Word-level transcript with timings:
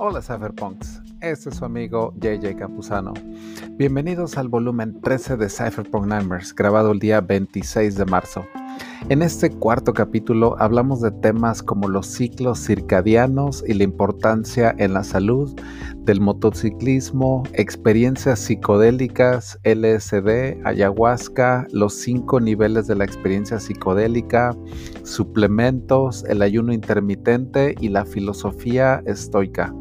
Hola 0.00 0.22
Cypherpunks, 0.22 1.02
este 1.20 1.48
es 1.48 1.56
su 1.56 1.64
amigo 1.64 2.14
JJ 2.20 2.54
Capuzano. 2.56 3.14
Bienvenidos 3.72 4.38
al 4.38 4.46
volumen 4.46 5.00
13 5.00 5.36
de 5.36 5.48
Cypherpunk 5.48 6.06
Numbers, 6.06 6.54
grabado 6.54 6.92
el 6.92 7.00
día 7.00 7.20
26 7.20 7.96
de 7.96 8.04
marzo. 8.04 8.46
En 9.08 9.22
este 9.22 9.50
cuarto 9.50 9.92
capítulo 9.92 10.54
hablamos 10.60 11.00
de 11.00 11.10
temas 11.10 11.64
como 11.64 11.88
los 11.88 12.06
ciclos 12.06 12.64
circadianos 12.64 13.64
y 13.66 13.74
la 13.74 13.82
importancia 13.82 14.72
en 14.78 14.92
la 14.92 15.02
salud, 15.02 15.58
del 16.04 16.20
motociclismo, 16.20 17.42
experiencias 17.54 18.38
psicodélicas, 18.38 19.58
LSD, 19.64 20.64
ayahuasca, 20.64 21.66
los 21.72 21.94
cinco 21.94 22.38
niveles 22.38 22.86
de 22.86 22.94
la 22.94 23.04
experiencia 23.04 23.58
psicodélica, 23.58 24.56
suplementos, 25.02 26.24
el 26.28 26.42
ayuno 26.42 26.72
intermitente 26.72 27.74
y 27.80 27.88
la 27.88 28.04
filosofía 28.04 29.02
estoica 29.04 29.74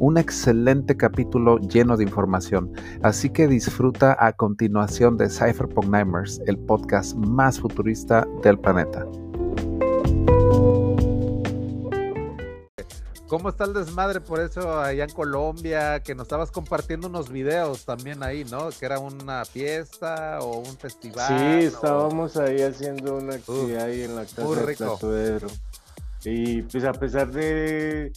un 0.00 0.16
excelente 0.16 0.96
capítulo 0.96 1.58
lleno 1.58 1.96
de 1.96 2.04
información, 2.04 2.72
así 3.02 3.28
que 3.28 3.46
disfruta 3.46 4.16
a 4.18 4.32
continuación 4.32 5.18
de 5.18 5.28
Cypherpunk 5.28 5.88
Nightmares, 5.88 6.40
el 6.46 6.58
podcast 6.58 7.14
más 7.16 7.60
futurista 7.60 8.26
del 8.42 8.58
planeta. 8.58 9.06
¿Cómo 13.28 13.50
está 13.50 13.64
el 13.64 13.74
desmadre 13.74 14.20
por 14.20 14.40
eso 14.40 14.80
allá 14.80 15.04
en 15.04 15.10
Colombia? 15.10 16.00
Que 16.00 16.16
nos 16.16 16.24
estabas 16.24 16.50
compartiendo 16.50 17.06
unos 17.06 17.30
videos 17.30 17.84
también 17.84 18.24
ahí, 18.24 18.44
¿no? 18.50 18.70
Que 18.70 18.86
era 18.86 18.98
una 18.98 19.44
fiesta 19.44 20.40
o 20.40 20.58
un 20.58 20.76
festival. 20.78 21.28
Sí, 21.28 21.66
estábamos 21.66 22.36
ahí 22.38 22.62
haciendo 22.62 23.18
una 23.18 23.34
actividad 23.34 23.84
ahí 23.84 24.02
en 24.02 24.16
la 24.16 24.24
casa 24.24 25.06
de 25.06 25.46
Y 26.24 26.62
pues 26.62 26.84
a 26.84 26.92
pesar 26.92 27.30
de 27.30 28.10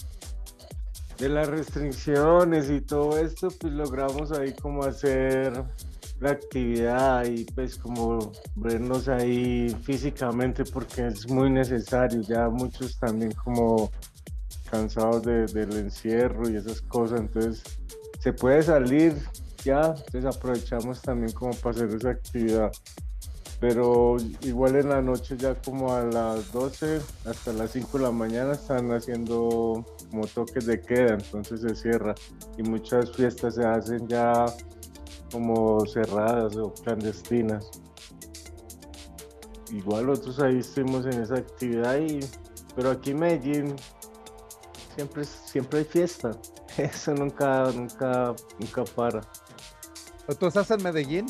de 1.23 1.29
las 1.29 1.47
restricciones 1.47 2.69
y 2.69 2.81
todo 2.81 3.17
esto, 3.17 3.47
pues 3.57 3.71
logramos 3.71 4.33
ahí 4.33 4.53
como 4.53 4.83
hacer 4.83 5.53
la 6.19 6.31
actividad 6.31 7.23
y 7.23 7.45
pues 7.45 7.77
como 7.77 8.33
vernos 8.55 9.07
ahí 9.07 9.69
físicamente 9.83 10.65
porque 10.65 11.07
es 11.07 11.29
muy 11.29 11.49
necesario, 11.49 12.21
ya 12.23 12.49
muchos 12.49 12.99
también 12.99 13.31
como 13.31 13.89
cansados 14.69 15.23
del 15.23 15.71
encierro 15.77 16.49
y 16.49 16.57
esas 16.57 16.81
cosas, 16.81 17.21
entonces 17.21 17.63
se 18.19 18.33
puede 18.33 18.61
salir 18.61 19.15
ya, 19.63 19.95
entonces 19.95 20.25
aprovechamos 20.25 21.01
también 21.01 21.31
como 21.31 21.53
para 21.53 21.77
hacer 21.77 21.95
esa 21.95 22.09
actividad. 22.09 22.71
Pero 23.61 24.17
igual 24.41 24.75
en 24.75 24.89
la 24.89 25.01
noche 25.01 25.37
ya 25.37 25.55
como 25.55 25.93
a 25.93 26.03
las 26.03 26.51
12 26.51 26.99
hasta 27.25 27.53
las 27.53 27.71
5 27.71 27.97
de 27.97 28.03
la 28.03 28.11
mañana 28.11 28.51
están 28.51 28.91
haciendo 28.91 29.85
como 30.13 30.27
toques 30.27 30.67
de 30.67 30.79
queda, 30.79 31.15
entonces 31.15 31.61
se 31.61 31.75
cierra 31.75 32.13
y 32.55 32.61
muchas 32.61 33.11
fiestas 33.13 33.55
se 33.55 33.65
hacen 33.65 34.07
ya 34.07 34.45
como 35.31 35.83
cerradas 35.87 36.55
o 36.55 36.71
clandestinas. 36.71 37.71
Igual 39.71 40.05
nosotros 40.05 40.39
ahí 40.39 40.59
estuvimos 40.59 41.07
en 41.07 41.23
esa 41.23 41.37
actividad 41.37 41.97
y 41.97 42.19
pero 42.75 42.91
aquí 42.91 43.09
en 43.09 43.19
Medellín 43.19 43.75
siempre 44.95 45.23
siempre 45.25 45.79
hay 45.79 45.85
fiesta. 45.85 46.29
Eso 46.77 47.15
nunca 47.15 47.71
nunca 47.73 48.35
nunca 48.59 48.83
para. 48.83 49.21
¿Tú 50.39 50.45
estás 50.45 50.69
en 50.69 50.83
Medellín? 50.83 51.25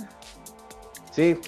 Sí, 1.14 1.40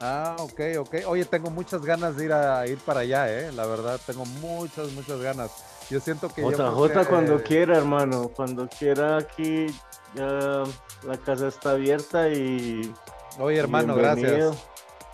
Ah, 0.00 0.36
ok, 0.38 0.60
ok. 0.78 0.94
Oye, 1.08 1.24
tengo 1.24 1.50
muchas 1.50 1.82
ganas 1.82 2.16
de 2.16 2.26
ir 2.26 2.32
a 2.32 2.64
ir 2.68 2.78
para 2.78 3.00
allá, 3.00 3.32
eh. 3.32 3.50
La 3.50 3.66
verdad, 3.66 3.98
tengo 4.06 4.24
muchas, 4.26 4.92
muchas 4.92 5.20
ganas. 5.20 5.50
Yo 5.90 6.00
siento 6.00 6.28
que 6.28 6.42
JJ 6.42 7.06
cuando 7.08 7.42
quiera, 7.42 7.78
hermano, 7.78 8.30
cuando 8.34 8.68
quiera 8.68 9.16
aquí 9.16 9.66
ya 10.14 10.64
la 11.04 11.16
casa 11.24 11.48
está 11.48 11.70
abierta 11.70 12.28
y. 12.28 12.94
Oye, 13.38 13.58
hermano, 13.58 13.94
gracias. 13.94 14.56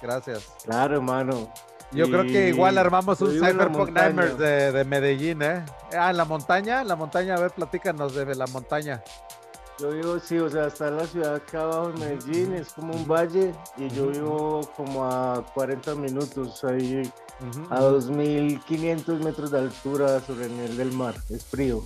Gracias. 0.03 0.53
Claro, 0.65 0.97
hermano. 0.97 1.53
Yo 1.93 2.09
creo 2.09 2.23
que 2.25 2.49
igual 2.49 2.77
armamos 2.77 3.21
un 3.21 3.33
Cyberpunk 3.33 3.91
Nightmares 3.91 4.37
de, 4.37 4.73
de, 4.73 4.84
Medellín, 4.84 5.43
¿eh? 5.43 5.65
Ah, 5.97 6.11
en 6.11 6.17
la 6.17 6.25
montaña, 6.25 6.83
la 6.83 6.97
montaña, 6.97 7.37
a 7.37 7.41
ver, 7.41 7.53
platícanos 7.53 8.15
de 8.15 8.34
la 8.34 8.47
montaña. 8.49 9.03
Yo 9.81 9.91
vivo, 9.91 10.21
sí, 10.21 10.39
o 10.39 10.49
sea, 10.49 10.69
está 10.69 10.87
en 10.87 10.99
la 10.99 11.07
ciudad 11.07 11.35
acá 11.35 11.62
abajo 11.62 11.91
en 11.91 11.99
Medellín, 11.99 12.55
es 12.55 12.73
como 12.73 12.95
un 12.95 13.09
valle, 13.09 13.53
y 13.77 13.89
yo 13.89 14.07
vivo 14.07 14.61
como 14.77 15.05
a 15.05 15.45
40 15.53 15.97
minutos, 15.97 16.62
ahí 16.62 17.03
a 17.71 17.81
2.500 17.81 19.25
metros 19.25 19.51
de 19.51 19.59
altura 19.59 20.21
sobre 20.21 20.47
el 20.47 20.53
nivel 20.53 20.77
del 20.77 20.93
mar, 20.93 21.17
es 21.29 21.45
frío. 21.45 21.83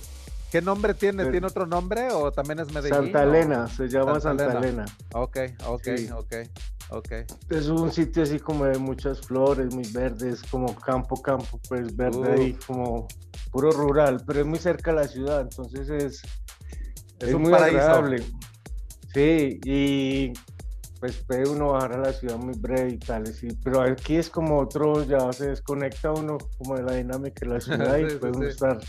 ¿Qué 0.51 0.61
nombre 0.61 0.93
tiene? 0.93 1.25
¿Tiene 1.31 1.47
otro 1.47 1.65
nombre 1.65 2.11
o 2.11 2.31
también 2.31 2.59
es 2.59 2.71
Medellín? 2.71 3.11
Santa 3.11 3.23
Elena, 3.23 3.67
se 3.67 3.87
llama 3.87 4.19
Santa, 4.19 4.57
Elena. 4.57 4.85
Ok, 5.13 5.37
ok, 5.65 5.87
ok, 6.15 6.33
ok. 6.89 7.11
Es 7.49 7.67
un 7.67 7.91
sitio 7.91 8.21
así 8.21 8.39
como 8.39 8.65
de 8.65 8.77
muchas 8.77 9.21
flores, 9.21 9.73
muy 9.73 9.87
verdes, 9.91 10.43
como 10.49 10.75
campo, 10.75 11.19
campo, 11.21 11.59
pues 11.67 11.95
verde 11.95 12.33
ahí, 12.33 12.53
como 12.67 13.07
puro 13.51 13.71
rural, 13.71 14.23
pero 14.27 14.41
es 14.41 14.45
muy 14.45 14.59
cerca 14.59 14.91
de 14.91 14.97
la 14.97 15.07
ciudad, 15.07 15.41
entonces 15.41 15.89
es 15.89 16.21
es, 17.19 17.33
muy 17.35 17.53
agradable. 17.53 18.23
Sí, 19.13 19.59
y 19.63 20.33
pues 20.99 21.17
puede 21.25 21.47
uno 21.49 21.71
bajar 21.71 21.93
a 21.93 21.97
la 21.97 22.13
ciudad 22.13 22.37
muy 22.37 22.55
breve 22.55 22.91
y 22.91 22.97
tal, 22.97 23.25
sí, 23.27 23.47
pero 23.63 23.81
aquí 23.81 24.17
es 24.17 24.29
como 24.29 24.59
otro, 24.59 25.03
ya 25.05 25.31
se 25.31 25.49
desconecta 25.49 26.11
uno 26.11 26.37
como 26.57 26.75
de 26.75 26.83
la 26.83 26.93
dinámica 26.93 27.45
de 27.45 27.53
la 27.53 27.61
ciudad 27.61 27.97
y 27.97 28.15
puede 28.17 28.37
uno 28.37 28.47
estar 28.47 28.79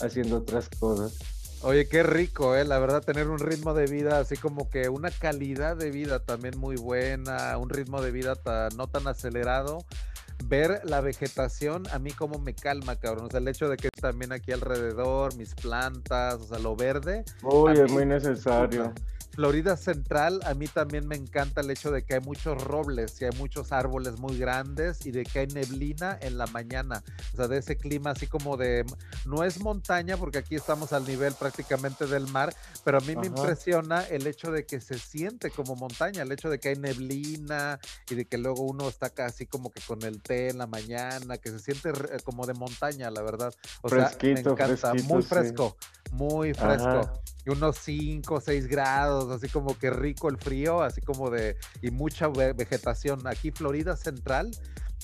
haciendo 0.00 0.38
otras 0.38 0.68
cosas. 0.70 1.18
Oye, 1.62 1.88
qué 1.88 2.02
rico, 2.02 2.54
¿eh? 2.56 2.64
La 2.64 2.78
verdad, 2.78 3.02
tener 3.02 3.28
un 3.28 3.38
ritmo 3.38 3.72
de 3.72 3.86
vida 3.86 4.18
así 4.18 4.36
como 4.36 4.68
que 4.68 4.90
una 4.90 5.10
calidad 5.10 5.76
de 5.76 5.90
vida 5.90 6.18
también 6.18 6.58
muy 6.58 6.76
buena, 6.76 7.56
un 7.56 7.70
ritmo 7.70 8.02
de 8.02 8.10
vida 8.10 8.34
no 8.76 8.86
tan 8.86 9.06
acelerado 9.08 9.78
ver 10.46 10.80
la 10.84 11.00
vegetación 11.00 11.84
a 11.92 11.98
mí 11.98 12.10
como 12.12 12.38
me 12.38 12.54
calma, 12.54 12.96
cabrón. 12.96 13.26
O 13.26 13.30
sea, 13.30 13.40
el 13.40 13.48
hecho 13.48 13.68
de 13.68 13.76
que 13.76 13.88
también 13.90 14.32
aquí 14.32 14.52
alrededor, 14.52 15.36
mis 15.36 15.54
plantas, 15.54 16.34
o 16.34 16.46
sea, 16.46 16.58
lo 16.58 16.76
verde. 16.76 17.24
Uy, 17.42 17.72
es 17.72 17.90
muy 17.90 18.06
necesario. 18.06 18.92
Florida 19.34 19.76
Central, 19.76 20.40
a 20.44 20.54
mí 20.54 20.68
también 20.68 21.08
me 21.08 21.16
encanta 21.16 21.60
el 21.60 21.70
hecho 21.70 21.90
de 21.90 22.04
que 22.04 22.14
hay 22.14 22.20
muchos 22.20 22.62
robles 22.62 23.20
y 23.20 23.24
hay 23.24 23.32
muchos 23.36 23.72
árboles 23.72 24.18
muy 24.18 24.38
grandes 24.38 25.04
y 25.06 25.10
de 25.10 25.24
que 25.24 25.40
hay 25.40 25.46
neblina 25.48 26.16
en 26.20 26.38
la 26.38 26.46
mañana. 26.46 27.02
O 27.32 27.36
sea, 27.36 27.48
de 27.48 27.58
ese 27.58 27.76
clima 27.76 28.10
así 28.10 28.26
como 28.26 28.56
de, 28.56 28.84
no 29.26 29.42
es 29.42 29.60
montaña 29.60 30.16
porque 30.16 30.38
aquí 30.38 30.54
estamos 30.54 30.92
al 30.92 31.04
nivel 31.04 31.34
prácticamente 31.34 32.06
del 32.06 32.28
mar, 32.28 32.54
pero 32.84 32.98
a 32.98 33.00
mí 33.00 33.16
me 33.16 33.26
impresiona 33.26 34.02
el 34.02 34.26
hecho 34.26 34.52
de 34.52 34.66
que 34.66 34.80
se 34.80 34.98
siente 34.98 35.50
como 35.50 35.74
montaña, 35.74 36.22
el 36.22 36.30
hecho 36.30 36.48
de 36.48 36.60
que 36.60 36.68
hay 36.68 36.76
neblina 36.76 37.80
y 38.08 38.14
de 38.14 38.24
que 38.26 38.38
luego 38.38 38.62
uno 38.62 38.88
está 38.88 39.10
casi 39.10 39.46
como 39.46 39.70
que 39.70 39.80
con 39.80 40.02
el 40.02 40.22
té 40.22 40.50
en 40.50 40.58
la 40.58 40.66
mañana, 40.66 41.38
que 41.38 41.50
se 41.50 41.58
siente 41.58 41.92
como 42.22 42.46
de 42.46 42.54
montaña, 42.54 43.10
la 43.10 43.22
verdad. 43.22 43.52
O 43.82 43.88
sea, 43.88 44.12
me 44.22 44.40
encanta, 44.40 44.94
muy 44.94 45.22
fresco, 45.22 45.76
muy 46.14 46.54
fresco 46.54 47.12
y 47.44 47.50
unos 47.50 47.76
5 47.78 48.34
o 48.34 48.40
6 48.40 48.66
grados, 48.66 49.30
así 49.30 49.48
como 49.48 49.78
que 49.78 49.90
rico 49.90 50.28
el 50.28 50.38
frío, 50.38 50.82
así 50.82 51.00
como 51.00 51.30
de, 51.30 51.56
y 51.82 51.90
mucha 51.90 52.28
vegetación. 52.28 53.26
Aquí 53.26 53.50
Florida 53.50 53.96
Central 53.96 54.50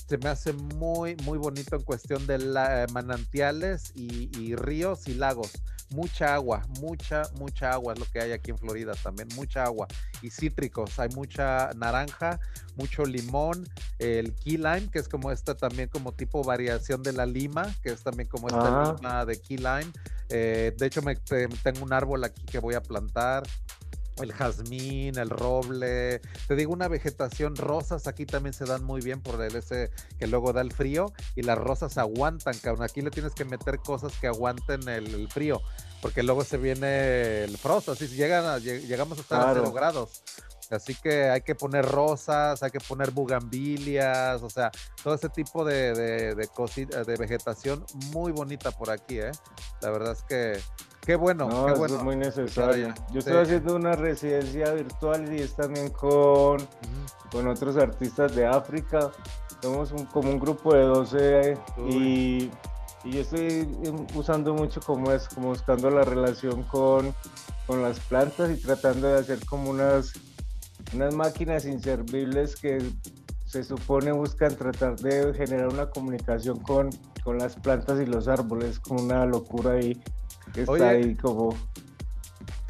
se 0.07 0.17
me 0.17 0.29
hace 0.29 0.53
muy, 0.53 1.15
muy 1.23 1.37
bonito 1.37 1.75
en 1.75 1.83
cuestión 1.83 2.25
de 2.27 2.39
la, 2.39 2.87
manantiales 2.91 3.91
y, 3.95 4.55
ríos 4.55 5.07
y 5.07 5.13
lagos. 5.13 5.51
Mucha 5.93 6.35
agua, 6.35 6.65
mucha, 6.79 7.23
mucha 7.37 7.71
agua 7.71 7.93
es 7.93 7.99
lo 7.99 8.05
que 8.05 8.21
hay 8.21 8.31
aquí 8.31 8.51
en 8.51 8.57
Florida 8.57 8.93
también, 9.03 9.27
mucha 9.35 9.63
agua. 9.63 9.87
Y 10.21 10.29
cítricos, 10.29 10.97
hay 10.99 11.09
mucha 11.09 11.71
naranja, 11.75 12.39
mucho 12.75 13.03
limón, 13.03 13.67
el 13.99 14.33
key 14.33 14.57
lime, 14.57 14.89
que 14.89 14.99
es 14.99 15.09
como 15.09 15.31
esta 15.31 15.55
también 15.55 15.89
como 15.89 16.13
tipo 16.13 16.43
variación 16.43 17.03
de 17.03 17.13
la 17.13 17.25
lima, 17.25 17.73
que 17.83 17.89
es 17.89 18.03
también 18.03 18.29
como 18.29 18.47
esta 18.47 18.93
lima 18.93 19.25
de 19.25 19.39
key 19.39 19.57
lime. 19.57 19.91
Eh, 20.29 20.73
de 20.77 20.85
hecho, 20.85 21.01
me, 21.01 21.15
tengo 21.15 21.83
un 21.83 21.91
árbol 21.91 22.23
aquí 22.23 22.43
que 22.45 22.59
voy 22.59 22.75
a 22.75 22.81
plantar 22.81 23.43
el 24.17 24.33
jazmín, 24.33 25.17
el 25.17 25.29
roble, 25.29 26.21
te 26.47 26.55
digo 26.55 26.73
una 26.73 26.87
vegetación, 26.87 27.55
rosas 27.55 28.07
aquí 28.07 28.25
también 28.25 28.53
se 28.53 28.65
dan 28.65 28.83
muy 28.83 29.01
bien 29.01 29.21
por 29.21 29.41
el 29.41 29.55
ese 29.55 29.91
que 30.19 30.27
luego 30.27 30.53
da 30.53 30.61
el 30.61 30.71
frío 30.71 31.13
y 31.35 31.43
las 31.43 31.57
rosas 31.57 31.97
aguantan, 31.97 32.57
cabrón. 32.59 32.83
Aquí 32.83 33.01
le 33.01 33.11
tienes 33.11 33.33
que 33.33 33.45
meter 33.45 33.79
cosas 33.79 34.13
que 34.19 34.27
aguanten 34.27 34.87
el, 34.89 35.27
frío, 35.29 35.61
porque 36.01 36.23
luego 36.23 36.43
se 36.43 36.57
viene 36.57 37.43
el 37.43 37.57
frost, 37.57 37.89
así 37.89 38.07
llegan 38.07 38.61
llegamos 38.61 39.17
a 39.17 39.21
estar 39.21 39.49
a 39.49 39.53
cero 39.53 39.71
grados. 39.71 40.23
Así 40.71 40.95
que 40.95 41.29
hay 41.29 41.41
que 41.41 41.53
poner 41.53 41.85
rosas, 41.85 42.63
hay 42.63 42.71
que 42.71 42.79
poner 42.79 43.11
bugambilias, 43.11 44.41
o 44.41 44.49
sea, 44.49 44.71
todo 45.03 45.15
ese 45.15 45.27
tipo 45.27 45.65
de, 45.65 45.93
de, 45.93 46.33
de, 46.33 47.17
vegetación 47.17 47.85
muy 48.13 48.31
bonita 48.31 48.71
por 48.71 48.89
aquí, 48.89 49.19
¿eh? 49.19 49.31
La 49.81 49.89
verdad 49.89 50.13
es 50.13 50.23
que 50.23 50.61
qué 51.01 51.15
bueno, 51.15 51.49
qué 51.65 51.73
bueno. 51.73 51.97
es 51.97 52.03
muy 52.03 52.15
necesario. 52.15 52.93
Yo 53.11 53.19
estoy 53.19 53.37
haciendo 53.37 53.75
una 53.75 53.93
residencia 53.93 54.71
virtual 54.71 55.33
y 55.33 55.41
es 55.41 55.55
también 55.55 55.89
con, 55.89 56.57
con 57.31 57.47
otros 57.47 57.77
artistas 57.77 58.35
de 58.35 58.45
África. 58.45 59.11
Somos 59.61 59.91
un, 59.91 60.05
como 60.05 60.29
un 60.29 60.39
grupo 60.39 60.73
de 60.73 60.83
12 60.83 61.57
y 61.89 62.51
y 63.03 63.13
yo 63.13 63.21
estoy 63.21 63.67
usando 64.15 64.53
mucho 64.53 64.79
como 64.81 65.11
es, 65.11 65.27
como 65.27 65.49
buscando 65.49 65.89
la 65.89 66.03
relación 66.03 66.63
con, 66.63 67.13
con 67.65 67.81
las 67.81 67.99
plantas 67.99 68.51
y 68.51 68.61
tratando 68.61 69.07
de 69.07 69.19
hacer 69.19 69.43
como 69.45 69.71
unas, 69.71 70.13
unas 70.93 71.15
máquinas 71.15 71.65
inservibles 71.65 72.55
que 72.55 72.79
se 73.45 73.63
supone 73.63 74.11
buscan 74.11 74.55
tratar 74.55 74.97
de 74.97 75.33
generar 75.33 75.69
una 75.69 75.89
comunicación 75.89 76.59
con, 76.59 76.89
con 77.23 77.39
las 77.39 77.55
plantas 77.55 77.99
y 77.99 78.05
los 78.05 78.27
árboles, 78.27 78.79
como 78.79 79.01
una 79.01 79.25
locura 79.25 79.71
ahí 79.71 79.99
que 80.53 80.61
está 80.61 80.89
ahí 80.89 81.15
como 81.15 81.55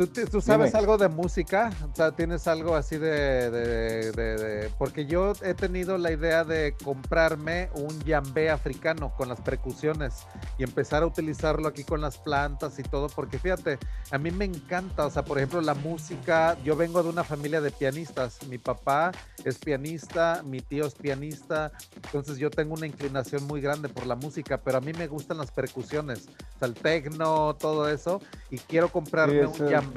¿Tú, 0.08 0.42
sabes 0.42 0.74
algo 0.74 0.98
de 0.98 1.10
música? 1.10 1.72
O 1.92 1.96
sea, 1.96 2.12
¿tienes 2.12 2.48
algo 2.48 2.76
así 2.76 2.98
de, 2.98 4.72
Porque 4.80 5.06
yo 5.06 5.34
he 5.44 5.54
tenido 5.54 5.98
la 6.00 6.12
idea 6.12 6.44
de 6.44 6.76
comprarme 6.84 7.70
un 7.76 8.00
yambé 8.04 8.50
africano 8.50 9.14
con 9.16 9.30
las 9.30 9.40
percusiones 9.42 10.26
y 10.58 10.64
empezar 10.64 11.04
a 11.04 11.06
utilizarlo 11.06 11.68
aquí 11.68 11.84
con 11.84 12.02
las 12.02 12.18
plantas 12.18 12.80
y 12.80 12.84
todo, 12.84 13.10
porque 13.10 13.38
fíjate, 13.38 13.78
a 14.10 14.18
mí 14.18 14.32
me 14.32 14.46
encanta, 14.46 15.06
o 15.06 15.12
sea, 15.12 15.24
por 15.24 15.38
ejemplo, 15.38 15.62
la 15.62 15.76
música, 15.76 16.58
yo 16.64 16.76
vengo 16.76 17.04
de 17.04 17.10
una 17.10 17.24
familia 17.24 17.62
de 17.62 17.70
pianistas, 17.70 18.40
mi 18.48 18.58
papá 18.58 19.12
es 19.44 19.60
pianista, 19.60 20.42
mi 20.44 20.62
tío 20.62 20.88
es 20.88 20.96
pianista, 20.96 21.72
entonces 21.96 22.38
yo 22.38 22.50
tengo 22.50 22.74
una 22.74 22.88
inclinación 22.88 23.44
muy 23.44 23.62
grande 23.62 23.88
por 23.88 24.08
la 24.08 24.16
música, 24.16 24.58
pero 24.58 24.80
a 24.80 24.82
mí 24.82 24.94
me 24.94 25.08
gustan 25.08 25.38
las 25.38 25.52
percusiones, 25.52 26.28
o 26.56 26.60
sea, 26.60 26.68
el 26.68 26.74
tecno, 26.74 27.56
todo 27.56 27.88
eso, 27.88 28.20
y 28.50 28.58
quiero 28.58 28.90
comprarme 28.90 29.46
un 29.46 29.70
yambé 29.70 29.91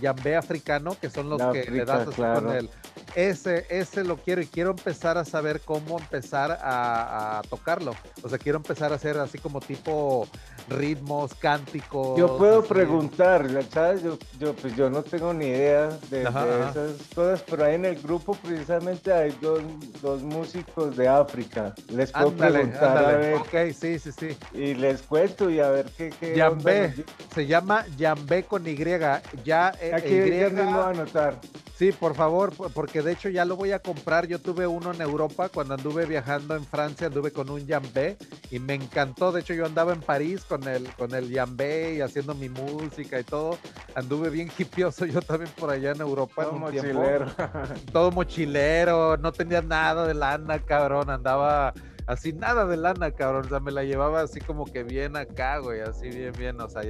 yambé, 0.00 0.36
africano, 0.36 0.96
que 1.00 1.10
son 1.10 1.28
los 1.30 1.40
que 1.52 1.70
le 1.70 1.84
das 1.84 2.08
con 2.08 2.50
el. 2.50 2.70
Ese, 3.14 3.66
ese 3.68 4.02
lo 4.02 4.16
quiero 4.16 4.40
y 4.40 4.46
quiero 4.46 4.70
empezar 4.70 5.18
a 5.18 5.24
saber 5.24 5.60
cómo 5.60 5.98
empezar 5.98 6.58
a, 6.60 7.42
tocarlo. 7.48 7.94
O 8.22 8.28
sea, 8.28 8.38
quiero 8.38 8.58
empezar 8.58 8.92
a 8.92 8.96
hacer 8.96 9.18
así 9.18 9.38
como 9.38 9.60
tipo 9.60 10.26
ritmos, 10.68 11.34
cánticos. 11.34 12.18
Yo 12.18 12.36
puedo 12.36 12.64
preguntar, 12.64 13.48
¿sabes? 13.70 14.02
Yo, 14.02 14.18
yo, 14.38 14.54
pues 14.54 14.74
yo 14.74 14.90
no 14.90 15.02
tengo 15.02 15.32
ni 15.32 15.46
idea 15.46 15.90
de, 16.10 16.22
esas 16.22 16.74
cosas, 17.14 17.44
pero 17.48 17.64
ahí 17.64 17.74
en 17.74 17.84
el 17.84 18.00
grupo 18.02 18.34
precisamente 18.34 19.12
hay 19.12 19.36
dos, 19.40 19.62
dos 20.02 20.22
músicos 20.22 20.96
de 20.96 21.06
África. 21.06 21.74
Les 21.92 22.10
puedo 22.10 22.32
preguntar 22.32 22.98
a 22.98 23.16
ver. 23.16 23.34
Ok, 23.34 23.72
sí, 23.78 23.98
sí, 23.98 24.10
sí. 24.10 24.36
Y 24.52 24.74
les 24.74 25.02
cuento 25.02 25.50
y 25.50 25.60
a 25.60 25.68
ver 25.70 25.86
qué. 25.96 26.10
qué 26.18 26.36
Yambé, 26.36 26.94
se 27.32 27.46
llama 27.46 27.86
Yambé 27.96 28.44
con 28.44 28.66
Y 28.66 28.74
ya 29.44 29.72
eh, 29.80 29.92
Aquí 29.94 30.14
Y, 30.14 30.42
a 30.42 30.88
anotar. 30.88 31.40
Sí, 31.76 31.90
por 31.90 32.14
favor, 32.14 32.52
porque 32.72 33.02
de 33.02 33.12
hecho 33.12 33.28
ya 33.28 33.44
lo 33.44 33.56
voy 33.56 33.72
a 33.72 33.80
comprar. 33.80 34.28
Yo 34.28 34.38
tuve 34.38 34.64
uno 34.64 34.92
en 34.92 35.00
Europa 35.00 35.48
cuando 35.48 35.74
anduve 35.74 36.06
viajando 36.06 36.54
en 36.54 36.64
Francia, 36.64 37.08
anduve 37.08 37.32
con 37.32 37.50
un 37.50 37.66
Yambé 37.66 38.16
y 38.52 38.60
me 38.60 38.74
encantó. 38.74 39.32
De 39.32 39.40
hecho, 39.40 39.54
yo 39.54 39.66
andaba 39.66 39.92
en 39.92 40.00
París 40.00 40.44
con 40.44 40.68
el, 40.68 40.88
con 40.94 41.14
el 41.14 41.30
Yambé 41.30 41.94
y 41.94 42.00
haciendo 42.00 42.34
mi 42.34 42.48
música 42.48 43.18
y 43.18 43.24
todo. 43.24 43.58
Anduve 43.96 44.30
bien 44.30 44.52
hipioso 44.56 45.04
yo 45.04 45.20
también 45.20 45.50
por 45.58 45.70
allá 45.70 45.90
en 45.90 46.00
Europa. 46.00 46.44
Todo 46.44 46.52
mochilero. 46.52 47.26
Todo 47.92 48.10
mochilero, 48.12 49.16
no 49.16 49.32
tenía 49.32 49.60
nada 49.60 50.06
de 50.06 50.14
lana, 50.14 50.60
cabrón. 50.60 51.10
Andaba 51.10 51.74
así 52.06 52.32
nada 52.32 52.66
de 52.66 52.76
lana, 52.76 53.10
cabrón. 53.12 53.46
O 53.46 53.48
sea, 53.48 53.60
me 53.60 53.72
la 53.72 53.84
llevaba 53.84 54.20
así 54.20 54.40
como 54.40 54.64
que 54.64 54.82
bien 54.82 55.16
acá, 55.16 55.58
güey, 55.58 55.80
así 55.80 56.08
bien, 56.08 56.32
bien, 56.38 56.60
o 56.60 56.68
sea, 56.68 56.82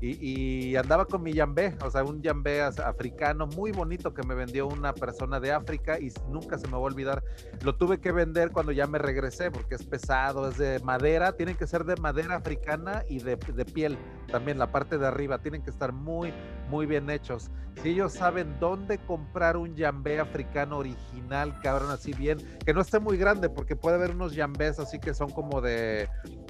y, 0.00 0.76
andaba 0.76 1.04
con 1.04 1.22
mi 1.22 1.32
yambé, 1.32 1.76
o 1.84 1.90
sea, 1.90 2.04
un 2.04 2.22
yambé 2.22 2.62
africano 2.62 3.46
muy 3.46 3.72
bonito 3.72 4.14
que 4.14 4.22
me 4.22 4.34
vendió 4.34 4.66
una 4.66 4.92
persona 4.94 5.40
de 5.40 5.52
África 5.52 5.98
y 5.98 6.12
nunca 6.28 6.58
se 6.58 6.66
me 6.66 6.72
va 6.72 6.78
a 6.78 6.82
olvidar. 6.82 7.22
Lo 7.62 7.74
tuve 7.74 8.00
que 8.00 8.12
vender 8.12 8.50
cuando 8.50 8.72
ya 8.72 8.86
me 8.86 8.98
regresé 8.98 9.50
porque 9.50 9.74
es 9.74 9.84
pesado, 9.84 10.48
es 10.48 10.58
de 10.58 10.80
madera, 10.80 11.32
tienen 11.32 11.56
que 11.56 11.66
ser 11.66 11.84
de 11.84 11.96
madera 11.96 12.36
africana 12.36 13.04
y 13.08 13.18
de, 13.18 13.36
de 13.36 13.64
piel 13.64 13.98
también, 14.30 14.58
la 14.58 14.70
parte 14.70 14.96
de 14.96 15.06
arriba, 15.06 15.38
tienen 15.38 15.62
que 15.62 15.70
estar 15.70 15.92
muy, 15.92 16.32
muy 16.70 16.86
bien 16.86 17.10
hechos. 17.10 17.50
Si 17.82 17.90
ellos 17.90 18.12
saben 18.12 18.58
dónde 18.60 18.98
comprar 18.98 19.56
un 19.56 19.74
yambé 19.74 20.20
africano 20.20 20.78
original, 20.78 21.58
cabrón, 21.62 21.90
así 21.90 22.12
bien, 22.12 22.38
que 22.64 22.72
no 22.72 22.80
esté 22.80 23.00
muy 23.00 23.16
grande 23.16 23.48
porque 23.48 23.74
puede 23.76 23.96
haber 23.96 24.12
unos 24.12 24.34
yambés 24.34 24.78
así 24.78 24.98
que 24.98 25.12
son 25.12 25.30
como 25.30 25.60
de, 25.60 26.08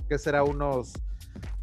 ¿qué 0.09 0.19
será? 0.19 0.45
Unos 0.45 0.93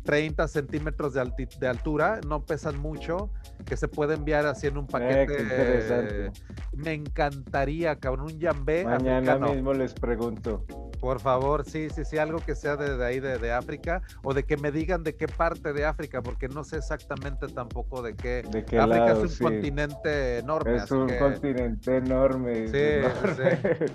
30 0.04 0.48
centímetros 0.48 1.13
de, 1.13 1.48
de 1.59 1.68
altura, 1.68 2.21
no 2.25 2.45
pesan 2.45 2.80
mucho, 2.80 3.30
que 3.65 3.75
se 3.75 3.88
puede 3.88 4.15
enviar 4.15 4.45
así 4.45 4.68
en 4.68 4.77
un 4.77 4.86
eh, 4.86 4.89
paquete. 4.89 6.31
me 6.74 6.94
encantaría, 6.94 7.98
cabrón, 7.98 8.31
un 8.31 8.39
yambé. 8.39 8.86
Mañana 8.86 9.38
mismo 9.38 9.74
les 9.74 9.94
pregunto. 9.94 10.65
Por 10.99 11.19
favor, 11.19 11.63
sí, 11.65 11.89
sí, 11.89 12.03
sí, 12.05 12.17
algo 12.17 12.39
que 12.39 12.55
sea 12.55 12.75
de, 12.75 13.03
ahí, 13.05 13.19
de, 13.19 13.51
África, 13.51 14.01
o 14.23 14.33
de 14.33 14.44
que 14.44 14.57
me 14.57 14.71
digan 14.71 15.03
de 15.03 15.15
qué 15.15 15.27
parte 15.27 15.73
de 15.73 15.85
África, 15.85 16.21
porque 16.21 16.47
no 16.47 16.63
sé 16.63 16.77
exactamente 16.77 17.47
tampoco 17.47 18.01
de 18.01 18.15
qué. 18.15 18.44
¿De 18.49 18.65
qué 18.65 18.79
África 18.79 19.11
es 19.13 19.39
un 19.39 19.47
continente 19.47 20.39
enorme. 20.39 20.75
Es 20.75 20.91
un 20.91 21.09
continente 21.17 21.97
enorme. 21.97 22.67
Sí, 22.67 23.35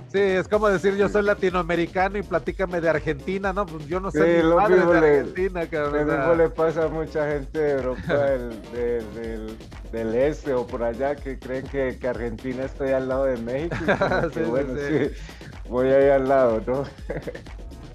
sí. 0.09 0.19
es 0.19 0.49
como 0.49 0.69
decir, 0.69 0.97
yo 0.97 1.09
soy 1.09 1.23
latinoamericano 1.23 2.19
y 2.19 2.23
platícame 2.23 2.81
de 2.81 2.89
Argentina, 2.89 3.53
¿no? 3.53 3.67
Pues 3.67 3.87
yo 3.87 4.01
no 4.01 4.11
sé 4.11 4.41
sí, 4.41 4.47
lo 4.47 4.61
mismo 4.69 4.93
de 4.93 4.99
Argentina, 4.99 5.67
cabrón. 5.67 6.07
Lo 6.07 6.17
mismo 6.17 6.35
le 6.35 6.51
pasa 6.51 6.85
a 6.85 6.89
mucha 6.89 7.29
gente 7.31 7.59
de 7.59 7.73
Europa 7.73 8.15
del, 8.15 9.57
del, 9.93 10.15
este 10.15 10.55
o 10.55 10.67
por 10.67 10.83
allá 10.83 11.17
que 11.17 11.39
creen 11.39 11.67
que, 11.67 11.99
que 11.99 12.09
Argentina 12.09 12.65
está 12.65 12.97
al 12.97 13.09
lado 13.09 13.25
de 13.25 13.37
México. 13.39 13.77
sí, 14.35 14.41
bueno, 14.41 14.75
sí 14.77 15.11
voy 15.73 15.89
ahí 15.89 16.11
al 16.11 16.29
lado, 16.29 16.63
¿no? 16.67 16.85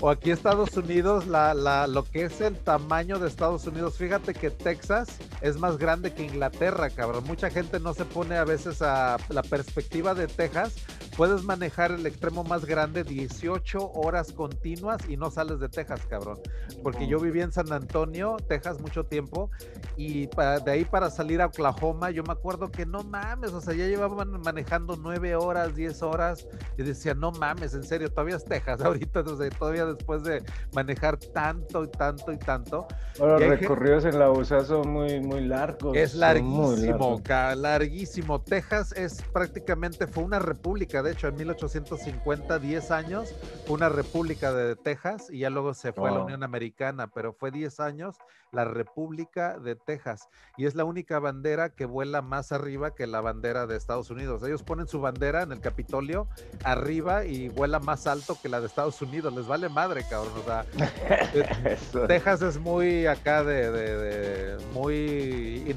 o 0.02 0.10
aquí 0.10 0.32
Estados 0.32 0.76
Unidos, 0.76 1.28
la, 1.28 1.54
la, 1.54 1.86
lo 1.86 2.04
que 2.04 2.26
es 2.26 2.42
el 2.42 2.58
tamaño 2.58 3.20
de 3.20 3.28
Estados 3.28 3.68
Unidos, 3.68 3.98
fíjate 3.98 4.34
que 4.34 4.50
Texas 4.50 5.08
es 5.42 5.58
más 5.58 5.78
grande 5.78 6.12
que 6.12 6.24
Inglaterra, 6.24 6.90
cabrón. 6.90 7.24
Mucha 7.26 7.52
gente 7.52 7.80
no 7.80 7.94
se 7.94 8.04
pone 8.04 8.36
a 8.36 8.44
veces 8.46 8.82
a 8.82 9.18
la 9.30 9.44
perspectiva 9.44 10.16
de 10.16 10.28
Texas. 10.28 10.76
Puedes 11.18 11.44
manejar 11.44 11.92
el 11.92 12.06
extremo 12.06 12.44
más 12.44 12.64
grande 12.64 13.04
18 13.04 13.92
horas 13.94 14.31
continuas 14.31 15.02
y 15.10 15.18
no 15.18 15.31
sales 15.31 15.60
de 15.60 15.68
Texas, 15.68 16.02
cabrón. 16.08 16.40
Porque 16.84 17.08
yo 17.08 17.19
viví 17.19 17.42
en 17.42 17.52
San 17.52 17.74
Antonio, 17.74 18.38
Texas, 18.48 18.80
mucho 18.80 19.04
tiempo 19.04 19.50
y 19.96 20.28
de 20.28 20.72
ahí 20.72 20.86
para 20.86 21.10
salir 21.10 21.42
a 21.42 21.48
Oklahoma, 21.48 22.12
yo 22.12 22.22
me 22.22 22.34
acuerdo 22.34 22.69
que 22.69 22.86
no 22.86 23.04
mames, 23.04 23.52
o 23.52 23.62
sea, 23.62 23.74
ya 23.74 23.88
llevaban 23.88 24.40
manejando 24.42 24.96
9 24.96 25.36
horas, 25.36 25.75
10 25.75 26.04
horas 26.04 26.48
y 26.78 26.84
decía, 26.84 27.16
no 27.16 27.31
mames, 27.31 27.74
en 27.74 27.84
serio, 27.84 28.10
todavía 28.10 28.36
es 28.36 28.46
Texas 28.46 28.81
ahorita, 28.86 29.22
entonces, 29.22 29.52
todavía 29.58 29.88
después 29.88 30.24
de 30.24 30.44
manejar 30.74 31.18
tanto 31.18 31.83
y 31.83 31.88
tanto 31.88 32.31
y 32.31 32.38
tanto. 32.38 32.88
los 33.19 33.42
recorridos 33.42 34.06
en 34.06 34.19
la 34.19 34.30
USA 34.30 34.64
son 34.64 34.88
muy, 34.88 35.19
muy 35.19 35.45
largos. 35.45 35.97
Es 35.97 36.14
larguísimo, 36.14 37.21
larguísimo. 37.56 38.42
Texas 38.42 38.92
es 38.94 39.24
prácticamente, 39.33 40.06
fue 40.06 40.24
una 40.24 40.38
república, 40.38 41.02
de 41.07 41.14
hecho, 41.14 41.30
en 41.30 41.37
1850, 41.37 42.59
10 42.59 42.92
años, 42.92 43.33
una 43.69 43.87
república 43.87 44.54
de 44.54 44.76
Texas 44.76 45.30
y 45.30 45.40
ya 45.40 45.49
luego 45.49 45.73
se 45.73 45.94
fue 45.94 46.09
a 46.09 46.11
la 46.11 46.19
Unión 46.19 46.44
Americana, 46.44 47.07
pero 47.07 47.31
fue 47.31 47.49
10 47.49 47.80
años 47.80 48.18
la 48.52 48.66
República 48.66 49.59
de 49.59 49.76
Texas 49.76 50.30
y 50.57 50.66
es 50.66 50.76
la 50.76 50.83
única 50.85 51.19
bandera 51.19 51.69
que 51.69 51.85
vuela 51.85 52.21
más 52.21 52.52
arriba 52.52 52.95
que 52.95 53.07
la 53.07 53.21
bandera 53.21 53.68
de 53.68 53.76
Estados 53.76 54.09
Unidos. 54.09 54.42
Ellos 54.44 54.64
ponen 54.64 54.87
su 54.87 54.99
bandera 54.99 55.44
en 55.44 55.52
el 55.52 55.59
Capitolio 55.59 56.28
arriba 56.64 57.26
y 57.26 57.49
vuela 57.49 57.80
más 57.80 58.07
alto 58.07 58.37
que 58.42 58.49
la 58.49 58.59
de 58.59 58.68
Estados 58.68 59.02
Unidos. 59.02 59.33
Les 59.33 59.47
vale 59.47 59.69
madre, 59.69 60.06
cabrón. 60.09 60.33
O 60.40 60.44
sea, 60.44 60.66
Texas 62.07 62.42
es 62.42 62.57
muy 62.57 63.06
acá 63.06 63.44
de, 63.44 64.57
muy 64.73 65.76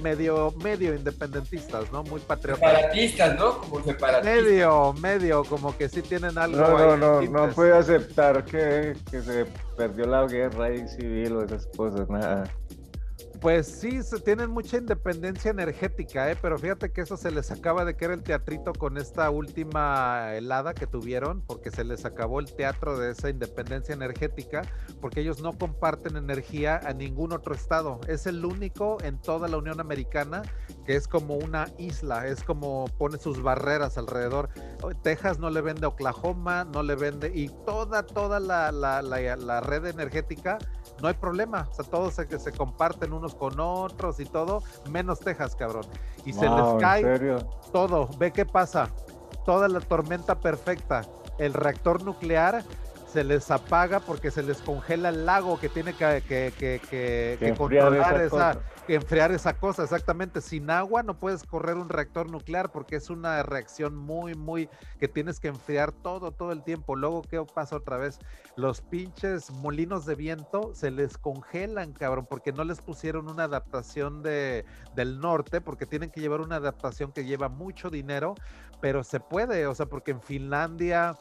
medio, 0.00 0.52
medio 0.62 0.94
independentistas, 0.94 1.90
¿no? 1.92 2.02
Muy 2.04 2.20
patriotas. 2.20 2.70
Separatistas, 2.70 3.38
¿no? 3.38 3.58
Como 3.58 3.82
separatistas. 3.82 4.24
Medio, 4.24 4.55
medio, 5.00 5.44
como 5.44 5.76
que 5.76 5.88
sí 5.88 6.02
tienen 6.02 6.36
algo. 6.38 6.56
No, 6.56 6.96
no, 6.96 6.96
no, 6.96 7.22
no 7.22 7.48
puede 7.50 7.76
aceptar 7.76 8.44
que, 8.44 8.96
que 9.10 9.22
se 9.22 9.46
perdió 9.76 10.06
la 10.06 10.26
guerra 10.26 10.70
civil 10.88 11.32
o 11.36 11.42
esas 11.42 11.66
cosas, 11.76 12.08
nada. 12.08 12.44
Pues 13.46 13.68
sí, 13.68 14.00
tienen 14.24 14.50
mucha 14.50 14.76
independencia 14.76 15.52
energética, 15.52 16.28
¿eh? 16.32 16.36
pero 16.42 16.58
fíjate 16.58 16.90
que 16.90 17.02
eso 17.02 17.16
se 17.16 17.30
les 17.30 17.52
acaba 17.52 17.84
de 17.84 17.94
caer 17.94 18.10
el 18.10 18.24
teatrito 18.24 18.72
con 18.72 18.98
esta 18.98 19.30
última 19.30 20.34
helada 20.34 20.74
que 20.74 20.88
tuvieron, 20.88 21.42
porque 21.42 21.70
se 21.70 21.84
les 21.84 22.04
acabó 22.04 22.40
el 22.40 22.52
teatro 22.52 22.98
de 22.98 23.12
esa 23.12 23.30
independencia 23.30 23.94
energética, 23.94 24.62
porque 25.00 25.20
ellos 25.20 25.42
no 25.42 25.52
comparten 25.52 26.16
energía 26.16 26.80
a 26.84 26.92
ningún 26.92 27.32
otro 27.32 27.54
estado. 27.54 28.00
Es 28.08 28.26
el 28.26 28.44
único 28.44 28.98
en 29.04 29.16
toda 29.22 29.46
la 29.46 29.58
Unión 29.58 29.78
Americana 29.78 30.42
que 30.84 30.96
es 30.96 31.06
como 31.06 31.36
una 31.36 31.68
isla, 31.78 32.26
es 32.26 32.42
como 32.42 32.86
pone 32.98 33.16
sus 33.16 33.40
barreras 33.40 33.96
alrededor. 33.96 34.48
Texas 35.04 35.38
no 35.38 35.50
le 35.50 35.60
vende 35.60 35.86
a 35.86 35.90
Oklahoma, 35.90 36.64
no 36.64 36.82
le 36.82 36.96
vende, 36.96 37.30
y 37.32 37.48
toda, 37.64 38.04
toda 38.04 38.40
la, 38.40 38.72
la, 38.72 39.02
la 39.02 39.60
red 39.60 39.86
energética 39.86 40.58
no 41.00 41.08
hay 41.08 41.14
problema. 41.14 41.68
O 41.70 41.74
sea, 41.74 41.84
todos 41.84 42.14
se, 42.14 42.38
se 42.38 42.52
comparten 42.52 43.12
unos 43.12 43.34
con 43.34 43.58
otros 43.58 44.20
y 44.20 44.24
todo, 44.24 44.62
menos 44.90 45.20
Texas, 45.20 45.54
cabrón. 45.54 45.84
Y 46.24 46.32
se 46.32 46.48
les 46.48 46.74
cae 46.80 47.38
todo. 47.72 48.08
Ve 48.18 48.32
qué 48.32 48.44
pasa. 48.44 48.88
Toda 49.44 49.68
la 49.68 49.80
tormenta 49.80 50.40
perfecta. 50.40 51.02
El 51.38 51.54
reactor 51.54 52.02
nuclear 52.02 52.64
se 53.06 53.24
les 53.24 53.50
apaga 53.50 54.00
porque 54.00 54.30
se 54.30 54.42
les 54.42 54.58
congela 54.58 55.08
el 55.10 55.26
lago 55.26 55.58
que 55.58 55.68
tiene 55.68 55.94
que, 55.94 56.22
que, 56.26 56.52
que, 56.58 56.80
que 57.38 57.54
controlar 57.56 58.20
esa, 58.20 58.60
enfriar 58.88 59.32
esa 59.32 59.54
cosa, 59.54 59.84
exactamente. 59.84 60.40
Sin 60.40 60.70
agua 60.70 61.02
no 61.02 61.18
puedes 61.18 61.44
correr 61.44 61.76
un 61.76 61.88
reactor 61.88 62.30
nuclear 62.30 62.70
porque 62.70 62.96
es 62.96 63.08
una 63.08 63.42
reacción 63.42 63.96
muy, 63.96 64.34
muy 64.34 64.68
que 64.98 65.08
tienes 65.08 65.40
que 65.40 65.48
enfriar 65.48 65.92
todo, 65.92 66.32
todo 66.32 66.52
el 66.52 66.62
tiempo. 66.62 66.96
Luego, 66.96 67.22
¿qué 67.22 67.44
pasa 67.54 67.76
otra 67.76 67.96
vez? 67.96 68.18
Los 68.56 68.80
pinches 68.80 69.50
molinos 69.50 70.04
de 70.04 70.14
viento 70.14 70.72
se 70.74 70.90
les 70.90 71.16
congelan, 71.16 71.92
cabrón, 71.92 72.26
porque 72.28 72.52
no 72.52 72.64
les 72.64 72.80
pusieron 72.80 73.28
una 73.28 73.44
adaptación 73.44 74.22
de, 74.22 74.64
del 74.94 75.20
norte, 75.20 75.60
porque 75.60 75.86
tienen 75.86 76.10
que 76.10 76.20
llevar 76.20 76.40
una 76.40 76.56
adaptación 76.56 77.12
que 77.12 77.24
lleva 77.24 77.48
mucho 77.48 77.90
dinero, 77.90 78.34
pero 78.80 79.04
se 79.04 79.20
puede, 79.20 79.66
o 79.66 79.74
sea, 79.74 79.86
porque 79.86 80.10
en 80.10 80.20
Finlandia 80.20 81.16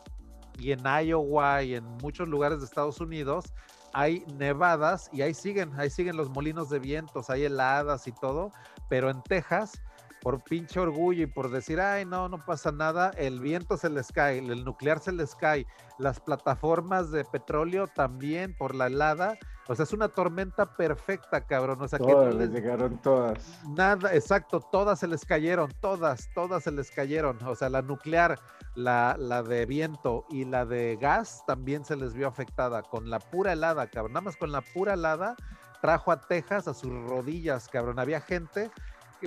y 0.59 0.71
en 0.71 0.81
Iowa 0.85 1.63
y 1.63 1.75
en 1.75 1.85
muchos 2.01 2.27
lugares 2.27 2.59
de 2.59 2.65
Estados 2.65 2.99
Unidos 2.99 3.53
hay 3.93 4.25
nevadas 4.37 5.09
y 5.13 5.21
ahí 5.21 5.33
siguen, 5.33 5.71
ahí 5.79 5.89
siguen 5.89 6.17
los 6.17 6.29
molinos 6.29 6.69
de 6.69 6.79
vientos, 6.79 7.29
hay 7.29 7.45
heladas 7.45 8.07
y 8.07 8.11
todo, 8.11 8.51
pero 8.89 9.09
en 9.09 9.21
Texas, 9.23 9.81
por 10.21 10.43
pinche 10.43 10.79
orgullo 10.79 11.23
y 11.23 11.27
por 11.27 11.49
decir, 11.49 11.79
ay, 11.79 12.03
no, 12.03 12.27
no 12.27 12.37
pasa 12.43 12.71
nada, 12.71 13.11
el 13.11 13.39
viento 13.39 13.77
se 13.77 13.89
les 13.89 14.11
cae, 14.11 14.39
el 14.39 14.65
nuclear 14.65 14.99
se 14.99 15.13
les 15.13 15.33
cae, 15.35 15.65
las 15.97 16.19
plataformas 16.19 17.11
de 17.11 17.23
petróleo 17.23 17.87
también 17.87 18.53
por 18.57 18.75
la 18.75 18.87
helada, 18.87 19.37
o 19.67 19.75
sea, 19.75 19.83
es 19.83 19.93
una 19.93 20.09
tormenta 20.09 20.65
perfecta, 20.65 21.41
cabrón. 21.41 21.81
O 21.81 21.87
sea, 21.87 21.99
que 21.99 22.13
les 22.33 22.51
llegaron 22.51 22.97
todas. 22.97 23.59
Nada, 23.67 24.13
exacto, 24.13 24.59
todas 24.59 24.99
se 24.99 25.07
les 25.07 25.25
cayeron, 25.25 25.71
todas, 25.79 26.29
todas 26.35 26.63
se 26.63 26.71
les 26.71 26.91
cayeron. 26.91 27.41
O 27.43 27.55
sea, 27.55 27.69
la 27.69 27.81
nuclear, 27.81 28.39
la, 28.75 29.15
la 29.17 29.41
de 29.41 29.65
viento 29.65 30.25
y 30.29 30.45
la 30.45 30.65
de 30.65 30.97
gas 31.01 31.43
también 31.47 31.83
se 31.83 31.95
les 31.95 32.13
vio 32.13 32.27
afectada 32.27 32.83
con 32.83 33.09
la 33.09 33.19
pura 33.19 33.53
helada, 33.53 33.87
cabrón. 33.87 34.13
Nada 34.13 34.25
más 34.25 34.37
con 34.37 34.51
la 34.51 34.61
pura 34.61 34.93
helada 34.93 35.35
trajo 35.81 36.11
a 36.11 36.21
Texas 36.21 36.67
a 36.67 36.73
sus 36.73 36.91
rodillas, 36.91 37.67
cabrón. 37.67 37.99
Había 37.99 38.21
gente 38.21 38.71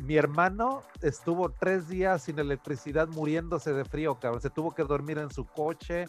mi 0.02 0.16
hermano 0.16 0.82
estuvo 1.02 1.50
tres 1.50 1.88
días 1.88 2.22
sin 2.22 2.38
electricidad 2.38 3.08
muriéndose 3.08 3.72
de 3.72 3.84
frío, 3.84 4.16
cabrón. 4.16 4.40
Se 4.40 4.50
tuvo 4.50 4.72
que 4.74 4.84
dormir 4.84 5.18
en 5.18 5.30
su 5.30 5.44
coche, 5.44 6.06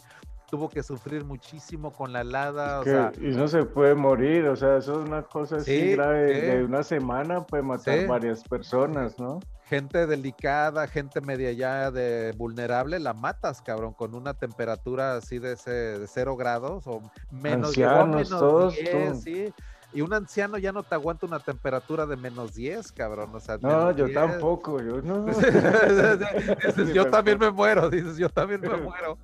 tuvo 0.50 0.68
que 0.68 0.82
sufrir 0.82 1.24
muchísimo 1.24 1.92
con 1.92 2.12
la 2.12 2.22
helada. 2.22 2.82
y 3.20 3.28
no 3.28 3.48
se 3.48 3.64
puede 3.64 3.94
morir, 3.94 4.46
o 4.46 4.56
sea, 4.56 4.78
eso 4.78 5.00
es 5.00 5.08
una 5.08 5.22
cosa 5.22 5.56
así 5.56 5.92
grave. 5.92 6.40
De 6.40 6.64
una 6.64 6.82
semana 6.82 7.46
puede 7.46 7.62
matar 7.62 8.06
varias 8.06 8.42
personas, 8.42 9.18
¿no? 9.18 9.40
Gente 9.66 10.08
delicada, 10.08 10.88
gente 10.88 11.20
media 11.20 11.52
ya 11.52 11.92
de 11.92 12.32
vulnerable, 12.36 12.98
la 12.98 13.14
matas, 13.14 13.62
cabrón, 13.62 13.92
con 13.92 14.16
una 14.16 14.34
temperatura 14.34 15.14
así 15.14 15.38
de, 15.38 15.52
ese, 15.52 15.70
de 15.70 16.06
cero 16.08 16.36
grados 16.36 16.88
o 16.88 17.00
menos, 17.30 17.68
Ancianos, 17.68 18.28
todos, 18.28 18.74
sí. 19.22 19.54
Y 19.92 20.02
un 20.02 20.12
anciano 20.12 20.56
ya 20.58 20.70
no 20.70 20.82
te 20.82 20.94
aguanta 20.94 21.26
una 21.26 21.40
temperatura 21.40 22.06
de 22.06 22.16
menos 22.16 22.54
10, 22.54 22.92
cabrón. 22.92 23.34
O 23.34 23.40
sea, 23.40 23.58
no, 23.60 23.90
yo 23.92 24.12
tampoco, 24.12 24.80
yo 24.80 25.02
no. 25.02 25.26
yo 26.94 27.10
también 27.10 27.38
me 27.38 27.50
muero, 27.50 27.90
dices, 27.90 28.16
yo 28.16 28.28
también 28.28 28.60
me 28.60 28.76
muero. 28.76 29.18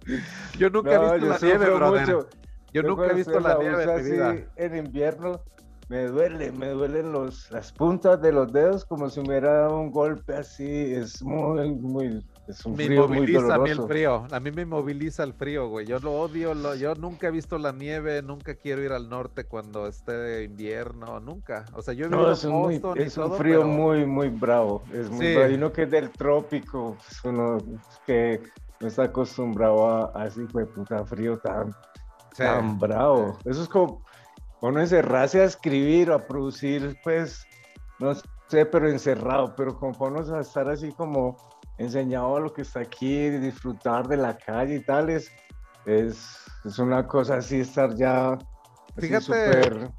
Yo 0.59 0.69
nunca 0.71 0.95
he 0.95 1.19
visto 1.19 1.29
la 1.29 1.39
nieve, 1.41 1.71
brother. 1.71 2.27
Yo, 2.73 2.83
nunca 2.83 3.07
he 3.07 3.15
visto 3.15 3.41
la, 3.41 3.59
nieve 3.59 4.03
vida. 4.03 4.37
En 4.57 4.77
invierno 4.77 5.41
me 5.89 6.07
duele, 6.07 6.51
me 6.51 6.71
duelen 6.71 7.13
los, 7.13 7.51
las 7.53 7.73
puntas 7.73 8.21
de 8.21 8.33
los 8.33 8.53
dedos 8.53 8.85
como 8.85 9.09
si 9.09 9.21
me 9.21 9.29
hubiera 9.29 9.53
dado 9.53 9.79
un 9.79 9.93
golpe 9.93 10.35
así. 10.35 10.95
Es 10.95 11.23
muy, 11.23 11.71
muy 11.75 12.25
es 12.49 12.65
un 12.65 12.77
me 12.77 12.89
moviliza 12.89 13.55
a 13.55 13.59
mí 13.59 13.71
el 13.71 13.83
frío. 13.83 14.27
A 14.31 14.41
mí 14.41 14.51
me 14.53 14.65
moviliza 14.65 15.25
el 15.25 15.35
frío, 15.35 15.69
güey. 15.69 15.87
Yo 15.87 15.99
lo 15.99 16.13
odio. 16.13 16.75
yo 16.75 16.95
nunca 16.95 17.29
he 17.29 17.31
visto 17.31 17.59
la 17.59 17.73
nieve. 17.73 18.23
Nunca 18.23 18.55
quiero 18.55 18.83
ir 18.83 18.93
al 18.93 19.09
norte 19.09 19.45
cuando 19.45 19.87
esté 19.87 20.45
invierno. 20.45 21.19
Nunca. 21.19 21.65
O 21.73 21.83
sea, 21.83 21.95
yo 21.95 22.07
he 22.07 22.09
no, 22.09 22.31
es, 22.31 22.45
muy, 22.45 22.81
es 22.97 23.17
un 23.19 23.33
frío 23.33 23.65
muy, 23.65 24.07
muy 24.07 24.29
bravo. 24.29 24.83
Es 24.93 25.11
muy 25.11 25.35
bravo. 25.35 25.53
Y 25.53 25.59
no 25.59 25.73
que 25.73 25.83
es 25.83 25.91
del 25.91 26.11
trópico. 26.11 26.97
Es 27.11 27.25
uno 27.25 27.59
que 28.07 28.41
no 28.81 28.89
está 28.89 29.05
acostumbrado 29.05 29.89
a, 29.89 30.05
así, 30.23 30.47
güey, 30.53 30.67
puta 30.67 31.05
frío 31.05 31.39
tan, 31.39 31.75
tan 32.37 32.79
bravo. 32.79 33.39
Eso 33.45 33.63
es 33.63 33.69
como 33.69 34.03
uno 34.61 34.81
encerrarse 34.81 35.41
a 35.41 35.45
escribir 35.45 36.11
o 36.11 36.15
a 36.15 36.27
producir, 36.27 36.97
pues, 37.03 37.45
no 37.99 38.15
sé, 38.49 38.67
pero 38.67 38.89
encerrado. 38.89 39.55
Pero 39.57 39.77
como 39.77 39.93
ponernos 39.93 40.31
a 40.31 40.41
estar 40.41 40.69
así 40.69 40.93
como 40.93 41.37
enseñado 41.79 42.37
a 42.37 42.41
lo 42.41 42.53
que 42.53 42.63
está 42.63 42.81
aquí, 42.81 43.31
disfrutar 43.31 44.09
de 44.09 44.17
la 44.17 44.37
calle 44.37 44.77
y 44.77 44.81
tal, 44.81 45.11
es, 45.11 45.31
es, 45.85 46.79
una 46.79 47.07
cosa 47.07 47.37
así, 47.37 47.61
estar 47.61 47.95
ya... 47.95 48.39
Fíjate, 48.97 49.91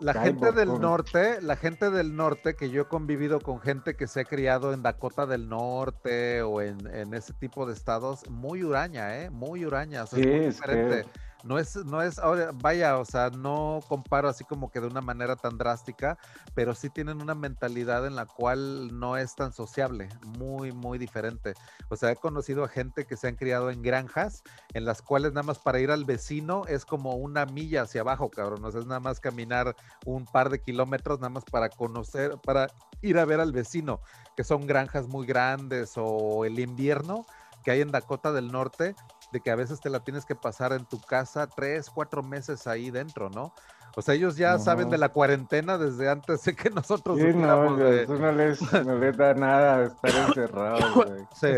la 0.00 0.14
gente 0.14 0.52
del 0.52 0.80
norte, 0.80 1.40
la 1.42 1.56
gente 1.56 1.90
del 1.90 2.16
norte, 2.16 2.54
que 2.54 2.70
yo 2.70 2.82
he 2.82 2.84
convivido 2.86 3.40
con 3.40 3.60
gente 3.60 3.96
que 3.96 4.06
se 4.06 4.20
ha 4.20 4.24
criado 4.24 4.72
en 4.72 4.82
Dakota 4.82 5.26
del 5.26 5.48
Norte 5.48 6.42
o 6.42 6.60
en, 6.60 7.14
ese 7.14 7.32
tipo 7.34 7.66
de 7.66 7.74
estados, 7.74 8.28
muy 8.30 8.62
huraña, 8.62 9.18
¿eh? 9.18 9.30
Muy 9.30 9.64
huraña, 9.64 10.04
o 10.04 10.06
sea, 10.06 10.18
es 10.18 10.26
muy 10.26 10.46
diferente 10.46 11.06
no 11.46 11.58
es, 11.58 11.76
no 11.84 12.02
es, 12.02 12.18
ahora, 12.18 12.50
vaya, 12.52 12.98
o 12.98 13.04
sea, 13.04 13.30
no 13.30 13.80
comparo 13.88 14.28
así 14.28 14.44
como 14.44 14.70
que 14.70 14.80
de 14.80 14.88
una 14.88 15.00
manera 15.00 15.36
tan 15.36 15.56
drástica, 15.56 16.18
pero 16.54 16.74
sí 16.74 16.90
tienen 16.90 17.22
una 17.22 17.34
mentalidad 17.34 18.06
en 18.06 18.16
la 18.16 18.26
cual 18.26 18.98
no 18.98 19.16
es 19.16 19.34
tan 19.34 19.52
sociable, 19.52 20.08
muy, 20.38 20.72
muy 20.72 20.98
diferente. 20.98 21.54
O 21.88 21.96
sea, 21.96 22.10
he 22.10 22.16
conocido 22.16 22.64
a 22.64 22.68
gente 22.68 23.06
que 23.06 23.16
se 23.16 23.28
han 23.28 23.36
criado 23.36 23.70
en 23.70 23.82
granjas, 23.82 24.42
en 24.74 24.84
las 24.84 25.02
cuales 25.02 25.32
nada 25.32 25.44
más 25.44 25.58
para 25.58 25.80
ir 25.80 25.90
al 25.90 26.04
vecino 26.04 26.64
es 26.66 26.84
como 26.84 27.14
una 27.14 27.46
milla 27.46 27.82
hacia 27.82 28.00
abajo, 28.00 28.30
cabrón. 28.30 28.64
O 28.64 28.70
sea, 28.70 28.80
es 28.80 28.86
nada 28.86 29.00
más 29.00 29.20
caminar 29.20 29.76
un 30.04 30.24
par 30.24 30.50
de 30.50 30.60
kilómetros, 30.60 31.20
nada 31.20 31.30
más 31.30 31.44
para 31.44 31.68
conocer, 31.68 32.38
para 32.42 32.68
ir 33.02 33.18
a 33.18 33.24
ver 33.24 33.40
al 33.40 33.52
vecino, 33.52 34.00
que 34.36 34.44
son 34.44 34.66
granjas 34.66 35.06
muy 35.06 35.26
grandes 35.26 35.92
o 35.96 36.44
el 36.44 36.58
invierno 36.58 37.24
que 37.66 37.72
hay 37.72 37.80
en 37.80 37.90
Dakota 37.90 38.30
del 38.30 38.52
Norte, 38.52 38.94
de 39.32 39.40
que 39.40 39.50
a 39.50 39.56
veces 39.56 39.80
te 39.80 39.90
la 39.90 40.00
tienes 40.00 40.24
que 40.24 40.34
pasar 40.34 40.72
en 40.72 40.84
tu 40.84 41.00
casa 41.00 41.46
tres, 41.46 41.90
cuatro 41.90 42.22
meses 42.22 42.66
ahí 42.66 42.90
dentro, 42.90 43.30
¿no? 43.30 43.52
O 43.96 44.02
sea, 44.02 44.14
ellos 44.14 44.36
ya 44.36 44.58
saben 44.58 44.90
de 44.90 44.98
la 44.98 45.08
cuarentena 45.08 45.78
desde 45.78 46.10
antes 46.10 46.44
de 46.44 46.54
que 46.54 46.70
nosotros... 46.70 47.18
Sí, 47.18 47.32
no, 47.34 47.78
eso 47.88 48.14
no 48.18 48.32
les, 48.32 48.60
no 48.84 48.98
les 48.98 49.16
da 49.16 49.34
nada 49.34 49.84
estar 49.84 50.28
encerrados. 50.28 50.84
Sí. 51.40 51.48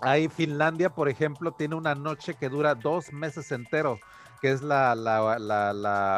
Ahí 0.00 0.28
Finlandia, 0.28 0.90
por 0.90 1.08
ejemplo, 1.08 1.52
tiene 1.52 1.76
una 1.76 1.94
noche 1.94 2.34
que 2.34 2.48
dura 2.48 2.74
dos 2.74 3.12
meses 3.12 3.50
enteros, 3.52 4.00
que 4.40 4.52
es 4.52 4.62
la, 4.62 4.94
la, 4.94 5.38
la, 5.38 5.72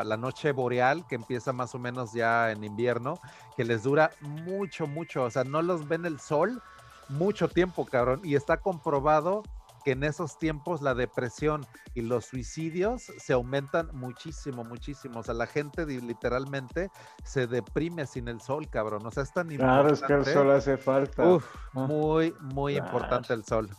la, 0.04 0.16
noche 0.16 0.50
boreal, 0.52 1.06
que 1.06 1.14
empieza 1.14 1.52
más 1.52 1.74
o 1.74 1.78
menos 1.78 2.12
ya 2.12 2.50
en 2.50 2.64
invierno, 2.64 3.20
que 3.56 3.64
les 3.64 3.84
dura 3.84 4.10
mucho, 4.20 4.86
mucho. 4.86 5.24
O 5.24 5.30
sea, 5.30 5.44
no 5.44 5.62
los 5.62 5.86
ven 5.86 6.04
el 6.04 6.18
sol 6.18 6.60
mucho 7.08 7.48
tiempo, 7.48 7.86
cabrón. 7.86 8.20
Y 8.24 8.34
está 8.34 8.56
comprobado 8.56 9.44
que 9.86 9.92
en 9.92 10.02
esos 10.02 10.36
tiempos 10.36 10.82
la 10.82 10.96
depresión 10.96 11.64
y 11.94 12.00
los 12.00 12.24
suicidios 12.24 13.04
se 13.18 13.32
aumentan 13.32 13.88
muchísimo, 13.92 14.64
muchísimo. 14.64 15.20
O 15.20 15.22
sea, 15.22 15.32
la 15.32 15.46
gente 15.46 15.86
literalmente 15.86 16.90
se 17.22 17.46
deprime 17.46 18.04
sin 18.04 18.26
el 18.26 18.40
sol, 18.40 18.68
cabrón. 18.68 19.06
O 19.06 19.12
sea, 19.12 19.22
es 19.22 19.32
tan 19.32 19.52
importante. 19.52 19.82
Claro, 19.82 19.94
es 19.94 20.02
que 20.02 20.12
el 20.30 20.34
sol 20.34 20.50
hace 20.50 20.76
falta. 20.76 21.24
Uf, 21.24 21.46
muy, 21.72 22.34
muy 22.40 22.76
importante 22.76 23.32
el 23.32 23.44
sol. 23.44 23.70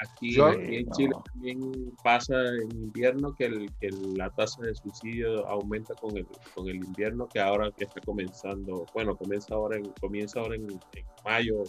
Aquí, 0.00 0.34
en 0.40 0.90
Chile 0.90 1.14
también 1.32 1.94
pasa 2.02 2.34
en 2.60 2.72
invierno 2.72 3.32
que, 3.32 3.44
el, 3.44 3.72
que, 3.80 3.90
la 4.16 4.28
tasa 4.30 4.60
de 4.62 4.74
suicidio 4.74 5.46
aumenta 5.46 5.94
con 5.94 6.16
el, 6.16 6.26
con 6.52 6.68
el 6.68 6.84
invierno 6.84 7.28
que 7.28 7.38
ahora 7.38 7.70
que 7.70 7.84
está 7.84 8.00
comenzando, 8.00 8.86
bueno, 8.92 9.16
comienza 9.16 9.54
ahora 9.54 9.76
en, 9.76 9.84
comienza 10.00 10.40
ahora 10.40 10.56
en, 10.56 10.68
en 10.68 11.06
mayo, 11.24 11.62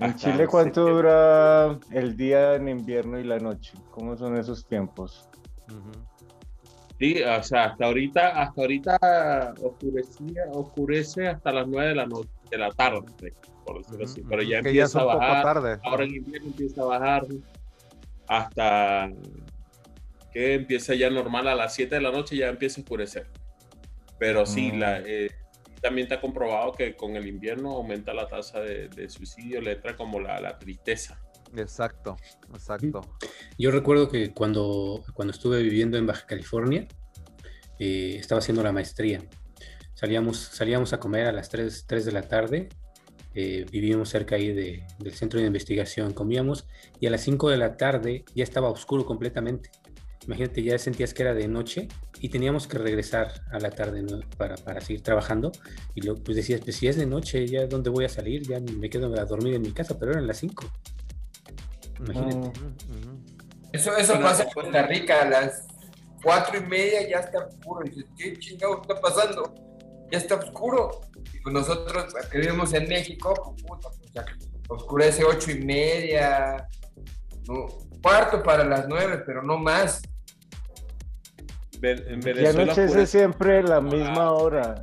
¿En 0.00 0.14
Chile 0.14 0.46
cuánto 0.46 0.84
dura 0.84 1.78
el 1.90 2.16
día 2.16 2.54
en 2.54 2.68
invierno 2.68 3.18
y 3.18 3.24
la 3.24 3.38
noche? 3.38 3.72
¿Cómo 3.90 4.16
son 4.16 4.36
esos 4.36 4.66
tiempos? 4.66 5.28
Sí, 6.98 7.22
o 7.22 7.42
sea, 7.42 7.66
hasta 7.66 7.86
ahorita, 7.86 8.42
hasta 8.42 8.60
ahorita 8.60 9.54
oscurecía, 9.62 10.42
oscurece 10.52 11.28
hasta 11.28 11.52
las 11.52 11.66
9 11.68 11.88
de 11.88 11.94
la 11.94 12.06
noche, 12.06 12.30
de 12.50 12.58
la 12.58 12.70
tarde, 12.70 13.34
por 13.64 13.78
decirlo 13.78 14.04
así. 14.04 14.22
Pero 14.28 14.42
ya 14.42 14.58
empieza 14.58 15.00
a 15.00 15.04
bajar. 15.04 15.42
Tarde. 15.42 15.80
Ahora 15.84 16.04
en 16.04 16.14
invierno 16.14 16.48
empieza 16.48 16.82
a 16.82 16.86
bajar 16.86 17.26
hasta 18.26 19.10
que 20.32 20.54
empieza 20.54 20.94
ya 20.94 21.08
normal 21.10 21.48
a 21.48 21.54
las 21.54 21.74
7 21.74 21.94
de 21.94 22.00
la 22.00 22.10
noche 22.10 22.36
ya 22.36 22.48
empieza 22.48 22.80
a 22.80 22.82
oscurecer. 22.82 23.26
Pero 24.18 24.44
sí, 24.44 24.72
la, 24.72 25.00
mm. 25.00 25.04
eh, 25.06 25.30
también 25.80 26.06
está 26.06 26.20
comprobado 26.20 26.72
que 26.72 26.94
con 26.96 27.16
el 27.16 27.26
invierno 27.26 27.72
aumenta 27.72 28.14
la 28.14 28.28
tasa 28.28 28.60
de, 28.60 29.08
suicidio, 29.08 29.60
le 29.60 29.72
entra 29.72 29.96
como 29.96 30.20
la, 30.20 30.58
tristeza. 30.58 31.20
Exacto, 31.56 32.16
exacto. 32.52 33.00
Yo 33.58 33.70
recuerdo 33.70 34.08
que 34.08 34.32
cuando, 34.32 35.02
cuando 35.14 35.32
estuve 35.32 35.62
viviendo 35.62 35.96
en 35.96 36.06
Baja 36.06 36.26
California, 36.26 36.86
eh, 37.78 38.16
estaba 38.18 38.40
haciendo 38.40 38.62
la 38.62 38.72
maestría. 38.72 39.22
Salíamos, 39.94 40.38
salíamos 40.38 40.92
a 40.92 41.00
comer 41.00 41.26
a 41.26 41.32
las 41.32 41.48
3, 41.48 41.84
3 41.86 42.04
de 42.04 42.12
la 42.12 42.22
tarde, 42.22 42.68
eh, 43.34 43.66
vivíamos 43.70 44.08
cerca 44.08 44.36
ahí 44.36 44.52
del 44.52 45.12
centro 45.12 45.40
de 45.40 45.46
investigación, 45.46 46.12
comíamos 46.12 46.66
y 46.98 47.06
a 47.06 47.10
las 47.10 47.22
5 47.22 47.50
de 47.50 47.56
la 47.56 47.76
tarde 47.76 48.24
ya 48.34 48.44
estaba 48.44 48.70
oscuro 48.70 49.04
completamente. 49.04 49.70
imagínate, 50.26 50.62
ya 50.62 50.78
sentías 50.78 51.14
que 51.14 51.22
era 51.22 51.34
de 51.34 51.48
noche 51.48 51.88
y 52.20 52.28
teníamos 52.28 52.66
que 52.66 52.78
regresar 52.78 53.32
a 53.50 53.58
la 53.58 53.70
tarde 53.70 54.04
para, 54.36 54.56
para, 54.56 54.80
seguir 54.80 55.02
trabajando. 55.02 55.52
Y 55.94 56.02
luego 56.02 56.22
pues 56.22 56.36
decías, 56.36 56.60
pues 56.62 56.76
si 56.76 56.88
es 56.88 56.96
de 56.96 57.06
noche, 57.06 57.46
ya 57.46 57.66
dónde 57.66 57.90
voy 57.90 58.04
a 58.04 58.08
salir, 58.08 58.42
ya 58.42 58.60
me 58.60 58.90
quedo 58.90 59.14
a 59.14 59.24
dormir 59.24 59.54
en 59.54 59.62
mi 59.62 59.72
casa, 59.72 59.98
pero 59.98 60.12
eran 60.12 60.26
las 60.26 60.38
5. 60.38 60.66
Imagínate. 62.00 62.60
Eso, 63.72 63.96
eso 63.96 64.14
pasa 64.20 64.44
en 64.44 64.50
Costa 64.50 64.86
Rica, 64.86 65.22
a 65.22 65.28
las 65.28 65.66
cuatro 66.22 66.58
y 66.58 66.62
media 66.62 67.08
ya 67.08 67.18
está 67.18 67.46
oscuro. 67.46 67.86
Y 67.86 67.90
dices, 67.90 68.06
¿qué 68.16 68.38
chingado 68.38 68.80
está 68.80 69.00
pasando? 69.00 69.54
Ya 70.10 70.18
está 70.18 70.36
oscuro. 70.36 71.00
Y 71.34 71.40
pues 71.40 71.52
nosotros 71.52 72.14
que 72.30 72.38
vivimos 72.38 72.72
en 72.72 72.88
México, 72.88 73.34
pues, 73.34 73.62
puta, 73.62 73.88
pues, 74.12 74.26
oscurece 74.68 75.24
ocho 75.24 75.50
y 75.50 75.60
media, 75.60 76.68
cuarto 78.02 78.42
para 78.42 78.64
las 78.64 78.86
nueve, 78.88 79.22
pero 79.24 79.42
no 79.42 79.58
más. 79.58 80.02
En 81.82 82.20
Venezuela, 82.20 82.42
y 82.42 82.62
anochece 82.62 83.06
siempre 83.06 83.62
la 83.62 83.80
misma 83.80 84.32
hora. 84.32 84.82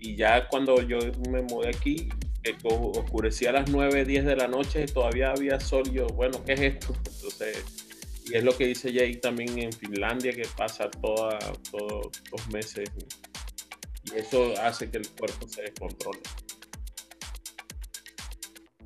Y, 0.00 0.16
ya 0.16 0.48
cuando 0.48 0.80
yo 0.82 0.98
me 1.30 1.42
mudé 1.42 1.68
aquí, 1.68 2.08
oscurecía 2.62 3.50
a 3.50 3.52
las 3.54 3.70
9, 3.70 4.04
10 4.04 4.24
de 4.24 4.36
la 4.36 4.48
noche 4.48 4.84
y 4.84 4.86
todavía 4.86 5.30
había 5.30 5.60
sol. 5.60 5.90
Yo, 5.90 6.06
bueno, 6.08 6.42
¿qué 6.44 6.54
es 6.54 6.60
esto? 6.60 6.94
Entonces, 6.96 7.64
y 8.26 8.36
es 8.36 8.44
lo 8.44 8.56
que 8.56 8.66
dice 8.66 8.92
Jay 8.92 9.16
también 9.16 9.58
en 9.58 9.72
Finlandia, 9.72 10.32
que 10.32 10.46
pasa 10.56 10.90
toda, 10.90 11.38
todos 11.70 12.22
los 12.30 12.48
meses. 12.48 12.90
Y 14.04 14.18
eso 14.18 14.54
hace 14.62 14.90
que 14.90 14.98
el 14.98 15.08
cuerpo 15.10 15.48
se 15.48 15.62
descontrole. 15.62 16.20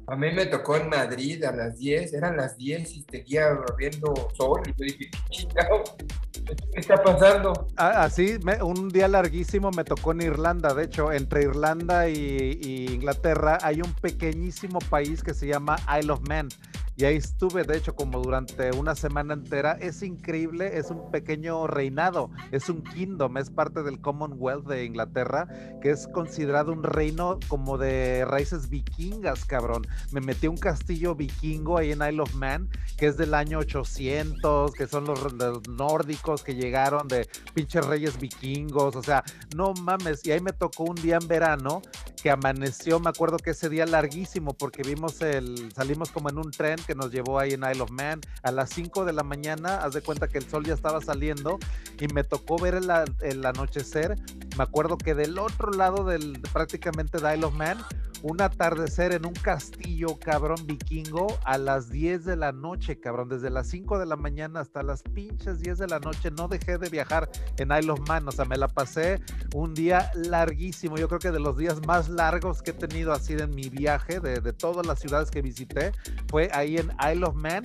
A 0.08 0.16
mí 0.16 0.32
me 0.32 0.46
tocó 0.46 0.76
en 0.76 0.88
Madrid 0.88 1.44
a 1.44 1.52
las 1.52 1.78
10, 1.78 2.14
eran 2.14 2.36
las 2.36 2.56
10 2.56 2.96
y 2.96 3.06
seguía 3.10 3.56
viendo 3.78 4.12
sol 4.36 4.60
y 4.66 4.70
yo 4.70 4.84
dije, 4.84 5.10
¿qué 5.30 6.80
está 6.80 7.02
pasando? 7.02 7.68
Ah, 7.76 8.04
así, 8.04 8.38
un 8.62 8.88
día 8.88 9.06
larguísimo 9.06 9.70
me 9.70 9.84
tocó 9.84 10.12
en 10.12 10.22
Irlanda, 10.22 10.74
de 10.74 10.84
hecho, 10.84 11.12
entre 11.12 11.42
Irlanda 11.42 12.08
y, 12.08 12.58
y 12.60 12.92
Inglaterra 12.92 13.58
hay 13.62 13.80
un 13.80 13.92
pequeñísimo 13.94 14.80
país 14.90 15.22
que 15.22 15.34
se 15.34 15.46
llama 15.46 15.76
Isle 15.98 16.12
of 16.12 16.20
Man 16.28 16.48
y 16.94 17.04
ahí 17.04 17.16
estuve, 17.16 17.64
de 17.64 17.78
hecho, 17.78 17.94
como 17.94 18.20
durante 18.20 18.70
una 18.76 18.94
semana 18.94 19.32
entera. 19.32 19.72
Es 19.80 20.02
increíble, 20.02 20.76
es 20.76 20.90
un 20.90 21.10
pequeño 21.10 21.66
reinado, 21.66 22.30
es 22.50 22.68
un 22.68 22.82
kingdom, 22.82 23.38
es 23.38 23.50
parte 23.50 23.82
del 23.82 24.00
Commonwealth 24.00 24.66
de 24.66 24.84
Inglaterra, 24.84 25.48
que 25.80 25.90
es 25.90 26.06
considerado 26.08 26.70
un 26.72 26.82
reino 26.82 27.38
como 27.48 27.78
de 27.78 28.26
raíces 28.26 28.68
vikingas, 28.68 29.46
cabrón. 29.46 29.86
Me 30.10 30.20
metí 30.20 30.46
a 30.46 30.50
un 30.50 30.58
castillo 30.58 31.14
vikingo 31.14 31.78
ahí 31.78 31.92
en 31.92 32.02
Isle 32.02 32.22
of 32.22 32.34
Man, 32.34 32.68
que 32.98 33.06
es 33.06 33.16
del 33.16 33.32
año 33.32 33.60
800, 33.60 34.72
que 34.72 34.86
son 34.86 35.06
los, 35.06 35.32
los 35.32 35.66
nórdicos 35.68 36.42
que 36.42 36.54
llegaron 36.54 37.08
de 37.08 37.26
pinches 37.54 37.86
reyes 37.86 38.20
vikingos, 38.20 38.96
o 38.96 39.02
sea, 39.02 39.24
no 39.56 39.72
mames. 39.74 40.26
Y 40.26 40.32
ahí 40.32 40.40
me 40.40 40.52
tocó 40.52 40.84
un 40.84 40.96
día 40.96 41.16
en 41.20 41.26
verano 41.26 41.80
que 42.22 42.30
amaneció, 42.30 43.00
me 43.00 43.10
acuerdo 43.10 43.38
que 43.38 43.50
ese 43.50 43.68
día 43.68 43.86
larguísimo, 43.86 44.54
porque 44.54 44.82
vimos 44.82 45.20
el, 45.22 45.72
salimos 45.72 46.10
como 46.10 46.28
en 46.30 46.38
un 46.38 46.50
tren 46.50 46.78
que 46.82 46.94
nos 46.94 47.10
llevó 47.10 47.38
ahí 47.38 47.52
en 47.52 47.62
Isle 47.62 47.82
of 47.82 47.90
Man. 47.90 48.20
A 48.42 48.52
las 48.52 48.70
5 48.70 49.04
de 49.04 49.12
la 49.12 49.22
mañana, 49.22 49.78
haz 49.78 49.94
de 49.94 50.02
cuenta 50.02 50.28
que 50.28 50.38
el 50.38 50.48
sol 50.48 50.64
ya 50.64 50.74
estaba 50.74 51.00
saliendo 51.00 51.58
y 52.00 52.08
me 52.08 52.24
tocó 52.24 52.58
ver 52.58 52.74
el, 52.74 53.46
anochecer, 53.46 54.16
me 54.56 54.64
acuerdo 54.64 54.98
que 54.98 55.14
del 55.14 55.38
otro 55.38 55.70
lado 55.70 56.04
del 56.04 56.40
prácticamente 56.52 57.18
de 57.18 57.34
Isle 57.34 57.46
of 57.46 57.54
Man 57.54 57.78
un 58.22 58.40
atardecer 58.40 59.12
en 59.12 59.26
un 59.26 59.34
castillo, 59.34 60.18
cabrón, 60.18 60.66
vikingo, 60.66 61.26
a 61.44 61.58
las 61.58 61.90
10 61.90 62.24
de 62.24 62.36
la 62.36 62.52
noche, 62.52 63.00
cabrón, 63.00 63.28
desde 63.28 63.50
las 63.50 63.66
5 63.68 63.98
de 63.98 64.06
la 64.06 64.16
mañana 64.16 64.60
hasta 64.60 64.82
las 64.82 65.02
pinches 65.02 65.60
10 65.60 65.78
de 65.78 65.86
la 65.88 65.98
noche, 65.98 66.30
no 66.30 66.48
dejé 66.48 66.78
de 66.78 66.88
viajar 66.88 67.28
en 67.58 67.70
Isle 67.72 67.92
of 67.92 68.08
Man, 68.08 68.26
o 68.28 68.32
sea, 68.32 68.44
me 68.44 68.56
la 68.56 68.68
pasé 68.68 69.20
un 69.54 69.74
día 69.74 70.10
larguísimo, 70.14 70.96
yo 70.96 71.08
creo 71.08 71.20
que 71.20 71.30
de 71.30 71.40
los 71.40 71.56
días 71.56 71.84
más 71.86 72.08
largos 72.08 72.62
que 72.62 72.70
he 72.70 72.74
tenido 72.74 73.12
así 73.12 73.34
en 73.34 73.54
mi 73.54 73.68
viaje, 73.68 74.20
de, 74.20 74.40
de 74.40 74.52
todas 74.52 74.86
las 74.86 75.00
ciudades 75.00 75.30
que 75.30 75.42
visité, 75.42 75.92
fue 76.28 76.48
ahí 76.52 76.76
en 76.76 76.90
Isle 77.12 77.26
of 77.26 77.34
Man, 77.34 77.62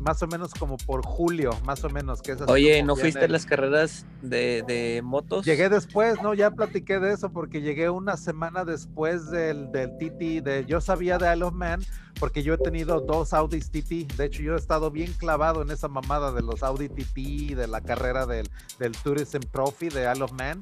más 0.00 0.22
o 0.22 0.26
menos 0.26 0.54
como 0.54 0.76
por 0.76 1.04
julio, 1.04 1.50
más 1.64 1.84
o 1.84 1.90
menos. 1.90 2.22
Que 2.22 2.36
Oye, 2.46 2.82
¿no 2.82 2.96
fuiste 2.96 3.24
a 3.24 3.28
las 3.28 3.46
carreras 3.46 4.06
de, 4.22 4.62
de, 4.66 5.02
motos? 5.02 5.44
Llegué 5.44 5.68
después, 5.68 6.22
¿no? 6.22 6.34
Ya 6.34 6.50
platiqué 6.50 6.98
de 6.98 7.12
eso 7.12 7.30
porque 7.30 7.60
llegué 7.60 7.90
una 7.90 8.16
semana 8.16 8.64
después 8.64 9.30
del, 9.30 9.70
del 9.72 9.96
TT, 9.96 10.44
de, 10.44 10.64
yo 10.66 10.80
sabía 10.80 11.18
de 11.18 11.32
Isle 11.32 11.44
of 11.44 11.54
Man 11.54 11.80
porque 12.18 12.42
yo 12.42 12.54
he 12.54 12.58
tenido 12.58 13.00
dos 13.00 13.32
Audi 13.32 13.60
TT. 13.60 14.16
De 14.16 14.26
hecho, 14.26 14.42
yo 14.42 14.54
he 14.54 14.58
estado 14.58 14.90
bien 14.90 15.12
clavado 15.12 15.62
en 15.62 15.70
esa 15.70 15.88
mamada 15.88 16.32
de 16.32 16.42
los 16.42 16.62
Audi 16.62 16.88
TT, 16.88 17.54
de 17.54 17.66
la 17.66 17.80
carrera 17.80 18.26
del, 18.26 18.48
del 18.78 18.92
Tourism 18.92 19.40
Trophy 19.52 19.88
de 19.88 20.10
Isle 20.10 20.24
of 20.24 20.32
Man. 20.32 20.60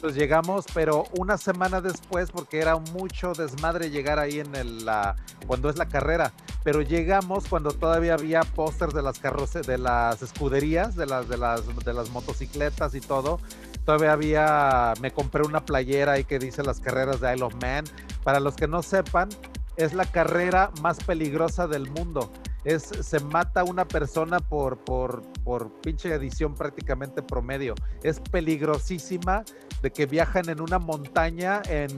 Pues 0.00 0.14
llegamos, 0.14 0.66
pero 0.74 1.04
una 1.18 1.38
semana 1.38 1.80
después, 1.80 2.30
porque 2.30 2.58
era 2.58 2.76
mucho 2.76 3.32
desmadre 3.32 3.90
llegar 3.90 4.18
ahí 4.18 4.40
en 4.40 4.54
el, 4.54 4.84
la, 4.84 5.16
cuando 5.46 5.70
es 5.70 5.76
la 5.76 5.88
carrera. 5.88 6.32
Pero 6.62 6.82
llegamos 6.82 7.46
cuando 7.48 7.72
todavía 7.72 8.14
había 8.14 8.42
de 8.78 9.02
las 9.02 9.20
de 9.66 9.78
las 9.78 10.22
escuderías, 10.22 10.96
de 10.96 11.06
las, 11.06 11.28
de 11.28 11.36
las, 11.36 11.66
de 11.66 12.10
motocicletas 12.10 12.94
y 12.94 13.00
todo 13.00 13.38
todavía 13.84 14.12
había, 14.12 14.94
me 15.00 15.10
compré 15.10 15.42
una 15.42 15.64
playera 15.64 16.12
ahí 16.12 16.24
que 16.24 16.38
dice 16.38 16.62
las 16.62 16.80
carreras 16.80 17.20
de 17.20 17.34
Isle 17.34 17.44
of 17.44 17.54
Man. 17.60 17.84
Para 18.22 18.38
los 18.38 18.54
que 18.54 18.68
no 18.68 18.82
sepan, 18.82 19.28
es 19.76 19.94
la 19.94 20.04
carrera 20.04 20.70
más 20.82 21.02
peligrosa 21.02 21.66
del 21.66 21.90
mundo. 21.90 22.30
Es, 22.64 22.82
se 22.82 23.20
mata 23.20 23.64
una 23.64 23.88
persona 23.88 24.38
por, 24.38 24.78
por, 24.84 25.22
por 25.44 25.72
pinche 25.80 26.12
edición 26.12 26.54
prácticamente 26.54 27.22
promedio. 27.22 27.74
Es 28.02 28.20
peligrosísima 28.20 29.44
de 29.82 29.90
que 29.90 30.06
viajan 30.06 30.48
en 30.50 30.60
una 30.60 30.78
montaña 30.78 31.62
en, 31.68 31.90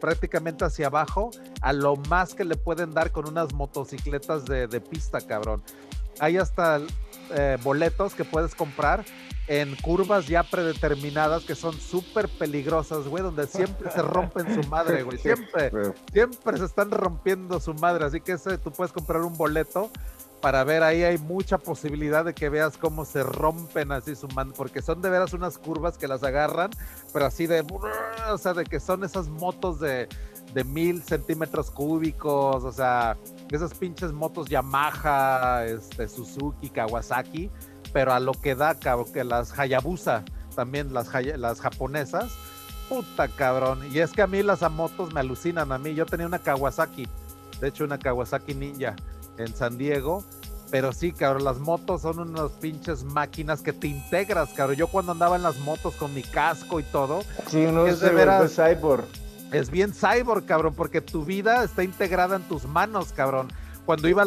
prácticamente 0.00 0.64
hacia 0.64 0.88
abajo 0.88 1.30
a 1.60 1.72
lo 1.72 1.96
más 1.96 2.34
que 2.34 2.44
le 2.44 2.56
pueden 2.56 2.92
dar 2.92 3.12
con 3.12 3.28
unas 3.28 3.54
motocicletas 3.54 4.44
de, 4.44 4.80
pista, 4.80 5.20
cabrón. 5.20 5.62
Hay 6.20 6.36
hasta 6.36 6.80
eh, 7.34 7.58
boletos 7.62 8.14
que 8.14 8.24
puedes 8.24 8.54
comprar 8.54 9.04
en 9.48 9.74
curvas 9.76 10.28
ya 10.28 10.44
predeterminadas 10.44 11.42
que 11.42 11.56
son 11.56 11.74
súper 11.74 12.28
peligrosas, 12.28 13.08
güey, 13.08 13.24
donde 13.24 13.48
siempre 13.48 13.90
se 13.90 14.00
rompen 14.00 14.62
su 14.62 14.68
madre, 14.68 15.02
güey. 15.02 15.18
Siempre, 15.22 15.72
siempre 16.12 16.58
se 16.58 16.66
están 16.66 16.92
rompiendo 16.92 17.58
su 17.58 17.74
madre. 17.74 18.04
Así 18.04 18.20
que 18.20 18.32
ese, 18.32 18.58
tú 18.58 18.70
puedes 18.70 18.92
comprar 18.92 19.22
un 19.22 19.36
boleto 19.36 19.90
para 20.40 20.64
ver 20.64 20.82
ahí 20.82 21.02
hay 21.02 21.18
mucha 21.18 21.58
posibilidad 21.58 22.24
de 22.24 22.34
que 22.34 22.48
veas 22.48 22.76
cómo 22.76 23.04
se 23.04 23.22
rompen 23.22 23.92
así 23.92 24.14
su 24.16 24.28
mano, 24.28 24.52
porque 24.56 24.82
son 24.82 25.02
de 25.02 25.10
veras 25.10 25.32
unas 25.32 25.58
curvas 25.58 25.98
que 25.98 26.08
las 26.08 26.22
agarran, 26.22 26.70
pero 27.12 27.26
así 27.26 27.46
de, 27.46 27.64
o 28.30 28.38
sea, 28.38 28.54
de 28.54 28.64
que 28.64 28.80
son 28.80 29.04
esas 29.04 29.28
motos 29.28 29.80
de, 29.80 30.08
de 30.54 30.64
mil 30.64 31.02
centímetros 31.02 31.70
cúbicos, 31.70 32.64
o 32.64 32.72
sea, 32.72 33.16
esas 33.50 33.74
pinches 33.74 34.12
motos 34.12 34.48
Yamaha, 34.48 35.64
este, 35.64 36.08
Suzuki, 36.08 36.70
Kawasaki, 36.70 37.50
pero 37.92 38.12
a 38.12 38.20
lo 38.20 38.32
que 38.32 38.54
da, 38.54 38.74
cabrón, 38.74 39.12
que 39.12 39.24
las 39.24 39.58
Hayabusa, 39.58 40.24
también 40.54 40.92
las, 40.92 41.08
las 41.36 41.60
japonesas, 41.60 42.30
puta 42.88 43.28
cabrón. 43.28 43.80
Y 43.92 43.98
es 43.98 44.12
que 44.12 44.22
a 44.22 44.26
mí 44.26 44.42
las 44.42 44.68
motos 44.70 45.12
me 45.12 45.20
alucinan 45.20 45.72
a 45.72 45.78
mí. 45.78 45.94
Yo 45.94 46.06
tenía 46.06 46.26
una 46.26 46.38
Kawasaki, 46.38 47.08
de 47.60 47.68
hecho 47.68 47.84
una 47.84 47.98
Kawasaki 47.98 48.54
Ninja 48.54 48.96
en 49.38 49.54
San 49.54 49.78
Diego. 49.78 50.24
Pero 50.70 50.92
sí, 50.92 51.12
cabrón, 51.12 51.44
las 51.44 51.58
motos 51.58 52.02
son 52.02 52.20
unas 52.20 52.52
pinches 52.52 53.02
máquinas 53.02 53.60
que 53.60 53.72
te 53.72 53.88
integras, 53.88 54.50
cabrón. 54.50 54.76
Yo 54.76 54.86
cuando 54.86 55.12
andaba 55.12 55.34
en 55.34 55.42
las 55.42 55.58
motos 55.58 55.96
con 55.96 56.14
mi 56.14 56.22
casco 56.22 56.78
y 56.78 56.84
todo. 56.84 57.22
Sí, 57.48 57.66
no 57.72 57.86
es 57.86 57.98
de 57.98 58.10
veras. 58.10 58.54
cyborg. 58.54 59.04
Es 59.52 59.70
bien 59.70 59.92
cyborg, 59.92 60.46
cabrón, 60.46 60.74
porque 60.74 61.00
tu 61.00 61.24
vida 61.24 61.64
está 61.64 61.82
integrada 61.82 62.36
en 62.36 62.42
tus 62.42 62.66
manos, 62.66 63.12
cabrón 63.12 63.48
cuando 63.90 64.06
iba 64.06 64.24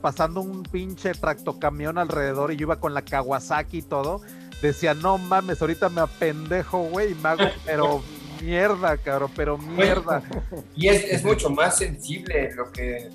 pasando 0.00 0.40
un 0.40 0.62
pinche 0.62 1.12
tractocamión 1.12 1.98
alrededor 1.98 2.50
y 2.50 2.56
yo 2.56 2.62
iba 2.62 2.80
con 2.80 2.94
la 2.94 3.02
Kawasaki 3.02 3.78
y 3.78 3.82
todo, 3.82 4.22
decía, 4.62 4.94
no 4.94 5.18
mames, 5.18 5.60
ahorita 5.60 5.90
me 5.90 6.00
apendejo, 6.00 6.84
güey, 6.84 7.12
y 7.12 7.14
me 7.16 7.28
hago, 7.28 7.44
pero 7.66 8.02
mierda, 8.42 8.96
cabrón, 8.96 9.30
pero 9.36 9.58
mierda. 9.58 10.22
Y 10.76 10.88
es, 10.88 11.22
mucho 11.24 11.50
más 11.50 11.76
sensible 11.76 12.54
lo 12.54 12.70
que... 12.72 13.10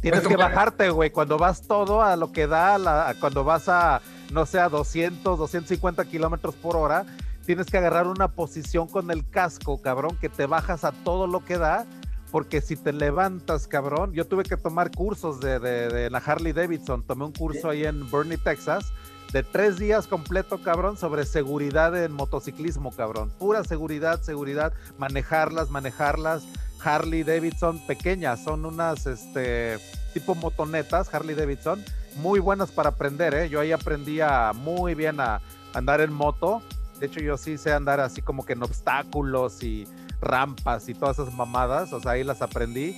Tienes 0.00 0.20
que 0.24 0.36
bajarte, 0.36 0.90
güey, 0.90 1.10
cuando 1.10 1.36
vas 1.36 1.62
todo 1.62 2.02
a 2.02 2.14
lo 2.14 2.30
que 2.30 2.46
da, 2.46 3.14
cuando 3.18 3.42
vas 3.42 3.68
a, 3.68 4.02
no 4.30 4.46
sé, 4.46 4.60
a 4.60 4.68
200, 4.68 5.38
250 5.38 6.04
kilómetros 6.04 6.54
por 6.54 6.76
hora, 6.76 7.06
tienes 7.44 7.66
que 7.66 7.78
agarrar 7.78 8.06
una 8.06 8.28
posición 8.28 8.88
con 8.88 9.10
el 9.10 9.28
casco, 9.28 9.80
cabrón, 9.80 10.16
que 10.20 10.28
te 10.28 10.46
bajas 10.46 10.84
a 10.84 10.92
todo 10.92 11.26
lo 11.26 11.44
que 11.44 11.58
da 11.58 11.86
porque 12.34 12.60
si 12.60 12.74
te 12.74 12.92
levantas, 12.92 13.68
cabrón, 13.68 14.12
yo 14.12 14.26
tuve 14.26 14.42
que 14.42 14.56
tomar 14.56 14.90
cursos 14.90 15.38
de, 15.38 16.08
la 16.10 16.18
Harley 16.18 16.52
Davidson, 16.52 17.04
tomé 17.04 17.26
un 17.26 17.32
curso 17.32 17.70
ahí 17.70 17.84
en 17.84 18.10
Bernie, 18.10 18.38
Texas, 18.38 18.92
de 19.32 19.44
tres 19.44 19.78
días 19.78 20.08
completo, 20.08 20.60
cabrón, 20.60 20.96
sobre 20.96 21.26
seguridad 21.26 21.96
en 21.96 22.10
motociclismo, 22.10 22.90
cabrón. 22.90 23.30
Pura 23.38 23.62
seguridad, 23.62 24.20
seguridad, 24.20 24.72
manejarlas, 24.98 25.70
manejarlas. 25.70 26.42
Harley 26.82 27.22
Davidson 27.22 27.78
pequeñas, 27.86 28.42
son 28.42 28.64
unas, 28.64 29.06
este, 29.06 29.78
tipo 30.12 30.34
motonetas, 30.34 31.14
Harley 31.14 31.36
Davidson, 31.36 31.84
muy 32.16 32.40
buenas 32.40 32.72
para 32.72 32.88
aprender, 32.88 33.32
¿eh? 33.34 33.48
Yo 33.48 33.60
ahí 33.60 33.70
aprendí 33.70 34.18
muy 34.56 34.96
bien 34.96 35.20
a 35.20 35.40
andar 35.72 36.00
en 36.00 36.12
moto. 36.12 36.62
De 37.00 37.06
hecho, 37.06 37.20
yo 37.20 37.36
sí 37.36 37.58
sé 37.58 37.72
andar 37.72 38.00
así 38.00 38.22
como 38.22 38.44
que 38.44 38.54
en 38.54 38.62
obstáculos 38.62 39.62
y 39.62 39.86
rampas 40.20 40.88
y 40.88 40.94
todas 40.94 41.18
esas 41.18 41.34
mamadas. 41.34 41.92
O 41.92 42.00
sea, 42.00 42.12
ahí 42.12 42.24
las 42.24 42.42
aprendí. 42.42 42.96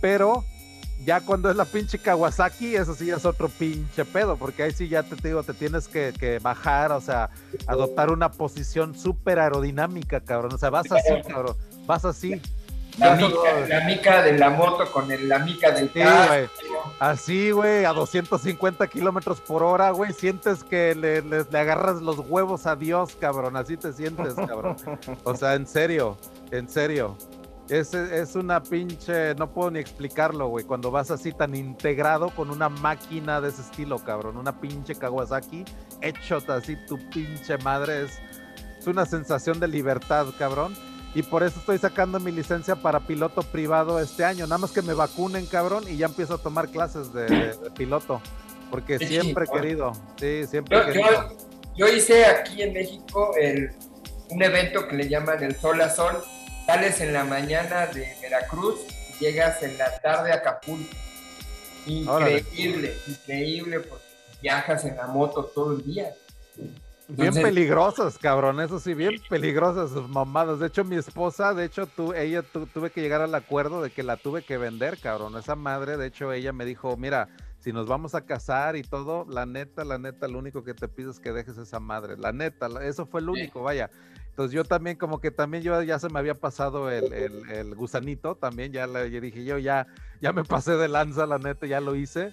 Pero 0.00 0.44
ya 1.04 1.20
cuando 1.20 1.50
es 1.50 1.56
la 1.56 1.64
pinche 1.64 1.98
Kawasaki, 1.98 2.76
eso 2.76 2.94
sí 2.94 3.10
es 3.10 3.24
otro 3.24 3.48
pinche 3.48 4.04
pedo, 4.04 4.36
porque 4.36 4.62
ahí 4.62 4.72
sí 4.72 4.88
ya 4.88 5.02
te, 5.02 5.16
digo, 5.16 5.42
te 5.42 5.54
tienes 5.54 5.88
que, 5.88 6.12
que, 6.18 6.38
bajar, 6.38 6.92
o 6.92 7.00
sea, 7.00 7.30
adoptar 7.66 8.10
una 8.10 8.30
posición 8.30 8.96
súper 8.96 9.38
aerodinámica, 9.38 10.20
cabrón. 10.20 10.54
O 10.54 10.58
sea, 10.58 10.70
vas 10.70 10.90
así, 10.90 11.22
cabrón. 11.26 11.56
Vas 11.86 12.04
así. 12.04 12.40
La 12.98 13.14
mica, 13.86 14.22
de 14.22 14.36
la 14.38 14.50
moto 14.50 14.90
con 14.92 15.10
el, 15.10 15.28
la 15.28 15.38
mica 15.38 15.70
del 15.70 15.90
sí, 15.92 16.00
güey. 16.00 16.48
Así, 16.98 17.50
güey, 17.50 17.84
a 17.84 17.92
250 17.92 18.86
kilómetros 18.88 19.40
por 19.40 19.62
hora, 19.62 19.90
güey. 19.90 20.12
Sientes 20.12 20.62
que 20.62 20.94
le, 20.94 21.22
le, 21.22 21.58
agarras 21.58 22.02
los 22.02 22.18
huevos 22.18 22.66
a 22.66 22.76
Dios, 22.76 23.16
cabrón. 23.18 23.56
Así 23.56 23.76
te 23.76 23.92
sientes, 23.92 24.34
cabrón. 24.34 24.76
O 25.24 25.34
sea, 25.34 25.54
en 25.54 25.66
serio, 25.66 26.18
en 26.50 26.68
serio. 26.68 27.16
Es, 27.68 27.94
es 27.94 28.34
una 28.34 28.62
pinche, 28.62 29.34
no 29.36 29.50
puedo 29.50 29.70
ni 29.70 29.78
explicarlo, 29.78 30.48
güey. 30.48 30.66
Cuando 30.66 30.90
vas 30.90 31.10
así 31.10 31.32
tan 31.32 31.54
integrado 31.54 32.28
con 32.30 32.50
una 32.50 32.68
máquina 32.68 33.40
de 33.40 33.48
ese 33.48 33.62
estilo, 33.62 33.98
cabrón. 34.00 34.36
Una 34.36 34.60
pinche 34.60 34.94
Kawasaki, 34.94 35.64
hecho 36.02 36.38
así 36.48 36.76
tu 36.86 36.98
pinche 37.08 37.56
madre. 37.58 38.04
Es, 38.04 38.20
es 38.78 38.86
una 38.86 39.06
sensación 39.06 39.60
de 39.60 39.68
libertad, 39.68 40.26
cabrón 40.38 40.74
y 41.14 41.22
por 41.22 41.42
eso 41.42 41.58
estoy 41.60 41.78
sacando 41.78 42.18
mi 42.20 42.32
licencia 42.32 42.74
para 42.74 43.00
piloto 43.00 43.42
privado 43.42 44.00
este 44.00 44.24
año. 44.24 44.46
Nada 44.46 44.58
más 44.58 44.72
que 44.72 44.80
me 44.80 44.94
vacunen, 44.94 45.46
cabrón, 45.46 45.84
y 45.86 45.98
ya 45.98 46.06
empiezo 46.06 46.34
a 46.34 46.38
tomar 46.38 46.68
clases 46.68 47.12
de, 47.12 47.54
piloto. 47.76 48.20
Porque 48.70 48.98
siempre 48.98 49.44
he 49.44 49.52
querido. 49.52 49.92
Sí, 50.18 50.46
siempre 50.46 50.78
yo, 50.78 50.86
querido. 50.86 51.36
Yo, 51.76 51.88
hice 51.88 52.24
aquí 52.24 52.62
en 52.62 52.72
México 52.72 53.34
el, 53.38 53.72
un 54.30 54.42
evento 54.42 54.88
que 54.88 54.96
le 54.96 55.08
llaman 55.08 55.42
el 55.42 55.54
Sol 55.54 55.80
a 55.82 55.90
Sol. 55.90 56.22
Sales 56.64 57.00
en 57.00 57.12
la 57.12 57.24
mañana 57.24 57.86
de 57.88 58.16
Veracruz 58.22 58.80
y 59.10 59.24
llegas 59.24 59.62
en 59.62 59.76
la 59.76 59.98
tarde 60.00 60.32
a 60.32 60.36
Acapulco. 60.36 60.96
Increíble, 61.84 62.96
increíble, 63.06 63.80
porque 63.80 64.04
viajas 64.40 64.84
en 64.84 64.96
la 64.96 65.08
moto 65.08 65.44
todo 65.44 65.72
el 65.72 65.84
día. 65.84 66.14
Bien 67.16 67.34
peligrosas, 67.34 68.18
cabrón, 68.18 68.60
eso 68.60 68.78
sí, 68.78 68.94
bien 68.94 69.14
peligrosas 69.28 69.90
sus 69.90 70.08
mamadas. 70.08 70.58
De 70.58 70.66
hecho, 70.66 70.84
mi 70.84 70.96
esposa, 70.96 71.54
de 71.54 71.64
hecho, 71.64 71.86
tú, 71.86 72.14
ella 72.14 72.42
tuve 72.42 72.90
que 72.90 73.00
llegar 73.00 73.20
al 73.20 73.34
acuerdo 73.34 73.82
de 73.82 73.90
que 73.90 74.02
la 74.02 74.16
tuve 74.16 74.42
que 74.42 74.56
vender, 74.56 74.98
cabrón. 74.98 75.36
Esa 75.36 75.54
madre, 75.54 75.96
de 75.96 76.06
hecho, 76.06 76.32
ella 76.32 76.52
me 76.52 76.64
dijo, 76.64 76.96
mira, 76.96 77.28
si 77.58 77.72
nos 77.72 77.86
vamos 77.86 78.14
a 78.14 78.24
casar 78.24 78.76
y 78.76 78.82
todo, 78.82 79.26
la 79.28 79.46
neta, 79.46 79.84
la 79.84 79.98
neta, 79.98 80.26
lo 80.26 80.38
único 80.38 80.64
que 80.64 80.74
te 80.74 80.88
pido 80.88 81.10
es 81.10 81.20
que 81.20 81.32
dejes 81.32 81.58
esa 81.58 81.80
madre. 81.80 82.16
La 82.16 82.32
neta, 82.32 82.68
eso 82.82 83.06
fue 83.06 83.20
el 83.20 83.28
único, 83.28 83.62
vaya. 83.62 83.90
Entonces 84.30 84.52
yo 84.54 84.64
también, 84.64 84.96
como 84.96 85.20
que 85.20 85.30
también 85.30 85.62
yo 85.62 85.80
ya 85.82 85.98
se 85.98 86.08
me 86.08 86.18
había 86.18 86.34
pasado 86.34 86.90
el, 86.90 87.12
el, 87.12 87.74
gusanito, 87.74 88.34
también 88.34 88.72
ya 88.72 88.86
le 88.86 89.08
dije, 89.20 89.44
yo 89.44 89.58
ya, 89.58 89.86
ya 90.20 90.32
me 90.32 90.42
pasé 90.42 90.72
de 90.72 90.88
lanza, 90.88 91.26
la 91.26 91.38
neta, 91.38 91.66
ya 91.66 91.80
lo 91.80 91.94
hice. 91.94 92.32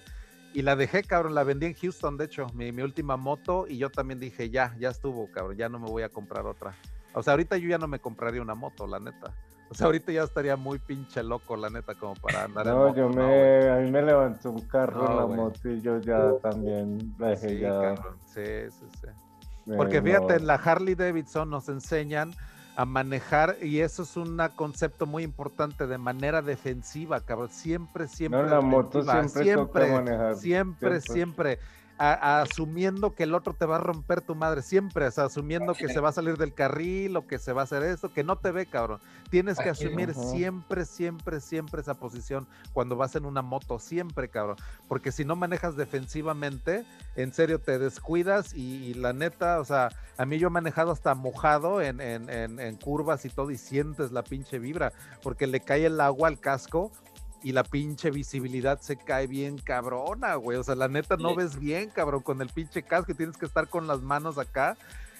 Y 0.52 0.62
la 0.62 0.74
dejé, 0.74 1.04
cabrón, 1.04 1.34
la 1.34 1.44
vendí 1.44 1.66
en 1.66 1.74
Houston, 1.74 2.16
de 2.16 2.24
hecho, 2.24 2.46
mi, 2.54 2.72
mi, 2.72 2.82
última 2.82 3.16
moto, 3.16 3.66
y 3.68 3.78
yo 3.78 3.90
también 3.90 4.18
dije, 4.18 4.50
ya, 4.50 4.74
ya 4.78 4.88
estuvo, 4.90 5.30
cabrón, 5.30 5.56
ya 5.56 5.68
no 5.68 5.78
me 5.78 5.88
voy 5.88 6.02
a 6.02 6.08
comprar 6.08 6.44
otra. 6.46 6.74
O 7.14 7.22
sea, 7.22 7.34
ahorita 7.34 7.56
yo 7.56 7.68
ya 7.68 7.78
no 7.78 7.86
me 7.86 8.00
compraría 8.00 8.42
una 8.42 8.54
moto, 8.54 8.86
la 8.86 8.98
neta. 8.98 9.32
O 9.70 9.74
sea, 9.74 9.86
ahorita 9.86 10.10
ya 10.10 10.24
estaría 10.24 10.56
muy 10.56 10.80
pinche 10.80 11.22
loco, 11.22 11.56
la 11.56 11.70
neta, 11.70 11.94
como 11.94 12.14
para 12.14 12.44
andar 12.44 12.66
no, 12.66 12.72
en 12.72 12.78
moto. 12.78 12.96
Yo 12.96 13.08
me, 13.08 13.70
a 13.70 13.76
mí 13.76 13.90
me 13.90 14.02
levantó 14.02 14.50
un 14.50 14.62
carro 14.62 15.08
en 15.08 15.16
la 15.16 15.26
moto 15.26 15.70
y 15.70 15.80
yo 15.80 16.00
ya 16.00 16.32
también 16.42 17.14
la 17.18 17.28
dejé 17.28 17.48
sí, 17.50 17.58
ya. 17.60 17.70
Cabrón. 17.70 18.16
Sí, 18.26 18.70
sí, 18.70 18.86
sí. 19.00 19.74
Porque 19.76 20.02
fíjate, 20.02 20.34
en 20.34 20.46
la 20.48 20.54
Harley 20.54 20.96
Davidson 20.96 21.48
nos 21.48 21.68
enseñan 21.68 22.32
a 22.80 22.86
manejar 22.86 23.58
y 23.60 23.80
eso 23.80 24.04
es 24.04 24.16
un 24.16 24.40
concepto 24.56 25.04
muy 25.04 25.22
importante 25.22 25.86
de 25.86 25.98
manera 25.98 26.40
defensiva, 26.40 27.20
cabrón. 27.20 27.50
Siempre, 27.50 28.08
siempre. 28.08 28.40
No, 28.40 28.48
la 28.48 28.62
moto 28.62 29.02
siempre, 29.02 29.42
siempre, 29.44 29.92
manejar. 29.92 30.36
siempre, 30.36 31.00
siempre 31.02 31.58
asumiendo 32.00 33.14
que 33.14 33.24
el 33.24 33.34
otro 33.34 33.52
te 33.52 33.66
va 33.66 33.76
a 33.76 33.80
romper 33.80 34.22
tu 34.22 34.34
madre, 34.34 34.62
siempre, 34.62 35.06
o 35.06 35.10
sea, 35.10 35.24
asumiendo 35.24 35.74
que 35.74 35.88
se 35.88 36.00
va 36.00 36.08
a 36.08 36.12
salir 36.12 36.38
del 36.38 36.54
carril 36.54 37.14
o 37.14 37.26
que 37.26 37.38
se 37.38 37.52
va 37.52 37.60
a 37.60 37.64
hacer 37.64 37.82
esto, 37.82 38.10
que 38.10 38.24
no 38.24 38.36
te 38.36 38.50
ve, 38.52 38.64
cabrón. 38.64 39.00
Tienes 39.28 39.58
que 39.58 39.68
asumir 39.68 40.14
siempre, 40.14 40.86
siempre, 40.86 41.40
siempre 41.40 41.82
esa 41.82 41.94
posición 41.94 42.48
cuando 42.72 42.96
vas 42.96 43.16
en 43.16 43.26
una 43.26 43.42
moto, 43.42 43.78
siempre, 43.78 44.30
cabrón. 44.30 44.56
Porque 44.88 45.12
si 45.12 45.26
no 45.26 45.36
manejas 45.36 45.76
defensivamente, 45.76 46.86
en 47.16 47.34
serio 47.34 47.60
te 47.60 47.78
descuidas 47.78 48.54
y, 48.54 48.94
la 48.94 49.12
neta, 49.12 49.60
o 49.60 49.64
sea, 49.66 49.90
a 50.16 50.24
mí 50.24 50.38
yo 50.38 50.48
he 50.48 50.50
manejado 50.50 50.92
hasta 50.92 51.14
mojado 51.14 51.82
en, 51.82 52.00
en, 52.00 52.30
en 52.30 52.76
curvas 52.76 53.26
y 53.26 53.28
todo 53.28 53.50
y 53.50 53.58
sientes 53.58 54.10
la 54.10 54.22
pinche 54.22 54.58
vibra, 54.58 54.92
porque 55.22 55.46
le 55.46 55.60
cae 55.60 55.84
el 55.84 56.00
agua 56.00 56.28
al 56.28 56.40
casco 56.40 56.92
y 57.42 57.52
la 57.52 57.64
pinche 57.64 58.10
visibilidad 58.10 58.80
se 58.80 58.96
cae 58.96 59.26
bien 59.26 59.58
cabrona, 59.58 60.34
güey. 60.34 60.58
O 60.58 60.64
sea, 60.64 60.74
la 60.74 60.88
neta 60.88 61.16
no 61.16 61.34
ves 61.34 61.58
bien, 61.58 61.90
cabrón, 61.90 62.22
con 62.22 62.40
el 62.42 62.48
pinche 62.48 62.82
casco 62.82 63.12
y 63.12 63.14
tienes 63.14 63.36
que 63.36 63.46
estar 63.46 63.68
con 63.68 63.86
las 63.86 64.02
manos 64.02 64.38
acá. 64.38 64.76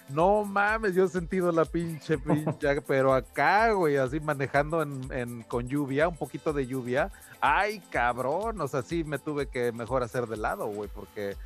No 0.09 0.45
mames, 0.45 0.95
yo 0.95 1.05
he 1.05 1.09
sentido 1.09 1.53
la 1.53 1.65
pinche 1.65 2.19
pinche, 2.19 2.81
pero 2.83 3.15
acá, 3.15 3.71
güey, 3.73 3.97
así 3.97 4.21
manejando 4.21 4.83
en, 4.83 5.43
con 5.45 5.69
lluvia, 5.69 6.09
un 6.09 6.17
poquito 6.17 6.53
de 6.53 6.67
lluvia. 6.67 7.11
Ay, 7.41 7.81
cabrón, 7.91 8.61
o 8.61 8.69
sea, 8.69 8.83
sí 8.83 9.05
me 9.05 9.19
tuve 9.19 9.47
que 9.47 9.73
mejor 9.73 10.03
hacer 10.03 10.27
de 10.27 10.37
lado, 10.37 10.67
güey, 10.67 10.91
porque, 10.93 11.37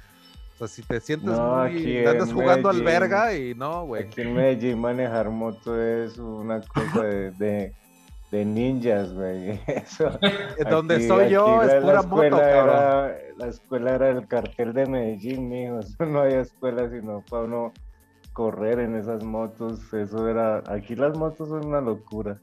o 0.54 0.58
sea, 0.58 0.68
si 0.68 0.82
te 0.82 1.00
sientes 1.00 1.38
muy, 1.38 2.06
andas 2.06 2.32
jugando 2.32 2.70
al 2.70 2.82
verga 2.82 3.34
y 3.34 3.54
no, 3.54 3.84
güey. 3.84 4.04
Aquí 4.04 4.22
en 4.22 4.34
Medellín 4.34 4.80
manejar 4.80 5.30
moto 5.30 5.80
es 5.80 6.16
una 6.16 6.60
cosa 6.62 7.02
de 7.04 7.30
de 7.32 7.74
ninjas, 8.42 9.12
güey. 9.12 9.61
Donde 10.70 10.97
estoy 10.97 11.29
yo 11.29 11.62
es 11.62 11.75
pura 11.75 12.03
moto, 12.03 12.38
cabrón. 12.38 13.12
la 13.37 13.47
escuela 13.49 13.94
era 13.97 14.09
el 14.09 14.27
cartel 14.27 14.73
de 14.73 14.87
Medellín, 14.87 15.49
mijo. 15.51 15.81
No 16.01 16.20
había 16.20 16.40
escuela 16.40 16.88
sino 16.88 17.23
para 17.29 17.44
uno 17.44 17.73
correr 18.33 18.79
en 18.79 18.94
esas 18.94 19.23
motos. 19.23 19.92
Eso 19.92 20.27
era. 20.27 20.62
Aquí 20.66 20.97
las 20.97 21.16
motos 21.18 21.51
son 21.51 21.66
una 21.66 21.83
locura. 21.83 22.40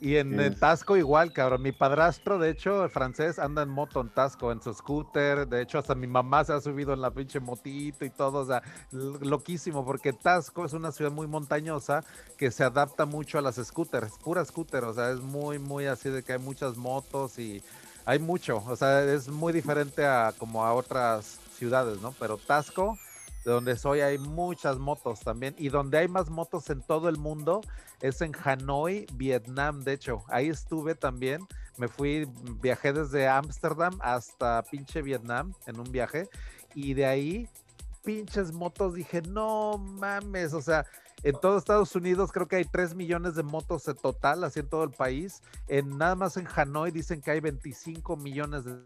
Y 0.00 0.16
en, 0.16 0.58
Tasco 0.58 0.96
igual, 0.96 1.32
cabrón. 1.32 1.60
Mi 1.60 1.72
padrastro, 1.72 2.38
de 2.38 2.48
hecho, 2.48 2.84
el 2.84 2.90
francés, 2.90 3.38
anda 3.38 3.62
en 3.62 3.68
moto 3.68 4.00
en 4.00 4.08
Tasco, 4.08 4.50
en 4.50 4.62
su 4.62 4.72
scooter. 4.72 5.46
De 5.46 5.60
hecho, 5.60 5.78
hasta 5.78 5.94
mi 5.94 6.06
mamá 6.06 6.42
se 6.42 6.54
ha 6.54 6.60
subido 6.60 6.94
en 6.94 7.02
la 7.02 7.10
pinche 7.10 7.38
motito 7.38 8.06
y 8.06 8.10
todo. 8.10 8.38
O 8.38 8.46
sea, 8.46 8.62
loquísimo, 8.90 9.84
porque 9.84 10.14
Tasco 10.14 10.64
es 10.64 10.72
una 10.72 10.90
ciudad 10.90 11.10
muy 11.10 11.26
montañosa 11.26 12.02
que 12.38 12.50
se 12.50 12.64
adapta 12.64 13.04
mucho 13.04 13.38
a 13.38 13.42
las 13.42 13.56
scooters, 13.56 14.12
pura 14.24 14.42
scooter. 14.42 14.84
O 14.84 14.94
sea, 14.94 15.10
es 15.10 15.20
muy, 15.20 15.58
muy 15.58 15.84
así 15.84 16.08
de 16.08 16.22
que 16.22 16.32
hay 16.32 16.38
muchas 16.38 16.78
motos 16.78 17.38
y 17.38 17.62
hay 18.06 18.18
mucho. 18.18 18.64
O 18.66 18.76
sea, 18.76 19.04
es 19.04 19.28
muy 19.28 19.52
diferente 19.52 20.06
a 20.06 20.32
como 20.38 20.64
a 20.64 20.72
otras 20.72 21.38
ciudades, 21.58 22.00
¿no? 22.00 22.14
Pero 22.18 22.38
Tasco 22.38 22.98
de 23.44 23.50
donde 23.50 23.76
soy 23.76 24.00
hay 24.00 24.18
muchas 24.18 24.78
motos 24.78 25.20
también 25.20 25.54
y 25.58 25.68
donde 25.68 25.98
hay 25.98 26.08
más 26.08 26.30
motos 26.30 26.68
en 26.70 26.82
todo 26.82 27.08
el 27.08 27.16
mundo 27.16 27.60
es 28.00 28.20
en 28.20 28.32
Hanoi, 28.44 29.06
Vietnam, 29.14 29.82
de 29.82 29.94
hecho, 29.94 30.24
ahí 30.28 30.48
estuve 30.48 30.94
también, 30.94 31.46
me 31.76 31.88
fui, 31.88 32.26
viajé 32.60 32.92
desde 32.92 33.28
Ámsterdam 33.28 33.98
hasta 34.00 34.62
pinche 34.70 35.02
Vietnam 35.02 35.54
en 35.66 35.80
un 35.80 35.90
viaje 35.90 36.28
y 36.74 36.94
de 36.94 37.06
ahí 37.06 37.48
pinches 38.02 38.52
motos 38.52 38.94
dije, 38.94 39.22
no 39.22 39.78
mames, 39.78 40.54
o 40.54 40.62
sea, 40.62 40.86
en 41.22 41.38
todo 41.38 41.58
Estados 41.58 41.94
Unidos 41.94 42.32
creo 42.32 42.48
que 42.48 42.56
hay 42.56 42.64
3 42.64 42.94
millones 42.94 43.34
de 43.34 43.42
motos 43.42 43.86
en 43.88 43.96
total, 43.96 44.42
así 44.44 44.60
en 44.60 44.68
todo 44.68 44.84
el 44.84 44.90
país. 44.90 45.42
En 45.68 45.98
nada 45.98 46.14
más 46.14 46.38
en 46.38 46.48
Hanoi 46.54 46.90
dicen 46.90 47.20
que 47.20 47.30
hay 47.30 47.40
25 47.40 48.16
millones 48.16 48.64
de 48.64 48.80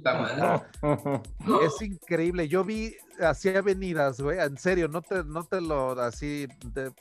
es 1.62 1.82
increíble. 1.82 2.48
Yo 2.48 2.64
vi 2.64 2.94
así 3.20 3.48
avenidas, 3.50 4.20
güey. 4.20 4.38
En 4.38 4.56
serio, 4.56 4.88
no 4.88 5.02
te, 5.02 5.24
no 5.24 5.44
te 5.44 5.60
lo 5.60 5.92
así 6.00 6.48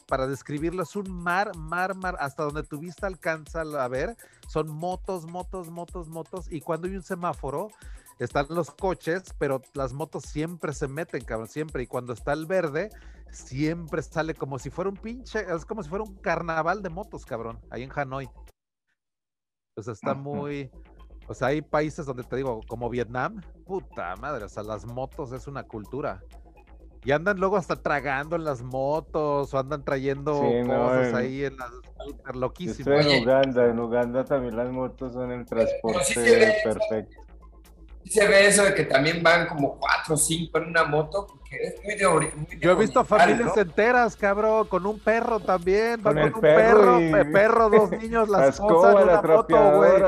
para 0.08 0.28
describirlo. 0.28 0.84
Es 0.84 0.96
un 0.96 1.12
mar, 1.12 1.56
mar, 1.56 1.96
mar, 1.96 2.18
hasta 2.20 2.44
donde 2.44 2.64
tu 2.64 2.80
vista 2.80 3.08
alcanza 3.08 3.62
a 3.62 3.88
ver. 3.88 4.16
Son 4.48 4.70
motos, 4.70 5.26
motos, 5.26 5.70
motos, 5.70 6.10
motos. 6.10 6.52
Y 6.52 6.62
cuando 6.62 6.88
hay 6.88 6.96
un 6.96 7.04
semáforo, 7.04 7.70
están 8.20 8.46
los 8.50 8.72
coches, 8.72 9.34
pero 9.40 9.62
las 9.74 9.94
motos 9.94 10.24
siempre 10.26 10.74
se 10.74 10.88
meten, 10.88 11.24
cabrón, 11.24 11.48
siempre. 11.48 11.84
Y 11.84 11.88
cuando 11.88 12.14
está 12.14 12.34
el 12.34 12.46
verde, 12.46 12.90
siempre 13.32 14.02
sale 14.02 14.36
como 14.36 14.60
si 14.60 14.70
fuera 14.70 14.90
un 14.90 14.98
pinche, 14.98 15.46
es 15.52 15.66
como 15.66 15.84
si 15.84 15.90
fuera 15.90 16.04
un 16.04 16.16
carnaval 16.16 16.82
de 16.84 16.90
motos, 16.90 17.26
cabrón, 17.26 17.60
ahí 17.70 17.84
en 17.84 17.92
Hanoi. 17.94 18.30
Pues 19.74 19.88
está 19.88 20.14
muy, 20.14 20.70
o 21.28 21.34
sea, 21.34 21.50
hay 21.50 21.62
países 21.62 22.06
donde 22.06 22.24
te 22.24 22.36
digo, 22.36 22.62
como 22.68 22.90
Vietnam, 22.90 23.42
puta 23.66 24.16
madre, 24.18 24.46
o 24.46 24.50
sea, 24.50 24.64
las 24.64 24.86
motos 24.86 25.32
es 25.32 25.48
una 25.48 25.64
cultura. 25.64 26.22
Y 27.04 27.12
andan 27.12 27.40
luego 27.40 27.58
hasta 27.58 27.76
tragando 27.76 28.36
en 28.36 28.44
las 28.44 28.62
motos 28.62 29.52
o 29.54 29.58
andan 29.60 29.84
trayendo 29.84 30.40
cosas 30.68 31.14
ahí 31.16 31.46
en 31.46 31.58
las 31.58 31.72
super 32.06 32.36
loquísimas. 32.36 33.06
en 33.06 33.24
Uganda, 33.24 33.66
en 33.66 33.80
Uganda 33.80 34.24
también 34.24 34.56
las 34.56 34.70
motos 34.70 35.14
son 35.14 35.32
el 35.32 35.46
transporte 35.46 36.54
perfecto. 36.64 37.22
se 38.06 38.28
ve 38.28 38.48
eso 38.48 38.64
de 38.64 38.76
que 38.76 38.86
también 38.86 39.24
van 39.24 39.48
como 39.48 39.80
cuatro 39.80 40.14
o 40.14 40.18
cinco 40.18 40.60
en 40.60 40.66
una 40.66 40.84
moto, 40.84 41.26
porque 41.52 41.68
es 41.68 41.84
muy 41.84 41.96
de, 41.96 42.60
Yo 42.60 42.72
he 42.72 42.76
visto 42.76 43.04
familias 43.04 43.56
enteras, 43.58 44.16
cabrón, 44.16 44.68
con 44.68 44.86
un 44.86 45.00
perro 45.00 45.40
también, 45.40 46.02
con, 46.02 46.18
un 46.18 46.32
perro, 46.40 47.00
perro, 47.32 47.70
dos 47.70 47.92
niños, 48.02 48.30
las 48.30 48.60
cosas 48.60 48.96
en 48.96 49.10
una 49.10 49.22
moto, 49.22 49.72
güey. 49.76 50.02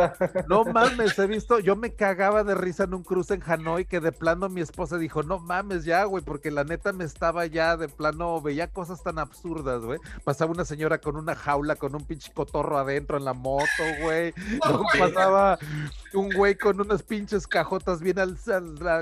No 0.47 0.63
mames, 0.73 1.17
he 1.19 1.27
visto, 1.27 1.59
yo 1.59 1.75
me 1.75 1.93
cagaba 1.93 2.43
de 2.43 2.55
risa 2.55 2.85
en 2.85 2.93
un 2.93 3.03
cruce 3.03 3.33
en 3.33 3.43
Hanoi 3.45 3.85
que 3.85 3.99
de 3.99 4.11
plano 4.11 4.49
mi 4.49 4.61
esposa 4.61 4.97
dijo, 4.97 5.23
no 5.23 5.39
mames 5.39 5.85
ya, 5.85 6.05
güey, 6.05 6.23
porque 6.23 6.51
la 6.51 6.63
neta 6.63 6.93
me 6.93 7.03
estaba 7.03 7.45
ya 7.45 7.77
de 7.77 7.89
plano, 7.89 8.41
veía 8.41 8.67
cosas 8.67 9.03
tan 9.03 9.19
absurdas, 9.19 9.83
güey. 9.83 9.99
Pasaba 10.23 10.51
una 10.51 10.65
señora 10.65 10.99
con 10.99 11.17
una 11.17 11.35
jaula, 11.35 11.75
con 11.75 11.95
un 11.95 12.05
pinche 12.05 12.31
cotorro 12.33 12.77
adentro 12.77 13.17
en 13.17 13.25
la 13.25 13.33
moto, 13.33 13.65
güey. 14.01 14.33
Pasaba 14.99 15.57
un 16.13 16.29
güey 16.33 16.55
con 16.55 16.79
unas 16.79 17.03
pinches 17.03 17.47
cajotas 17.47 17.99
bien 17.99 18.19
al, 18.19 18.37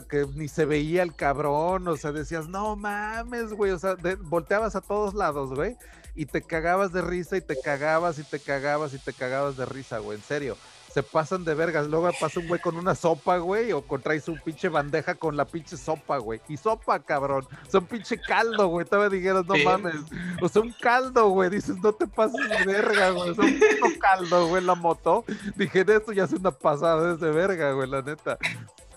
que 0.07 0.25
ni 0.35 0.47
se 0.47 0.65
veía 0.65 1.03
el 1.03 1.15
cabrón, 1.15 1.87
o 1.87 1.95
sea, 1.97 2.11
decías, 2.31 2.49
no 2.49 2.75
mames, 2.75 3.53
güey, 3.53 3.71
o 3.71 3.79
sea, 3.79 3.95
volteabas 4.21 4.75
a 4.75 4.81
todos 4.81 5.13
lados, 5.13 5.53
güey, 5.53 5.75
y 6.15 6.25
te 6.25 6.41
cagabas 6.41 6.91
de 6.91 7.01
risa 7.01 7.37
y 7.37 7.41
te 7.41 7.59
cagabas 7.59 8.19
y 8.19 8.23
te 8.23 8.39
cagabas 8.39 8.93
y 8.93 8.99
te 8.99 9.13
cagabas 9.13 9.57
de 9.57 9.65
risa, 9.65 9.99
güey, 9.99 10.17
en 10.17 10.23
serio 10.23 10.57
se 10.93 11.03
pasan 11.03 11.43
de 11.43 11.53
vergas. 11.53 11.87
Luego 11.87 12.09
pasa 12.19 12.39
un 12.39 12.47
güey 12.47 12.59
con 12.59 12.75
una 12.75 12.95
sopa, 12.95 13.37
güey, 13.37 13.71
o 13.71 13.81
con 13.81 14.01
traes 14.01 14.27
un 14.27 14.39
pinche 14.39 14.69
bandeja 14.69 15.15
con 15.15 15.37
la 15.37 15.45
pinche 15.45 15.77
sopa, 15.77 16.17
güey. 16.17 16.41
Y 16.49 16.57
sopa, 16.57 16.99
cabrón. 16.99 17.47
Son 17.69 17.85
pinche 17.85 18.19
caldo, 18.19 18.67
güey. 18.67 18.85
Todavía 18.85 19.17
dijeras, 19.17 19.45
no 19.45 19.55
mames. 19.63 19.95
O 20.41 20.49
sea, 20.49 20.61
un 20.61 20.73
caldo, 20.81 21.29
güey. 21.29 21.49
Dices, 21.49 21.77
no 21.77 21.93
te 21.93 22.07
pases 22.07 22.49
de 22.49 22.65
verga, 22.65 23.11
güey. 23.11 23.31
Es 23.31 23.37
un 23.37 23.53
puto 23.53 23.99
caldo, 23.99 24.47
güey, 24.47 24.63
la 24.63 24.75
moto. 24.75 25.23
Dije, 25.55 25.85
esto 25.87 26.11
ya 26.11 26.25
es 26.25 26.33
una 26.33 26.51
pasada 26.51 27.15
de 27.15 27.31
verga, 27.31 27.71
güey, 27.71 27.89
la 27.89 28.01
neta. 28.01 28.37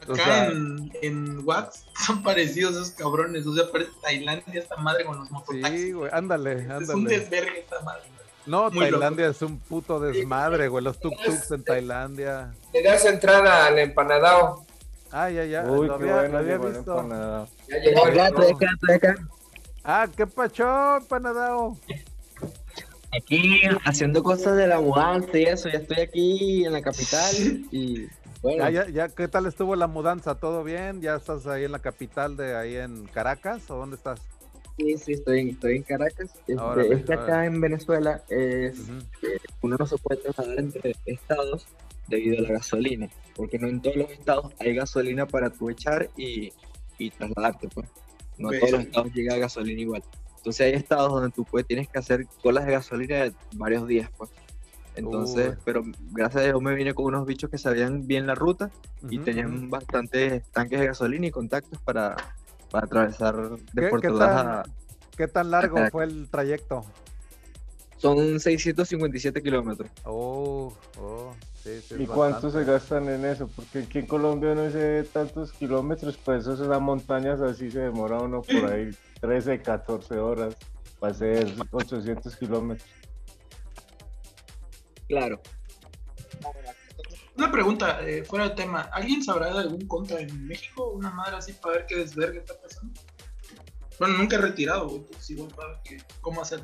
Acá 0.09 0.47
en, 0.47 0.93
en 1.03 1.47
Wax 1.47 1.85
son 2.05 2.23
parecidos 2.23 2.75
esos 2.75 2.91
cabrones. 2.91 3.47
O 3.47 3.55
sea, 3.55 3.71
parece 3.71 3.91
Tailandia 4.03 4.61
esta 4.61 4.77
madre 4.77 5.05
con 5.05 5.19
los 5.19 5.31
mototaxis. 5.31 5.81
Sí, 5.81 5.93
güey, 5.93 6.11
ándale, 6.13 6.63
ándale. 6.63 6.85
Es 6.85 6.91
un 6.91 7.05
desvergue 7.05 7.61
esta 7.61 7.81
madre. 7.81 8.03
No, 8.47 8.71
Tailandia 8.71 9.29
es 9.29 9.41
un 9.41 9.59
puto 9.59 9.99
desmadre, 10.01 10.69
güey. 10.69 10.85
Los 10.85 11.01
tuk-tuks 11.01 11.55
en 11.55 11.65
Tailandia. 11.65 12.53
Le 12.73 12.83
das 12.83 13.05
entrar 13.07 13.47
al 13.47 13.79
empanadao. 13.79 14.67
Ah, 15.11 15.31
ya, 15.31 15.45
ya. 15.45 15.65
Uy, 15.65 15.89
qué 15.99 16.05
bueno, 16.05 16.39
había 16.39 16.59
visto. 16.59 17.09
Ya 17.69 17.79
llegó 17.79 18.07
acá, 18.07 18.29
estoy 18.29 18.53
acá, 18.53 18.67
estoy 18.75 18.95
acá. 18.97 19.15
Ah, 19.85 20.09
qué 20.15 20.27
pacho, 20.27 20.97
empanadao. 20.97 21.79
Aquí 23.17 23.63
haciendo 23.85 24.23
cosas 24.23 24.57
de 24.57 24.67
la 24.67 24.81
mudanza 24.81 25.39
y 25.39 25.45
eso. 25.45 25.69
Ya 25.69 25.79
estoy 25.79 26.01
aquí 26.01 26.65
en 26.65 26.73
la 26.73 26.83
capital 26.83 27.35
y 27.71 28.09
bueno. 28.45 28.71
Ya, 28.71 28.85
ya, 28.85 28.91
ya, 28.91 29.09
¿qué 29.09 29.27
tal 29.27 29.47
estuvo 29.47 29.75
la 29.75 29.87
mudanza? 29.87 30.35
¿Todo 30.35 30.63
bien? 30.63 31.01
¿Ya 31.01 31.17
estás 31.17 31.47
ahí 31.47 31.65
en 31.65 31.73
la 31.73 31.79
capital 31.79 32.37
de 32.37 32.55
ahí 32.55 32.77
en 32.77 33.07
Caracas 33.07 33.71
o 33.71 33.77
dónde 33.77 33.97
estás? 33.97 34.21
Sí, 34.77 34.99
sí, 34.99 35.13
estoy, 35.13 35.51
estoy 35.51 35.77
en 35.77 35.83
Caracas. 35.83 36.31
Este, 36.47 36.95
es 36.95 37.05
que 37.05 37.15
acá 37.15 37.47
en 37.47 37.59
Venezuela 37.59 38.23
es, 38.29 38.79
uno 39.63 39.77
no 39.79 39.87
se 39.87 39.97
puede 39.97 40.21
trasladar 40.21 40.59
entre 40.59 40.95
estados 41.07 41.67
debido 42.09 42.39
a 42.39 42.43
la 42.43 42.53
gasolina, 42.59 43.09
porque 43.35 43.59
no 43.59 43.67
en 43.69 43.81
todos 43.81 43.97
los 43.97 44.11
estados 44.11 44.53
hay 44.59 44.75
gasolina 44.75 45.27
para 45.27 45.49
tu 45.49 45.71
echar 45.71 46.11
y, 46.15 46.53
y 46.99 47.11
trasladarte, 47.11 47.69
pues. 47.69 47.89
No 48.37 48.53
en 48.53 48.61
todos 48.61 48.73
los 48.73 48.81
estados 48.83 49.15
llega 49.15 49.39
gasolina 49.39 49.81
igual. 49.81 50.05
Entonces 50.37 50.67
hay 50.67 50.73
estados 50.75 51.11
donde 51.11 51.31
tú 51.31 51.45
puedes, 51.45 51.67
tienes 51.67 51.89
que 51.89 51.99
hacer 51.99 52.27
colas 52.43 52.67
de 52.67 52.73
gasolina 52.73 53.33
varios 53.55 53.89
días, 53.89 54.11
pues. 54.19 54.29
Entonces, 54.97 55.57
pero 55.65 55.83
gracias 56.13 56.43
a 56.43 56.47
Dios 56.47 56.63
me 56.63 56.75
vine 56.75 56.95
con 56.95 57.07
unos 57.07 57.27
bichos 57.27 57.51
que 57.51 57.59
sabían 57.59 58.07
bien 58.07 58.27
la 58.27 58.35
ruta 58.35 58.71
y 59.11 59.19
tenían 59.19 59.69
bastantes 59.69 60.45
tanques 60.51 60.81
de 60.81 60.87
gasolina 60.87 61.27
y 61.27 61.31
contactos 61.31 61.81
para, 61.83 62.17
para 62.71 62.87
atravesar 62.87 63.37
de 63.73 63.89
Puerto 63.89 64.13
¿qué 64.13 64.19
tan, 64.19 64.63
¿Qué 65.17 65.29
tan 65.29 65.51
largo 65.51 65.79
fue 65.91 66.05
el 66.05 66.29
trayecto? 66.29 66.85
Son 67.99 68.39
657 68.39 69.43
kilómetros. 69.43 69.91
Oh, 70.05 70.73
oh, 71.01 71.33
sí, 71.63 71.81
sí, 71.81 71.95
¿Y 72.01 72.07
cuánto 72.07 72.51
se 72.51 72.65
gastan 72.65 73.09
en 73.09 73.25
eso? 73.25 73.49
Porque 73.49 73.79
aquí 73.81 74.01
en 74.01 74.07
Colombia 74.07 74.55
no 74.55 74.71
sé 74.71 75.05
tantos 75.13 75.53
kilómetros, 75.53 76.19
pues 76.19 76.43
eso 76.43 76.53
es 76.53 76.61
las 76.61 76.81
montañas, 76.81 77.41
así 77.41 77.71
se 77.71 77.81
demora 77.81 78.19
uno 78.19 78.43
por 78.43 78.71
ahí 78.71 78.91
13, 79.23 79.63
14 79.63 80.19
horas 80.19 80.55
para 81.01 81.13
hacer 81.13 81.55
800 81.71 82.37
kilómetros. 82.37 82.89
Claro. 85.09 85.41
Una 87.37 87.51
pregunta, 87.51 88.01
eh, 88.07 88.25
fuera 88.25 88.49
de 88.49 88.55
tema. 88.55 88.83
¿Alguien 88.93 89.23
sabrá 89.23 89.53
de 89.53 89.61
algún 89.61 89.87
contra 89.87 90.21
en 90.21 90.47
México? 90.47 90.91
Una 90.91 91.11
madre 91.11 91.37
así 91.37 91.53
para 91.53 91.79
ver 91.79 91.87
qué 91.87 91.97
desvergue 91.97 92.39
está 92.39 92.55
pasando. 92.61 93.01
Bueno, 93.99 94.19
nunca 94.19 94.37
he 94.37 94.41
retirado, 94.41 94.89
güey. 94.89 95.05
igual 95.29 95.53
para 95.55 95.69
ver 95.69 95.79
qué, 95.85 96.03
cómo 96.21 96.43
hacer. 96.43 96.63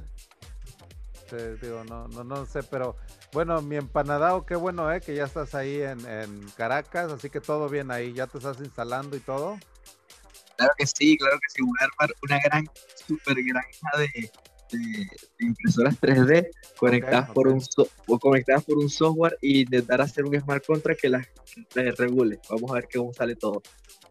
Sí, 1.28 1.36
digo, 1.62 1.84
no, 1.84 2.08
no, 2.08 2.24
no 2.24 2.44
sé, 2.46 2.62
pero 2.64 2.96
bueno, 3.32 3.62
mi 3.62 3.76
empanadao, 3.76 4.44
qué 4.46 4.56
bueno, 4.56 4.92
¿eh? 4.92 5.00
Que 5.00 5.14
ya 5.14 5.24
estás 5.24 5.54
ahí 5.54 5.80
en, 5.80 6.04
en 6.06 6.48
Caracas, 6.56 7.12
así 7.12 7.30
que 7.30 7.40
todo 7.40 7.68
bien 7.68 7.90
ahí. 7.90 8.12
¿Ya 8.12 8.26
te 8.26 8.38
estás 8.38 8.58
instalando 8.60 9.16
y 9.16 9.20
todo? 9.20 9.58
Claro 10.56 10.72
que 10.76 10.86
sí, 10.86 11.16
claro 11.16 11.38
que 11.38 11.48
sí. 11.48 11.62
Voy 11.62 11.76
a 11.80 11.84
armar 11.84 12.14
una 12.22 12.40
gran, 12.44 12.64
super 13.06 13.36
granja 13.42 13.98
de, 13.98 14.30
de, 14.70 15.08
impresoras 15.38 16.00
3D 16.00 16.48
conectadas, 16.76 17.30
Por 17.30 17.48
un 17.48 17.60
conectadas 18.18 18.64
por 18.64 18.78
un 18.78 18.88
software 18.88 19.36
y 19.40 19.62
intentar 19.62 20.00
hacer 20.00 20.24
un 20.24 20.38
smart 20.40 20.64
contract 20.64 21.00
que 21.00 21.08
las 21.08 21.26
regule. 21.96 22.40
Vamos 22.48 22.70
a 22.70 22.74
ver 22.74 22.88
cómo 22.92 23.12
sale 23.12 23.36
todo. 23.36 23.62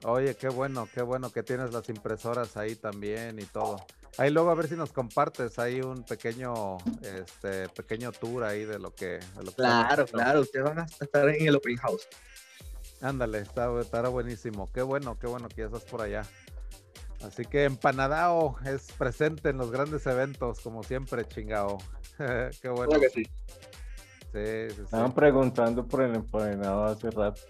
Oye, 0.06 0.36
qué 0.36 0.48
bueno, 0.50 0.88
qué 0.94 1.02
bueno 1.02 1.32
que 1.32 1.44
tienes 1.44 1.74
las 1.74 1.90
impresoras 1.90 2.56
ahí 2.58 2.76
también 2.76 3.40
y 3.40 3.46
todo. 3.46 3.86
Ahí 4.18 4.32
luego 4.32 4.50
a 4.50 4.56
ver 4.56 4.68
si 4.68 4.76
nos 4.76 4.92
compartes 4.92 5.60
ahí 5.60 5.82
un 5.82 6.04
pequeño, 6.04 6.78
este, 7.02 7.70
pequeño 7.70 8.12
tour 8.12 8.44
ahí 8.44 8.66
de 8.66 8.80
lo 8.80 8.94
que. 8.94 9.20
claro, 9.56 10.06
claro, 10.08 10.42
ustedes 10.42 10.66
van 10.66 10.80
a 10.80 10.86
estar 10.86 11.30
en 11.30 11.48
el 11.48 11.56
open 11.56 11.78
house. 11.78 12.08
Ándale, 13.02 13.40
está, 13.40 13.70
estará 13.80 14.10
buenísimo. 14.10 14.70
Qué 14.74 14.82
bueno, 14.82 15.18
qué 15.18 15.28
bueno 15.28 15.48
que 15.48 15.62
ya 15.62 15.66
estás 15.66 15.84
por 15.84 16.02
allá. 16.02 16.26
Así 17.22 17.46
que 17.46 17.66
Empanadao 17.66 18.58
es 18.66 18.92
presente 18.94 19.50
en 19.50 19.58
los 19.58 19.72
grandes 19.72 20.06
eventos, 20.08 20.62
como 20.62 20.84
siempre, 20.84 21.26
chingao. 21.26 21.78
Qué 22.62 22.70
bueno. 22.70 22.90
Claro 22.90 23.02
que 23.02 23.10
sí. 23.10 23.24
Sí, 24.32 24.76
sí, 24.76 24.82
Estaban 24.84 25.14
preguntando 25.14 25.86
por 25.88 26.02
el 26.02 26.16
empanadao 26.16 26.86
hace 26.86 27.10
rato. 27.10 27.42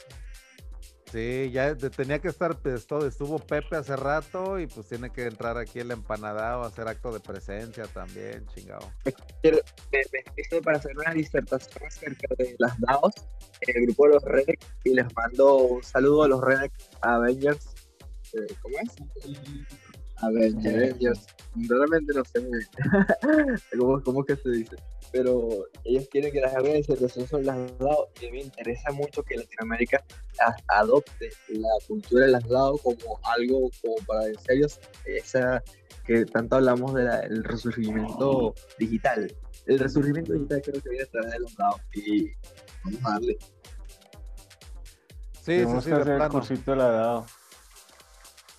Sí, 1.12 1.49
ya 1.51 1.75
tenía 1.75 2.19
que 2.19 2.27
estar, 2.27 2.60
pues, 2.60 2.86
todo, 2.86 3.08
estuvo 3.08 3.39
Pepe 3.39 3.75
hace 3.75 3.95
rato 3.95 4.60
y 4.60 4.67
pues 4.67 4.88
tiene 4.88 5.10
que 5.10 5.25
entrar 5.25 5.58
aquí 5.58 5.79
el 5.79 5.89
empanadao 5.89 6.63
a 6.63 6.67
hacer 6.67 6.88
acto 6.88 7.12
de 7.12 7.19
presencia 7.19 7.86
también, 7.86 8.45
chingao. 8.53 8.93
Me 9.03 10.62
para 10.62 10.77
hacer 10.77 10.95
una 10.95 11.12
disertación 11.13 11.84
acerca 11.88 12.27
de 12.38 12.55
las 12.60 12.79
DAOs, 12.79 13.13
el 13.62 13.86
grupo 13.88 14.08
de 14.08 14.13
los 14.13 14.23
Renex, 14.23 14.67
y 14.84 14.93
les 14.93 15.15
mando 15.15 15.58
un 15.58 15.84
saludo 15.84 16.23
a 16.23 16.27
los 16.27 16.41
Renex 16.41 16.89
Avengers 17.01 17.78
este, 18.33 18.55
¿cómo 18.61 18.77
es? 18.79 18.95
Avengers. 20.21 21.27
Realmente 21.55 22.13
no 22.13 22.23
sé 22.25 22.41
¿Cómo, 23.77 24.01
cómo 24.03 24.23
que 24.23 24.35
se 24.35 24.49
dice. 24.49 24.75
Pero 25.11 25.65
ellos 25.83 26.07
quieren 26.11 26.31
que 26.31 26.41
las 26.41 26.53
Avengers 26.55 27.13
son 27.29 27.45
las 27.45 27.77
DAO 27.79 28.09
y 28.21 28.31
me 28.31 28.41
interesa 28.41 28.91
mucho 28.91 29.23
que 29.23 29.37
Latinoamérica 29.37 30.03
adopte 30.67 31.29
la 31.49 31.69
cultura 31.87 32.25
de 32.25 32.31
las 32.31 32.47
DAO 32.47 32.77
como 32.77 33.19
algo 33.23 33.71
como 33.81 33.95
para 34.05 34.27
en 34.27 34.39
serio 34.39 34.67
esa 35.05 35.63
que 36.05 36.25
tanto 36.25 36.57
hablamos 36.57 36.93
del 36.93 37.43
resurgimiento 37.43 38.53
digital. 38.77 39.35
El 39.65 39.79
resurgimiento 39.79 40.33
digital 40.33 40.61
creo 40.63 40.81
que 40.81 40.89
viene 40.89 41.03
a 41.03 41.07
través 41.07 41.31
de 41.31 41.39
los 41.39 41.55
DAO 41.55 41.79
y 41.93 42.31
vamos 42.83 43.05
a 43.05 43.09
darle. 43.11 43.37
Sí, 45.41 45.65
sí, 45.65 45.81
sí, 45.81 45.91
hacer 45.91 46.21
el 46.21 46.29
cursito 46.29 46.71
de 46.71 46.77
la 46.77 46.89
DAO. 46.89 47.25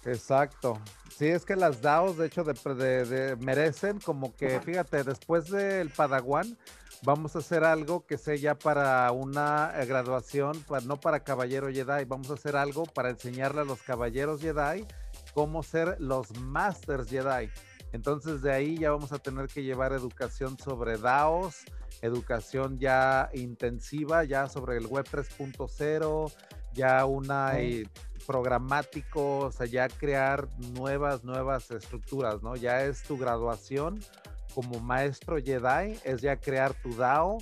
Exacto. 0.05 0.81
Sí, 1.17 1.27
es 1.27 1.45
que 1.45 1.57
las 1.57 1.83
DAOs, 1.83 2.17
de 2.17 2.27
hecho, 2.27 2.45
de, 2.45 3.37
merecen 3.41 3.99
como 4.01 4.35
que, 4.35 4.61
fíjate, 4.61 5.05
después 5.05 5.51
del 5.51 5.91
Padawan, 5.91 6.57
vamos 7.03 7.37
a 7.37 7.41
hacer 7.41 7.65
algo 7.65 8.07
que 8.07 8.19
sea 8.19 8.37
ya 8.37 8.55
para 8.55 9.11
una 9.13 9.73
eh, 9.77 9.87
graduación, 9.87 10.65
no 10.87 10.99
para 10.99 11.21
caballero 11.21 11.69
Jedi, 11.69 12.05
vamos 12.07 12.31
a 12.31 12.35
hacer 12.35 12.57
algo 12.57 12.85
para 12.85 13.11
enseñarle 13.11 13.63
a 13.63 13.65
los 13.65 13.83
caballeros 13.83 14.41
Jedi 14.41 14.87
cómo 15.35 15.63
ser 15.63 15.97
los 16.01 16.37
Masters 16.39 17.09
Jedi. 17.09 17.51
Entonces 17.93 18.43
de 18.43 18.53
ahí 18.53 18.79
ya 18.79 18.91
vamos 18.91 19.13
a 19.13 19.19
tener 19.19 19.49
que 19.49 19.63
llevar 19.63 19.93
educación 19.93 20.59
sobre 20.59 20.97
DAOs, 20.97 21.65
educación 22.03 22.79
ya 22.79 23.31
intensiva, 23.35 24.25
ya 24.25 24.49
sobre 24.49 24.77
el 24.77 24.87
web 24.87 25.07
3.0, 25.11 26.33
ya 26.73 27.05
una 27.05 27.61
programático, 28.27 29.39
o 29.39 29.53
sea, 29.53 29.67
ya 29.67 29.89
crear 29.89 30.49
nuevas, 30.75 31.25
nuevas 31.25 31.71
estructuras, 31.71 32.43
¿no? 32.43 32.57
Ya 32.57 32.85
es 32.85 33.03
tu 33.03 33.19
graduación 33.19 34.01
como 34.55 34.81
maestro 34.81 35.37
Jedi, 35.39 35.99
es 36.05 36.21
ya 36.21 36.37
crear 36.37 36.75
tu 36.75 36.95
DAO 36.95 37.39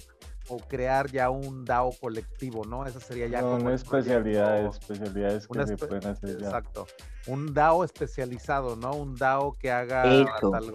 o 0.49 0.59
crear 0.59 1.11
ya 1.11 1.31
un 1.31 1.65
DAO 1.65 1.93
colectivo, 2.01 2.65
¿no? 2.65 2.87
Esa 2.87 3.01
sería 3.01 3.27
ya 3.27 3.41
no, 3.41 3.59
como 3.59 3.71
especialidades, 3.71 4.77
especialidades 4.77 5.47
que 5.47 5.67
se 5.67 5.77
pueden 5.77 6.07
hacer 6.07 6.39
ya. 6.39 6.47
Exacto. 6.47 6.87
Un 7.27 7.53
DAO 7.53 7.85
especializado, 7.85 8.77
¿no? 8.77 8.93
Un 8.93 9.15
DAO 9.15 9.53
que 9.53 9.71
haga 9.71 10.03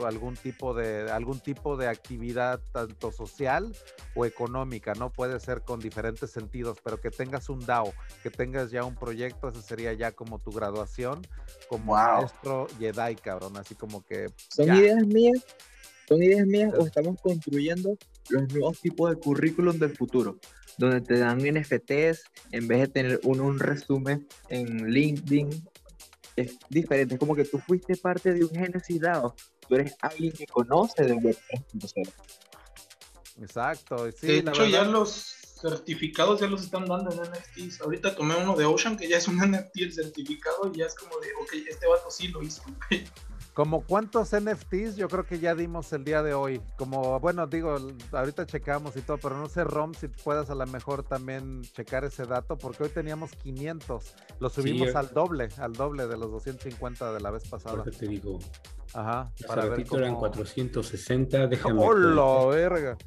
algún 0.06 0.36
tipo 0.36 0.74
de 0.74 1.12
algún 1.12 1.40
tipo 1.40 1.76
de 1.78 1.88
actividad 1.88 2.60
tanto 2.72 3.12
social 3.12 3.76
o 4.16 4.26
económica, 4.26 4.94
¿no? 4.94 5.12
Puede 5.12 5.40
ser 5.40 5.62
con 5.62 5.80
diferentes 5.80 6.32
sentidos, 6.32 6.78
pero 6.84 7.02
que 7.02 7.10
tengas 7.10 7.50
un 7.50 7.66
DAO, 7.66 7.92
que 8.22 8.30
tengas 8.30 8.72
ya 8.72 8.84
un 8.84 8.96
proyecto, 8.96 9.50
ese 9.50 9.62
sería 9.62 9.94
ya 9.94 10.12
como 10.12 10.40
tu 10.40 10.52
graduación 10.52 11.22
como 11.68 11.94
maestro 11.94 12.68
Jedi, 12.80 13.16
cabrón, 13.16 13.58
así 13.58 13.76
como 13.76 14.04
que 14.04 14.28
Son 14.50 14.68
ideas 14.76 15.06
mías 15.06 15.44
son 16.08 16.22
ideas 16.22 16.46
mías 16.46 16.74
o 16.78 16.86
estamos 16.86 17.20
construyendo 17.22 17.98
los 18.30 18.52
nuevos 18.54 18.80
tipos 18.80 19.10
de 19.10 19.18
currículum 19.18 19.78
del 19.78 19.96
futuro, 19.96 20.40
donde 20.78 21.02
te 21.02 21.20
dan 21.20 21.40
NFTs 21.40 22.24
en 22.52 22.68
vez 22.68 22.80
de 22.80 22.88
tener 22.88 23.20
un 23.24 23.60
resumen 23.60 24.28
en 24.50 24.90
LinkedIn. 24.90 25.50
Es 26.36 26.58
diferente, 26.70 27.16
es 27.16 27.20
como 27.20 27.36
que 27.36 27.46
tú 27.46 27.60
fuiste 27.60 27.96
parte 27.96 28.34
de 28.34 28.44
un 28.44 28.50
Genesis 28.50 29.00
tú 29.68 29.76
eres 29.76 29.96
alguien 30.02 30.32
que 30.34 30.48
conoce 30.48 31.04
de 31.04 31.14
Web 31.14 31.38
3.0. 31.72 32.12
Exacto, 33.42 34.12
sí, 34.12 34.28
de 34.28 34.38
hecho 34.40 34.66
ya 34.66 34.84
los 34.84 35.44
certificados 35.64 36.42
ya 36.42 36.48
los 36.48 36.64
están 36.64 36.86
dando 36.86 37.12
en 37.12 37.22
NFTs. 37.22 37.82
Ahorita 37.82 38.16
tomé 38.16 38.36
uno 38.36 38.56
de 38.56 38.66
Ocean 38.66 38.98
que 38.98 39.08
ya 39.08 39.18
es 39.18 39.28
un 39.28 39.38
NFT 39.38 39.78
el 39.78 39.94
certificado 39.94 40.70
y 40.74 40.80
ya 40.80 40.86
es 40.86 40.96
como 40.96 41.18
de, 41.20 41.30
ok, 41.42 41.54
este 41.70 41.88
vato 41.88 42.12
sí 42.12 42.28
lo 42.28 42.44
hizo. 42.44 42.64
Como 43.54 43.86
cuántos 43.86 44.32
NFTs 44.32 44.96
yo 44.96 45.08
creo 45.08 45.26
que 45.26 45.38
ya 45.38 45.54
dimos 45.54 45.94
el 45.94 46.04
día 46.04 46.24
de 46.24 46.34
hoy. 46.34 46.60
Como, 46.76 47.20
bueno, 47.20 47.46
digo, 47.46 47.78
ahorita 48.12 48.48
checamos 48.48 48.96
y 48.98 49.02
todo, 49.02 49.18
pero 49.18 49.38
no 49.38 49.48
sé, 49.48 49.64
Rom, 49.64 49.94
si 49.94 50.08
puedas 50.08 50.50
a 50.50 50.56
lo 50.56 50.66
mejor 50.66 51.04
también 51.04 51.62
checar 51.62 52.04
ese 52.04 52.26
dato, 52.26 52.58
porque 52.58 52.84
hoy 52.84 52.90
teníamos 52.90 53.32
500. 53.36 54.16
Lo 54.40 54.50
subimos 54.50 54.96
al 54.96 55.14
doble, 55.14 55.50
al 55.58 55.74
doble 55.74 56.08
de 56.08 56.18
los 56.18 56.32
250 56.32 57.14
de 57.14 57.20
la 57.22 57.30
vez 57.30 57.48
pasada. 57.48 57.84
te 57.84 58.08
digo. 58.08 58.40
Ajá. 58.94 59.32
Para 59.48 59.66
ver 59.66 59.86
cómo... 59.86 60.02
eran 60.02 60.16
460, 60.16 61.48
déjame. 61.48 61.80
¡Hola, 61.80 62.46
verga! 62.48 62.98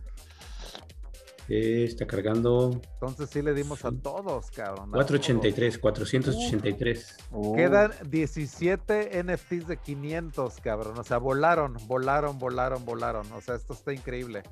Está 1.48 2.06
cargando. 2.06 2.80
Entonces 2.94 3.30
sí 3.30 3.42
le 3.42 3.54
dimos 3.54 3.84
a 3.84 3.92
todos, 3.92 4.50
cabrón. 4.50 4.90
483, 4.90 5.78
483. 5.78 7.16
Quedan 7.54 7.92
17 8.08 9.22
NFTs 9.22 9.68
de 9.68 9.76
500, 9.76 10.60
cabrón. 10.60 10.98
O 10.98 11.04
sea, 11.04 11.18
volaron, 11.18 11.76
volaron, 11.86 12.38
volaron, 12.38 12.84
volaron. 12.84 13.30
O 13.32 13.40
sea, 13.40 13.54
esto 13.54 13.74
está 13.74 13.92
increíble. 13.92 14.42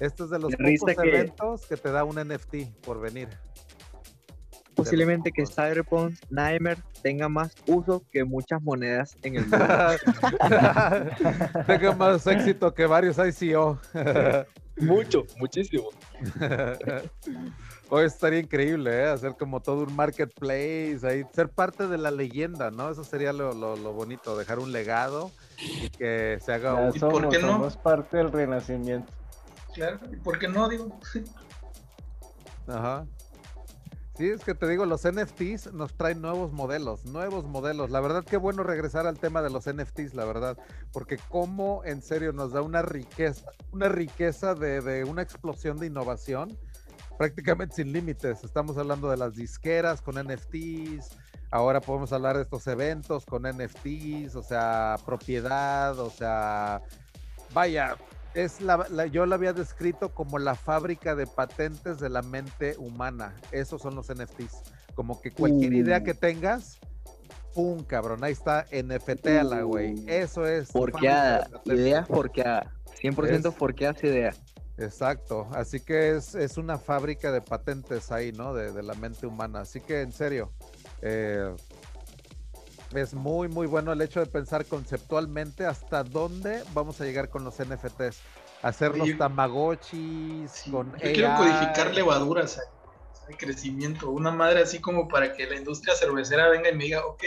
Esto 0.00 0.24
es 0.24 0.30
de 0.30 0.38
los 0.38 0.54
pocos 0.54 1.04
eventos 1.04 1.66
que 1.66 1.76
te 1.76 1.90
da 1.90 2.04
un 2.04 2.16
NFT 2.16 2.84
por 2.84 3.00
venir. 3.00 3.28
Posiblemente 4.74 5.32
que 5.32 5.46
Cyberpunk 5.46 6.16
Nightmare 6.28 6.82
tenga 7.02 7.30
más 7.30 7.54
uso 7.66 8.04
que 8.12 8.24
muchas 8.24 8.62
monedas 8.62 9.16
en 9.22 9.36
el 9.36 9.46
mundo. 9.46 9.66
tenga 11.66 11.94
más 11.96 12.26
éxito 12.26 12.74
que 12.74 12.84
varios 12.84 13.16
ICO. 13.18 13.80
Mucho, 14.78 15.24
muchísimo. 15.38 15.88
Hoy 17.88 18.04
estaría 18.04 18.40
increíble, 18.40 18.90
¿eh? 18.90 19.06
Hacer 19.06 19.36
como 19.38 19.60
todo 19.60 19.84
un 19.84 19.94
marketplace, 19.94 20.98
ahí, 21.04 21.24
ser 21.32 21.48
parte 21.48 21.86
de 21.86 21.98
la 21.98 22.10
leyenda, 22.10 22.70
¿no? 22.70 22.90
Eso 22.90 23.04
sería 23.04 23.32
lo, 23.32 23.54
bonito, 23.92 24.36
dejar 24.36 24.58
un 24.58 24.72
legado 24.72 25.30
y 25.58 25.88
que 25.90 26.38
se 26.44 26.52
haga 26.52 26.74
un... 26.74 26.92
Somos, 26.98 27.20
¿Por 27.20 27.28
qué 27.28 27.38
no? 27.38 27.52
Somos 27.52 27.76
parte 27.76 28.16
del 28.16 28.32
renacimiento. 28.32 29.12
Claro, 29.72 30.00
¿y 30.10 30.16
por 30.16 30.38
qué 30.38 30.48
no? 30.48 30.68
Digo. 30.68 30.98
Ajá. 32.66 33.06
Sí, 34.16 34.30
es 34.30 34.42
que 34.42 34.54
te 34.54 34.66
digo, 34.66 34.86
los 34.86 35.02
NFTs 35.02 35.74
nos 35.74 35.94
traen 35.94 36.22
nuevos 36.22 36.50
modelos, 36.50 37.04
nuevos 37.04 37.44
modelos. 37.44 37.90
La 37.90 38.00
verdad 38.00 38.24
que 38.24 38.38
bueno 38.38 38.62
regresar 38.62 39.06
al 39.06 39.18
tema 39.18 39.42
de 39.42 39.50
los 39.50 39.70
NFTs, 39.70 40.14
la 40.14 40.24
verdad, 40.24 40.56
porque 40.90 41.18
como 41.28 41.82
en 41.84 42.00
serio 42.00 42.32
nos 42.32 42.52
da 42.52 42.62
una 42.62 42.80
riqueza, 42.80 43.44
una 43.72 43.90
riqueza 43.90 44.54
de, 44.54 44.80
de 44.80 45.04
una 45.04 45.20
explosión 45.20 45.76
de 45.78 45.88
innovación 45.88 46.56
prácticamente 47.18 47.76
sin 47.76 47.92
límites. 47.92 48.42
Estamos 48.42 48.78
hablando 48.78 49.10
de 49.10 49.18
las 49.18 49.34
disqueras 49.34 50.00
con 50.00 50.14
NFTs, 50.14 51.10
ahora 51.50 51.82
podemos 51.82 52.10
hablar 52.12 52.36
de 52.36 52.42
estos 52.42 52.66
eventos 52.68 53.26
con 53.26 53.42
NFTs, 53.42 54.34
o 54.34 54.42
sea, 54.42 54.96
propiedad, 55.04 55.98
o 55.98 56.08
sea, 56.10 56.80
vaya, 57.52 57.96
es 58.36 58.60
la, 58.60 59.06
yo 59.06 59.24
la 59.24 59.34
había 59.36 59.54
descrito 59.54 60.14
como 60.14 60.38
la 60.38 60.54
fábrica 60.54 61.14
de 61.14 61.26
patentes 61.26 61.98
de 61.98 62.10
la 62.10 62.20
mente 62.20 62.76
humana. 62.76 63.34
Esos 63.50 63.80
son 63.80 63.94
los 63.94 64.12
NFTs. 64.12 64.62
Como 64.94 65.20
que 65.22 65.32
cualquier 65.32 65.72
idea 65.72 66.04
que 66.04 66.12
tengas, 66.12 66.78
¡pum, 67.54 67.82
cabrón! 67.82 68.22
Ahí 68.22 68.32
está, 68.32 68.66
NFT 68.70 69.26
a 69.28 69.44
la 69.44 69.62
güey. 69.62 70.04
Eso 70.06 70.46
es. 70.46 70.68
Forqueada, 70.68 71.48
ideas 71.64 72.06
forqueada. 72.06 72.72
100% 73.02 73.52
forqueadas 73.52 74.04
idea. 74.04 74.34
Exacto, 74.78 75.48
así 75.52 75.80
que 75.80 76.16
es, 76.16 76.34
es, 76.34 76.58
una 76.58 76.76
fábrica 76.76 77.32
de 77.32 77.40
patentes 77.40 78.12
ahí, 78.12 78.32
¿no? 78.32 78.52
De, 78.52 78.72
de 78.72 78.82
la 78.82 78.92
mente 78.92 79.26
humana. 79.26 79.60
Así 79.60 79.80
que 79.80 80.02
en 80.02 80.12
serio, 80.12 80.52
eh, 81.00 81.54
es 83.02 83.14
muy, 83.14 83.48
muy 83.48 83.66
bueno 83.66 83.92
el 83.92 84.00
hecho 84.00 84.20
de 84.20 84.26
pensar 84.26 84.64
conceptualmente 84.66 85.66
hasta 85.66 86.02
dónde 86.02 86.62
vamos 86.74 87.00
a 87.00 87.04
llegar 87.04 87.28
con 87.28 87.44
los 87.44 87.54
NFTs. 87.58 88.20
Hacer 88.62 88.96
los 88.96 89.16
tamagotchis 89.18 90.64
con 90.70 90.92
yo 90.92 91.12
quiero 91.12 91.36
codificar 91.36 91.94
levaduras 91.94 92.58
al 93.28 93.36
crecimiento. 93.36 94.10
Una 94.10 94.30
madre 94.30 94.62
así 94.62 94.80
como 94.80 95.08
para 95.08 95.34
que 95.34 95.46
la 95.46 95.56
industria 95.56 95.94
cervecera 95.94 96.48
venga 96.48 96.70
y 96.70 96.74
me 96.74 96.84
diga, 96.84 97.04
ok, 97.06 97.24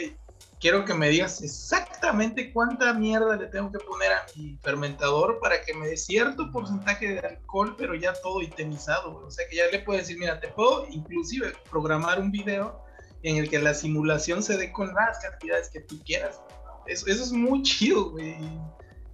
quiero 0.60 0.86
que 0.86 0.94
me 0.94 1.10
digas 1.10 1.42
exactamente 1.42 2.52
cuánta 2.52 2.94
mierda 2.94 3.36
le 3.36 3.48
tengo 3.48 3.72
que 3.72 3.80
poner 3.80 4.12
a 4.12 4.26
mi 4.36 4.58
fermentador 4.58 5.40
para 5.40 5.62
que 5.62 5.74
me 5.74 5.88
dé 5.88 5.98
cierto 5.98 6.52
porcentaje 6.52 7.14
de 7.14 7.20
alcohol, 7.20 7.76
pero 7.78 7.96
ya 7.96 8.14
todo 8.14 8.42
itemizado. 8.42 9.24
O 9.26 9.32
sea 9.32 9.48
que 9.48 9.58
ya 9.58 9.68
le 9.72 9.80
puedo 9.80 10.00
decir, 10.00 10.18
mira, 10.20 10.40
te 10.40 10.50
puedo 10.50 10.88
inclusive 10.90 11.54
programar 11.70 12.20
un 12.20 12.32
video 12.32 12.89
en 13.24 13.38
el 13.38 13.50
que 13.50 13.60
la 13.60 13.74
simulación 13.74 14.42
se 14.44 14.58
dé 14.58 14.72
con 14.72 14.94
las 14.94 15.20
cantidades 15.20 15.70
que 15.70 15.82
tú 15.82 16.02
quieras. 16.04 16.42
Eso, 16.88 17.08
eso 17.08 17.24
es 17.24 17.32
muy 17.32 17.62
chido, 17.64 18.12
güey. 18.12 18.36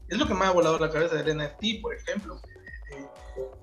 Es 0.08 0.18
lo 0.18 0.28
que 0.28 0.34
me 0.34 0.46
ha 0.46 0.52
volado 0.52 0.78
la 0.80 0.90
cabeza 0.90 1.16
del 1.16 1.38
NFT, 1.38 1.82
por 1.82 1.96
ejemplo. 1.96 2.40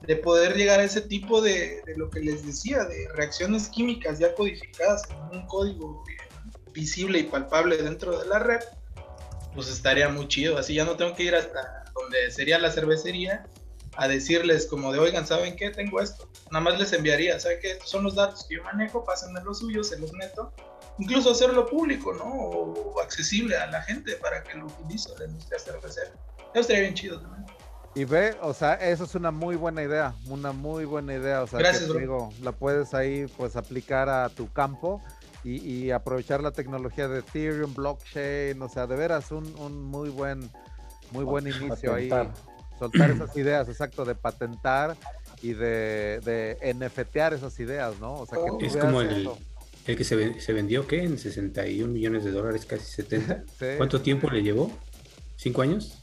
De, 0.06 0.16
poder 0.16 0.56
llegar 0.56 0.80
a 0.80 0.84
ese 0.84 1.00
tipo 1.00 1.40
de, 1.40 1.82
de, 1.86 1.96
lo 1.96 2.10
que 2.10 2.20
les 2.20 2.44
decía, 2.44 2.84
de 2.84 3.08
reacciones 3.14 3.68
químicas 3.68 4.18
ya 4.18 4.34
codificadas 4.34 5.02
en 5.10 5.38
un 5.38 5.46
código 5.46 6.04
visible 6.72 7.20
y 7.20 7.22
palpable 7.24 7.76
dentro 7.76 8.18
de 8.18 8.26
la 8.26 8.38
red, 8.38 8.60
pues 9.54 9.68
estaría 9.68 10.08
muy 10.08 10.28
chido. 10.28 10.58
Así 10.58 10.74
ya 10.74 10.84
no 10.84 10.96
tengo 10.96 11.14
que 11.14 11.22
ir 11.22 11.34
hasta 11.34 11.84
donde 11.94 12.30
sería 12.30 12.58
la 12.58 12.70
cervecería 12.70 13.46
a 13.96 14.08
decirles 14.08 14.66
como 14.66 14.92
de, 14.92 14.98
oigan, 14.98 15.26
¿saben 15.26 15.56
qué? 15.56 15.70
Tengo 15.70 16.00
esto. 16.00 16.28
Nada 16.50 16.64
más 16.64 16.78
les 16.78 16.92
enviaría, 16.92 17.38
¿saben 17.38 17.58
qué? 17.60 17.72
Estos 17.72 17.90
son 17.90 18.04
los 18.04 18.14
datos 18.14 18.46
que 18.48 18.56
yo 18.56 18.64
manejo, 18.64 19.04
pásenme 19.04 19.40
los 19.42 19.58
suyos, 19.58 19.88
se 19.88 19.98
los 19.98 20.12
meto. 20.12 20.52
Incluso 20.98 21.30
hacerlo 21.30 21.66
público, 21.66 22.12
¿no? 22.12 22.24
O 22.24 23.00
accesible 23.00 23.56
a 23.56 23.66
la 23.66 23.82
gente 23.82 24.16
para 24.16 24.42
que 24.42 24.54
lo 24.54 24.66
utilice 24.66 25.10
la 25.18 25.26
industria 25.26 25.58
cervecera. 25.58 26.12
Eso 26.52 26.60
estaría 26.60 26.82
bien 26.82 26.94
chido 26.94 27.20
también. 27.20 27.44
Y 27.94 28.04
ve, 28.04 28.34
o 28.40 28.54
sea, 28.54 28.74
eso 28.74 29.04
es 29.04 29.14
una 29.14 29.30
muy 29.30 29.56
buena 29.56 29.82
idea, 29.82 30.14
una 30.26 30.52
muy 30.52 30.86
buena 30.86 31.14
idea. 31.14 31.42
O 31.42 31.46
sea, 31.46 31.58
Gracias, 31.58 31.90
que, 31.90 31.98
digo, 31.98 32.32
la 32.40 32.52
puedes 32.52 32.94
ahí 32.94 33.26
pues 33.36 33.56
aplicar 33.56 34.08
a 34.08 34.30
tu 34.30 34.50
campo 34.50 35.02
y, 35.44 35.56
y, 35.56 35.90
aprovechar 35.90 36.42
la 36.42 36.52
tecnología 36.52 37.08
de 37.08 37.18
Ethereum, 37.18 37.74
blockchain, 37.74 38.60
o 38.62 38.68
sea, 38.68 38.86
de 38.86 38.96
veras 38.96 39.30
un, 39.32 39.44
un 39.56 39.82
muy 39.82 40.08
buen, 40.08 40.50
muy 41.10 41.24
buen 41.24 41.46
inicio 41.48 41.94
ahí 41.94 42.08
soltar 42.82 43.10
esas 43.12 43.36
ideas, 43.36 43.68
exacto, 43.68 44.04
de 44.04 44.14
patentar 44.14 44.96
y 45.40 45.52
de, 45.52 46.20
de 46.24 46.74
NFTear 46.74 47.34
esas 47.34 47.58
ideas, 47.60 47.98
¿no? 48.00 48.14
O 48.14 48.26
sea, 48.26 48.38
que 48.58 48.66
es 48.66 48.76
como 48.76 49.00
el, 49.00 49.30
el, 49.86 49.96
que 49.96 50.04
se, 50.04 50.40
se, 50.40 50.52
vendió, 50.52 50.86
¿qué? 50.86 51.04
En 51.04 51.18
61 51.18 51.92
millones 51.92 52.24
de 52.24 52.32
dólares, 52.32 52.66
casi 52.66 52.84
70. 52.84 53.44
¿Cuánto 53.76 54.00
tiempo 54.00 54.28
le 54.30 54.42
llevó? 54.42 54.70
¿Cinco 55.36 55.62
años? 55.62 55.98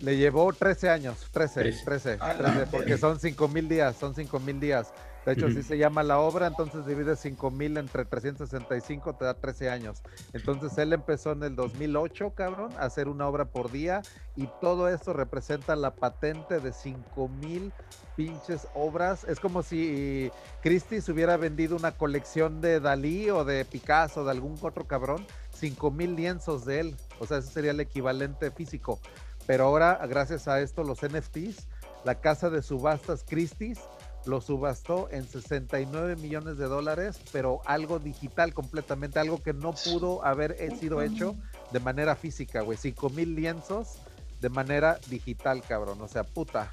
Le 0.00 0.16
llevó 0.16 0.52
13 0.52 0.88
años, 0.88 1.18
13, 1.32 1.60
13, 1.60 1.84
13, 1.84 2.18
13 2.38 2.66
porque 2.70 2.98
son 2.98 3.20
5 3.20 3.48
mil 3.48 3.68
días, 3.68 3.96
son 3.96 4.14
5 4.14 4.40
mil 4.40 4.58
días. 4.58 4.92
De 5.24 5.32
hecho, 5.32 5.46
así 5.46 5.62
se 5.62 5.78
llama 5.78 6.02
la 6.02 6.18
obra, 6.18 6.48
entonces 6.48 6.84
divide 6.84 7.14
5000 7.14 7.76
entre 7.76 8.04
365, 8.04 9.14
te 9.14 9.24
da 9.24 9.34
13 9.34 9.70
años. 9.70 10.02
Entonces 10.32 10.76
él 10.78 10.92
empezó 10.92 11.32
en 11.32 11.44
el 11.44 11.54
2008, 11.54 12.32
cabrón, 12.34 12.72
a 12.76 12.86
hacer 12.86 13.06
una 13.06 13.28
obra 13.28 13.44
por 13.44 13.70
día 13.70 14.02
y 14.34 14.48
todo 14.60 14.88
esto 14.88 15.12
representa 15.12 15.76
la 15.76 15.94
patente 15.94 16.58
de 16.58 16.72
5000 16.72 17.72
pinches 18.16 18.66
obras. 18.74 19.22
Es 19.24 19.38
como 19.38 19.62
si 19.62 20.32
Christie's 20.60 21.08
hubiera 21.08 21.36
vendido 21.36 21.76
una 21.76 21.92
colección 21.92 22.60
de 22.60 22.80
Dalí 22.80 23.30
o 23.30 23.44
de 23.44 23.64
Picasso, 23.64 24.24
de 24.24 24.32
algún 24.32 24.58
otro 24.60 24.88
cabrón, 24.88 25.24
5000 25.54 26.16
lienzos 26.16 26.64
de 26.64 26.80
él. 26.80 26.96
O 27.20 27.26
sea, 27.26 27.38
ese 27.38 27.52
sería 27.52 27.70
el 27.70 27.80
equivalente 27.80 28.50
físico. 28.50 28.98
Pero 29.46 29.64
ahora, 29.64 30.04
gracias 30.08 30.48
a 30.48 30.60
esto, 30.60 30.82
los 30.82 31.02
NFTs, 31.02 31.68
la 32.04 32.20
casa 32.20 32.50
de 32.50 32.62
subastas 32.62 33.24
Christie's 33.26 33.78
lo 34.26 34.40
subastó 34.40 35.08
en 35.10 35.26
69 35.26 36.16
millones 36.16 36.56
de 36.56 36.66
dólares, 36.66 37.20
pero 37.32 37.60
algo 37.64 37.98
digital 37.98 38.54
completamente, 38.54 39.18
algo 39.18 39.42
que 39.42 39.52
no 39.52 39.72
pudo 39.72 40.24
haber 40.24 40.56
sido 40.78 41.02
hecho 41.02 41.34
de 41.70 41.80
manera 41.80 42.16
física, 42.16 42.60
güey. 42.62 42.78
5 42.78 43.10
mil 43.10 43.34
lienzos 43.34 43.98
de 44.40 44.48
manera 44.48 44.98
digital, 45.08 45.62
cabrón. 45.62 46.00
O 46.00 46.08
sea, 46.08 46.24
puta. 46.24 46.72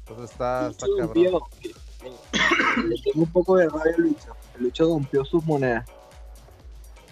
Entonces 0.00 0.30
está, 0.30 0.68
está 0.68 0.86
cabrón. 0.98 1.42
tengo 3.04 3.22
un 3.22 3.32
poco 3.32 3.56
de 3.56 3.68
rabia 3.68 3.94
Lucho. 3.96 4.36
Lucho 4.58 4.84
rompió 4.84 5.24
sus 5.24 5.44
monedas. 5.44 5.88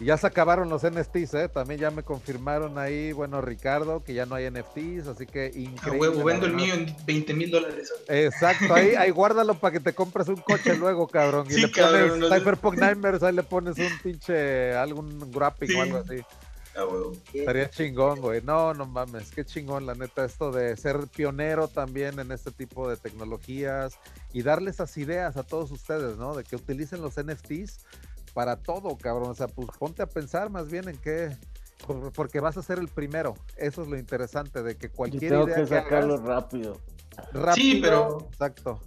Y 0.00 0.06
ya 0.06 0.16
se 0.16 0.26
acabaron 0.26 0.68
los 0.68 0.82
NFTs, 0.82 1.34
¿eh? 1.34 1.48
También 1.48 1.78
ya 1.78 1.90
me 1.90 2.02
confirmaron 2.02 2.78
ahí, 2.78 3.12
bueno, 3.12 3.40
Ricardo, 3.40 4.02
que 4.02 4.12
ya 4.12 4.26
no 4.26 4.34
hay 4.34 4.50
NFTs, 4.50 5.06
así 5.06 5.24
que 5.24 5.52
increíble. 5.54 6.08
huevo, 6.08 6.24
vendo 6.24 6.46
el 6.46 6.54
mío 6.54 6.74
en 6.74 6.94
20 7.06 7.34
mil 7.34 7.50
dólares. 7.50 7.92
Exacto, 8.08 8.74
ahí, 8.74 8.94
ahí 8.96 9.10
guárdalo 9.12 9.54
para 9.54 9.72
que 9.72 9.80
te 9.80 9.94
compres 9.94 10.28
un 10.28 10.36
coche 10.36 10.76
luego, 10.76 11.06
cabrón. 11.06 11.46
Y 11.48 11.60
le 11.60 11.68
pones 11.68 12.12
Cyberpunk 12.28 12.78
Nightmares, 12.78 13.22
ahí 13.22 13.34
le 13.34 13.44
pones 13.44 13.78
un 13.78 13.98
pinche, 14.02 14.74
algún 14.74 15.30
grapping 15.30 15.76
o 15.76 15.82
algo 15.82 15.98
así. 15.98 16.24
Estaría 17.32 17.70
chingón, 17.70 18.20
güey. 18.20 18.42
No, 18.42 18.74
no 18.74 18.86
mames, 18.86 19.30
qué 19.30 19.44
chingón, 19.44 19.86
la 19.86 19.94
neta, 19.94 20.24
esto 20.24 20.50
de 20.50 20.76
ser 20.76 21.06
pionero 21.06 21.68
también 21.68 22.18
en 22.18 22.32
este 22.32 22.50
tipo 22.50 22.88
de 22.88 22.96
tecnologías 22.96 23.96
y 24.32 24.42
darle 24.42 24.70
esas 24.70 24.96
ideas 24.96 25.36
a 25.36 25.44
todos 25.44 25.70
ustedes, 25.70 26.16
¿no? 26.16 26.34
De 26.34 26.42
que 26.42 26.56
utilicen 26.56 27.00
los 27.00 27.14
NFTs 27.14 27.78
para 28.34 28.56
todo, 28.56 28.96
cabrón. 28.98 29.30
O 29.30 29.34
sea, 29.34 29.46
pues 29.46 29.68
ponte 29.78 30.02
a 30.02 30.06
pensar 30.06 30.50
más 30.50 30.70
bien 30.70 30.88
en 30.88 30.98
qué, 30.98 31.34
porque 32.14 32.40
vas 32.40 32.56
a 32.56 32.62
ser 32.62 32.78
el 32.78 32.88
primero. 32.88 33.34
Eso 33.56 33.82
es 33.82 33.88
lo 33.88 33.96
interesante 33.96 34.62
de 34.62 34.76
que 34.76 34.90
cualquier 34.90 35.32
tengo 35.32 35.46
que 35.46 35.66
sacarlo 35.66 36.18
rápido. 36.18 36.78
Rápido. 37.32 37.54
Sí, 37.54 37.80
pero 37.80 38.28
exacto. 38.30 38.80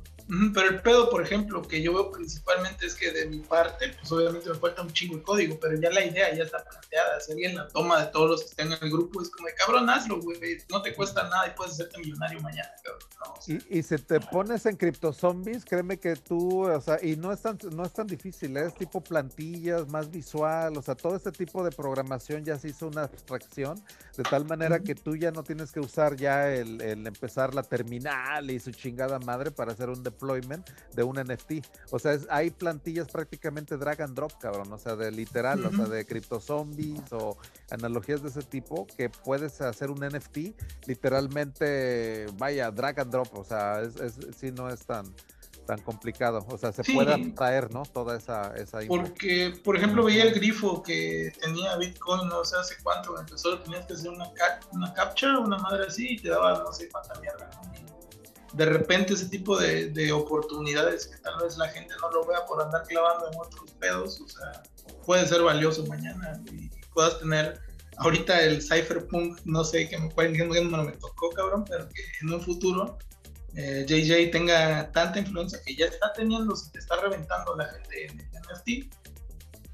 Pero 0.54 0.70
el 0.70 0.82
pedo, 0.82 1.10
por 1.10 1.24
ejemplo, 1.24 1.62
que 1.62 1.82
yo 1.82 1.94
veo 1.94 2.12
principalmente 2.12 2.86
es 2.86 2.96
que 2.96 3.12
de 3.12 3.28
mi 3.28 3.40
parte, 3.40 3.94
pues 3.98 4.12
obviamente 4.12 4.50
me 4.50 4.56
falta 4.56 4.82
un 4.82 4.92
chingo 4.92 5.18
de 5.18 5.24
código, 5.24 5.60
pero 5.60 5.80
ya 5.80 5.90
la 5.90 6.04
idea 6.04 6.34
ya 6.36 6.44
está 6.44 6.64
planteada. 6.64 7.20
Si 7.22 7.32
alguien 7.32 7.56
la 7.56 7.68
toma 7.70 8.04
de 8.04 8.12
todos 8.12 8.30
los 8.32 8.42
que 8.42 8.50
están 8.50 8.74
en 8.74 8.80
el 8.82 8.92
grupo, 8.92 9.22
es 9.22 9.30
como, 9.30 9.48
cabrón, 9.58 9.90
hazlo, 9.90 10.22
güey. 10.22 10.38
No 10.70 10.82
te 10.82 10.94
cuesta 10.94 11.24
nada 11.24 11.48
y 11.48 11.52
puedes 11.52 11.74
hacerte 11.74 12.00
millonario 12.00 12.42
mañana, 12.42 12.70
cabrón. 12.84 13.62
y, 13.70 13.84
si 13.84 13.98
te 13.98 14.20
pones 14.20 14.66
en 14.66 14.76
cripto 14.76 15.14
zombies, 15.14 15.64
créeme 15.64 15.98
que 15.98 16.16
tú, 16.16 16.68
o 16.68 16.82
sea, 16.82 17.00
y 17.02 17.16
no 17.16 17.32
es 17.32 17.42
tan, 17.42 17.58
no 17.72 17.86
es 17.86 17.94
tan 17.94 18.08
difícil, 18.08 18.58
¿eh? 18.58 18.66
es 18.68 18.76
tipo 18.76 19.02
plantillas, 19.02 19.88
más 19.88 20.12
visual, 20.12 20.76
o 20.78 20.82
sea, 20.82 20.96
todo 20.96 21.16
este 21.16 21.32
tipo 21.32 21.64
de 21.64 21.72
programación 21.72 22.44
ya 22.44 22.58
se 22.60 22.70
hizo 22.70 22.88
una 22.88 23.04
abstracción, 23.04 23.82
de 24.18 24.24
tal 24.24 24.46
manera 24.46 24.80
que 24.80 24.96
tú 24.96 25.16
ya 25.16 25.32
no 25.32 25.44
tienes 25.44 25.72
que 25.72 25.80
usar 25.80 26.18
ya 26.18 26.50
el, 26.50 26.82
el 26.82 27.08
empezar 27.08 27.56
la 27.56 27.64
terminal 27.64 28.52
y 28.52 28.60
su 28.60 28.72
chingada 28.72 29.20
madre 29.20 29.52
para 29.52 29.72
hacer 29.72 29.90
un 29.90 30.04
de 30.20 31.04
un 31.04 31.16
NFT. 31.16 31.66
O 31.92 32.00
sea, 32.00 32.18
hay 32.30 32.52
plantillas 32.52 33.08
prácticamente 33.08 33.78
drag 33.78 34.02
and 34.02 34.16
drop, 34.16 34.34
cabrón. 34.40 34.72
O 34.72 34.78
sea, 34.78 34.96
de 34.96 35.12
literal, 35.12 35.66
o 35.66 35.72
sea, 35.72 35.86
de 35.86 36.06
cripto 36.06 36.40
zombies 36.40 37.12
o 37.12 37.38
analogías 37.72 38.22
de 38.24 38.30
ese 38.30 38.42
tipo 38.42 38.88
que 38.98 39.10
puedes 39.10 39.62
hacer 39.62 39.92
un 39.92 40.00
NFT 40.00 40.38
literalmente, 40.86 42.28
vaya, 42.38 42.72
drag 42.72 43.00
and 43.00 43.12
drop. 43.12 43.38
O 43.38 43.44
sea, 43.44 43.82
es, 43.82 43.96
es, 43.98 44.54
no 44.54 44.70
es 44.70 44.86
tan 44.86 45.14
tan 45.68 45.80
complicado. 45.82 46.44
O 46.50 46.58
sea, 46.58 46.72
se 46.72 46.84
puede 46.84 47.32
traer, 47.34 47.72
¿no? 47.72 47.84
Toda 47.84 48.18
esa, 48.18 48.56
esa 48.56 48.80
Porque, 48.88 49.54
por 49.64 49.76
ejemplo, 49.76 50.04
veía 50.06 50.24
el 50.24 50.34
grifo 50.34 50.82
que 50.82 51.32
tenía 51.40 51.76
Bitcoin, 51.76 52.28
no 52.28 52.44
sé 52.44 52.56
hace 52.58 52.76
cuánto, 52.82 53.20
empezó, 53.20 53.60
tenías 53.60 53.86
que 53.86 53.94
hacer 53.94 54.10
una, 54.10 54.32
una 54.72 54.94
captcha, 54.94 55.38
una 55.38 55.58
madre 55.60 55.86
así, 55.86 56.14
y 56.14 56.20
te 56.20 56.30
daba 56.30 56.64
no 56.64 56.72
sé 56.72 56.90
cuánta 56.90 57.20
mierda, 57.20 57.50
de 58.54 58.66
repente 58.66 59.14
ese 59.14 59.28
tipo 59.28 59.58
de, 59.58 60.12
oportunidades 60.12 61.08
que 61.08 61.18
tal 61.18 61.42
vez 61.42 61.58
la 61.58 61.68
gente 61.70 61.94
no 62.02 62.10
lo 62.12 62.26
vea 62.26 62.46
por 62.46 62.62
andar 62.62 62.84
clavando 62.84 63.30
en 63.32 63.40
otros 63.40 63.72
pedos, 63.80 64.22
o 64.22 64.28
sea, 64.28 64.64
puede 65.06 65.28
ser 65.28 65.42
valioso 65.42 65.86
mañana 65.86 66.42
y 66.52 66.70
puedas 66.94 67.20
tener 67.20 67.60
ahorita 67.98 68.42
el 68.42 68.62
cypherpunk, 68.62 69.40
no 69.46 69.64
sé 69.64 69.90
qué 69.90 69.98
me, 69.98 70.10
no 70.64 70.84
me 70.84 70.92
tocó, 70.94 71.30
cabrón, 71.32 71.66
pero 71.68 71.88
que 71.90 72.02
en 72.22 72.34
un 72.34 72.42
futuro 72.42 72.98
JJ 73.56 74.12
eh, 74.12 74.28
tenga 74.28 74.92
tanta 74.92 75.20
influencia 75.20 75.60
que 75.66 75.76
ya 75.76 75.88
está 75.88 76.14
teniendo, 76.14 76.56
se 76.56 76.70
te 76.72 76.80
está 76.80 76.96
reventando 77.02 77.56
la 77.56 77.66
gente 77.66 78.06
en 78.06 78.20
el 78.20 78.28
NFT. 78.28 78.94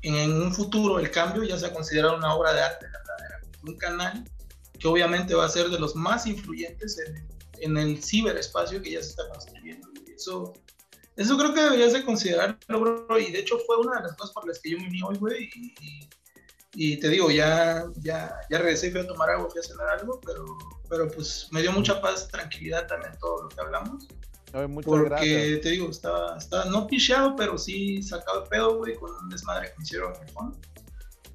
En 0.03 0.34
un 0.41 0.53
futuro 0.53 0.99
el 0.99 1.11
cambio 1.11 1.43
ya 1.43 1.57
se 1.57 1.65
ha 1.65 1.74
considerado 1.74 2.17
una 2.17 2.34
obra 2.34 2.53
de 2.53 2.61
arte 2.61 2.88
un 3.65 3.78
canal 3.78 4.30
que 4.80 4.88
obviamente 4.88 5.34
va 5.34 5.45
a 5.45 5.49
ser 5.49 5.69
de 5.69 5.80
los 5.80 5.95
más 5.95 6.28
influyentes 6.28 6.99
en, 6.99 7.26
en 7.64 7.78
el 7.78 8.03
ciberespacio 8.03 8.82
que 8.82 8.91
ya 8.91 9.01
se 9.01 9.09
está 9.09 9.28
construyendo. 9.30 9.88
Eso, 10.16 10.53
eso 11.16 11.38
creo 11.38 11.53
que 11.53 11.61
debería 11.61 11.88
de 11.88 12.05
considerarlo, 12.05 12.80
bro. 12.80 13.20
Y 13.20 13.32
de 13.32 13.39
hecho 13.39 13.57
fue 13.66 13.78
una 13.78 13.97
de 13.97 14.03
las 14.03 14.16
cosas 14.16 14.34
por 14.34 14.47
las 14.47 14.59
que 14.59 14.72
yo 14.72 14.78
me 14.78 14.88
uní 14.88 15.01
hoy, 15.03 15.18
güey. 15.18 15.49
Y, 15.55 16.09
y, 16.76 16.97
te 16.97 17.09
digo, 17.09 17.30
ya, 17.30 17.86
ya, 17.97 18.36
ya 18.49 18.57
regresé, 18.57 18.91
fui 18.91 19.01
a 19.01 19.07
tomar 19.07 19.30
agua, 19.30 19.49
fui 19.49 19.59
a 19.59 19.64
cenar 19.64 19.89
algo, 19.99 20.20
pero, 20.26 20.45
pero 20.89 21.09
pues 21.09 21.47
me 21.51 21.61
dio 21.61 21.72
mucha 21.72 22.01
paz, 22.01 22.28
tranquilidad 22.30 22.88
también 22.88 23.14
todo 23.20 23.43
lo 23.43 23.49
que 23.49 23.61
hablamos. 23.61 24.07
porque 24.84 25.59
te 25.61 25.70
digo, 25.70 25.89
estaba, 25.89 26.38
estaba 26.38 26.66
no 26.66 26.88
picheado, 26.88 27.36
pero 27.36 27.57
sí 27.57 28.01
sacado 28.01 28.41
de 28.41 28.49
pedo, 28.49 28.78
güey, 28.78 28.95
con 28.95 29.11
un 29.11 29.30
desmadre 29.30 29.70
que 29.72 29.78
me 29.78 29.84
hicieron 29.84 30.16
en 30.16 30.24
el 30.24 30.30
fondo. 30.30 30.57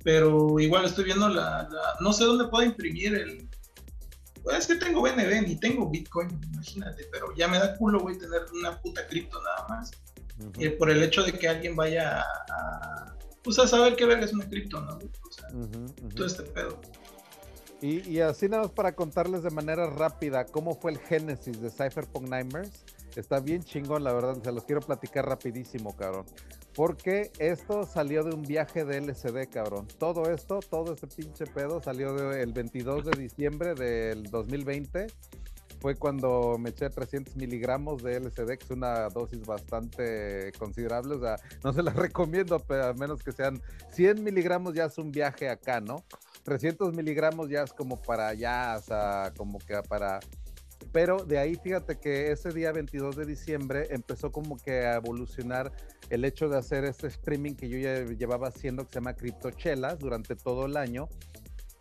Pero 0.02 0.58
igual 0.58 0.84
estoy 0.84 1.04
viendo 1.04 1.28
la, 1.28 1.68
la 1.70 1.96
no 2.00 2.12
sé 2.12 2.24
dónde 2.24 2.48
puedo 2.48 2.64
imprimir 2.64 3.14
el, 3.14 3.47
es 4.56 4.66
que 4.66 4.76
tengo 4.76 5.02
BNB 5.02 5.46
ni 5.46 5.56
tengo 5.56 5.88
Bitcoin, 5.88 6.28
imagínate, 6.52 7.04
pero 7.12 7.34
ya 7.36 7.48
me 7.48 7.58
da 7.58 7.76
culo, 7.76 8.00
güey, 8.00 8.18
tener 8.18 8.42
una 8.58 8.80
puta 8.80 9.06
cripto 9.06 9.40
nada 9.42 9.66
más. 9.68 9.90
y 10.58 10.68
por 10.70 10.90
el 10.90 11.02
hecho 11.02 11.22
de 11.22 11.32
que 11.32 11.48
alguien 11.48 11.74
vaya 11.74 12.20
a, 12.20 13.16
pues 13.42 13.58
a 13.58 13.66
saber 13.66 13.96
qué 13.96 14.06
verga 14.06 14.24
es 14.24 14.32
una 14.32 14.48
cripto, 14.48 14.80
¿no? 14.80 14.94
O 14.96 15.32
sea, 15.32 15.48
todo 16.14 16.26
este 16.26 16.42
pedo. 16.44 16.80
Y, 17.80 18.08
y, 18.08 18.20
así 18.20 18.48
nada 18.48 18.64
más 18.64 18.72
para 18.72 18.92
contarles 18.92 19.44
de 19.44 19.50
manera 19.50 19.88
rápida 19.88 20.44
cómo 20.46 20.74
fue 20.74 20.92
el 20.92 20.98
génesis 20.98 21.60
de 21.60 21.70
Cypherpunk 21.70 22.28
Nightmares. 22.28 22.84
Está 23.14 23.38
bien 23.40 23.62
chingón, 23.62 24.02
la 24.02 24.12
verdad, 24.12 24.36
se 24.42 24.52
los 24.52 24.64
quiero 24.64 24.80
platicar 24.80 25.26
rapidísimo, 25.26 25.96
cabrón. 25.96 26.26
Porque 26.78 27.32
esto 27.40 27.84
salió 27.86 28.22
de 28.22 28.32
un 28.32 28.42
viaje 28.42 28.84
de 28.84 29.00
LSD, 29.00 29.50
cabrón. 29.52 29.88
Todo 29.98 30.30
esto, 30.30 30.60
todo 30.60 30.94
este 30.94 31.08
pinche 31.08 31.44
pedo 31.44 31.82
salió 31.82 32.30
el 32.32 32.52
22 32.52 33.04
de 33.04 33.20
diciembre 33.20 33.74
del 33.74 34.30
2020. 34.30 35.08
Fue 35.80 35.96
cuando 35.96 36.56
me 36.56 36.70
eché 36.70 36.88
300 36.88 37.34
miligramos 37.34 38.00
de 38.04 38.20
LSD, 38.20 38.58
que 38.58 38.64
es 38.64 38.70
una 38.70 39.08
dosis 39.08 39.44
bastante 39.44 40.52
considerable. 40.56 41.16
O 41.16 41.20
sea, 41.20 41.34
no 41.64 41.72
se 41.72 41.82
la 41.82 41.90
recomiendo, 41.94 42.60
pero 42.60 42.84
a 42.84 42.94
menos 42.94 43.24
que 43.24 43.32
sean 43.32 43.60
100 43.90 44.22
miligramos 44.22 44.72
ya 44.72 44.84
es 44.84 44.98
un 44.98 45.10
viaje 45.10 45.48
acá, 45.48 45.80
¿no? 45.80 46.04
300 46.44 46.94
miligramos 46.94 47.48
ya 47.48 47.64
es 47.64 47.72
como 47.72 48.00
para 48.00 48.28
allá, 48.28 48.76
o 48.78 48.82
sea, 48.82 49.32
como 49.36 49.58
que 49.58 49.74
para 49.88 50.20
pero 50.92 51.24
de 51.24 51.38
ahí 51.38 51.56
fíjate 51.56 51.98
que 51.98 52.32
ese 52.32 52.50
día 52.50 52.72
22 52.72 53.16
de 53.16 53.26
diciembre 53.26 53.88
empezó 53.90 54.32
como 54.32 54.56
que 54.56 54.86
a 54.86 54.96
evolucionar 54.96 55.72
el 56.10 56.24
hecho 56.24 56.48
de 56.48 56.56
hacer 56.56 56.84
este 56.84 57.08
streaming 57.08 57.54
que 57.54 57.68
yo 57.68 57.78
ya 57.78 58.04
llevaba 58.04 58.48
haciendo 58.48 58.84
que 58.84 58.90
se 58.90 58.94
llama 58.96 59.14
Criptochelas 59.14 59.98
durante 59.98 60.34
todo 60.36 60.66
el 60.66 60.76
año. 60.76 61.08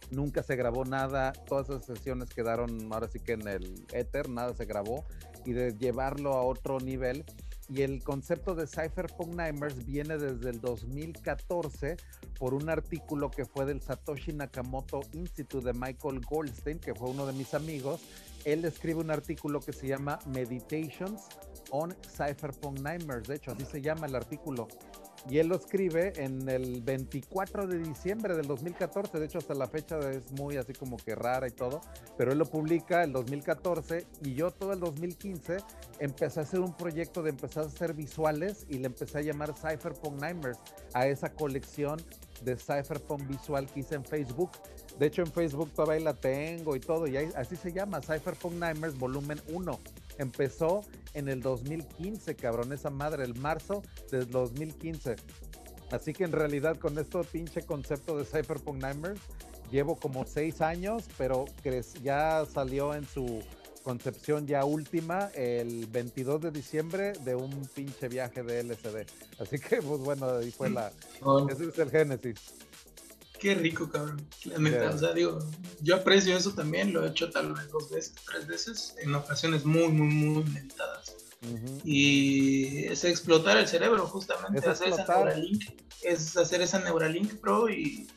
Nunca 0.09 0.41
se 0.41 0.55
grabó 0.55 0.85
nada, 0.85 1.33
todas 1.33 1.69
esas 1.69 1.85
sesiones 1.85 2.29
quedaron 2.29 2.91
ahora 2.91 3.07
sí 3.07 3.19
que 3.19 3.33
en 3.33 3.47
el 3.47 3.85
éter, 3.91 4.29
nada 4.29 4.53
se 4.53 4.65
grabó 4.65 5.05
y 5.45 5.53
de 5.53 5.73
llevarlo 5.77 6.33
a 6.33 6.43
otro 6.43 6.79
nivel. 6.79 7.25
Y 7.69 7.81
el 7.81 8.01
concepto 8.01 8.55
de 8.55 8.65
Cypherpunk 8.65 9.35
Nightmares 9.35 9.85
viene 9.85 10.17
desde 10.17 10.49
el 10.49 10.61
2014 10.61 11.97
por 12.39 12.53
un 12.53 12.69
artículo 12.69 13.29
que 13.29 13.45
fue 13.45 13.65
del 13.65 13.81
Satoshi 13.81 14.31
Nakamoto 14.31 15.01
Institute 15.11 15.65
de 15.65 15.73
Michael 15.73 16.21
Goldstein, 16.21 16.79
que 16.79 16.95
fue 16.95 17.09
uno 17.09 17.25
de 17.25 17.33
mis 17.33 17.53
amigos. 17.53 18.01
Él 18.47 18.63
escribe 18.63 19.01
un 19.01 19.11
artículo 19.11 19.59
que 19.59 19.73
se 19.73 19.87
llama 19.87 20.19
Meditations 20.27 21.27
on 21.71 21.93
Cypherpunk 22.15 22.79
Nightmares. 22.79 23.27
De 23.27 23.35
hecho, 23.35 23.51
así 23.51 23.65
se 23.65 23.81
llama 23.81 24.07
el 24.07 24.15
artículo. 24.15 24.69
Y 25.29 25.39
él 25.39 25.47
lo 25.47 25.57
escribe 25.57 26.13
en 26.15 26.47
el 26.47 26.81
24 26.81 27.67
de 27.67 27.79
diciembre 27.79 28.37
del 28.37 28.47
2014. 28.47 29.19
De 29.19 29.25
hecho, 29.25 29.39
hasta 29.39 29.53
la 29.53 29.67
fecha 29.67 29.99
es 30.09 30.31
muy 30.31 30.55
así 30.55 30.71
como 30.71 30.95
que 30.95 31.13
rara 31.13 31.45
y 31.49 31.51
todo. 31.51 31.81
Pero 32.17 32.31
él 32.31 32.37
lo 32.37 32.45
publica 32.45 33.03
el 33.03 33.11
2014 33.11 34.07
y 34.23 34.35
yo 34.35 34.51
todo 34.51 34.71
el 34.71 34.79
2015 34.79 35.57
empecé 35.99 36.39
a 36.39 36.43
hacer 36.43 36.61
un 36.61 36.73
proyecto 36.73 37.23
de 37.23 37.31
empezar 37.31 37.65
a 37.65 37.67
hacer 37.67 37.93
visuales 37.93 38.65
y 38.69 38.77
le 38.77 38.85
empecé 38.85 39.17
a 39.17 39.21
llamar 39.23 39.53
Cypherpunk 39.57 40.21
Nightmares 40.21 40.59
a 40.93 41.05
esa 41.05 41.33
colección 41.33 41.99
de 42.45 42.55
Cypherpunk 42.55 43.27
visual 43.27 43.67
que 43.67 43.81
hice 43.81 43.95
en 43.95 44.05
Facebook. 44.05 44.51
De 44.99 45.05
hecho, 45.07 45.21
en 45.21 45.31
Facebook 45.31 45.71
todavía 45.71 46.03
la 46.03 46.13
tengo 46.13 46.75
y 46.75 46.79
todo. 46.79 47.07
Y 47.07 47.17
así 47.17 47.55
se 47.55 47.71
llama 47.71 48.01
Cypherpunk 48.01 48.53
Nightmares 48.53 48.97
Volumen 48.97 49.39
1 49.49 49.79
empezó 50.17 50.81
en 51.13 51.29
el 51.29 51.41
2015, 51.41 52.35
cabrón, 52.35 52.73
esa 52.73 52.89
madre, 52.89 53.23
el 53.23 53.35
marzo 53.35 53.83
del 54.11 54.29
2015. 54.29 55.15
Así 55.91 56.13
que 56.13 56.25
en 56.25 56.31
realidad 56.31 56.77
con 56.77 56.97
esto 56.97 57.21
pinche 57.23 57.61
concepto 57.63 58.17
de 58.17 58.25
Cypherpunk 58.25 58.81
Nightmares, 58.81 59.19
llevo 59.71 59.95
como 59.95 60.25
seis 60.25 60.61
años, 60.61 61.05
pero 61.17 61.45
ya 62.03 62.45
salió 62.45 62.93
en 62.93 63.05
su 63.05 63.41
concepción 63.83 64.47
ya 64.47 64.65
última 64.65 65.29
el 65.33 65.87
22 65.87 66.41
de 66.41 66.51
diciembre 66.51 67.13
de 67.23 67.35
un 67.35 67.65
pinche 67.73 68.09
viaje 68.09 68.43
de 68.43 68.59
LCD. 68.59 69.07
Así 69.39 69.59
que, 69.59 69.81
pues 69.81 70.01
bueno, 70.01 70.29
ahí 70.29 70.51
fue 70.51 70.69
la. 70.69 70.91
Ese 71.49 71.69
es 71.69 71.79
el 71.79 71.89
génesis. 71.89 72.66
Qué 73.39 73.55
rico, 73.55 73.89
cabrón. 73.89 74.25
La 74.45 74.89
o 74.89 74.97
sea, 74.97 75.13
digo, 75.13 75.39
yo 75.81 75.95
aprecio 75.95 76.35
eso 76.35 76.51
también, 76.51 76.93
lo 76.93 77.05
he 77.05 77.09
hecho 77.09 77.29
tal 77.29 77.53
vez 77.53 77.69
dos 77.71 77.89
veces, 77.89 78.13
tres 78.25 78.47
veces, 78.47 78.95
en 78.99 79.13
ocasiones 79.15 79.65
muy, 79.65 79.89
muy, 79.89 80.07
muy 80.07 80.43
meditadas. 80.45 81.15
Y 81.83 82.85
es 82.85 83.03
explotar 83.03 83.57
el 83.57 83.67
cerebro, 83.67 84.07
justamente, 84.07 84.59
es 84.59 84.67
hacer 84.67 84.89
esa 84.89 85.05
Neuralink, 85.05 85.63
es 86.01 86.35
hacer 86.35 86.61
esa 86.61 86.79
Neuralink 86.79 87.35
Pro 87.35 87.69
y, 87.69 88.07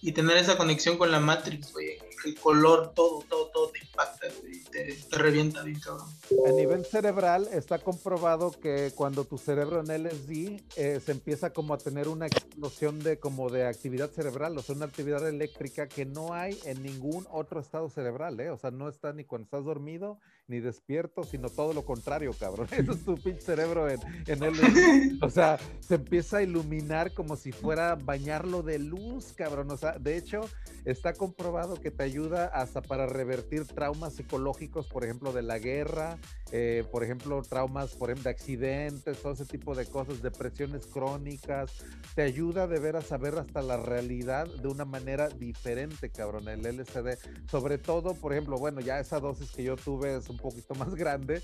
y 0.00 0.12
tener 0.12 0.36
esa 0.36 0.56
conexión 0.56 0.96
con 0.96 1.10
la 1.10 1.18
Matrix, 1.18 1.72
güey 1.72 1.98
el 2.24 2.38
color, 2.38 2.92
todo, 2.94 3.22
todo, 3.28 3.48
todo 3.48 3.70
te 3.70 3.80
impacta 3.80 4.26
y 4.46 4.60
te, 4.70 5.18
revienta 5.18 5.62
bien, 5.62 5.80
cabrón. 5.80 6.08
A 6.46 6.52
nivel 6.52 6.84
cerebral 6.84 7.48
está 7.52 7.78
comprobado 7.78 8.50
que 8.52 8.92
cuando 8.94 9.24
tu 9.24 9.38
cerebro 9.38 9.80
en 9.80 10.04
LSD 10.04 10.60
eh, 10.76 11.00
se 11.04 11.12
empieza 11.12 11.52
como 11.52 11.74
a 11.74 11.78
tener 11.78 12.08
una 12.08 12.26
explosión 12.26 13.00
de 13.00 13.18
como 13.18 13.50
de 13.50 13.66
actividad 13.66 14.10
cerebral, 14.10 14.56
o 14.56 14.62
sea, 14.62 14.74
una 14.74 14.86
actividad 14.86 15.26
eléctrica 15.28 15.88
que 15.88 16.04
no 16.04 16.32
hay 16.32 16.58
en 16.64 16.82
ningún 16.82 17.26
otro 17.30 17.60
estado 17.60 17.88
cerebral, 17.88 18.38
¿eh? 18.40 18.50
O 18.50 18.56
sea, 18.56 18.70
no 18.70 18.88
está 18.88 19.12
ni 19.12 19.24
cuando 19.24 19.44
estás 19.44 19.64
dormido 19.64 20.18
ni 20.52 20.60
despierto, 20.60 21.24
sino 21.24 21.48
todo 21.48 21.72
lo 21.72 21.84
contrario, 21.84 22.32
cabrón. 22.38 22.68
Eso 22.72 22.92
es 22.92 23.04
tu 23.04 23.14
pinche 23.16 23.40
cerebro 23.40 23.88
en, 23.88 23.98
en 24.26 24.38
LSD. 24.40 25.22
O 25.22 25.30
sea, 25.30 25.58
se 25.80 25.94
empieza 25.94 26.38
a 26.38 26.42
iluminar 26.42 27.14
como 27.14 27.36
si 27.36 27.52
fuera 27.52 27.94
bañarlo 27.94 28.62
de 28.62 28.78
luz, 28.78 29.32
cabrón. 29.32 29.70
O 29.70 29.76
sea, 29.76 29.98
de 29.98 30.16
hecho, 30.16 30.40
está 30.84 31.14
comprobado 31.14 31.80
que 31.80 31.90
te 31.90 32.02
ayuda 32.02 32.46
hasta 32.46 32.82
para 32.82 33.06
revertir 33.06 33.66
traumas 33.66 34.14
psicológicos, 34.14 34.86
por 34.88 35.04
ejemplo, 35.04 35.32
de 35.32 35.42
la 35.42 35.58
guerra, 35.58 36.18
eh, 36.50 36.84
por 36.90 37.02
ejemplo, 37.02 37.40
traumas 37.42 37.94
por 37.94 38.10
ejemplo, 38.10 38.24
de 38.24 38.30
accidentes, 38.30 39.22
todo 39.22 39.32
ese 39.32 39.46
tipo 39.46 39.74
de 39.74 39.86
cosas, 39.86 40.22
depresiones 40.22 40.86
crónicas. 40.86 41.72
Te 42.14 42.22
ayuda 42.22 42.66
de 42.66 42.78
ver 42.78 42.96
a 42.96 43.02
saber 43.02 43.38
hasta 43.38 43.62
la 43.62 43.78
realidad 43.78 44.46
de 44.46 44.68
una 44.68 44.84
manera 44.84 45.28
diferente, 45.28 46.10
cabrón, 46.10 46.48
el 46.48 46.66
LCD. 46.66 47.16
Sobre 47.50 47.78
todo, 47.78 48.14
por 48.14 48.32
ejemplo, 48.32 48.58
bueno, 48.58 48.80
ya 48.80 48.98
esa 49.00 49.20
dosis 49.20 49.50
que 49.52 49.62
yo 49.62 49.76
tuve 49.76 50.16
es 50.16 50.28
un 50.28 50.36
poquito 50.42 50.74
más 50.74 50.94
grande, 50.94 51.42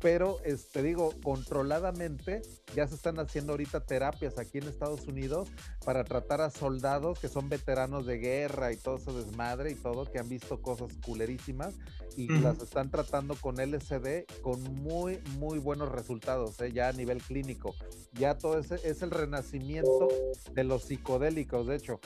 pero 0.00 0.38
te 0.42 0.50
este, 0.50 0.82
digo, 0.82 1.12
controladamente 1.22 2.42
ya 2.74 2.86
se 2.86 2.94
están 2.94 3.18
haciendo 3.20 3.52
ahorita 3.52 3.84
terapias 3.84 4.38
aquí 4.38 4.58
en 4.58 4.68
Estados 4.68 5.06
Unidos 5.06 5.48
para 5.84 6.04
tratar 6.04 6.40
a 6.40 6.50
soldados 6.50 7.18
que 7.18 7.28
son 7.28 7.48
veteranos 7.48 8.06
de 8.06 8.18
guerra 8.18 8.72
y 8.72 8.76
todo 8.76 8.96
ese 8.96 9.12
desmadre 9.12 9.70
y 9.70 9.74
todo, 9.74 10.10
que 10.10 10.18
han 10.18 10.28
visto 10.28 10.60
cosas 10.60 10.90
culerísimas 11.04 11.74
y 12.16 12.28
las 12.28 12.60
están 12.60 12.90
tratando 12.90 13.36
con 13.36 13.56
LSD 13.56 14.24
con 14.42 14.60
muy, 14.82 15.20
muy 15.38 15.58
buenos 15.58 15.92
resultados, 15.92 16.60
¿eh? 16.60 16.72
ya 16.72 16.88
a 16.88 16.92
nivel 16.92 17.22
clínico. 17.22 17.74
Ya 18.12 18.36
todo 18.36 18.58
ese 18.58 18.76
es 18.84 19.02
el 19.02 19.10
renacimiento 19.10 20.08
de 20.52 20.64
los 20.64 20.84
psicodélicos. 20.84 21.66
De 21.66 21.76
hecho, 21.76 22.00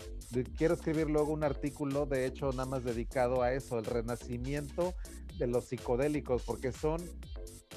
quiero 0.58 0.74
escribir 0.74 1.08
luego 1.08 1.32
un 1.32 1.44
artículo, 1.44 2.04
de 2.04 2.26
hecho, 2.26 2.50
nada 2.50 2.66
más 2.66 2.84
dedicado 2.84 3.42
a 3.42 3.52
eso, 3.52 3.78
el 3.78 3.84
renacimiento 3.86 4.94
de 5.38 5.46
los 5.46 5.64
psicodélicos, 5.64 6.42
porque 6.42 6.72
son 6.72 7.00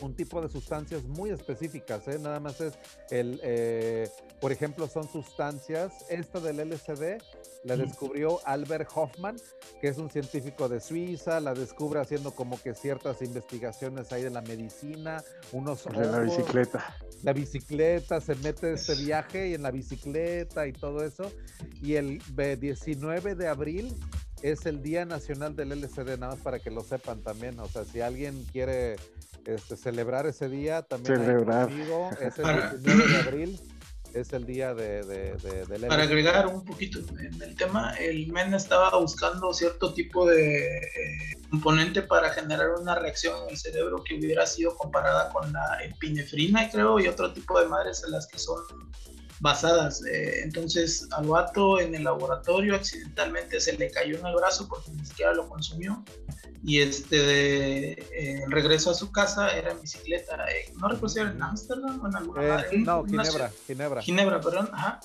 un 0.01 0.14
tipo 0.16 0.41
de 0.41 0.49
sustancias 0.49 1.03
muy 1.03 1.30
específicas, 1.30 2.08
¿eh? 2.08 2.20
nada 2.20 2.39
más 2.39 2.60
es 2.62 2.74
el, 3.12 3.39
eh, 3.43 4.10
por 4.41 4.51
ejemplo, 4.51 4.88
son 4.88 5.08
sustancias, 5.08 6.06
esta 6.10 6.39
del 6.39 6.70
LSD 6.70 7.22
la 7.64 7.78
descubrió 7.78 8.45
Albert 8.45 8.89
Hoffman, 8.93 9.38
que 9.82 9.88
es 9.88 9.97
un 9.97 10.10
científico 10.10 10.70
de 10.70 10.80
Suiza, 10.80 11.39
la 11.39 11.53
descubre 11.53 11.99
haciendo 11.99 12.32
como 12.32 12.62
que 12.62 12.76
ciertas 12.76 13.22
investigaciones 13.22 14.12
ahí 14.12 14.24
de 14.24 14.30
la 14.30 14.41
medicina, 14.41 15.24
unos... 15.51 15.86
De 15.86 16.06
la 16.06 16.20
bicicleta. 16.20 16.95
La 17.24 17.34
bicicleta, 17.34 18.22
se 18.22 18.36
mete 18.36 18.74
este 18.74 18.95
viaje 18.95 19.49
y 19.49 19.53
en 19.56 19.64
la 19.64 19.72
bicicleta 19.72 20.68
y 20.68 20.74
todo 20.74 21.03
eso, 21.03 21.32
y 21.82 21.95
el 21.95 22.22
19 22.36 23.36
de 23.36 23.47
abril 23.47 23.95
es 24.41 24.65
el 24.65 24.81
Día 24.81 25.05
Nacional 25.05 25.55
del 25.55 25.71
LCD, 25.71 26.17
nada 26.19 26.33
más 26.33 26.41
para 26.41 26.59
que 26.59 26.71
lo 26.71 26.81
sepan 26.81 27.21
también. 27.21 27.59
O 27.59 27.67
sea, 27.67 27.86
si 27.86 28.01
alguien 28.01 28.43
quiere 28.51 28.97
este, 29.45 29.75
celebrar 29.75 30.25
ese 30.25 30.49
día, 30.49 30.81
también 30.83 31.17
celebrar. 31.17 31.69
es 32.21 32.38
el 32.39 32.83
19 32.83 33.07
de 33.07 33.17
abril, 33.17 33.59
es 34.13 34.33
el 34.33 34.45
día 34.45 34.73
de, 34.73 35.03
de, 35.03 35.65
del 35.65 35.88
Para 35.88 36.03
agregar 36.03 36.47
un 36.47 36.63
poquito 36.63 36.99
en 37.19 37.41
el 37.41 37.55
tema, 37.55 37.93
el 37.95 38.27
MEN 38.27 38.53
estaba 38.53 38.97
buscando 38.97 39.53
cierto 39.53 39.93
tipo 39.93 40.25
de 40.25 40.77
eh, 40.77 41.38
componente 41.49 42.01
para 42.01 42.29
generar 42.29 42.71
una 42.79 42.95
reacción 42.95 43.36
en 43.43 43.51
el 43.51 43.57
cerebro 43.57 44.03
que 44.03 44.15
hubiera 44.15 44.45
sido 44.45 44.75
comparada 44.75 45.29
con 45.29 45.51
la 45.51 45.79
epinefrina, 45.83 46.69
creo, 46.69 46.99
y 46.99 47.07
otro 47.07 47.33
tipo 47.33 47.59
de 47.59 47.67
madres 47.67 48.03
en 48.05 48.11
las 48.11 48.27
que 48.27 48.39
son 48.39 48.57
basadas. 49.39 50.03
Eh, 50.05 50.41
entonces 50.43 51.07
al 51.11 51.27
vato 51.27 51.79
en 51.79 51.95
el 51.95 52.03
laboratorio 52.03 52.75
accidentalmente 52.75 53.59
se 53.59 53.73
le 53.73 53.91
cayó 53.91 54.17
en 54.19 54.25
el 54.25 54.36
brazo 54.36 54.67
porque 54.67 54.91
ni 54.91 55.05
siquiera 55.05 55.33
lo 55.33 55.47
consumió. 55.47 56.03
Y 56.63 56.81
este 56.81 57.17
de, 57.17 57.91
eh, 57.91 58.43
regreso 58.47 58.89
a 58.89 58.95
su 58.95 59.11
casa 59.11 59.55
era 59.55 59.71
en 59.71 59.81
bicicleta. 59.81 60.45
Eh, 60.49 60.73
no 60.77 60.88
recuerdo 60.88 61.09
si 61.09 61.19
era 61.19 61.31
en 61.31 61.41
Ámsterdam 61.41 62.03
o 62.03 62.07
en 62.07 62.15
alguna 62.15 62.65
No, 62.73 63.05
Ginebra, 63.05 63.51
Ginebra. 63.67 64.01
Ginebra, 64.01 64.41
perdón. 64.41 64.69
Ajá. 64.73 64.99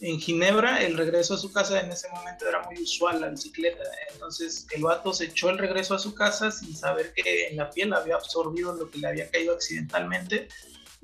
En 0.00 0.18
Ginebra 0.18 0.82
el 0.82 0.96
regreso 0.96 1.34
a 1.34 1.38
su 1.38 1.52
casa 1.52 1.80
en 1.80 1.92
ese 1.92 2.08
momento 2.08 2.48
era 2.48 2.62
muy 2.62 2.82
usual 2.82 3.20
la 3.20 3.28
bicicleta. 3.28 3.82
Entonces 4.12 4.66
el 4.70 4.82
vato 4.82 5.12
se 5.12 5.26
echó 5.26 5.50
el 5.50 5.58
regreso 5.58 5.94
a 5.94 5.98
su 5.98 6.14
casa 6.14 6.50
sin 6.50 6.74
saber 6.74 7.12
que 7.14 7.48
en 7.48 7.56
la 7.56 7.70
piel 7.70 7.92
había 7.92 8.16
absorbido 8.16 8.74
lo 8.74 8.90
que 8.90 8.98
le 8.98 9.08
había 9.08 9.30
caído 9.30 9.54
accidentalmente 9.54 10.48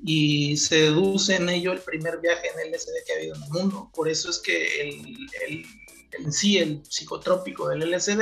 y 0.01 0.55
se 0.57 0.83
deduce 0.83 1.35
en 1.35 1.49
ello 1.49 1.73
el 1.73 1.79
primer 1.79 2.19
viaje 2.19 2.47
en 2.47 2.71
LSD 2.71 2.91
que 3.05 3.13
ha 3.13 3.15
habido 3.17 3.35
en 3.35 3.43
el 3.43 3.49
mundo. 3.49 3.91
Por 3.93 4.07
eso 4.07 4.29
es 4.29 4.39
que 4.39 4.81
el, 4.81 5.17
el, 5.47 5.65
en 6.13 6.31
sí 6.31 6.57
el 6.57 6.81
psicotrópico 6.87 7.67
del 7.67 7.91
LSD 7.91 8.21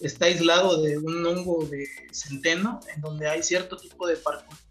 está 0.00 0.26
aislado 0.26 0.82
de 0.82 0.98
un 0.98 1.24
hongo 1.24 1.64
de 1.66 1.86
centeno, 2.12 2.80
en 2.94 3.00
donde 3.02 3.28
hay 3.28 3.42
cierto 3.42 3.76
tipo 3.76 4.06
de, 4.06 4.18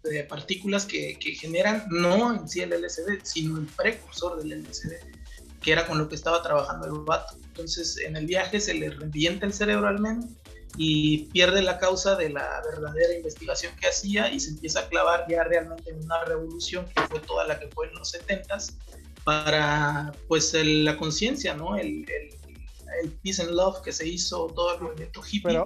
de 0.02 0.24
partículas 0.24 0.84
que, 0.84 1.18
que, 1.18 1.34
generan 1.34 1.86
no 1.90 2.34
en 2.34 2.48
sí 2.48 2.60
el 2.60 2.70
LSD, 2.70 3.20
sino 3.22 3.58
el 3.58 3.66
precursor 3.66 4.42
del 4.42 4.62
LSD, 4.62 4.92
que 5.62 5.72
era 5.72 5.86
con 5.86 5.98
lo 5.98 6.08
que 6.08 6.16
estaba 6.16 6.42
trabajando 6.42 6.86
el 6.86 7.04
vato. 7.04 7.36
Entonces, 7.44 7.98
en 7.98 8.16
el 8.16 8.26
viaje 8.26 8.60
se 8.60 8.74
le 8.74 8.90
revienta 8.90 9.46
el 9.46 9.54
cerebro 9.54 9.88
al 9.88 10.00
menos 10.00 10.26
y 10.76 11.24
pierde 11.32 11.62
la 11.62 11.78
causa 11.78 12.16
de 12.16 12.30
la 12.30 12.62
verdadera 12.64 13.14
investigación 13.14 13.74
que 13.76 13.88
hacía 13.88 14.32
y 14.32 14.40
se 14.40 14.50
empieza 14.50 14.80
a 14.80 14.88
clavar 14.88 15.26
ya 15.28 15.44
realmente 15.44 15.90
en 15.90 16.02
una 16.02 16.24
revolución 16.24 16.86
que 16.94 17.02
fue 17.02 17.20
toda 17.20 17.46
la 17.46 17.58
que 17.58 17.68
fue 17.68 17.88
en 17.88 17.94
los 17.94 18.10
70 18.10 18.58
para 19.24 20.12
pues 20.28 20.54
la 20.54 20.96
conciencia, 20.96 21.54
¿no? 21.54 21.76
El, 21.76 22.04
el 22.08 22.41
Peace 23.22 23.42
and 23.42 23.52
Love 23.52 23.82
que 23.82 23.92
se 23.92 24.06
hizo, 24.06 24.46
todo 24.48 24.74
el 24.74 24.82
movimiento 24.82 25.20
hippie, 25.30 25.64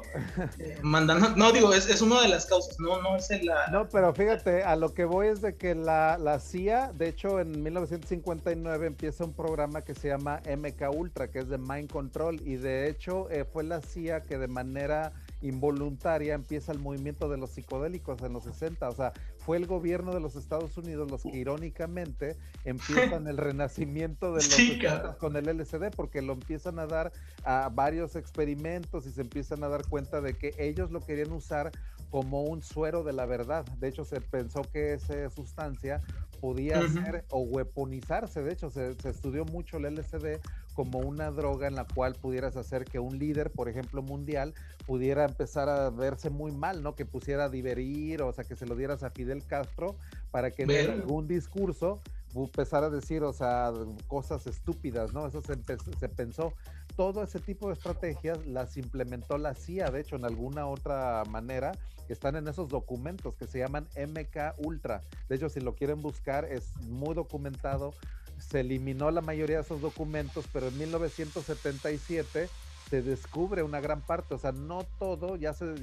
eh, 0.59 0.79
mandando, 0.83 1.31
no 1.31 1.53
digo, 1.53 1.73
es, 1.73 1.89
es, 1.89 2.01
una 2.01 2.21
de 2.23 2.29
las 2.29 2.47
causas, 2.47 2.79
no, 2.79 3.01
no 3.03 3.17
es 3.17 3.29
la... 3.45 3.67
No, 3.69 3.89
pero 3.89 4.13
fíjate, 4.15 4.63
a 4.63 4.77
lo 4.77 4.95
que 4.95 5.05
voy 5.05 5.29
es 5.29 5.41
de 5.41 5.55
que 5.57 5.75
la, 5.75 6.19
la 6.19 6.39
CIA, 6.41 6.93
de 6.93 7.09
hecho 7.09 7.41
en 7.41 7.63
1959 7.63 8.87
empieza 8.87 9.25
un 9.25 9.33
programa 9.33 9.83
que 9.83 9.95
se 9.95 10.09
llama 10.09 10.41
MK 10.47 10.91
Ultra, 10.95 11.31
que 11.31 11.41
es 11.41 11.49
de 11.49 11.59
Mind 11.59 11.91
Control, 11.91 12.41
y 12.45 12.57
de 12.57 12.89
hecho 12.89 13.31
eh, 13.31 13.45
fue 13.45 13.65
la 13.65 13.81
CIA 13.81 14.23
que 14.23 14.39
de 14.39 14.49
manera 14.49 15.13
involuntaria 15.43 16.35
empieza 16.35 16.73
el 16.73 16.79
movimiento 16.79 17.29
de 17.29 17.37
los 17.37 17.51
psicodélicos 17.51 18.23
en 18.23 18.33
los 18.33 18.45
60. 18.45 18.89
O 18.89 18.95
sea, 18.95 19.13
fue 19.47 19.59
el 19.59 19.67
gobierno 19.67 20.13
de 20.13 20.19
los 20.19 20.35
Estados 20.35 20.77
Unidos 20.77 21.09
los 21.09 21.23
que 21.23 21.37
irónicamente 21.37 22.37
empiezan 22.65 23.29
el 23.29 23.37
renacimiento 23.37 24.35
de 24.35 24.43
los 24.99 25.17
con 25.19 25.37
el 25.37 25.45
LSD 25.45 25.95
porque 25.95 26.21
lo 26.21 26.33
empiezan 26.33 26.81
a 26.81 26.87
dar 26.89 27.13
a 27.45 27.71
varios 27.73 28.17
experimentos 28.17 29.07
y 29.07 29.13
se 29.13 29.21
empiezan 29.21 29.63
a 29.63 29.69
dar 29.69 29.87
cuenta 29.87 30.21
de 30.21 30.35
que 30.35 30.53
ellos 30.59 30.91
lo 30.91 31.01
querían 31.01 31.31
usar 31.31 31.71
como 32.11 32.43
un 32.43 32.61
suero 32.61 33.05
de 33.05 33.13
la 33.13 33.25
verdad. 33.27 33.65
De 33.79 33.89
hecho, 33.89 34.05
se 34.05 34.21
pensó 34.21 34.63
que 34.63 34.95
esa 34.95 35.31
sustancia 35.31 36.03
podía 36.41 36.81
ser 36.89 37.25
o 37.31 37.41
weaponizarse. 37.41 38.43
De 38.43 38.53
hecho, 38.53 38.71
se, 38.71 38.95
se, 38.95 39.11
estudió 39.11 39.45
mucho 39.45 39.77
el 39.77 39.95
LSD 39.95 40.41
como 40.77 40.99
una 40.99 41.31
droga 41.31 41.67
en 41.67 41.75
la 41.75 41.87
cual 41.87 42.15
pudieras 42.15 42.57
hacer 42.57 42.85
que 42.85 42.99
un 42.99 43.19
líder, 43.19 43.51
por 43.51 43.69
ejemplo, 43.69 44.03
mundial, 44.03 44.55
pudiera 44.87 45.25
empezar 45.25 45.71
a 45.71 45.89
verse 45.89 46.29
muy 46.29 46.53
mal, 46.53 46.83
¿no? 46.83 46.95
Que 46.95 47.07
pusiera 47.07 47.45
a 47.45 47.49
diverir, 47.49 48.21
o 48.23 48.33
sea, 48.33 48.45
que 48.45 48.55
se 48.55 48.67
lo 48.67 48.77
dieras 48.77 49.03
a 49.03 49.11
Fidel 49.11 49.45
Castro 49.45 49.97
para 50.31 50.51
que 50.51 50.65
en 50.65 50.91
algún 50.91 51.27
discurso 51.27 52.03
empezar 52.35 52.85
a 52.85 52.91
decir, 52.91 53.23
o 53.23 53.33
sea, 53.33 53.73
cosas 54.07 54.47
estúpidas, 54.47 55.15
¿no? 55.15 55.27
Eso 55.27 55.41
se, 55.41 55.57
se, 55.99 56.09
pensó. 56.11 56.53
Todo 56.95 57.23
ese 57.23 57.41
tipo 57.41 57.69
de 57.69 57.73
estrategias 57.73 58.47
las 58.47 58.77
implementó 58.77 59.39
la 59.39 59.55
CIA, 59.55 59.91
de 59.91 60.01
hecho, 60.01 60.17
en 60.17 60.27
alguna 60.27 60.67
otra 60.67 61.25
manera, 61.31 61.73
que 62.07 62.13
están 62.13 62.37
en 62.37 62.47
esos 62.49 62.69
documentos 62.69 63.35
que 63.35 63.47
se 63.47 63.59
llaman 63.59 63.89
MK 63.97 64.59
Ultra. 64.59 65.01
De 65.29 65.37
hecho, 65.37 65.49
si 65.49 65.61
lo 65.61 65.75
quieren 65.75 66.03
buscar, 66.03 66.45
es 66.45 66.77
muy 66.83 67.15
documentado 67.15 67.95
se 68.39 68.61
eliminó 68.61 69.11
la 69.11 69.21
mayoría 69.21 69.57
de 69.57 69.63
esos 69.63 69.81
documentos, 69.81 70.47
pero 70.53 70.69
en 70.69 70.79
1977 70.79 72.49
se 72.89 73.03
descubre 73.03 73.63
una 73.63 73.81
gran 73.81 74.01
parte, 74.01 74.35
o 74.35 74.39
sea, 74.39 74.53
no 74.53 74.87
todo, 74.99 75.37
ya 75.37 75.53
se, 75.53 75.75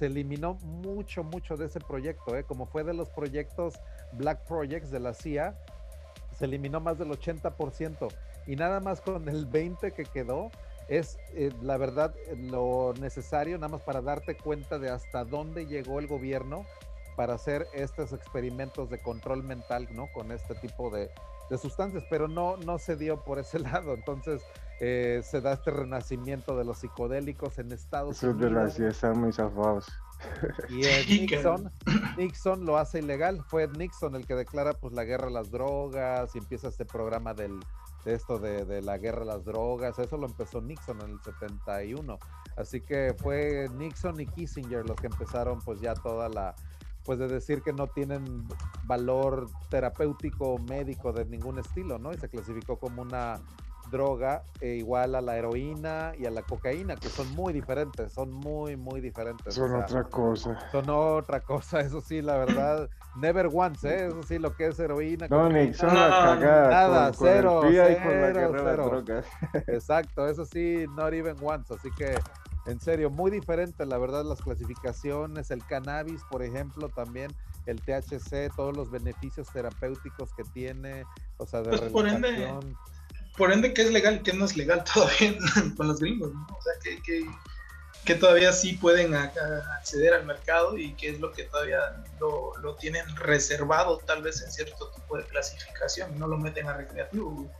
eliminó 0.00 0.54
mucho, 0.54 1.22
mucho 1.22 1.56
de 1.56 1.66
ese 1.66 1.80
proyecto, 1.80 2.36
¿eh? 2.36 2.44
como 2.44 2.66
fue 2.66 2.84
de 2.84 2.94
los 2.94 3.10
proyectos 3.10 3.74
Black 4.12 4.46
Projects 4.46 4.90
de 4.90 5.00
la 5.00 5.12
CIA, 5.12 5.58
se 6.38 6.46
eliminó 6.46 6.80
más 6.80 6.98
del 6.98 7.10
80% 7.10 8.08
y 8.46 8.56
nada 8.56 8.80
más 8.80 9.00
con 9.00 9.28
el 9.28 9.50
20% 9.50 9.92
que 9.92 10.04
quedó, 10.04 10.50
es 10.88 11.18
eh, 11.34 11.52
la 11.60 11.76
verdad 11.76 12.14
lo 12.34 12.94
necesario 12.98 13.58
nada 13.58 13.68
más 13.68 13.82
para 13.82 14.00
darte 14.00 14.34
cuenta 14.36 14.78
de 14.78 14.88
hasta 14.88 15.24
dónde 15.24 15.66
llegó 15.66 15.98
el 15.98 16.06
gobierno 16.06 16.64
para 17.14 17.34
hacer 17.34 17.66
estos 17.74 18.14
experimentos 18.14 18.88
de 18.88 19.02
control 19.02 19.42
mental, 19.42 19.86
¿no? 19.92 20.06
Con 20.12 20.32
este 20.32 20.54
tipo 20.54 20.88
de, 20.88 21.10
de 21.50 21.58
sustancias, 21.58 22.04
pero 22.10 22.28
no, 22.28 22.56
no 22.58 22.78
se 22.78 22.96
dio 22.96 23.22
por 23.24 23.38
ese 23.38 23.58
lado. 23.58 23.94
Entonces 23.94 24.42
eh, 24.80 25.20
se 25.24 25.40
da 25.40 25.54
este 25.54 25.70
renacimiento 25.70 26.56
de 26.56 26.64
los 26.64 26.78
psicodélicos 26.78 27.58
en 27.58 27.72
Estados 27.72 28.22
Unidos. 28.22 28.40
de 28.40 28.50
las 28.50 28.78
están 28.78 29.20
muy 29.20 29.32
zafados. 29.32 29.86
Y 30.68 31.20
Nixon, 31.20 31.70
Nixon 32.16 32.64
lo 32.64 32.76
hace 32.76 32.98
ilegal. 32.98 33.44
Fue 33.46 33.68
Nixon 33.68 34.16
el 34.16 34.26
que 34.26 34.34
declara 34.34 34.72
pues 34.72 34.92
la 34.92 35.04
guerra 35.04 35.28
a 35.28 35.30
las 35.30 35.50
drogas 35.50 36.34
y 36.34 36.38
empieza 36.38 36.68
este 36.68 36.84
programa 36.84 37.34
del, 37.34 37.60
de 38.04 38.14
esto 38.14 38.38
de, 38.38 38.64
de, 38.64 38.82
la 38.82 38.98
guerra 38.98 39.22
a 39.22 39.26
las 39.26 39.44
drogas. 39.44 39.98
Eso 39.98 40.16
lo 40.16 40.26
empezó 40.26 40.60
Nixon 40.60 41.00
en 41.02 41.10
el 41.10 41.20
71. 41.20 42.18
Así 42.56 42.80
que 42.80 43.14
fue 43.16 43.68
Nixon 43.74 44.20
y 44.20 44.26
Kissinger 44.26 44.84
los 44.86 44.96
que 44.96 45.06
empezaron 45.06 45.60
pues 45.60 45.80
ya 45.80 45.94
toda 45.94 46.28
la, 46.28 46.56
pues 47.08 47.18
de 47.18 47.26
decir 47.26 47.62
que 47.62 47.72
no 47.72 47.86
tienen 47.86 48.46
valor 48.84 49.48
terapéutico 49.70 50.58
médico 50.58 51.10
de 51.10 51.24
ningún 51.24 51.58
estilo, 51.58 51.98
¿no? 51.98 52.12
Y 52.12 52.18
se 52.18 52.28
clasificó 52.28 52.78
como 52.78 53.00
una 53.00 53.40
droga 53.90 54.42
e 54.60 54.74
igual 54.74 55.14
a 55.14 55.22
la 55.22 55.38
heroína 55.38 56.12
y 56.18 56.26
a 56.26 56.30
la 56.30 56.42
cocaína, 56.42 56.96
que 56.96 57.08
son 57.08 57.34
muy 57.34 57.54
diferentes, 57.54 58.12
son 58.12 58.30
muy, 58.30 58.76
muy 58.76 59.00
diferentes. 59.00 59.54
Son 59.54 59.74
otra 59.74 60.04
cosa. 60.04 60.58
Son 60.70 60.84
otra 60.90 61.40
cosa, 61.40 61.80
eso 61.80 62.02
sí, 62.02 62.20
la 62.20 62.36
verdad. 62.36 62.90
Never 63.16 63.48
once, 63.50 63.88
¿eh? 63.88 64.08
Eso 64.08 64.22
sí, 64.22 64.38
lo 64.38 64.54
que 64.54 64.66
es 64.66 64.78
heroína. 64.78 65.28
No, 65.30 65.48
ni 65.48 65.72
son 65.72 65.94
la 65.94 66.10
cagada. 66.10 66.68
Nada, 66.68 67.12
cero, 67.14 67.62
cero, 67.70 68.52
cero. 68.52 69.02
Exacto, 69.66 70.28
eso 70.28 70.44
sí, 70.44 70.84
not 70.94 71.14
even 71.14 71.36
once, 71.42 71.72
así 71.72 71.88
que 71.96 72.18
en 72.68 72.80
serio, 72.80 73.08
muy 73.08 73.30
diferente, 73.30 73.86
la 73.86 73.96
verdad, 73.96 74.24
las 74.24 74.42
clasificaciones, 74.42 75.50
el 75.50 75.64
cannabis, 75.64 76.20
por 76.30 76.42
ejemplo, 76.42 76.90
también 76.90 77.34
el 77.66 77.80
THC, 77.80 78.54
todos 78.54 78.76
los 78.76 78.90
beneficios 78.90 79.48
terapéuticos 79.52 80.34
que 80.34 80.44
tiene, 80.52 81.04
o 81.38 81.46
sea, 81.46 81.62
de 81.62 81.78
pues 81.78 81.90
por 81.90 82.06
ende, 82.06 82.54
por 83.38 83.52
ende, 83.52 83.72
¿qué 83.72 83.82
es 83.82 83.90
legal 83.90 84.16
y 84.16 84.22
qué 84.22 84.34
no 84.34 84.44
es 84.44 84.56
legal 84.56 84.84
todavía 84.94 85.34
con 85.76 85.88
los 85.88 85.98
gringos? 85.98 86.32
¿no? 86.32 86.46
O 86.50 86.62
sea, 86.62 86.72
que, 86.82 87.24
que, 88.04 88.14
todavía 88.14 88.52
sí 88.52 88.74
pueden 88.74 89.14
acceder 89.14 90.14
al 90.14 90.26
mercado 90.26 90.76
y 90.76 90.92
qué 90.94 91.10
es 91.10 91.20
lo 91.20 91.32
que 91.32 91.44
todavía 91.44 91.78
lo, 92.20 92.56
lo, 92.58 92.74
tienen 92.76 93.04
reservado, 93.16 93.98
tal 93.98 94.22
vez 94.22 94.42
en 94.42 94.50
cierto 94.50 94.90
tipo 94.90 95.16
de 95.16 95.24
clasificación, 95.24 96.18
no 96.18 96.26
lo 96.26 96.36
meten 96.36 96.68
a 96.68 96.76
recreativo. 96.76 97.50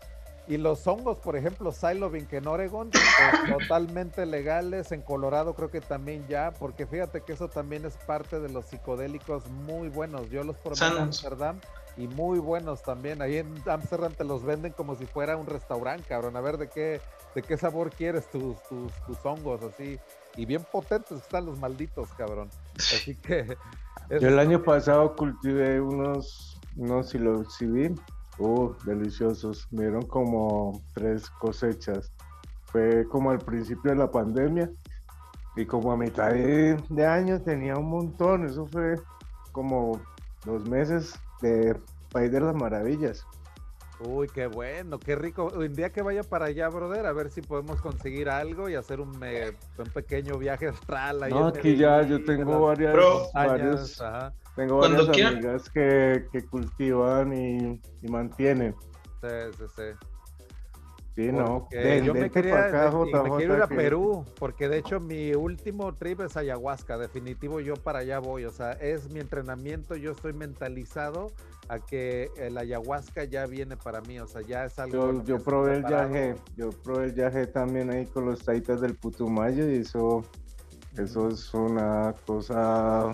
Y 0.48 0.56
los 0.56 0.86
hongos, 0.86 1.18
por 1.18 1.36
ejemplo, 1.36 1.72
Silovink 1.72 2.32
en 2.32 2.46
Oregon, 2.46 2.90
pues, 2.90 3.02
totalmente 3.68 4.24
legales. 4.24 4.92
En 4.92 5.02
Colorado 5.02 5.54
creo 5.54 5.70
que 5.70 5.82
también 5.82 6.26
ya, 6.26 6.52
porque 6.52 6.86
fíjate 6.86 7.20
que 7.20 7.34
eso 7.34 7.48
también 7.48 7.84
es 7.84 7.96
parte 7.98 8.40
de 8.40 8.48
los 8.48 8.64
psicodélicos 8.64 9.46
muy 9.66 9.90
buenos. 9.90 10.30
Yo 10.30 10.42
los 10.44 10.56
probé 10.56 10.86
en 10.86 11.02
Amsterdam 11.02 11.60
y 11.98 12.08
muy 12.08 12.38
buenos 12.38 12.82
también. 12.82 13.20
Ahí 13.20 13.36
en 13.36 13.62
Amsterdam 13.66 14.14
te 14.14 14.24
los 14.24 14.42
venden 14.42 14.72
como 14.72 14.94
si 14.94 15.04
fuera 15.04 15.36
un 15.36 15.46
restaurante, 15.46 16.08
cabrón. 16.08 16.34
A 16.34 16.40
ver 16.40 16.56
de 16.56 16.70
qué, 16.70 17.02
de 17.34 17.42
qué 17.42 17.58
sabor 17.58 17.90
quieres 17.90 18.30
tus, 18.30 18.56
tus, 18.70 18.90
tus 19.06 19.18
hongos, 19.26 19.62
así. 19.62 20.00
Y 20.34 20.46
bien 20.46 20.64
potentes 20.72 21.18
están 21.18 21.44
los 21.44 21.58
malditos, 21.58 22.08
cabrón. 22.14 22.48
Así 22.76 23.14
que... 23.16 23.54
Yo 24.08 24.28
el 24.28 24.38
año 24.38 24.62
pasado 24.62 25.14
cultivé 25.14 25.78
unos, 25.78 26.58
unos 26.76 27.10
psilocibin 27.10 28.00
Uh, 28.38 28.72
deliciosos. 28.84 29.66
Me 29.70 29.82
dieron 29.82 30.06
como 30.06 30.80
tres 30.94 31.28
cosechas. 31.30 32.12
Fue 32.66 33.06
como 33.08 33.30
al 33.30 33.38
principio 33.38 33.90
de 33.90 33.96
la 33.96 34.10
pandemia 34.10 34.70
y 35.56 35.66
como 35.66 35.90
a 35.90 35.96
mitad 35.96 36.30
de, 36.30 37.06
año 37.06 37.40
tenía 37.40 37.76
un 37.76 37.88
montón. 37.88 38.44
Eso 38.44 38.66
fue 38.66 38.94
como 39.52 40.00
dos 40.44 40.68
meses 40.68 41.18
de 41.42 41.76
País 42.12 42.30
de 42.30 42.40
las 42.40 42.54
Maravillas. 42.54 43.26
Uy, 44.00 44.28
qué 44.28 44.46
bueno, 44.46 44.98
qué 44.98 45.16
rico. 45.16 45.50
Un 45.54 45.74
día 45.74 45.90
que 45.90 46.02
vaya 46.02 46.22
para 46.22 46.46
allá, 46.46 46.68
brother, 46.68 47.06
a 47.06 47.12
ver 47.12 47.30
si 47.30 47.42
podemos 47.42 47.80
conseguir 47.80 48.28
algo 48.28 48.68
y 48.68 48.76
hacer 48.76 49.00
un, 49.00 49.10
un 49.16 49.86
pequeño 49.92 50.38
viaje 50.38 50.68
astral. 50.68 51.20
no, 51.28 51.48
aquí 51.48 51.76
ya 51.76 52.02
yo 52.02 52.24
tengo 52.24 52.60
varias, 52.60 52.94
varios, 53.34 54.02
tengo 54.54 54.78
varias 54.78 55.08
amigas 55.08 55.68
que, 55.70 56.28
que, 56.30 56.46
cultivan 56.46 57.32
y, 57.32 57.80
y, 58.02 58.08
mantienen. 58.08 58.74
Sí, 59.20 59.28
sí, 59.56 59.64
sí. 59.74 60.17
Sí, 61.18 61.32
no. 61.32 61.66
yo 62.04 62.14
me 62.14 62.30
quería 62.30 62.90
me 63.24 63.36
quiero 63.38 63.56
ir 63.56 63.62
a 63.62 63.66
Perú, 63.66 64.24
porque 64.38 64.68
de 64.68 64.78
hecho 64.78 65.00
mi 65.00 65.34
último 65.34 65.92
trip 65.92 66.20
es 66.20 66.36
ayahuasca. 66.36 66.96
Definitivo, 66.96 67.58
yo 67.58 67.74
para 67.74 67.98
allá 67.98 68.20
voy. 68.20 68.44
O 68.44 68.52
sea, 68.52 68.70
es 68.74 69.10
mi 69.10 69.18
entrenamiento. 69.18 69.96
Yo 69.96 70.12
estoy 70.12 70.32
mentalizado 70.32 71.32
a 71.68 71.80
que 71.80 72.30
el 72.36 72.56
ayahuasca 72.56 73.24
ya 73.24 73.46
viene 73.46 73.76
para 73.76 74.00
mí. 74.02 74.20
O 74.20 74.28
sea, 74.28 74.42
ya 74.42 74.64
es 74.66 74.78
algo. 74.78 75.12
Yo, 75.12 75.24
yo 75.24 75.42
probé 75.42 75.78
el 75.78 75.82
viaje, 75.82 76.36
yo 76.56 76.70
probé 76.70 77.06
el 77.06 77.12
viaje 77.12 77.48
también 77.48 77.90
ahí 77.90 78.06
con 78.06 78.24
los 78.24 78.44
taitas 78.44 78.80
del 78.80 78.94
Putumayo 78.94 79.68
y 79.68 79.78
eso, 79.78 80.22
eso 80.96 81.30
es 81.30 81.52
una 81.52 82.14
cosa 82.26 83.12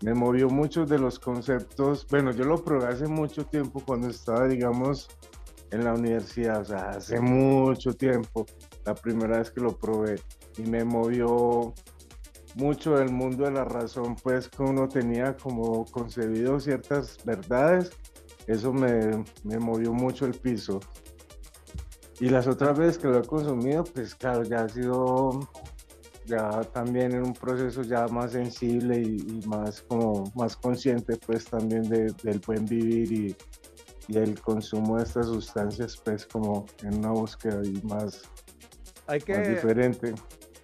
me 0.00 0.14
movió 0.14 0.48
muchos 0.48 0.88
de 0.88 0.98
los 0.98 1.18
conceptos. 1.18 2.06
Bueno, 2.08 2.30
yo 2.32 2.44
lo 2.44 2.62
probé 2.62 2.86
hace 2.86 3.06
mucho 3.06 3.44
tiempo 3.44 3.82
cuando 3.84 4.08
estaba, 4.08 4.46
digamos, 4.46 5.08
en 5.70 5.84
la 5.84 5.94
universidad, 5.94 6.60
o 6.62 6.64
sea, 6.64 6.90
hace 6.90 7.20
mucho 7.20 7.92
tiempo, 7.92 8.46
la 8.84 8.94
primera 8.94 9.38
vez 9.38 9.50
que 9.50 9.60
lo 9.60 9.76
probé 9.76 10.16
y 10.56 10.62
me 10.62 10.84
movió 10.84 11.74
mucho 12.54 12.98
el 12.98 13.12
mundo 13.12 13.44
de 13.44 13.52
la 13.52 13.64
razón, 13.64 14.16
pues 14.22 14.48
que 14.48 14.62
uno 14.62 14.88
tenía 14.88 15.36
como 15.36 15.84
concebido 15.86 16.58
ciertas 16.58 17.18
verdades, 17.24 17.90
eso 18.46 18.72
me, 18.72 19.24
me 19.44 19.58
movió 19.58 19.92
mucho 19.92 20.26
el 20.26 20.34
piso. 20.34 20.80
Y 22.20 22.30
las 22.30 22.48
otras 22.48 22.76
veces 22.76 22.98
que 22.98 23.08
lo 23.08 23.18
he 23.18 23.22
consumido, 23.22 23.84
pues 23.84 24.14
claro, 24.14 24.42
ya 24.42 24.62
ha 24.62 24.68
sido 24.68 25.40
ya 26.28 26.60
también 26.72 27.12
en 27.12 27.22
un 27.22 27.32
proceso 27.32 27.82
ya 27.82 28.06
más 28.08 28.32
sensible 28.32 29.00
y, 29.00 29.40
más 29.46 29.82
como 29.82 30.30
más 30.34 30.56
consciente 30.56 31.16
pues 31.16 31.46
también 31.46 31.82
del 31.88 32.40
buen 32.46 32.66
vivir 32.66 33.12
y, 33.12 33.36
y, 34.08 34.16
el 34.16 34.40
consumo 34.40 34.96
de 34.96 35.04
estas 35.04 35.26
sustancias 35.26 36.00
pues 36.04 36.26
como 36.26 36.66
en 36.82 36.98
una 36.98 37.10
búsqueda 37.10 37.62
y 37.64 37.80
más, 37.82 38.22
Hay 39.06 39.20
que, 39.20 39.36
más 39.36 39.48
diferente 39.48 40.14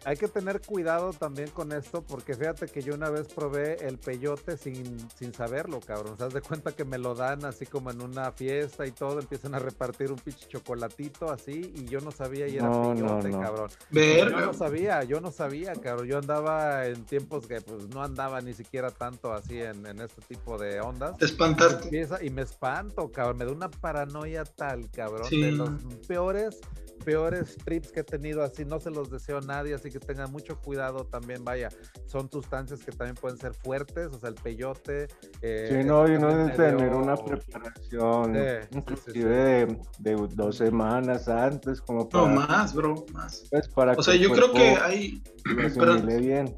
hay 0.05 0.16
que 0.16 0.28
tener 0.28 0.61
cuidado 0.61 1.12
también 1.12 1.50
con 1.50 1.72
esto, 1.72 2.02
porque 2.02 2.34
fíjate 2.34 2.66
que 2.66 2.82
yo 2.82 2.94
una 2.94 3.11
vez 3.11 3.28
probé 3.32 3.86
el 3.86 3.98
peyote 3.98 4.57
sin, 4.57 5.09
sin 5.11 5.32
saberlo, 5.32 5.80
cabrón. 5.80 6.16
¿Se 6.16 6.24
das 6.24 6.34
de 6.34 6.40
cuenta 6.40 6.72
que 6.72 6.84
me 6.84 6.98
lo 6.98 7.14
dan 7.14 7.44
así 7.44 7.66
como 7.66 7.90
en 7.90 8.02
una 8.02 8.32
fiesta 8.32 8.86
y 8.86 8.92
todo? 8.92 9.20
Empiezan 9.20 9.55
a 9.55 9.59
repartir 9.59 10.12
un 10.12 10.18
pinche 10.18 10.46
chocolatito 10.48 11.30
así 11.30 11.72
y 11.74 11.86
yo 11.86 12.00
no 12.00 12.11
sabía 12.11 12.46
y 12.48 12.57
era 12.57 12.70
peyote, 12.70 13.30
cabrón. 13.30 13.70
Yo 13.90 14.40
no 14.40 14.55
sabía, 14.55 15.05
yo 15.05 15.20
no 15.20 15.30
sabía, 15.30 15.72
cabrón. 15.74 16.07
Yo 16.07 16.18
andaba 16.18 16.86
en 16.86 17.05
tiempos 17.05 17.46
que 17.46 17.61
pues 17.61 17.88
no 17.88 18.02
andaba 18.02 18.40
ni 18.40 18.52
siquiera 18.52 18.90
tanto 18.90 19.32
así 19.32 19.61
en, 19.61 19.84
este 20.00 20.22
tipo 20.22 20.59
de 20.59 20.80
ondas. 20.80 21.16
Te 21.18 21.26
espantaste. 21.26 22.07
Y, 22.22 22.30
me 22.30 22.42
espanto, 22.42 23.11
cabrón. 23.11 23.38
Me 23.38 23.44
da 23.44 23.52
una 23.52 23.70
paranoia 23.70 24.44
tal, 24.44 24.90
cabrón. 24.90 25.28
De 25.30 25.52
los 25.52 25.70
peores 26.07 26.61
peores 27.05 27.57
trips 27.64 27.92
que 27.92 28.00
he 28.00 28.05
tenido 28.05 28.42
así, 28.42 28.64
no 28.64 28.80
se 28.80 28.90
los 28.90 29.11
deseo 29.11 29.38
a 29.38 29.40
nadie, 29.42 29.74
así 29.74 29.90
que 29.95 30.01
tengan 30.01 30.32
mucho 30.32 30.61
cuidado 30.61 31.05
también, 31.07 31.45
vaya, 31.45 31.68
son 32.07 32.28
sustancias 32.28 32.80
que 32.80 32.90
también 32.90 33.14
pueden 33.14 33.38
ser 33.38 33.55
fuertes, 33.55 34.09
o 34.09 34.18
sea, 34.18 34.28
el 34.28 34.34
peyote. 34.34 35.07
Eh, 35.40 35.68
sí, 35.70 35.86
no, 35.86 36.09
y 36.09 36.18
no 36.18 36.28
deben 36.28 36.57
tener 36.57 36.92
una 36.92 37.16
preparación, 37.16 38.36
inclusive 38.72 39.66
de, 40.01 40.28
dos 40.34 40.57
semanas 40.57 41.28
antes, 41.28 41.80
como 41.80 42.09
para... 42.09 42.26
No, 42.26 42.40
más, 42.40 42.74
bro, 42.74 43.07
más. 43.12 43.45
Pues 43.51 43.68
para 43.68 43.92
o 43.92 44.03
sea, 44.03 44.16
yo 44.16 44.32
creo 44.32 44.53
que 44.53 44.76
hay... 44.82 45.22
bien. 46.18 46.57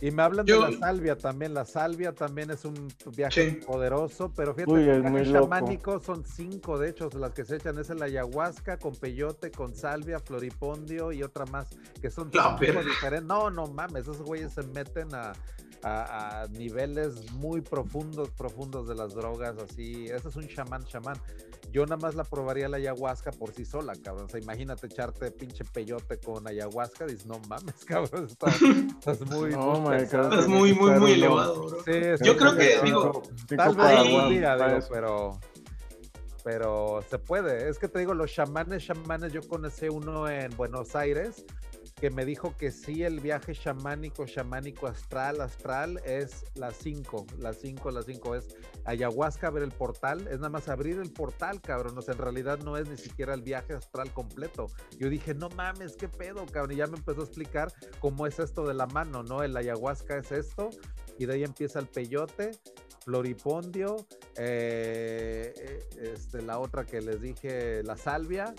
Y 0.00 0.10
me 0.12 0.22
hablan 0.22 0.46
de 0.46 0.58
la 0.58 0.72
salvia 0.72 1.16
también. 1.16 1.54
La 1.54 1.64
salvia 1.64 2.12
también 2.12 2.50
es 2.50 2.64
un 2.64 2.88
viaje 3.16 3.60
poderoso, 3.66 4.32
pero 4.34 4.54
fíjate, 4.54 4.72
Uy, 4.72 4.88
el 4.88 5.02
viaje 5.02 5.32
chamánico 5.32 6.00
son 6.00 6.24
cinco, 6.24 6.78
de 6.78 6.90
hecho, 6.90 7.08
las 7.14 7.32
que 7.32 7.44
se 7.44 7.56
echan 7.56 7.78
es 7.78 7.90
el 7.90 8.02
ayahuasca 8.02 8.78
con 8.78 8.94
peyote, 8.94 9.50
con 9.50 9.74
salvia, 9.74 10.20
floripondio 10.20 11.10
y 11.12 11.22
otra 11.22 11.46
más, 11.46 11.66
que 12.00 12.10
son 12.10 12.30
cinco 12.30 12.84
diferentes. 12.84 13.24
No, 13.24 13.50
no 13.50 13.66
mames, 13.66 14.02
esos 14.02 14.22
güeyes 14.22 14.52
se 14.52 14.62
meten 14.62 15.12
a, 15.14 15.32
a, 15.82 16.46
niveles 16.50 17.30
muy 17.32 17.60
profundos, 17.60 18.30
profundos 18.30 18.88
de 18.88 18.94
las 18.94 19.14
drogas, 19.14 19.56
así. 19.58 20.06
Ese 20.06 20.28
es 20.28 20.36
un 20.36 20.48
chamán, 20.48 20.84
chamán. 20.84 21.16
Yo 21.70 21.84
nada 21.84 21.96
más 21.96 22.14
la 22.14 22.24
probaría 22.24 22.68
la 22.68 22.78
ayahuasca 22.78 23.30
por 23.30 23.52
sí 23.52 23.64
sola, 23.64 23.94
cabrón. 24.02 24.26
O 24.26 24.28
sea, 24.28 24.40
imagínate 24.40 24.86
echarte 24.86 25.30
pinche 25.30 25.64
peyote 25.64 26.18
con 26.18 26.46
ayahuasca. 26.46 27.06
Dices, 27.06 27.26
no 27.26 27.40
mames, 27.48 27.74
cabrón. 27.86 28.26
Estás, 28.26 28.60
muy, 28.60 29.50
estás 29.96 30.48
muy, 30.48 30.74
muy, 30.74 30.92
muy 30.98 31.12
elevado, 31.12 31.66
bro. 31.66 31.84
Yo 32.22 32.36
creo 32.36 32.56
que, 32.56 32.80
digo, 32.82 33.22
tal 33.56 33.76
vez 33.76 33.86
algún 33.86 34.30
día, 34.30 34.56
digo, 34.56 34.86
pero 34.90 35.40
pero 36.44 37.04
se 37.10 37.18
puede. 37.18 37.68
Es 37.68 37.78
que 37.78 37.88
te 37.88 37.98
digo, 37.98 38.14
los 38.14 38.32
chamanes, 38.32 38.86
chamanes, 38.86 39.34
yo 39.34 39.46
conocí 39.46 39.88
uno 39.90 40.30
en 40.30 40.56
Buenos 40.56 40.96
Aires 40.96 41.44
que 42.00 42.10
me 42.10 42.24
dijo 42.24 42.56
que 42.56 42.70
sí, 42.70 43.02
el 43.02 43.20
viaje 43.20 43.54
chamánico, 43.54 44.24
chamánico 44.26 44.86
astral, 44.86 45.40
astral 45.40 46.00
es 46.04 46.44
las 46.54 46.76
5, 46.76 47.26
las 47.38 47.58
5, 47.58 47.90
las 47.90 48.06
5 48.06 48.34
es 48.36 48.56
ayahuasca, 48.84 49.50
ver 49.50 49.64
el 49.64 49.72
portal, 49.72 50.26
es 50.28 50.36
nada 50.36 50.50
más 50.50 50.68
abrir 50.68 50.98
el 50.98 51.10
portal, 51.10 51.60
cabrón, 51.60 51.98
o 51.98 52.02
sea, 52.02 52.14
en 52.14 52.20
realidad 52.20 52.58
no 52.60 52.76
es 52.76 52.88
ni 52.88 52.96
siquiera 52.96 53.34
el 53.34 53.42
viaje 53.42 53.74
astral 53.74 54.12
completo. 54.12 54.66
Yo 54.98 55.10
dije, 55.10 55.34
no 55.34 55.48
mames, 55.50 55.96
qué 55.96 56.08
pedo, 56.08 56.46
cabrón, 56.46 56.72
y 56.72 56.76
ya 56.76 56.86
me 56.86 56.98
empezó 56.98 57.22
a 57.22 57.24
explicar 57.24 57.72
cómo 57.98 58.26
es 58.26 58.38
esto 58.38 58.66
de 58.66 58.74
la 58.74 58.86
mano, 58.86 59.22
¿no? 59.22 59.42
El 59.42 59.56
ayahuasca 59.56 60.18
es 60.18 60.30
esto, 60.30 60.70
y 61.18 61.26
de 61.26 61.34
ahí 61.34 61.42
empieza 61.42 61.80
el 61.80 61.86
peyote, 61.86 62.52
floripondio, 63.04 63.96
eh, 64.36 65.52
eh, 65.56 66.12
este, 66.14 66.42
la 66.42 66.58
otra 66.58 66.84
que 66.84 67.00
les 67.00 67.20
dije, 67.20 67.82
la 67.82 67.96
salvia, 67.96 68.54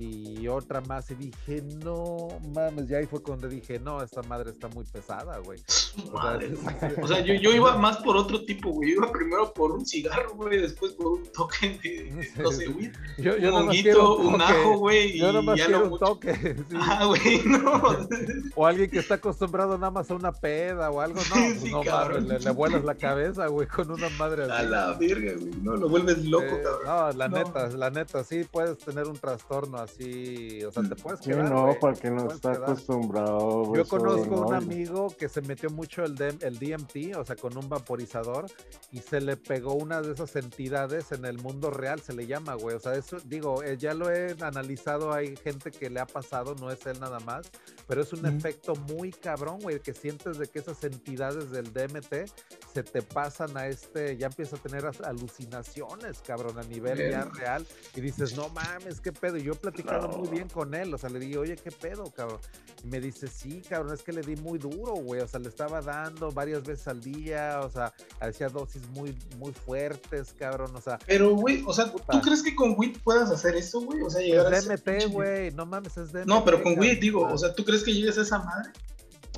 y 0.00 0.48
otra 0.48 0.80
más 0.80 1.10
y 1.10 1.14
dije, 1.14 1.62
no 1.84 2.28
mames, 2.54 2.88
ya 2.88 2.98
ahí 2.98 3.06
fue 3.06 3.22
cuando 3.22 3.48
dije, 3.48 3.78
no, 3.78 4.02
esta 4.02 4.22
madre 4.22 4.50
está 4.50 4.68
muy 4.68 4.84
pesada, 4.84 5.38
güey. 5.38 5.60
O 7.02 7.08
sea, 7.08 7.20
yo, 7.20 7.34
yo, 7.34 7.52
iba 7.52 7.76
más 7.76 7.98
por 7.98 8.16
otro 8.16 8.44
tipo, 8.44 8.70
güey. 8.70 8.92
Iba 8.92 9.10
primero 9.10 9.52
por 9.52 9.72
un 9.72 9.84
cigarro, 9.84 10.34
güey, 10.34 10.60
después 10.60 10.92
por 10.92 11.06
un 11.08 11.26
toque 11.32 11.78
de, 11.82 12.30
no 12.42 12.52
sé, 12.52 12.66
güey. 12.66 12.92
Yo, 13.18 13.36
yo 13.36 13.48
un 13.50 13.62
honguito, 13.62 14.16
un, 14.16 14.40
ajo, 14.40 14.78
güey. 14.78 15.18
Yo 15.18 15.32
nomás 15.32 15.58
ya 15.58 15.66
quiero 15.66 15.90
un 15.90 15.98
toque. 15.98 16.56
Sí. 16.70 16.76
Ah, 16.78 17.04
güey, 17.06 17.42
no. 17.44 17.82
O 18.54 18.66
alguien 18.66 18.88
que 18.90 18.98
está 18.98 19.14
acostumbrado 19.14 19.76
nada 19.76 19.90
más 19.90 20.10
a 20.10 20.14
una 20.14 20.30
peda 20.30 20.90
o 20.90 21.00
algo, 21.00 21.20
no, 21.20 21.34
pues 21.34 21.64
no 21.64 21.82
mames, 21.82 22.22
le, 22.22 22.38
le, 22.38 22.50
vuelas 22.50 22.84
la 22.84 22.94
cabeza, 22.94 23.48
güey, 23.48 23.66
con 23.66 23.90
una 23.90 24.08
madre 24.10 24.44
así. 24.44 24.52
A 24.52 24.62
la 24.62 24.92
verga, 24.92 25.32
güey, 25.38 25.52
no, 25.62 25.76
lo 25.76 25.88
vuelves 25.88 26.24
loco, 26.24 26.58
cabrón. 26.62 26.84
No, 26.84 27.12
la 27.12 27.28
neta, 27.28 27.68
la 27.68 27.90
neta, 27.90 28.22
sí 28.22 28.44
puedes 28.44 28.78
tener 28.78 29.06
un 29.06 29.18
trastorno 29.18 29.78
así, 29.78 29.89
o 30.66 30.72
sea, 30.72 30.82
te 30.82 30.96
puedes 30.96 31.20
quedar. 31.20 31.46
Sí, 31.46 31.52
no, 31.52 31.76
porque 31.80 32.10
no 32.10 32.30
está 32.30 32.52
acostumbrado. 32.52 33.74
Yo 33.74 33.86
conozco 33.86 34.46
un 34.46 34.54
amigo 34.54 35.08
que 35.16 35.28
se 35.28 35.40
metió 35.42 35.70
mucho 35.70 36.04
el, 36.04 36.16
el 36.20 36.58
DMT, 36.58 37.16
o 37.16 37.24
sea, 37.24 37.36
con 37.36 37.56
un 37.56 37.68
vaporizador, 37.68 38.46
y 38.92 38.98
se 38.98 39.20
le 39.20 39.36
pegó 39.36 39.74
una 39.74 40.00
de 40.00 40.12
esas 40.12 40.36
entidades 40.36 41.12
en 41.12 41.24
el 41.24 41.38
mundo 41.38 41.70
real, 41.70 42.00
se 42.00 42.12
le 42.12 42.26
llama, 42.26 42.54
güey. 42.54 42.76
O 42.76 42.80
sea, 42.80 42.94
eso, 42.94 43.18
digo, 43.24 43.62
eh, 43.62 43.76
ya 43.78 43.94
lo 43.94 44.10
he 44.10 44.36
analizado, 44.40 45.12
hay 45.12 45.36
gente 45.36 45.70
que 45.70 45.90
le 45.90 46.00
ha 46.00 46.06
pasado, 46.06 46.54
no 46.54 46.70
es 46.70 46.84
él 46.86 46.98
nada 47.00 47.20
más, 47.20 47.50
pero 47.86 48.02
es 48.02 48.12
un 48.12 48.26
efecto 48.26 48.74
muy 48.74 49.10
cabrón, 49.10 49.60
güey, 49.60 49.80
que 49.80 49.94
sientes 49.94 50.38
de 50.38 50.46
que 50.46 50.60
esas 50.60 50.82
entidades 50.84 51.50
del 51.50 51.72
DMT 51.72 52.30
se 52.72 52.82
te 52.82 53.02
pasan 53.02 53.56
a 53.56 53.66
este, 53.66 54.16
ya 54.16 54.28
empieza 54.28 54.56
a 54.56 54.58
tener 54.60 54.88
alucinaciones, 55.04 56.20
cabrón, 56.20 56.58
a 56.58 56.62
nivel 56.62 57.10
ya 57.10 57.24
real, 57.24 57.66
y 57.94 58.00
dices, 58.00 58.36
no 58.36 58.48
mames, 58.50 59.00
qué 59.00 59.12
pedo. 59.12 59.36
Y 59.36 59.42
yo 59.42 59.52
he 59.52 59.56
platicado 59.82 60.18
muy 60.18 60.28
bien 60.28 60.48
con 60.48 60.74
él, 60.74 60.92
o 60.92 60.98
sea, 60.98 61.10
le 61.10 61.18
digo, 61.18 61.42
oye, 61.42 61.56
qué 61.56 61.70
pedo, 61.70 62.04
cabrón. 62.10 62.40
Y 62.84 62.88
me 62.88 63.00
dice, 63.00 63.28
sí, 63.28 63.62
cabrón, 63.68 63.94
es 63.94 64.02
que 64.02 64.12
le 64.12 64.22
di 64.22 64.36
muy 64.36 64.58
duro, 64.58 64.94
güey, 64.94 65.20
o 65.20 65.28
sea, 65.28 65.40
le 65.40 65.48
estaba 65.48 65.80
dando 65.80 66.30
varias 66.30 66.62
veces 66.62 66.88
al 66.88 67.00
día, 67.00 67.60
o 67.62 67.70
sea, 67.70 67.92
hacía 68.20 68.48
dosis 68.48 68.86
muy, 68.90 69.16
muy 69.38 69.52
fuertes, 69.52 70.34
cabrón, 70.38 70.74
o 70.74 70.80
sea. 70.80 70.98
Pero, 71.06 71.34
güey, 71.34 71.62
o 71.66 71.72
sea, 71.72 71.92
¿tú 71.92 72.20
crees 72.20 72.42
que 72.42 72.54
con 72.54 72.74
WIT 72.76 72.98
puedas 73.02 73.30
hacer 73.30 73.56
eso, 73.56 73.80
güey? 73.80 74.02
O 74.02 74.10
sea, 74.10 74.22
llegar 74.22 74.52
es 74.54 74.66
DMT, 74.66 75.12
güey, 75.12 75.50
no 75.52 75.66
mames, 75.66 75.96
es 75.96 76.12
DMT. 76.12 76.26
No, 76.26 76.44
pero 76.44 76.62
con 76.62 76.78
WIT, 76.78 77.00
digo, 77.00 77.22
o 77.22 77.38
sea, 77.38 77.54
¿tú 77.54 77.64
crees 77.64 77.82
que 77.82 77.92
llegues 77.92 78.18
a 78.18 78.22
esa 78.22 78.38
madre? 78.38 78.70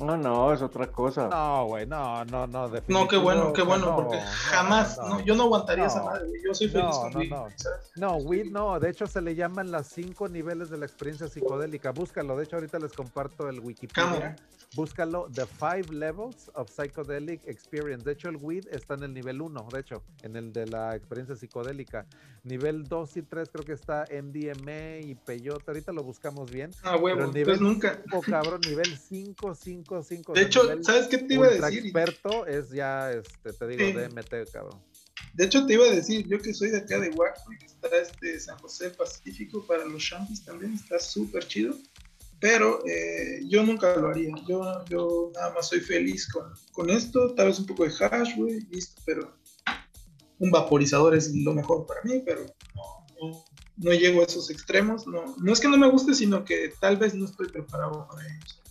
No, 0.01 0.17
no, 0.17 0.53
es 0.53 0.61
otra 0.61 0.87
cosa. 0.87 1.27
No, 1.27 1.65
güey, 1.65 1.85
no, 1.85 2.25
no, 2.25 2.47
no. 2.47 2.71
No, 2.87 3.07
qué 3.07 3.17
bueno, 3.17 3.53
qué 3.53 3.61
bueno, 3.61 3.95
porque 3.95 4.19
jamás, 4.19 4.97
no, 4.97 5.19
yo 5.21 5.35
no 5.35 5.43
aguantaría 5.43 5.85
esa 5.85 6.03
madre, 6.03 6.27
güey. 6.27 6.41
Yo 6.43 6.53
soy 6.53 6.67
feliz 6.67 6.95
con 6.97 7.15
weed. 7.15 7.29
No, 7.29 7.47
no, 7.95 8.15
weed 8.17 8.51
no, 8.51 8.79
de 8.79 8.89
hecho 8.89 9.05
se 9.05 9.21
le 9.21 9.35
llaman 9.35 9.71
las 9.71 9.87
cinco 9.87 10.27
niveles 10.27 10.69
de 10.69 10.77
la 10.77 10.85
experiencia 10.85 11.27
psicodélica. 11.27 11.91
Búscalo, 11.91 12.35
de 12.35 12.45
hecho 12.45 12.55
ahorita 12.55 12.79
les 12.79 12.93
comparto 12.93 13.47
el 13.47 13.59
Wikipedia. 13.59 14.35
Búscalo, 14.75 15.27
The 15.31 15.45
Five 15.45 15.93
Levels 15.93 16.49
of 16.55 16.67
Psychedelic 16.67 17.47
Experience. 17.47 18.03
De 18.03 18.13
hecho, 18.13 18.29
el 18.29 18.37
weed 18.37 18.67
está 18.71 18.95
en 18.95 19.03
el 19.03 19.13
nivel 19.13 19.39
1, 19.39 19.67
de 19.71 19.79
hecho, 19.79 20.01
en 20.23 20.35
el 20.35 20.51
de 20.51 20.65
la 20.65 20.95
experiencia 20.95 21.35
psicodélica. 21.35 22.07
Nivel 22.43 22.83
2 22.85 23.17
y 23.17 23.21
3 23.21 23.49
creo 23.51 23.63
que 23.63 23.73
está 23.73 24.05
MDMA 24.11 25.05
y 25.05 25.13
peyote. 25.13 25.65
Ahorita 25.67 25.91
lo 25.91 26.03
buscamos 26.03 26.49
bien. 26.49 26.71
Ah, 26.81 26.97
huevo, 26.97 27.19
pero 27.19 27.31
nivel 27.31 27.61
nunca. 27.61 28.01
cabrón, 28.27 28.61
nivel 28.67 28.97
5, 28.97 29.53
5, 29.53 29.82
5. 29.83 30.33
De 30.33 30.41
hecho, 30.41 30.83
¿sabes 30.83 31.07
qué 31.07 31.17
te 31.17 31.33
iba 31.35 31.47
a 31.47 31.51
decir? 31.51 31.85
experto 31.85 32.45
es 32.45 32.69
ya, 32.69 33.11
este, 33.11 33.53
te 33.53 33.67
digo, 33.67 33.99
DMT, 33.99 34.51
cabrón. 34.51 34.81
De 35.33 35.45
hecho, 35.45 35.65
te 35.65 35.73
iba 35.73 35.85
a 35.85 35.91
decir, 35.91 36.27
yo 36.27 36.39
que 36.39 36.53
soy 36.53 36.69
de 36.69 36.79
acá 36.79 36.99
de 36.99 37.09
Huaco, 37.09 37.49
que 37.59 37.65
está 37.65 37.87
este 37.97 38.39
San 38.39 38.57
José 38.59 38.89
Pacífico 38.91 39.65
para 39.65 39.85
los 39.85 40.03
Champis 40.03 40.43
también, 40.43 40.73
está 40.73 40.99
súper 40.99 41.47
chido 41.47 41.75
pero 42.43 42.85
eh, 42.85 43.39
yo 43.47 43.63
nunca 43.63 43.95
lo 43.95 44.09
haría. 44.09 44.35
Yo, 44.45 44.83
yo 44.89 45.31
nada 45.33 45.53
más 45.53 45.69
soy 45.69 45.79
feliz 45.79 46.27
con, 46.27 46.51
con 46.73 46.89
esto, 46.89 47.33
tal 47.35 47.47
vez 47.47 47.57
un 47.57 47.65
poco 47.65 47.85
de 47.85 47.93
hash, 47.97 48.35
güey, 48.35 48.59
listo, 48.69 49.01
pero 49.05 49.33
un 50.39 50.51
vaporizador 50.51 51.15
es 51.15 51.33
lo 51.33 51.53
mejor 51.53 51.85
para 51.85 52.01
mí, 52.03 52.21
pero 52.25 52.45
no, 52.75 53.45
no, 53.77 53.93
llego 53.93 54.19
a 54.19 54.25
esos 54.25 54.49
extremos. 54.49 55.07
No, 55.07 55.37
no 55.37 55.53
es 55.53 55.61
que 55.61 55.69
no 55.69 55.77
me 55.77 55.89
guste, 55.89 56.13
sino 56.13 56.43
que 56.43 56.73
tal 56.81 56.97
vez 56.97 57.15
no 57.15 57.23
estoy 57.23 57.47
preparado 57.47 58.09
para 58.09 58.27
ellos. 58.27 58.61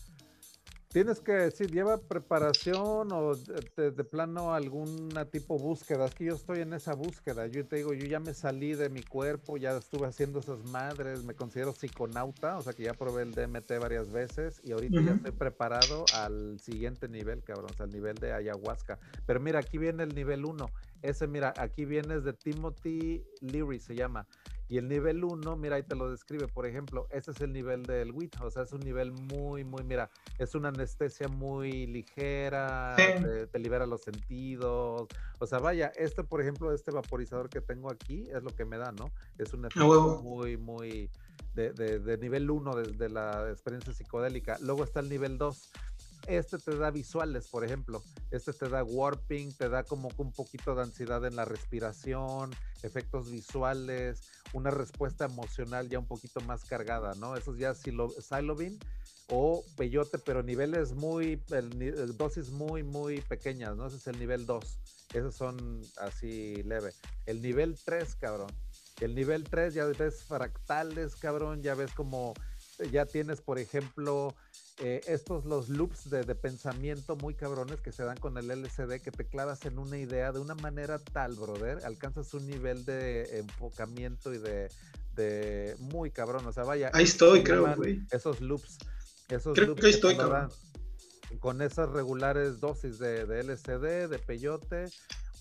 Tienes 0.93 1.21
que 1.21 1.33
decir, 1.33 1.71
lleva 1.71 1.97
preparación 1.97 3.11
o 3.13 3.35
de, 3.35 4.05
plano 4.05 4.53
alguna 4.53 5.25
tipo 5.25 5.59
búsqueda. 5.59 6.05
Es 6.05 6.15
que 6.15 6.27
yo 6.27 6.35
estoy 6.35 6.61
en 6.61 6.75
esa 6.75 6.95
búsqueda. 6.95 7.47
Yo 7.47 7.67
te 7.67 7.77
digo, 7.77 7.95
yo 7.95 8.07
ya 8.07 8.21
me 8.21 8.35
salí 8.35 8.75
de 8.75 8.91
mi 8.91 9.03
cuerpo, 9.03 9.57
ya 9.57 9.75
estuve 9.75 10.07
haciendo 10.07 10.41
esas 10.41 10.63
madres, 10.65 11.25
me 11.25 11.35
considero 11.35 11.73
psiconauta, 11.73 12.59
o 12.59 12.63
sea 12.63 12.75
que 12.75 12.83
ya 12.83 12.93
probé 12.93 13.23
el 13.23 13.33
DMT 13.33 13.79
varias 13.81 14.11
veces 14.11 14.61
y 14.63 14.73
ahorita 14.73 15.01
ya 15.01 15.13
estoy 15.13 15.33
preparado 15.33 16.05
al 16.15 16.61
siguiente 16.61 17.09
nivel, 17.09 17.43
cabrón, 17.43 17.71
o 17.73 17.75
sea, 17.75 17.87
al 17.87 17.93
nivel 17.93 18.17
de 18.17 18.35
ayahuasca. 18.35 18.99
Pero 19.25 19.41
mira, 19.41 19.61
aquí 19.61 19.79
viene 19.79 20.03
el 20.03 20.15
nivel 20.15 20.45
1. 20.45 20.67
Ese, 21.01 21.27
mira, 21.27 21.55
aquí 21.57 21.87
viene 21.87 22.21
de 22.21 22.35
Timothy 22.35 23.25
Leary, 23.41 23.81
se 23.81 23.95
llama. 23.95 24.27
Y 24.73 24.79
el 24.79 24.89
nivel 24.89 25.23
1, 25.23 25.55
mira, 25.57 25.77
ahí 25.77 25.83
te 25.83 25.95
lo 25.95 26.11
describe, 26.11 26.49
por 26.49 26.65
ejemplo, 26.65 27.07
ese 27.11 27.33
es 27.33 27.43
el 27.43 27.53
nivel 27.53 27.83
del 27.83 28.11
WIT, 28.11 28.41
o 28.41 28.51
sea, 28.51 28.63
es 28.63 28.73
un 28.73 28.81
nivel 28.81 29.13
muy, 29.13 29.65
muy, 29.65 29.85
mira, 29.85 30.09
es 30.39 30.55
una 30.55 30.71
anestesia 30.71 31.29
muy 31.29 31.87
ligera, 31.87 32.97
te, 32.97 33.59
libera 33.59 33.85
los 33.85 34.01
sentidos, 34.01 35.09
o 35.39 35.47
sea, 35.47 35.59
vaya, 35.59 35.93
este, 35.95 36.25
por 36.25 36.41
ejemplo, 36.41 36.73
este 36.73 36.91
vaporizador 36.91 37.51
que 37.51 37.61
tengo 37.61 37.93
aquí 37.93 38.27
es 38.33 38.43
lo 38.43 38.49
que 38.49 38.65
me 38.65 38.79
da, 38.79 38.93
¿no? 38.93 39.13
Es 39.37 39.53
un 39.53 39.67
efecto 39.67 40.23
muy, 40.23 40.57
muy 40.57 41.11
de, 41.53 41.73
de, 41.75 42.17
nivel 42.17 42.51
1 42.51 42.75
de, 42.75 42.93
de, 42.93 43.11
la 43.11 43.51
experiencia 43.51 43.93
psicodélica. 43.93 44.57
Luego 44.63 44.85
está 44.85 45.01
el 45.01 45.11
nivel 45.11 45.37
2, 45.37 45.71
este 46.27 46.59
te 46.59 46.77
da 46.77 46.91
visuales, 46.91 47.49
por 47.49 47.65
ejemplo. 47.65 48.03
Este 48.31 48.53
te 48.53 48.69
da 48.69 48.85
warping, 48.85 49.53
te 49.53 49.69
da 49.69 49.85
como 49.85 50.11
un 50.17 50.33
poquito 50.33 50.75
de 50.75 50.83
ansiedad 50.83 51.25
en 51.25 51.37
la 51.37 51.45
respiración, 51.45 52.51
efectos 52.83 53.31
visuales, 53.31 54.23
una 54.53 54.71
respuesta 54.71 55.25
emocional 55.25 55.89
ya 55.89 55.99
un 55.99 56.07
poquito 56.07 56.41
más 56.43 56.65
cargada, 56.65 57.15
¿no? 57.15 57.37
Eso 57.37 57.55
ya 57.57 57.75
Silobin 57.75 58.79
o 59.29 59.65
peyote, 59.77 60.19
pero 60.19 60.43
niveles 60.43 60.95
muy, 60.95 61.43
dosis 62.17 62.51
muy, 62.51 62.83
muy 62.83 63.21
pequeñas, 63.23 63.77
¿no? 63.77 63.87
Ese 63.87 63.97
es 63.97 64.07
el 64.07 64.19
nivel 64.19 64.47
2. 64.47 64.79
Esos 65.15 65.35
son 65.35 65.81
así 65.99 66.63
leve. 66.63 66.93
El 67.27 67.43
nivel 67.43 67.79
3, 67.85 68.15
cabrón. 68.17 68.51
El 69.01 69.15
nivel 69.15 69.45
3 69.45 69.75
ya 69.75 69.85
ves 69.87 70.23
fractales, 70.25 71.17
cabrón, 71.17 71.63
ya 71.63 71.75
ves 71.75 71.93
como 71.93 72.35
ya 72.91 73.07
tienes, 73.07 73.41
por 73.41 73.59
ejemplo, 73.59 74.35
eh, 74.79 75.03
estos 75.07 75.45
los 75.45 75.69
loops 75.69 76.09
de, 76.11 76.25
pensamiento 76.35 77.15
muy 77.17 77.35
cabrones 77.35 77.81
que 77.81 77.93
se 77.93 78.05
dan 78.05 78.17
con 78.17 78.39
el 78.39 78.51
LCD, 78.51 79.01
que 79.01 79.11
te 79.11 79.27
clavas 79.27 79.65
en 79.67 79.79
una 79.79 79.99
idea 79.99 80.33
de 80.33 80.41
una 80.41 80.55
manera 80.55 80.99
tal, 80.99 81.35
brother, 81.35 81.85
alcanzas 81.85 82.33
un 82.35 82.47
nivel 82.47 82.85
de 82.85 83.39
enfocamiento 83.39 84.33
y 84.33 84.39
de, 84.39 84.69
de 85.15 85.77
muy 85.79 86.11
cabrón, 86.11 86.47
o 86.47 86.53
sea, 86.53 86.65
vaya. 86.65 86.91
Ahí 86.95 87.05
estoy, 87.05 87.43
creo, 87.43 87.75
güey. 87.77 88.03
Esos 88.11 88.41
loops. 88.41 88.79
Esos 89.29 89.55
creo 89.55 89.75
que 89.75 89.87
ahí 89.87 89.93
estoy, 89.93 90.17
cabrón. 90.17 90.51
Con 91.39 91.63
esas 91.63 91.89
regulares 91.91 92.61
dosis 92.61 92.99
de, 92.99 93.27
de 93.27 93.41
LCD, 93.41 94.09
de 94.09 94.19
peyote, 94.19 94.87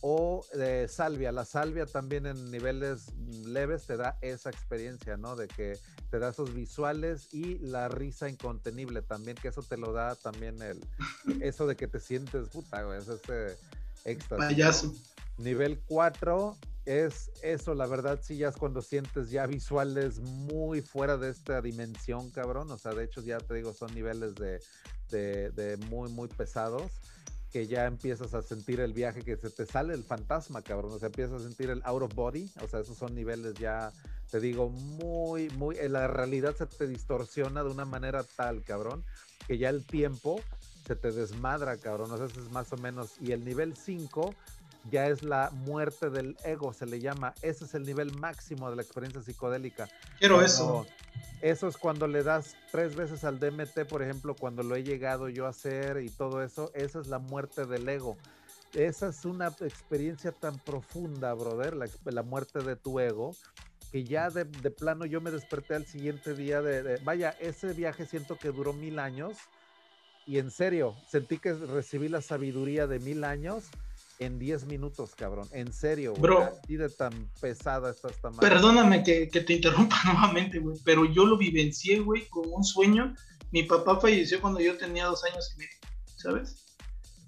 o 0.01 0.43
de 0.53 0.87
salvia. 0.87 1.31
La 1.31 1.45
salvia 1.45 1.85
también 1.85 2.25
en 2.25 2.51
niveles 2.51 3.13
leves 3.45 3.85
te 3.85 3.97
da 3.97 4.17
esa 4.21 4.49
experiencia, 4.49 5.15
¿no? 5.15 5.35
De 5.35 5.47
que 5.47 5.77
te 6.09 6.19
da 6.19 6.29
esos 6.29 6.53
visuales 6.53 7.33
y 7.33 7.59
la 7.59 7.87
risa 7.87 8.27
incontenible 8.27 9.01
también, 9.01 9.37
que 9.37 9.47
eso 9.47 9.61
te 9.61 9.77
lo 9.77 9.93
da 9.93 10.15
también 10.15 10.61
el, 10.61 10.79
eso 11.41 11.67
de 11.67 11.75
que 11.75 11.87
te 11.87 11.99
sientes 11.99 12.49
puta, 12.49 12.83
güey, 12.83 12.99
es 12.99 13.07
ese 13.07 13.57
éxtasis. 14.05 14.45
Payaso. 14.45 14.93
Nivel 15.37 15.79
4 15.87 16.57
es 16.85 17.31
eso, 17.43 17.75
la 17.75 17.85
verdad, 17.85 18.19
sí, 18.21 18.37
ya 18.37 18.49
es 18.49 18.57
cuando 18.57 18.81
sientes 18.81 19.29
ya 19.29 19.45
visuales 19.45 20.19
muy 20.19 20.81
fuera 20.81 21.17
de 21.17 21.29
esta 21.29 21.61
dimensión, 21.61 22.31
cabrón. 22.31 22.71
O 22.71 22.77
sea, 22.77 22.93
de 22.93 23.05
hecho, 23.05 23.21
ya 23.21 23.37
te 23.37 23.53
digo, 23.53 23.73
son 23.73 23.93
niveles 23.93 24.35
de, 24.35 24.59
de, 25.09 25.51
de 25.51 25.77
muy, 25.77 26.09
muy 26.09 26.27
pesados 26.27 26.91
que 27.51 27.67
ya 27.67 27.85
empiezas 27.85 28.33
a 28.33 28.41
sentir 28.41 28.79
el 28.79 28.93
viaje, 28.93 29.21
que 29.21 29.35
se 29.35 29.49
te 29.49 29.65
sale 29.65 29.93
el 29.93 30.03
fantasma, 30.03 30.61
cabrón. 30.61 30.93
O 30.93 30.99
sea, 30.99 31.07
empiezas 31.07 31.41
a 31.41 31.43
sentir 31.43 31.69
el 31.69 31.81
out 31.83 32.03
of 32.03 32.15
body. 32.15 32.49
O 32.63 32.67
sea, 32.67 32.79
esos 32.79 32.97
son 32.97 33.13
niveles 33.13 33.55
ya, 33.55 33.91
te 34.29 34.39
digo, 34.39 34.69
muy, 34.69 35.49
muy. 35.51 35.75
La 35.89 36.07
realidad 36.07 36.55
se 36.55 36.65
te 36.65 36.87
distorsiona 36.87 37.63
de 37.63 37.69
una 37.69 37.85
manera 37.85 38.23
tal, 38.23 38.63
cabrón, 38.63 39.03
que 39.47 39.57
ya 39.57 39.69
el 39.69 39.85
tiempo 39.85 40.39
se 40.87 40.95
te 40.95 41.11
desmadra, 41.11 41.77
cabrón. 41.77 42.11
O 42.11 42.17
sea, 42.17 42.27
ese 42.27 42.39
es 42.39 42.51
más 42.51 42.71
o 42.71 42.77
menos. 42.77 43.15
Y 43.19 43.33
el 43.33 43.43
nivel 43.43 43.75
5 43.75 44.33
ya 44.89 45.07
es 45.07 45.23
la 45.23 45.51
muerte 45.51 46.09
del 46.09 46.38
ego, 46.43 46.73
se 46.73 46.86
le 46.86 46.99
llama. 46.99 47.34
Ese 47.41 47.65
es 47.65 47.73
el 47.75 47.84
nivel 47.84 48.13
máximo 48.13 48.69
de 48.69 48.75
la 48.75 48.82
experiencia 48.82 49.21
psicodélica. 49.21 49.88
Quiero 50.19 50.41
eso. 50.41 50.86
Eso 51.41 51.67
es 51.67 51.77
cuando 51.77 52.07
le 52.07 52.23
das 52.23 52.55
tres 52.71 52.95
veces 52.95 53.23
al 53.23 53.39
DMT, 53.39 53.86
por 53.88 54.01
ejemplo, 54.01 54.36
cuando 54.36 54.63
lo 54.63 54.75
he 54.75 54.84
llegado 54.84 55.29
yo 55.29 55.45
a 55.45 55.49
hacer 55.49 56.01
y 56.03 56.09
todo 56.09 56.43
eso. 56.43 56.71
Esa 56.73 56.99
es 56.99 57.07
la 57.07 57.19
muerte 57.19 57.65
del 57.65 57.88
ego. 57.88 58.17
Esa 58.73 59.09
es 59.09 59.25
una 59.25 59.47
experiencia 59.47 60.32
tan 60.32 60.57
profunda, 60.59 61.34
brother, 61.34 61.75
la, 61.75 62.23
muerte 62.23 62.59
de 62.59 62.77
tu 62.77 62.99
ego, 63.01 63.36
que 63.91 64.05
ya 64.05 64.29
de, 64.29 64.45
plano 64.45 65.05
yo 65.05 65.19
me 65.19 65.29
desperté 65.29 65.75
al 65.75 65.86
siguiente 65.86 66.36
día 66.36 66.61
de, 66.61 66.97
vaya, 67.03 67.32
ese 67.41 67.73
viaje 67.73 68.05
siento 68.05 68.38
que 68.38 68.49
duró 68.49 68.71
mil 68.71 68.99
años 68.99 69.38
y 70.25 70.38
en 70.38 70.51
serio, 70.51 70.95
sentí 71.09 71.38
que 71.38 71.53
recibí 71.53 72.07
la 72.07 72.21
sabiduría 72.21 72.88
de 72.88 72.99
mil 72.99 73.25
años 73.25 73.65
en 74.22 74.38
10 74.38 74.65
minutos, 74.65 75.15
cabrón. 75.15 75.47
En 75.51 75.74
serio, 75.74 76.11
güey. 76.11 76.22
Bro. 76.22 76.59
Así 76.63 76.76
de 76.78 76.89
tan 76.89 77.28
pesada 77.41 77.89
está 77.89 78.09
esta 78.09 78.30
madre. 78.30 78.47
Perdóname 78.47 79.03
que, 79.03 79.28
que 79.28 79.41
te 79.41 79.53
interrumpa 79.53 79.95
nuevamente, 80.05 80.59
güey. 80.59 80.78
Pero 80.86 81.05
yo 81.05 81.26
lo 81.26 81.38
vivencié, 81.38 81.99
güey, 81.99 82.28
como 82.28 82.55
un 82.55 82.63
sueño. 82.63 83.15
Mi 83.51 83.63
papá 83.63 83.99
falleció 83.99 84.39
cuando 84.39 84.59
yo 84.59 84.78
tenía 84.78 85.05
dos 85.05 85.24
años 85.24 85.51
y 85.55 85.57
medio, 85.57 85.78
¿sabes? 86.15 86.55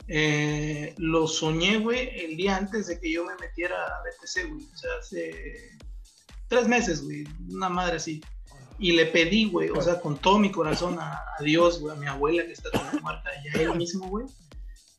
Eh, 0.07 0.93
lo 0.97 1.27
soñé, 1.27 1.79
güey, 1.79 2.09
el 2.25 2.37
día 2.37 2.57
antes 2.57 2.87
de 2.87 2.99
que 2.99 3.11
yo 3.11 3.25
me 3.25 3.35
metiera 3.37 3.75
a 3.75 4.01
BTC, 4.03 4.49
güey. 4.49 4.65
O 4.71 4.77
sea, 4.77 4.91
hace 4.99 5.77
tres 6.47 6.67
meses, 6.67 7.03
güey. 7.03 7.23
Una 7.49 7.69
madre 7.69 7.95
así. 7.95 8.21
Y 8.77 8.91
le 8.91 9.07
pedí, 9.07 9.49
güey, 9.49 9.69
o 9.69 9.81
sea, 9.81 9.99
con 9.99 10.17
todo 10.17 10.37
mi 10.37 10.51
corazón 10.51 10.99
a, 10.99 11.13
a 11.39 11.43
Dios, 11.43 11.79
güey, 11.79 11.95
a 11.95 11.99
mi 11.99 12.05
abuela 12.05 12.45
que 12.45 12.51
está 12.51 12.69
tan 12.69 13.01
muerta 13.01 13.29
y 13.43 13.57
a 13.57 13.61
él 13.61 13.75
mismo, 13.75 14.07
güey, 14.09 14.25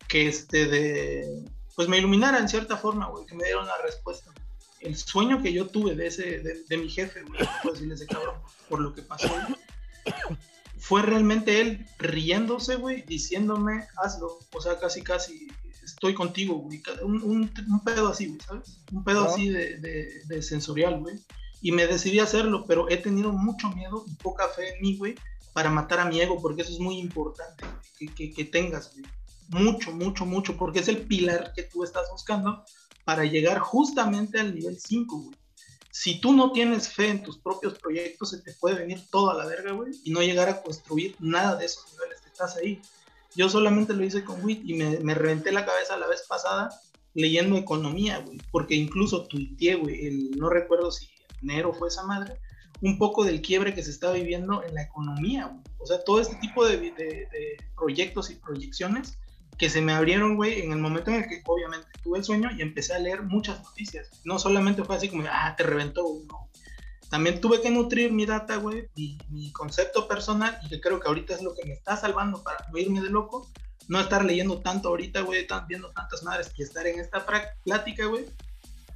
que 0.08 0.28
este 0.28 0.66
de 0.66 1.44
pues 1.74 1.88
me 1.88 1.98
iluminara 1.98 2.38
en 2.38 2.48
cierta 2.48 2.76
forma, 2.76 3.06
güey, 3.06 3.26
que 3.26 3.34
me 3.34 3.44
dieron 3.44 3.66
la 3.66 3.78
respuesta. 3.82 4.32
El 4.80 4.96
sueño 4.96 5.42
que 5.42 5.52
yo 5.52 5.66
tuve 5.66 5.94
de 5.94 6.06
ese, 6.06 6.40
de, 6.40 6.76
mi 6.76 6.88
jefe, 6.88 7.22
güey, 7.22 7.40
puedo 7.62 7.74
decirle 7.74 7.94
ese 7.94 8.06
cabrón, 8.06 8.36
por 8.68 8.80
lo 8.80 8.94
que 8.94 9.02
pasó, 9.02 9.28
fue 10.78 11.02
realmente 11.02 11.60
él 11.60 11.86
riéndose, 11.98 12.76
güey, 12.76 13.02
diciéndome, 13.02 13.86
hazlo, 13.96 14.38
o 14.52 14.60
sea, 14.60 14.78
casi, 14.78 15.02
casi, 15.02 15.48
estoy 15.82 16.14
contigo, 16.14 16.56
güey, 16.56 16.82
un, 17.02 17.22
un, 17.22 17.84
pedo 17.84 18.08
así, 18.08 18.26
güey, 18.26 18.40
¿sabes? 18.40 18.78
Un 18.92 19.02
pedo 19.04 19.24
así 19.24 19.48
de, 19.48 19.78
de, 19.78 20.42
sensorial, 20.42 21.00
güey, 21.00 21.18
y 21.62 21.72
me 21.72 21.86
decidí 21.86 22.20
a 22.20 22.24
hacerlo, 22.24 22.66
pero 22.66 22.88
he 22.90 22.98
tenido 22.98 23.32
mucho 23.32 23.70
miedo 23.70 24.04
y 24.06 24.14
poca 24.16 24.48
fe 24.48 24.76
en 24.76 24.82
mí, 24.82 24.98
güey, 24.98 25.14
para 25.54 25.70
matar 25.70 26.00
a 26.00 26.04
mi 26.04 26.20
ego, 26.20 26.42
porque 26.42 26.60
eso 26.60 26.72
es 26.72 26.80
muy 26.80 26.98
importante, 26.98 27.64
que, 27.98 28.08
que, 28.08 28.32
que 28.32 28.44
tengas, 28.44 28.92
güey 28.92 29.06
mucho, 29.54 29.92
mucho, 29.92 30.26
mucho, 30.26 30.56
porque 30.56 30.80
es 30.80 30.88
el 30.88 31.02
pilar 31.02 31.52
que 31.54 31.62
tú 31.62 31.84
estás 31.84 32.10
buscando 32.10 32.64
para 33.04 33.24
llegar 33.24 33.58
justamente 33.60 34.40
al 34.40 34.54
nivel 34.54 34.78
5, 34.78 35.16
güey. 35.16 35.36
Si 35.90 36.20
tú 36.20 36.32
no 36.32 36.50
tienes 36.50 36.88
fe 36.88 37.08
en 37.08 37.22
tus 37.22 37.38
propios 37.38 37.78
proyectos, 37.78 38.30
se 38.30 38.38
te 38.38 38.52
puede 38.54 38.80
venir 38.80 39.00
todo 39.10 39.30
a 39.30 39.34
la 39.34 39.46
verga, 39.46 39.72
güey, 39.72 39.92
y 40.02 40.10
no 40.10 40.22
llegar 40.22 40.48
a 40.48 40.60
construir 40.60 41.14
nada 41.20 41.54
de 41.54 41.66
esos 41.66 41.92
niveles 41.92 42.20
que 42.20 42.28
estás 42.30 42.56
ahí. 42.56 42.82
Yo 43.36 43.48
solamente 43.48 43.92
lo 43.92 44.04
hice 44.04 44.24
con 44.24 44.44
WIT 44.44 44.62
y 44.64 44.74
me, 44.74 44.98
me 44.98 45.14
reventé 45.14 45.52
la 45.52 45.64
cabeza 45.64 45.96
la 45.96 46.08
vez 46.08 46.24
pasada 46.28 46.68
leyendo 47.14 47.56
economía, 47.56 48.18
güey, 48.18 48.38
porque 48.50 48.74
incluso 48.74 49.26
tuiteé, 49.26 49.76
güey, 49.76 50.06
el, 50.06 50.30
no 50.32 50.50
recuerdo 50.50 50.90
si 50.90 51.08
enero 51.42 51.72
fue 51.72 51.88
esa 51.88 52.02
madre, 52.02 52.40
un 52.80 52.98
poco 52.98 53.24
del 53.24 53.40
quiebre 53.40 53.72
que 53.72 53.84
se 53.84 53.90
está 53.90 54.10
viviendo 54.10 54.64
en 54.64 54.74
la 54.74 54.82
economía, 54.82 55.46
güey. 55.46 55.62
O 55.78 55.86
sea, 55.86 56.02
todo 56.02 56.20
este 56.20 56.36
tipo 56.36 56.66
de, 56.66 57.28
proyectos 57.76 58.30
y 58.30 58.36
proyecciones 58.36 59.18
que 59.58 59.70
se 59.70 59.80
me 59.80 59.92
abrieron, 59.92 60.36
güey, 60.36 60.62
en 60.62 60.72
el 60.72 60.78
momento 60.78 61.10
en 61.10 61.22
el 61.22 61.28
que 61.28 61.42
obviamente 61.46 61.88
tuve 62.02 62.18
el 62.18 62.24
sueño 62.24 62.50
y 62.56 62.62
empecé 62.62 62.94
a 62.94 62.98
leer 62.98 63.22
muchas 63.22 63.62
noticias. 63.62 64.10
No 64.24 64.38
solamente 64.38 64.84
fue 64.84 64.96
así 64.96 65.08
como, 65.08 65.24
ah, 65.30 65.54
te 65.56 65.62
reventó 65.62 66.06
uno. 66.06 66.48
También 67.10 67.40
tuve 67.40 67.60
que 67.60 67.70
nutrir 67.70 68.12
mi 68.12 68.26
data, 68.26 68.56
güey, 68.56 68.88
mi, 68.96 69.18
mi, 69.30 69.52
concepto 69.52 70.08
personal, 70.08 70.58
y 70.64 70.68
que 70.68 70.80
creo 70.80 70.98
que 70.98 71.06
ahorita 71.06 71.34
es 71.34 71.42
lo 71.42 71.54
que 71.54 71.64
me 71.64 71.74
está 71.74 71.96
salvando 71.96 72.42
para 72.42 72.66
no 72.72 72.78
irme 72.78 73.00
de 73.00 73.10
loco. 73.10 73.50
No 73.86 74.00
estar 74.00 74.24
leyendo 74.24 74.60
tanto 74.60 74.88
ahorita, 74.88 75.20
güey, 75.20 75.46
viendo 75.68 75.90
tantas 75.92 76.22
madres 76.22 76.50
y 76.56 76.62
estar 76.62 76.86
en 76.86 76.98
esta 76.98 77.24
plática, 77.64 78.06
güey, 78.06 78.24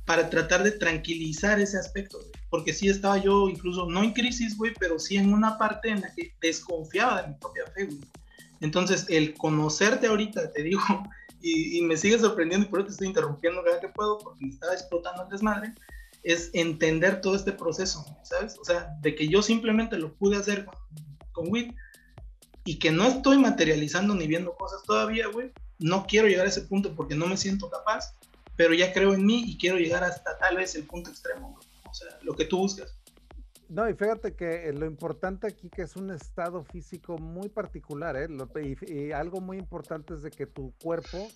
para 0.06 0.30
tratar 0.30 0.62
de 0.62 0.72
tranquilizar 0.72 1.61
ese 1.61 1.78
aspecto, 1.78 2.18
Porque 2.48 2.72
sí 2.72 2.88
estaba 2.88 3.18
yo 3.18 3.50
incluso, 3.50 3.86
no 3.86 4.02
en 4.02 4.14
crisis, 4.14 4.56
güey, 4.56 4.72
pero 4.80 4.98
sí 4.98 5.18
en 5.18 5.32
una 5.32 5.59
parte 5.59 5.90
en 5.90 6.00
la 6.00 6.14
que 6.14 6.34
desconfiaba 6.40 7.20
de 7.20 7.28
mi 7.28 7.34
propia 7.34 7.66
fe, 7.74 7.84
güey 7.84 8.00
entonces, 8.61 9.06
el 9.09 9.34
conocerte 9.34 10.06
ahorita, 10.06 10.52
te 10.52 10.62
digo, 10.62 10.80
y, 11.40 11.80
me 11.82 11.96
sigue 11.96 12.18
sorprendiendo 12.18 12.66
y 12.66 12.70
por 12.70 12.80
eso 12.80 12.86
te 12.86 12.92
estoy 12.92 13.09
interrumpiendo 13.09 13.62
cada 13.64 13.80
que 13.80 13.88
puedo 13.88 14.18
porque 14.18 14.44
me 14.44 14.52
estaba 14.52 14.74
explotando 14.74 15.24
el 15.24 15.28
desmadre, 15.28 15.74
es 16.22 16.50
entender 16.52 17.20
todo 17.20 17.36
este 17.36 17.52
proceso, 17.52 18.04
¿sabes? 18.24 18.56
O 18.61 18.64
sea, 18.64 18.96
de 19.00 19.14
que 19.14 19.28
yo 19.28 19.40
simplemente 19.40 19.96
lo 19.98 20.14
pude 20.14 20.36
hacer 20.36 20.64
con, 20.64 20.76
con 21.32 21.52
WIT 21.52 21.74
y 22.64 22.78
que 22.78 22.90
no 22.90 23.04
estoy 23.06 23.38
materializando 23.38 24.14
ni 24.14 24.26
viendo 24.26 24.54
cosas 24.56 24.82
todavía, 24.82 25.28
güey. 25.28 25.52
No 25.78 26.06
quiero 26.06 26.26
llegar 26.26 26.44
a 26.44 26.48
ese 26.48 26.62
punto 26.62 26.94
porque 26.94 27.14
no 27.14 27.26
me 27.26 27.36
siento 27.36 27.70
capaz, 27.70 28.14
pero 28.56 28.74
ya 28.74 28.92
creo 28.92 29.14
en 29.14 29.24
mí 29.24 29.44
y 29.46 29.56
quiero 29.56 29.78
llegar 29.78 30.02
hasta 30.02 30.36
tal 30.38 30.56
vez 30.56 30.74
el 30.74 30.82
punto 30.82 31.09
extremo, 31.09 31.52
güey. 31.52 31.66
O 31.88 31.94
sea, 31.94 32.18
lo 32.22 32.34
que 32.34 32.44
tú 32.44 32.59
buscas. 32.59 32.97
No, 33.68 33.88
y 33.88 33.94
fíjate 33.94 34.34
que 34.34 34.72
lo 34.72 34.86
importante 34.86 35.46
aquí 35.46 35.68
que 35.68 35.82
es 35.82 35.94
un 35.96 36.10
estado 36.10 36.64
físico 36.64 37.18
muy 37.18 37.50
particular, 37.50 38.16
¿eh? 38.16 38.28
y, 38.86 39.12
algo 39.12 39.40
muy 39.40 39.58
importante 39.58 40.14
es 40.14 40.22
de 40.22 40.30
que 40.30 40.46
tu 40.46 40.72
cuerpo 40.82 41.28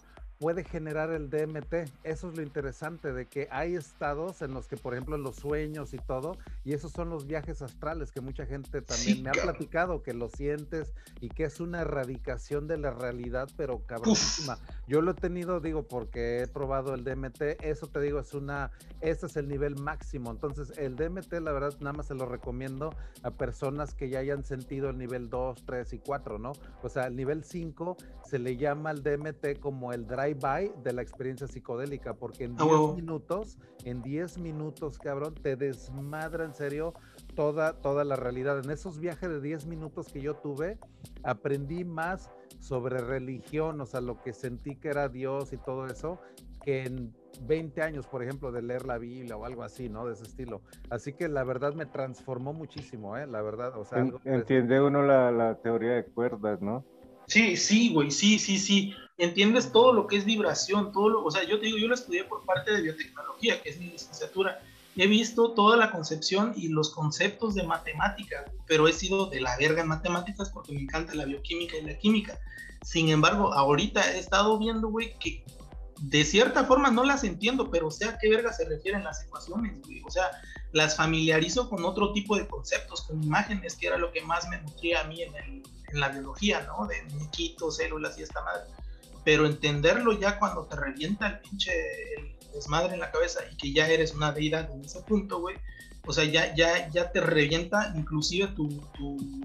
puede 0.43 0.65
generar 0.65 1.13
el 1.13 1.31
DMT. 1.31 1.73
Eso 2.03 2.29
es 2.29 2.37
lo 2.37 2.43
interesante 2.43 3.13
de 3.13 3.27
que 3.27 3.47
hay 3.53 3.77
estados 3.77 4.43
en 4.43 4.53
los 4.53 4.67
que, 4.67 4.77
por 4.77 4.93
ejemplo, 4.93 5.17
los 5.17 5.37
sueños 5.37 5.95
y 5.95 5.99
todo, 5.99 6.37
y 6.65 6.73
esos 6.73 6.91
son 6.91 7.11
los 7.11 7.29
viajes 7.29 7.63
astrales 7.63 8.11
que 8.11 8.21
mucha 8.21 8.45
gente 8.45 8.83
también 8.83 9.23
me 9.23 9.31
ha 9.31 9.35
platicado, 9.35 10.03
que 10.03 10.15
lo 10.15 10.29
sientes 10.29 10.95
y 11.21 11.29
que 11.29 11.45
es 11.45 11.61
una 11.61 11.83
erradicación 11.83 12.67
de 12.67 12.77
la 12.77 12.91
realidad, 12.91 13.49
pero 13.57 13.87
cabronísima. 13.87 14.59
Yo 14.89 15.01
lo 15.01 15.13
he 15.13 15.15
tenido, 15.15 15.61
digo, 15.61 15.87
porque 15.87 16.41
he 16.43 16.49
probado 16.49 16.93
el 16.95 17.05
DMT, 17.05 17.63
eso 17.63 17.87
te 17.87 18.01
digo, 18.01 18.19
es 18.19 18.35
una, 18.35 18.73
ese 19.01 19.27
es 19.27 19.37
el 19.37 19.47
nivel 19.47 19.77
máximo. 19.77 20.33
Entonces, 20.33 20.77
el 20.77 20.97
DMT, 20.97 21.35
la 21.35 21.53
verdad, 21.53 21.77
nada 21.79 21.93
más 21.93 22.07
se 22.07 22.17
lo 22.17 22.27
recomiendo 22.27 22.93
a 23.23 23.31
personas 23.31 23.95
que 23.95 24.09
ya 24.09 24.19
hayan 24.19 24.43
sentido 24.43 24.91
el 24.91 24.99
nivel 24.99 25.31
2, 25.31 25.63
3 25.65 25.93
y 25.93 25.99
4, 26.01 26.41
¿no? 26.41 26.51
O 26.83 26.89
sea, 26.89 27.07
el 27.07 27.15
nivel 27.15 27.45
5 27.45 27.97
se 28.25 28.41
le 28.41 28.57
llama 28.57 28.91
al 28.91 29.05
DMT 29.05 29.61
como 29.61 29.93
el 29.93 30.09
drive 30.09 30.32
by 30.35 30.73
de 30.83 30.93
la 30.93 31.03
experiencia 31.03 31.47
psicodélica, 31.47 32.15
porque 32.15 32.45
en 32.45 32.57
10 32.57 32.97
minutos, 32.97 33.59
en 33.85 34.03
10 34.03 34.39
minutos, 34.39 34.99
cabrón, 34.99 35.35
te 35.35 35.57
desmadra 35.57 36.45
en 36.45 36.55
serio 36.55 36.95
toda, 37.35 37.75
toda 37.75 38.05
la 38.05 38.17
realidad. 38.17 38.59
En 38.63 38.71
esos 38.71 38.99
viajes 38.99 39.29
de 39.29 39.41
10 39.41 39.67
minutos 39.67 40.09
que 40.13 40.21
yo 40.21 40.35
tuve, 40.35 40.79
aprendí 41.23 41.85
más 41.85 42.31
sobre 42.59 42.99
religión, 42.99 43.81
o 43.81 43.87
sea, 43.87 44.01
lo 44.01 44.21
que 44.23 44.33
sentí 44.33 44.77
que 44.77 44.89
era 44.89 45.09
Dios 45.09 45.53
y 45.53 45.57
todo 45.57 45.87
eso, 45.87 46.21
que 46.63 46.85
en 46.85 47.13
20 47.43 47.83
años, 47.83 48.07
por 48.07 48.23
ejemplo, 48.23 48.53
de 48.53 48.63
leer 48.63 48.87
la 48.87 48.99
Biblia 48.99 49.37
o 49.37 49.45
algo 49.45 49.63
así, 49.63 49.89
¿no? 49.89 50.07
De 50.07 50.13
ese 50.13 50.25
estilo. 50.25 50.63
Así 50.91 51.13
que 51.13 51.29
la 51.29 51.45
verdad 51.45 51.75
me 51.75 51.87
transformó 51.87 52.53
muchísimo, 52.53 53.17
¿eh? 53.17 53.27
La 53.27 53.43
verdad, 53.43 53.77
o 53.77 53.85
sea... 53.85 54.07
Entiende 54.25 54.81
uno 54.81 55.03
la, 55.03 55.33
la 55.33 55.57
teoría 55.57 55.95
de 55.95 56.05
cuerdas, 56.05 56.61
¿no? 56.61 56.85
Sí, 57.33 57.57
sí, 57.57 57.91
güey, 57.95 58.11
sí, 58.11 58.39
sí, 58.39 58.59
sí 58.59 58.95
entiendes 59.17 59.73
todo 59.73 59.95
lo 59.95 60.07
que 60.07 60.17
es 60.17 60.27
vibración, 60.27 60.93
todo 60.93 61.09
lo, 61.09 61.25
o 61.25 61.31
sea, 61.31 61.45
yo 61.45 61.59
te 61.59 61.67
digo, 61.67 61.79
yo 61.79 61.89
lo 61.89 61.95
estudié 61.95 62.25
por 62.25 62.45
parte 62.45 62.73
de 62.73 62.83
biotecnología, 62.83 63.63
que 63.63 63.71
es 63.71 63.79
mi 63.79 63.87
licenciatura. 63.87 64.61
He 64.97 65.07
visto 65.07 65.53
toda 65.53 65.79
la 65.79 65.91
concepción 65.91 66.53
y 66.57 66.69
los 66.69 66.91
conceptos 66.91 67.55
de 67.55 67.63
matemática, 67.63 68.45
pero 68.67 68.87
he 68.87 68.93
sido 68.93 69.31
de 69.31 69.41
la 69.41 69.57
verga 69.57 69.81
en 69.81 69.89
matemáticas 69.89 70.51
porque 70.51 70.73
me 70.73 70.83
encanta 70.83 71.15
la 71.15 71.25
bioquímica 71.25 71.79
y 71.79 71.87
la 71.87 71.97
química. 71.97 72.39
Sin 72.83 73.09
embargo, 73.09 73.55
ahorita 73.55 74.15
he 74.15 74.19
estado 74.19 74.59
viendo, 74.59 74.89
güey, 74.89 75.19
que 75.19 75.43
de 76.03 76.25
cierta 76.27 76.65
forma 76.65 76.91
no 76.91 77.03
las 77.03 77.25
entiendo, 77.25 77.71
pero 77.71 77.91
sé 77.91 78.05
a 78.05 78.19
qué 78.19 78.29
verga 78.29 78.53
se 78.53 78.69
refieren 78.69 79.05
las 79.05 79.25
ecuaciones, 79.25 79.81
güey. 79.87 80.03
O 80.05 80.11
sea, 80.11 80.31
las 80.73 80.97
familiarizo 80.97 81.69
con 81.69 81.85
otro 81.85 82.13
tipo 82.13 82.37
de 82.37 82.47
conceptos, 82.47 83.03
con 83.03 83.23
imágenes, 83.23 83.77
que 83.77 83.87
era 83.87 83.99
lo 83.99 84.11
que 84.11 84.23
más 84.23 84.49
me 84.49 84.61
nutría 84.61 85.01
a 85.01 85.05
mí 85.05 85.23
en, 85.23 85.35
el, 85.37 85.63
la 85.93 86.09
biología, 86.09 86.63
¿no? 86.63 86.87
De 86.87 87.03
muñequitos, 87.03 87.77
células 87.77 88.19
y 88.19 88.23
esta 88.23 88.43
madre. 88.43 88.65
Pero 89.25 89.47
entenderlo 89.47 90.19
ya 90.19 90.39
cuando 90.39 90.65
te 90.65 90.77
revienta 90.77 91.27
el 91.29 91.41
pinche 91.41 91.73
desmadre 92.55 92.95
en 92.95 93.01
la 93.01 93.11
cabeza 93.11 93.41
y 93.51 93.57
que 93.57 93.73
ya 93.73 93.89
eres 93.89 94.15
una 94.15 94.33
deidad 94.33 94.71
en 94.71 94.85
ese 94.85 95.03
punto, 95.03 95.41
güey. 95.41 95.57
O 96.05 96.13
sea, 96.13 96.25
ya, 96.25 96.55
ya, 96.57 96.89
ya 96.91 97.13
te 97.13 97.21
revienta 97.21 97.93
inclusive 97.95 98.53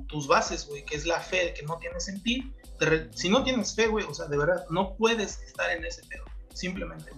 tus 0.07 0.27
bases, 0.27 0.65
güey, 0.67 0.83
que 0.85 0.95
es 0.95 1.05
la 1.05 1.19
fe 1.19 1.53
que 1.53 1.63
no 1.63 1.77
tienes 1.77 2.07
en 2.07 2.23
ti. 2.23 2.51
si 3.13 3.29
no 3.29 3.43
tienes 3.43 3.75
fe, 3.75 3.87
güey, 3.87 4.05
o 4.05 4.13
sea, 4.13 4.25
de 4.25 4.37
verdad, 4.37 4.65
no 4.69 4.95
puedes 4.95 5.39
estar 5.43 5.69
en 5.69 5.85
ese 5.85 6.03
pedo. 6.03 6.23
Simplemente, 6.57 7.11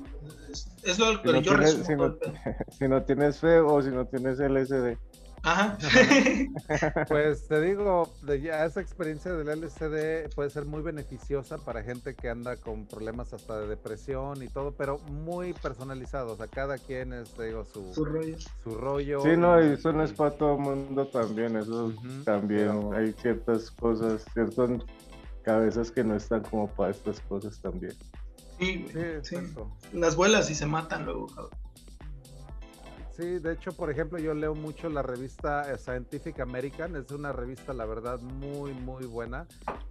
Es, 0.83 0.99
lo 0.99 1.21
que 1.21 1.41
yo 1.41 1.55
resumo. 1.55 1.85
Si 1.85 1.95
no, 1.95 2.15
si 2.77 2.87
no 2.89 3.03
tienes 3.03 3.39
fe 3.39 3.59
o 3.59 3.81
si 3.81 3.89
no 3.89 4.05
tienes 4.05 4.37
LSD. 4.37 4.97
Ajá. 5.43 5.77
pues 7.07 7.47
te 7.47 7.61
digo, 7.61 8.11
ya 8.43 8.65
esa 8.65 8.81
experiencia 8.81 9.31
del 9.31 9.47
LCD 9.47 10.29
puede 10.35 10.49
ser 10.49 10.65
muy 10.65 10.81
beneficiosa 10.81 11.57
para 11.57 11.83
gente 11.83 12.15
que 12.15 12.27
anda 12.27 12.57
con 12.57 12.85
problemas 12.85 13.31
hasta 13.31 13.61
de 13.61 13.67
depresión 13.67 14.43
y 14.43 14.49
todo, 14.49 14.73
pero 14.73 14.99
muy 14.99 15.53
personalizado. 15.53 16.33
O 16.33 16.35
sea, 16.35 16.47
cada 16.47 16.77
quien 16.77 17.13
es, 17.13 17.29
te 17.31 17.45
digo, 17.45 17.63
su, 17.63 17.93
su 17.93 18.75
rollo. 18.75 19.21
Sí, 19.21 19.37
no, 19.37 19.63
y 19.63 19.75
eso 19.75 19.93
no 19.93 20.03
es 20.03 20.11
para 20.11 20.31
todo 20.31 20.55
el 20.55 20.59
mundo 20.59 21.07
también. 21.07 21.55
Eso 21.55 21.93
también 22.25 22.93
hay 22.93 23.13
ciertas 23.13 23.71
cosas, 23.71 24.25
ciertas 24.33 24.69
cabezas 25.43 25.91
que 25.91 26.03
no 26.03 26.15
están 26.17 26.43
como 26.43 26.67
para 26.67 26.91
estas 26.91 27.21
cosas 27.21 27.57
también. 27.61 27.93
Sí, 28.59 28.85
sí, 29.23 29.35
Las 29.93 30.15
vuelas 30.15 30.49
y 30.49 30.55
se 30.55 30.65
matan 30.65 31.05
luego, 31.05 31.27
Sí, 33.19 33.37
de 33.39 33.51
hecho, 33.51 33.73
por 33.73 33.91
ejemplo, 33.91 34.17
yo 34.17 34.33
leo 34.33 34.55
mucho 34.55 34.87
la 34.87 35.01
revista 35.01 35.69
eh, 35.69 35.77
Scientific 35.77 36.39
American, 36.39 36.95
es 36.95 37.11
una 37.11 37.33
revista, 37.33 37.73
la 37.73 37.85
verdad, 37.85 38.17
muy, 38.21 38.71
muy 38.71 39.05
buena. 39.05 39.45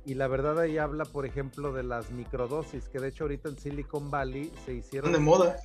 Y 0.06 0.14
la 0.14 0.28
verdad 0.28 0.58
ahí 0.58 0.78
habla, 0.78 1.04
por 1.04 1.26
ejemplo, 1.26 1.74
de 1.74 1.82
las 1.82 2.10
microdosis, 2.10 2.88
que 2.88 2.98
de 2.98 3.08
hecho 3.08 3.24
ahorita 3.24 3.50
en 3.50 3.58
Silicon 3.58 4.10
Valley 4.10 4.50
se 4.64 4.72
hicieron 4.72 5.12
de 5.12 5.18
moda. 5.18 5.58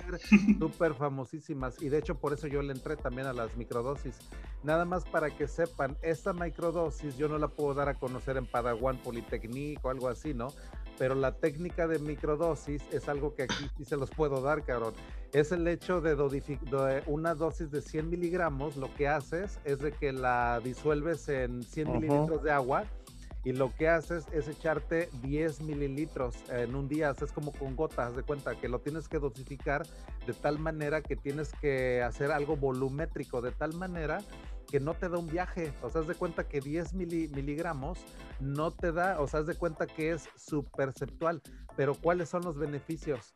Súper 0.58 0.92
famosísimas. 0.92 1.80
Y 1.80 1.88
de 1.88 1.96
hecho 1.96 2.16
por 2.16 2.34
eso 2.34 2.48
yo 2.48 2.60
le 2.60 2.74
entré 2.74 2.96
también 2.96 3.26
a 3.26 3.32
las 3.32 3.56
microdosis. 3.56 4.18
Nada 4.62 4.84
más 4.84 5.06
para 5.06 5.30
que 5.30 5.48
sepan, 5.48 5.96
esta 6.02 6.34
microdosis 6.34 7.16
yo 7.16 7.28
no 7.28 7.38
la 7.38 7.48
puedo 7.48 7.72
dar 7.72 7.88
a 7.88 7.94
conocer 7.94 8.36
en 8.36 8.44
Padawan 8.44 8.98
Polytechnic 8.98 9.82
o 9.82 9.88
algo 9.88 10.10
así, 10.10 10.34
¿no? 10.34 10.48
Pero 10.98 11.14
la 11.14 11.32
técnica 11.32 11.86
de 11.86 11.98
microdosis 11.98 12.82
es 12.92 13.08
algo 13.08 13.34
que 13.34 13.44
aquí 13.44 13.70
sí 13.76 13.84
se 13.84 13.96
los 13.96 14.10
puedo 14.10 14.40
dar, 14.40 14.64
cabrón. 14.64 14.94
Es 15.32 15.52
el 15.52 15.66
hecho 15.66 16.00
de, 16.00 16.14
una 17.06 17.34
dosis 17.34 17.70
de 17.70 17.82
100 17.82 18.10
miligramos, 18.10 18.76
lo 18.76 18.92
que 18.94 19.08
haces 19.08 19.58
es 19.64 19.80
de 19.80 19.92
que 19.92 20.12
la 20.12 20.60
disuelves 20.62 21.28
en 21.28 21.62
100 21.62 21.92
mililitros 21.92 22.42
de 22.42 22.52
agua 22.52 22.84
y 23.44 23.52
lo 23.52 23.74
que 23.74 23.88
haces 23.88 24.26
es 24.32 24.48
echarte 24.48 25.10
10 25.22 25.60
mililitros 25.62 26.34
en 26.48 26.74
un 26.74 26.88
día, 26.88 27.10
haces 27.10 27.30
como 27.30 27.52
con 27.52 27.76
gotas, 27.76 28.16
de 28.16 28.22
cuenta 28.22 28.54
que 28.54 28.68
lo 28.68 28.80
tienes 28.80 29.06
que 29.06 29.18
dosificar 29.18 29.86
de 30.26 30.32
tal 30.32 30.58
manera 30.58 31.02
que 31.02 31.14
tienes 31.14 31.52
que 31.60 32.02
hacer 32.02 32.32
algo 32.32 32.56
volumétrico, 32.56 33.42
de 33.42 33.52
tal 33.52 33.74
manera 33.74 34.20
que 34.66 34.80
no 34.80 34.94
te 34.94 35.08
da 35.08 35.18
un 35.18 35.26
viaje. 35.26 35.72
O 35.82 35.90
sea, 35.90 36.02
haz 36.02 36.06
de 36.06 36.14
cuenta 36.14 36.48
que 36.48 36.60
10 36.60 36.94
miligramos 36.94 37.98
no 38.40 38.70
te 38.70 38.92
da, 38.92 39.20
o 39.20 39.26
sea, 39.26 39.40
haz 39.40 39.46
de 39.46 39.54
cuenta 39.54 39.86
que 39.86 40.12
es 40.12 40.28
subperceptual. 40.36 41.42
Pero 41.76 41.94
¿cuáles 41.94 42.28
son 42.28 42.42
los 42.42 42.56
beneficios? 42.56 43.34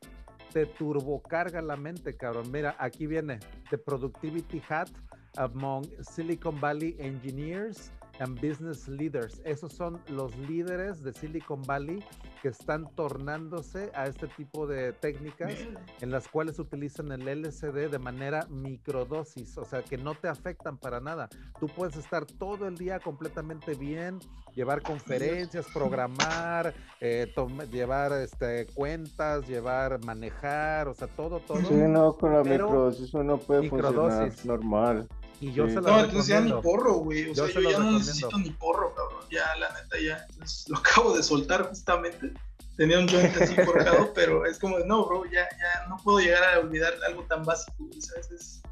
Te 0.52 0.66
turbocarga 0.66 1.60
la 1.60 1.76
mente, 1.76 2.16
cabrón. 2.16 2.50
Mira, 2.50 2.76
aquí 2.78 3.06
viene 3.06 3.38
The 3.70 3.78
Productivity 3.78 4.62
Hat 4.68 4.88
among 5.36 5.86
Silicon 6.02 6.60
Valley 6.60 6.96
Engineers 6.98 7.92
and 8.20 8.40
Business 8.40 8.88
Leaders. 8.88 9.40
Esos 9.44 9.72
son 9.72 10.00
los 10.08 10.36
líderes 10.36 11.02
de 11.02 11.12
Silicon 11.12 11.62
Valley 11.62 12.04
que 12.42 12.48
están 12.48 12.86
tornándose 12.94 13.90
a 13.94 14.06
este 14.06 14.28
tipo 14.28 14.66
de 14.66 14.92
técnicas 14.92 15.52
en 16.00 16.10
las 16.10 16.28
cuales 16.28 16.58
utilizan 16.58 17.12
el 17.12 17.42
LSD 17.42 17.90
de 17.90 17.98
manera 17.98 18.46
microdosis, 18.48 19.56
o 19.58 19.64
sea, 19.64 19.82
que 19.82 19.98
no 19.98 20.14
te 20.14 20.28
afectan 20.28 20.78
para 20.78 21.00
nada. 21.00 21.28
Tú 21.58 21.66
puedes 21.66 21.96
estar 21.96 22.24
todo 22.26 22.66
el 22.66 22.76
día 22.76 23.00
completamente 23.00 23.74
bien, 23.74 24.18
llevar 24.54 24.82
conferencias, 24.82 25.66
programar, 25.72 26.74
eh, 27.00 27.32
llevar 27.70 28.12
este, 28.12 28.66
cuentas, 28.74 29.46
llevar, 29.48 30.02
manejar, 30.04 30.88
o 30.88 30.94
sea, 30.94 31.08
todo, 31.08 31.40
todo. 31.40 31.58
Sí, 31.58 31.74
no, 31.74 32.14
con 32.14 32.32
la 32.32 32.42
microdosis 32.42 33.14
uno 33.14 33.38
puede 33.38 33.68
funcionar 33.68 34.32
normal. 34.44 35.08
Y 35.40 35.52
yo 35.52 35.68
se 35.68 35.74
lo 35.74 35.82
No, 35.82 36.00
entonces 36.00 36.26
ya 36.26 36.40
ni 36.40 36.52
porro, 36.52 36.94
güey. 36.94 37.30
O 37.30 37.34
sea, 37.34 37.46
yo 37.48 37.60
ya 37.60 37.78
no 37.78 37.92
necesito 37.92 38.36
ni 38.38 38.50
porro, 38.50 38.94
cabrón. 38.94 39.24
Ya, 39.30 39.54
la 39.56 39.68
neta, 39.80 39.98
ya. 40.00 40.26
lo 40.68 40.78
acabo 40.78 41.16
de 41.16 41.22
soltar 41.22 41.68
justamente. 41.68 42.32
Tenía 42.76 42.98
un 42.98 43.08
joint 43.08 43.36
así 43.36 43.54
forjado, 43.64 44.12
pero 44.14 44.46
es 44.46 44.58
como, 44.58 44.78
no, 44.80 45.06
bro, 45.06 45.24
ya, 45.26 45.48
ya 45.58 45.88
no 45.88 45.96
puedo 46.02 46.20
llegar 46.20 46.42
a 46.44 46.60
olvidar 46.60 46.94
algo 47.06 47.24
tan 47.24 47.44
básico, 47.44 47.88
¿sabes? 47.98 48.30
Es, 48.30 48.62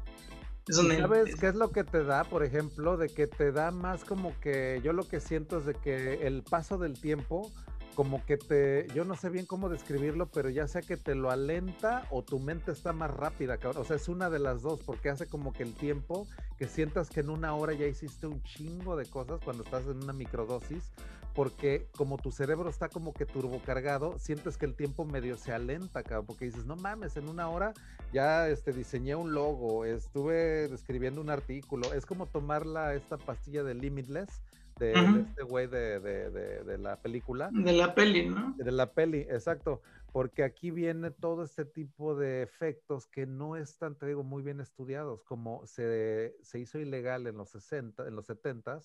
¿Sabes 0.69 1.35
qué 1.35 1.47
es 1.47 1.55
lo 1.55 1.71
que 1.71 1.83
te 1.83 2.03
da, 2.03 2.23
por 2.25 2.43
ejemplo? 2.43 2.97
De 2.97 3.07
que 3.07 3.27
te 3.27 3.51
da 3.51 3.71
más 3.71 4.03
como 4.03 4.37
que 4.39 4.81
yo 4.83 4.91
lo 4.91 5.07
que 5.07 5.19
siento 5.19 5.59
es 5.59 5.65
de 5.65 5.73
que 5.73 6.27
el 6.27 6.43
paso 6.43 6.77
del 6.77 6.99
tiempo 6.99 7.51
como 7.97 8.23
que 8.23 8.37
te, 8.37 8.85
yo 8.93 9.05
no 9.05 9.15
sé 9.15 9.31
bien 9.31 9.47
cómo 9.47 9.69
describirlo, 9.69 10.27
pero 10.27 10.51
ya 10.51 10.67
sea 10.67 10.83
que 10.83 10.97
te 10.97 11.15
lo 11.15 11.31
alenta 11.31 12.05
o 12.11 12.21
tu 12.21 12.37
mente 12.37 12.71
está 12.71 12.93
más 12.93 13.09
rápida, 13.09 13.57
cabrón. 13.57 13.81
O 13.81 13.85
sea, 13.85 13.95
es 13.95 14.07
una 14.07 14.29
de 14.29 14.37
las 14.37 14.61
dos, 14.61 14.81
porque 14.85 15.09
hace 15.09 15.25
como 15.25 15.51
que 15.51 15.63
el 15.63 15.73
tiempo, 15.73 16.27
que 16.59 16.67
sientas 16.67 17.09
que 17.09 17.21
en 17.21 17.31
una 17.31 17.55
hora 17.55 17.73
ya 17.73 17.87
hiciste 17.87 18.27
un 18.27 18.43
chingo 18.43 18.97
de 18.97 19.07
cosas 19.07 19.39
cuando 19.43 19.63
estás 19.63 19.87
en 19.87 20.03
una 20.03 20.13
microdosis, 20.13 20.91
porque 21.33 21.87
como 21.97 22.19
tu 22.19 22.31
cerebro 22.31 22.69
está 22.69 22.87
como 22.87 23.15
que 23.15 23.25
turbocargado, 23.25 24.19
sientes 24.19 24.59
que 24.59 24.67
el 24.67 24.75
tiempo 24.75 25.03
medio 25.03 25.35
se 25.35 25.51
alenta, 25.51 26.03
cabrón, 26.03 26.27
porque 26.27 26.45
dices, 26.45 26.67
no 26.67 26.75
mames, 26.75 27.17
en 27.17 27.27
una 27.27 27.49
hora 27.49 27.73
ya 28.13 28.47
este, 28.47 28.73
diseñé 28.73 29.15
un 29.15 29.33
logo, 29.33 29.85
estuve 29.85 30.65
escribiendo 30.65 31.19
un 31.19 31.31
artículo, 31.31 31.91
es 31.95 32.05
como 32.05 32.27
tomarla 32.27 32.93
esta 32.93 33.17
pastilla 33.17 33.63
de 33.63 33.73
Limitless, 33.73 34.39
de, 34.79 34.93
este 34.93 35.43
güey 35.43 35.67
de, 35.67 35.99
de, 35.99 36.77
la 36.77 36.97
película. 36.97 37.49
De 37.51 37.73
la 37.73 37.93
peli, 37.95 38.27
¿no? 38.27 38.53
De 38.57 38.71
la 38.71 38.91
peli, 38.91 39.19
exacto. 39.21 39.81
Porque 40.11 40.43
aquí 40.43 40.71
viene 40.71 41.11
todo 41.11 41.43
este 41.43 41.65
tipo 41.65 42.15
de 42.15 42.41
efectos 42.41 43.07
que 43.07 43.25
no 43.25 43.55
están, 43.55 43.95
te 43.95 44.07
digo, 44.07 44.23
muy 44.23 44.41
bien 44.41 44.59
estudiados, 44.59 45.23
como 45.23 45.65
se, 45.65 46.35
se 46.41 46.59
hizo 46.59 46.79
ilegal 46.79 47.27
en 47.27 47.37
los 47.37 47.49
60, 47.49 48.07
en 48.07 48.15
los 48.15 48.25
70 48.25 48.81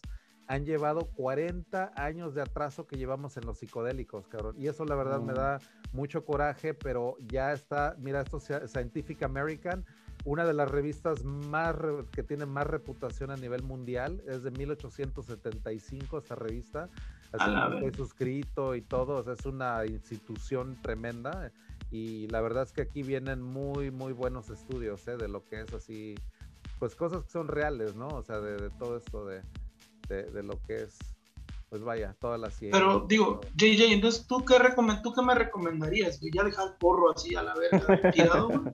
han 0.49 0.65
llevado 0.65 1.07
40 1.15 1.93
años 1.97 2.35
de 2.35 2.43
atraso 2.43 2.87
que 2.87 2.97
llevamos 2.97 3.37
en 3.37 3.47
los 3.47 3.59
psicodélicos, 3.59 4.29
cabrón. 4.29 4.55
Y 4.59 4.67
eso 4.67 4.85
la 4.85 4.95
verdad 4.95 5.21
me 5.21 5.33
da 5.33 5.61
mucho 5.93 6.25
coraje, 6.25 6.75
pero 6.75 7.17
ya 7.21 7.53
está, 7.53 7.97
mira, 7.99 8.21
esto 8.21 8.41
Scientific 8.41 9.23
American 9.23 9.85
una 10.25 10.45
de 10.45 10.53
las 10.53 10.71
revistas 10.71 11.25
más 11.25 11.77
que 12.13 12.23
tiene 12.23 12.47
más 12.47 12.67
reputación 12.67 13.31
a 13.31 13.37
nivel 13.37 13.63
mundial. 13.63 14.23
Es 14.27 14.43
de 14.43 14.51
1875 14.53 16.19
esta 16.19 16.35
revista. 16.35 16.89
Así 17.33 17.51
que 17.81 17.97
suscrito 17.97 18.75
y 18.75 18.83
todo. 18.83 19.33
es 19.33 19.47
una 19.47 19.85
institución 19.87 20.81
tremenda. 20.83 21.53
Y 21.91 22.29
la 22.29 22.41
verdad 22.41 22.63
es 22.63 22.73
que 22.73 22.83
aquí 22.83 23.03
vienen 23.03 23.43
muy, 23.43 23.91
muy 23.91 24.13
buenos 24.13 24.49
estudios 24.49 25.07
¿eh? 25.09 25.17
de 25.17 25.29
lo 25.29 25.45
que 25.45 25.61
es 25.61 25.75
así, 25.75 26.15
pues 26.79 26.95
cosas 26.95 27.25
que 27.25 27.31
son 27.31 27.49
reales, 27.49 27.95
¿no? 27.95 28.09
O 28.09 28.23
sea, 28.23 28.41
de, 28.41 28.71
todo 28.71 28.97
esto 28.97 29.27
de, 29.27 29.43
de, 30.09 30.43
lo 30.43 30.59
que 30.63 30.77
es, 30.77 30.99
pues 31.69 31.83
vaya, 31.83 32.17
toda 32.19 32.39
la 32.39 32.51
ciencia. 32.51 32.81
Pero 32.81 33.05
digo, 33.07 33.43
JJ, 33.57 33.93
entonces, 33.93 34.27
¿tú 34.27 34.43
qué, 34.43 34.55
¿tú 35.03 35.13
qué 35.13 35.23
me 35.23 35.35
recomendarías? 35.35 36.19
¿Ya 36.33 36.45
dejar 36.45 36.69
el 36.69 36.75
porro 36.77 37.11
así 37.11 37.35
a 37.35 37.43
la 37.43 37.55
verga 37.55 38.11
tirado? 38.11 38.73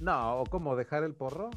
No, 0.00 0.40
¿o 0.40 0.46
cómo? 0.46 0.76
¿Dejar 0.76 1.04
el 1.04 1.14
porro? 1.14 1.50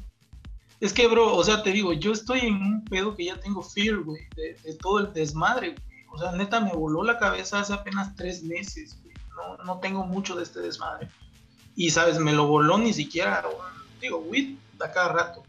Es 0.80 0.92
que, 0.92 1.06
bro, 1.06 1.36
o 1.36 1.44
sea, 1.44 1.62
te 1.62 1.70
digo, 1.70 1.92
yo 1.92 2.12
estoy 2.12 2.40
en 2.40 2.56
un 2.56 2.84
pedo 2.84 3.14
que 3.14 3.26
ya 3.26 3.38
tengo 3.38 3.62
fear, 3.62 3.98
güey, 3.98 4.22
de, 4.34 4.56
todo 4.80 4.98
el 4.98 5.12
desmadre, 5.12 5.70
güey. 5.70 6.04
O 6.10 6.18
sea, 6.18 6.32
neta, 6.32 6.60
me 6.60 6.72
voló 6.72 7.02
la 7.04 7.18
cabeza 7.18 7.60
hace 7.60 7.72
apenas 7.72 8.14
tres 8.16 8.42
meses, 8.42 8.98
güey. 9.02 9.14
No, 9.36 9.64
no 9.64 9.78
tengo 9.78 10.04
mucho 10.04 10.34
de 10.34 10.42
este 10.42 10.60
desmadre. 10.60 11.08
Y, 11.76 11.90
¿sabes? 11.90 12.18
Me 12.18 12.32
lo 12.32 12.46
voló 12.46 12.78
ni 12.78 12.92
siquiera, 12.92 13.44
digo, 14.00 14.20
güey, 14.22 14.58
a 14.80 14.90
cada 14.90 15.12
rato. 15.12 15.42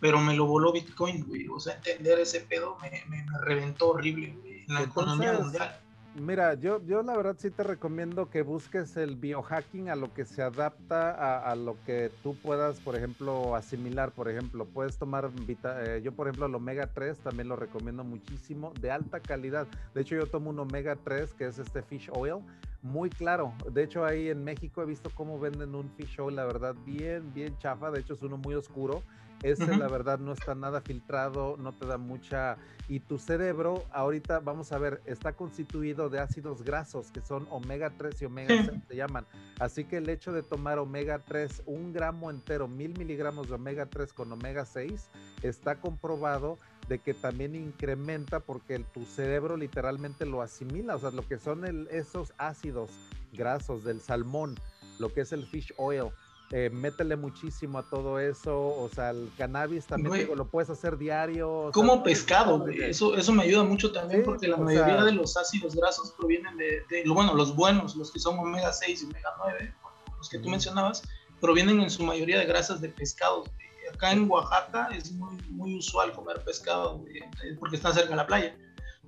Pero 0.00 0.20
me 0.20 0.34
lo 0.34 0.46
voló 0.46 0.72
Bitcoin, 0.72 1.24
güey. 1.26 1.48
O 1.48 1.58
sea, 1.58 1.74
entender 1.74 2.20
ese 2.20 2.40
pedo 2.40 2.78
me, 2.80 3.02
me, 3.08 3.26
reventó 3.40 3.88
horrible, 3.88 4.32
güey, 4.40 4.64
en 4.64 4.74
la 4.74 4.82
economía 4.82 5.32
mundial. 5.32 5.76
Mira, 6.14 6.54
yo, 6.54 6.82
yo 6.84 7.02
la 7.02 7.16
verdad 7.16 7.36
sí 7.38 7.50
te 7.50 7.62
recomiendo 7.62 8.28
que 8.28 8.42
busques 8.42 8.96
el 8.96 9.14
biohacking 9.16 9.88
a 9.88 9.94
lo 9.94 10.12
que 10.12 10.24
se 10.24 10.42
adapta 10.42 11.38
a, 11.38 11.54
lo 11.54 11.82
que 11.84 12.10
tú 12.22 12.34
puedas, 12.34 12.80
por 12.80 12.96
ejemplo, 12.96 13.54
asimilar. 13.54 14.12
Por 14.12 14.28
ejemplo, 14.28 14.66
puedes 14.66 14.98
tomar, 14.98 15.30
eh, 15.46 16.00
yo 16.02 16.12
por 16.12 16.26
ejemplo 16.26 16.46
el 16.46 16.54
omega 16.54 16.88
3 16.92 17.18
también 17.18 17.48
lo 17.48 17.56
recomiendo 17.56 18.04
muchísimo, 18.04 18.72
de 18.80 18.90
alta 18.90 19.20
calidad. 19.20 19.68
De 19.94 20.00
hecho 20.00 20.16
yo 20.16 20.26
tomo 20.26 20.50
un 20.50 20.58
omega 20.58 20.96
3 20.96 21.34
que 21.34 21.46
es 21.46 21.58
este 21.58 21.82
fish 21.82 22.10
oil, 22.12 22.42
muy 22.82 23.10
claro. 23.10 23.54
De 23.70 23.82
hecho, 23.82 24.04
ahí 24.04 24.28
en 24.28 24.42
México 24.44 24.82
he 24.82 24.86
visto 24.86 25.10
cómo 25.14 25.38
venden 25.38 25.74
un 25.74 25.90
fish 25.90 26.20
oil, 26.20 26.36
la 26.36 26.46
verdad, 26.46 26.74
bien, 26.84 27.32
bien 27.32 27.56
chafa. 27.58 27.90
De 27.90 28.00
hecho, 28.00 28.14
es 28.14 28.22
uno 28.22 28.38
muy 28.38 28.54
oscuro. 28.54 29.02
Ese, 29.42 29.76
la 29.76 29.88
verdad, 29.88 30.18
no 30.18 30.32
está 30.32 30.54
nada 30.54 30.80
filtrado, 30.80 31.56
no 31.58 31.72
te 31.72 31.86
da 31.86 31.96
mucha. 31.96 32.56
Y 32.88 33.00
tu 33.00 33.18
cerebro, 33.18 33.84
ahorita 33.92 34.40
vamos 34.40 34.72
a 34.72 34.78
ver, 34.78 35.00
está 35.04 35.34
constituido 35.34 36.08
de 36.08 36.20
ácidos 36.20 36.62
grasos 36.62 37.10
que 37.12 37.20
son 37.20 37.46
omega 37.50 37.92
3 37.96 38.22
y 38.22 38.24
omega 38.24 38.64
6, 38.64 38.82
se 38.88 38.96
llaman. 38.96 39.26
Así 39.60 39.84
que 39.84 39.98
el 39.98 40.08
hecho 40.08 40.32
de 40.32 40.42
tomar 40.42 40.78
omega 40.78 41.18
3, 41.18 41.62
un 41.66 41.92
gramo 41.92 42.30
entero, 42.30 42.66
mil 42.66 42.98
miligramos 42.98 43.48
de 43.48 43.54
omega 43.54 43.86
3 43.86 44.12
con 44.12 44.32
omega 44.32 44.64
6, 44.64 45.10
está 45.42 45.76
comprobado 45.80 46.58
de 46.88 46.98
que 46.98 47.14
también 47.14 47.54
incrementa 47.54 48.40
porque 48.40 48.78
tu 48.78 49.04
cerebro 49.04 49.56
literalmente 49.56 50.24
lo 50.24 50.40
asimila, 50.42 50.96
o 50.96 50.98
sea, 50.98 51.10
lo 51.10 51.26
que 51.26 51.38
son 51.38 51.86
esos 51.90 52.32
ácidos 52.38 52.90
grasos 53.32 53.84
del 53.84 54.00
salmón, 54.00 54.54
lo 54.98 55.12
que 55.12 55.20
es 55.20 55.32
el 55.32 55.46
fish 55.46 55.72
oil. 55.76 56.10
Eh, 56.50 56.70
métele 56.70 57.14
muchísimo 57.16 57.78
a 57.78 57.82
todo 57.82 58.18
eso, 58.18 58.58
o 58.58 58.88
sea, 58.94 59.10
el 59.10 59.30
cannabis 59.36 59.84
también 59.86 60.30
lo 60.34 60.46
puedes 60.46 60.70
hacer 60.70 60.96
diario. 60.96 61.70
Como 61.74 62.02
pescado, 62.02 62.66
eso, 62.68 63.16
eso 63.16 63.32
me 63.32 63.42
ayuda 63.42 63.64
mucho 63.64 63.92
también 63.92 64.22
porque 64.24 64.48
la 64.48 64.56
mayoría 64.56 65.04
de 65.04 65.12
los 65.12 65.36
ácidos 65.36 65.76
grasos 65.76 66.14
provienen 66.16 66.56
de, 66.56 66.84
de, 66.88 67.04
bueno, 67.06 67.34
los 67.34 67.54
buenos, 67.54 67.96
los 67.96 68.10
que 68.10 68.18
son 68.18 68.38
omega 68.38 68.72
6 68.72 69.02
y 69.02 69.04
omega 69.04 69.34
9, 69.38 69.74
los 70.16 70.28
que 70.30 70.38
tú 70.38 70.48
mencionabas, 70.48 71.02
provienen 71.38 71.80
en 71.80 71.90
su 71.90 72.02
mayoría 72.02 72.38
de 72.38 72.46
grasas 72.46 72.80
de 72.80 72.88
pescado 72.88 73.44
acá 73.92 74.12
en 74.12 74.30
Oaxaca 74.30 74.88
es 74.94 75.12
muy, 75.12 75.36
muy 75.50 75.76
usual 75.76 76.12
comer 76.12 76.42
pescado 76.44 77.04
eh, 77.08 77.56
porque 77.58 77.76
está 77.76 77.92
cerca 77.92 78.10
de 78.10 78.16
la 78.16 78.26
playa. 78.26 78.56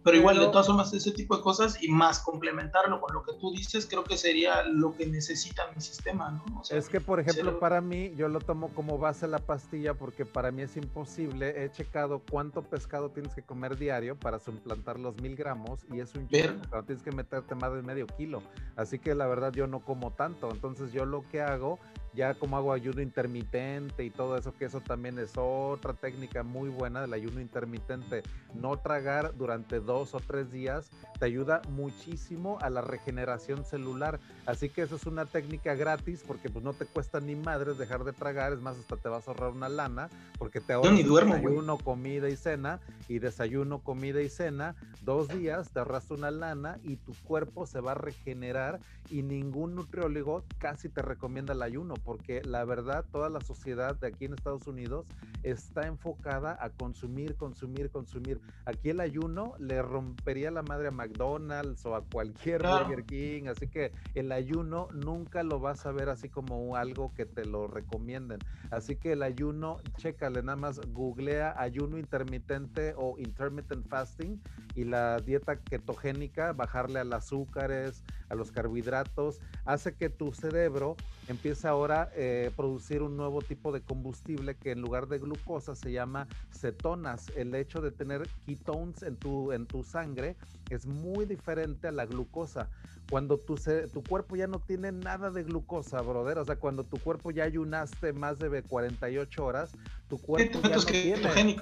Pero 0.02 0.16
igual, 0.16 0.38
de 0.38 0.46
todas 0.46 0.66
formas, 0.66 0.92
ese 0.94 1.10
tipo 1.12 1.36
de 1.36 1.42
cosas 1.42 1.82
y 1.82 1.88
más 1.88 2.20
complementarlo 2.20 3.00
con 3.00 3.14
lo 3.14 3.22
que 3.22 3.32
tú 3.34 3.52
dices, 3.52 3.86
creo 3.86 4.02
que 4.02 4.16
sería 4.16 4.62
lo 4.64 4.94
que 4.96 5.06
necesita 5.06 5.70
mi 5.74 5.80
sistema, 5.80 6.30
¿no? 6.30 6.62
es 6.70 6.88
que, 6.88 7.00
por 7.00 7.20
ejemplo, 7.20 7.58
para 7.58 7.80
mí, 7.80 8.12
yo 8.16 8.28
lo 8.28 8.40
tomo 8.40 8.70
como 8.70 8.98
base 8.98 9.28
la 9.28 9.38
pastilla 9.38 9.94
porque 9.94 10.24
para 10.24 10.50
mí 10.50 10.62
es 10.62 10.76
imposible. 10.76 11.64
He 11.64 11.70
checado 11.70 12.22
cuánto 12.30 12.62
pescado 12.62 13.10
tienes 13.10 13.34
que 13.34 13.42
comer 13.42 13.76
diario 13.76 14.18
para 14.18 14.38
suplantar 14.38 14.98
los 14.98 15.20
mil 15.20 15.36
gramos 15.36 15.80
y 15.92 16.00
es 16.00 16.14
un 16.14 16.28
pero 16.28 16.84
tienes 16.84 17.02
que 17.02 17.12
meterte 17.12 17.54
más 17.54 17.72
de 17.74 17.82
medio 17.82 18.06
kilo. 18.06 18.42
Así 18.76 18.98
que 18.98 19.14
la 19.14 19.26
verdad, 19.26 19.52
yo 19.52 19.66
no 19.66 19.80
como 19.80 20.12
tanto. 20.12 20.50
Entonces, 20.50 20.92
yo 20.92 21.04
lo 21.04 21.28
que 21.28 21.42
hago 21.42 21.78
ya 22.12 22.34
como 22.34 22.56
hago 22.56 22.72
ayuno 22.72 23.00
intermitente 23.00 24.04
y 24.04 24.10
todo 24.10 24.36
eso, 24.36 24.52
que 24.56 24.64
eso 24.64 24.80
también 24.80 25.18
es 25.18 25.32
otra 25.36 25.92
técnica 25.92 26.42
muy 26.42 26.68
buena 26.68 27.00
del 27.00 27.12
ayuno 27.12 27.40
intermitente. 27.40 28.22
No 28.54 28.76
tragar 28.76 29.36
durante 29.36 29.80
dos 29.80 30.14
o 30.14 30.20
tres 30.20 30.50
días 30.50 30.90
te 31.18 31.26
ayuda 31.26 31.62
muchísimo 31.70 32.58
a 32.60 32.70
la 32.70 32.80
regeneración 32.80 33.64
celular. 33.64 34.18
Así 34.46 34.68
que 34.68 34.82
eso 34.82 34.96
es 34.96 35.06
una 35.06 35.26
técnica 35.26 35.74
gratis 35.74 36.24
porque 36.26 36.50
pues 36.50 36.64
no 36.64 36.72
te 36.72 36.86
cuesta 36.86 37.20
ni 37.20 37.36
madres 37.36 37.78
dejar 37.78 38.04
de 38.04 38.12
tragar, 38.12 38.52
es 38.52 38.60
más, 38.60 38.76
hasta 38.78 38.96
te 38.96 39.08
vas 39.08 39.28
a 39.28 39.30
ahorrar 39.30 39.50
una 39.50 39.68
lana 39.68 40.08
porque 40.38 40.60
te 40.60 40.72
ahorras 40.72 40.96
desayuno, 40.96 41.78
comida 41.78 42.28
y 42.28 42.36
cena 42.36 42.80
y 43.08 43.18
desayuno, 43.18 43.80
comida 43.80 44.20
y 44.20 44.28
cena, 44.28 44.74
dos 45.02 45.28
días 45.28 45.70
te 45.70 45.78
ahorras 45.78 46.10
una 46.10 46.30
lana 46.30 46.78
y 46.82 46.96
tu 46.96 47.14
cuerpo 47.24 47.66
se 47.66 47.80
va 47.80 47.92
a 47.92 47.94
regenerar 47.94 48.80
y 49.10 49.22
ningún 49.22 49.74
nutriólogo 49.74 50.44
casi 50.58 50.88
te 50.88 51.02
recomienda 51.02 51.52
el 51.52 51.62
ayuno 51.62 51.94
porque 52.04 52.42
la 52.42 52.64
verdad 52.64 53.04
toda 53.10 53.28
la 53.28 53.40
sociedad 53.40 53.96
de 53.96 54.08
aquí 54.08 54.24
en 54.24 54.34
Estados 54.34 54.66
Unidos 54.66 55.06
está 55.42 55.86
enfocada 55.86 56.58
a 56.60 56.70
consumir, 56.70 57.36
consumir, 57.36 57.90
consumir. 57.90 58.40
Aquí 58.64 58.90
el 58.90 59.00
ayuno 59.00 59.54
le 59.58 59.82
rompería 59.82 60.50
la 60.50 60.62
madre 60.62 60.88
a 60.88 60.90
McDonald's 60.90 61.84
o 61.86 61.94
a 61.94 62.04
cualquier 62.04 62.62
Burger 62.62 63.04
King, 63.04 63.44
así 63.48 63.68
que 63.68 63.92
el 64.14 64.32
ayuno 64.32 64.88
nunca 64.92 65.42
lo 65.42 65.60
vas 65.60 65.86
a 65.86 65.92
ver 65.92 66.08
así 66.08 66.28
como 66.28 66.76
algo 66.76 67.12
que 67.14 67.26
te 67.26 67.44
lo 67.44 67.66
recomienden. 67.66 68.38
Así 68.70 68.96
que 68.96 69.12
el 69.12 69.22
ayuno, 69.22 69.78
chécale, 69.96 70.42
nada 70.42 70.56
más 70.56 70.80
googlea 70.92 71.54
ayuno 71.56 71.98
intermitente 71.98 72.94
o 72.96 73.18
intermittent 73.18 73.86
fasting 73.88 74.40
y 74.74 74.84
la 74.84 75.18
dieta 75.18 75.56
ketogénica, 75.56 76.52
bajarle 76.52 77.00
al 77.00 77.12
azúcares, 77.12 78.02
a 78.28 78.34
los 78.34 78.50
carbohidratos, 78.50 79.40
hace 79.64 79.94
que 79.94 80.08
tu 80.08 80.32
cerebro 80.32 80.96
empiece 81.30 81.68
ahora 81.68 82.02
a 82.02 82.08
eh, 82.16 82.50
producir 82.56 83.02
un 83.02 83.16
nuevo 83.16 83.40
tipo 83.40 83.72
de 83.72 83.80
combustible 83.80 84.56
que 84.56 84.72
en 84.72 84.80
lugar 84.80 85.06
de 85.06 85.18
glucosa 85.18 85.74
se 85.74 85.92
llama 85.92 86.26
cetonas. 86.50 87.30
El 87.36 87.54
hecho 87.54 87.80
de 87.80 87.92
tener 87.92 88.28
ketones 88.46 89.02
en 89.02 89.16
tu, 89.16 89.52
en 89.52 89.66
tu 89.66 89.84
sangre 89.84 90.36
es 90.70 90.86
muy 90.86 91.26
diferente 91.26 91.88
a 91.88 91.92
la 91.92 92.06
glucosa. 92.06 92.68
Cuando 93.10 93.38
tu, 93.38 93.56
tu 93.92 94.02
cuerpo 94.04 94.36
ya 94.36 94.46
no 94.46 94.60
tiene 94.60 94.92
nada 94.92 95.30
de 95.30 95.42
glucosa, 95.42 96.00
brother, 96.00 96.38
o 96.38 96.44
sea, 96.44 96.56
cuando 96.56 96.84
tu 96.84 96.96
cuerpo 96.96 97.32
ya 97.32 97.42
ayunaste 97.42 98.12
más 98.12 98.38
de 98.38 98.62
48 98.62 99.44
horas, 99.44 99.72
tu 100.08 100.16
cuerpo 100.16 100.60
ya 100.62 100.76
no 100.76 100.84
tiene, 100.84 101.56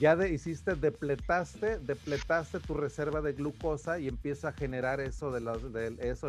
ya 0.00 0.16
de, 0.16 0.32
hiciste, 0.32 0.74
depletaste, 0.74 1.78
depletaste 1.78 2.58
tu 2.60 2.72
reserva 2.74 3.20
de 3.20 3.34
glucosa 3.34 3.98
y 3.98 4.08
empieza 4.08 4.48
a 4.48 4.52
generar 4.52 5.00
eso 5.00 5.30
de, 5.30 5.40
de 5.40 6.10
eso, 6.10 6.28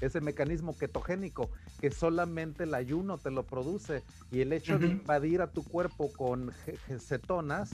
ese 0.00 0.20
mecanismo 0.20 0.76
ketogénico 0.76 1.48
que 1.80 1.90
solamente 1.90 2.64
el 2.64 2.74
ayuno 2.74 3.18
te 3.18 3.30
lo 3.30 3.44
produce. 3.44 4.02
Y 4.32 4.40
el 4.40 4.52
hecho 4.52 4.78
de 4.78 4.88
invadir 4.88 5.42
a 5.42 5.46
tu 5.46 5.62
cuerpo 5.62 6.12
con 6.12 6.52
cetonas 6.98 7.70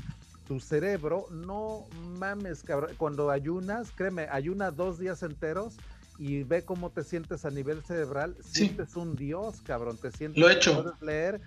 tu 0.50 0.58
cerebro, 0.58 1.28
no 1.30 1.86
mames, 2.18 2.64
cabrón. 2.64 2.90
Cuando 2.98 3.30
ayunas, 3.30 3.92
créeme, 3.92 4.26
ayuna 4.32 4.72
dos 4.72 4.98
días 4.98 5.22
enteros 5.22 5.76
y 6.18 6.42
ve 6.42 6.64
cómo 6.64 6.90
te 6.90 7.04
sientes 7.04 7.44
a 7.44 7.50
nivel 7.50 7.84
cerebral. 7.84 8.34
Sientes 8.40 8.96
un 8.96 9.14
dios, 9.14 9.60
cabrón. 9.60 9.96
Te 9.96 10.10
sientes. 10.10 10.40
Lo 10.40 10.50
he 10.50 10.54
hecho. 10.54 10.82
Puedes 10.82 11.00
leer 11.02 11.40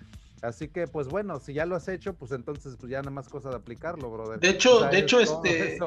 Así 0.44 0.68
que, 0.68 0.86
pues 0.86 1.08
bueno, 1.08 1.40
si 1.40 1.54
ya 1.54 1.64
lo 1.64 1.74
has 1.74 1.88
hecho, 1.88 2.14
pues 2.14 2.32
entonces 2.32 2.76
pues 2.78 2.90
ya 2.90 2.98
nada 2.98 3.10
más 3.10 3.28
cosa 3.28 3.48
de 3.48 3.56
aplicarlo, 3.56 4.10
brother. 4.10 4.38
De 4.38 4.50
hecho, 4.50 4.80
de 4.88 4.98
hecho, 4.98 5.18
este 5.18 5.78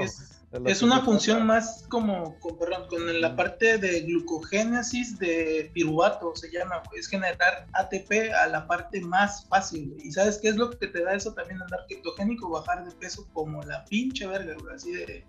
es, 0.65 0.81
una 0.81 1.01
función 1.01 1.45
más 1.45 1.85
como, 1.89 2.39
con, 2.39 2.57
perdón, 2.57 2.87
con 2.89 3.21
la 3.21 3.35
parte 3.35 3.77
de 3.77 4.01
glucogénesis 4.01 5.19
de 5.19 5.69
piruvato, 5.73 6.35
se 6.35 6.51
llama, 6.51 6.81
es 6.97 7.07
generar 7.07 7.67
ATP 7.73 8.33
a 8.33 8.47
la 8.47 8.65
parte 8.65 8.99
más 9.01 9.45
fácil. 9.47 9.95
Y 10.03 10.11
sabes 10.11 10.39
qué 10.39 10.49
es 10.49 10.55
lo 10.55 10.71
que 10.71 10.87
te 10.87 11.03
da 11.03 11.13
eso 11.13 11.33
también 11.33 11.61
andar 11.61 11.85
ketogénico, 11.87 12.49
bajar 12.49 12.83
de 12.83 12.91
peso 12.95 13.27
como 13.33 13.61
la 13.63 13.85
pinche 13.85 14.25
verga, 14.25 14.55
así 14.73 14.91
de 14.91 15.23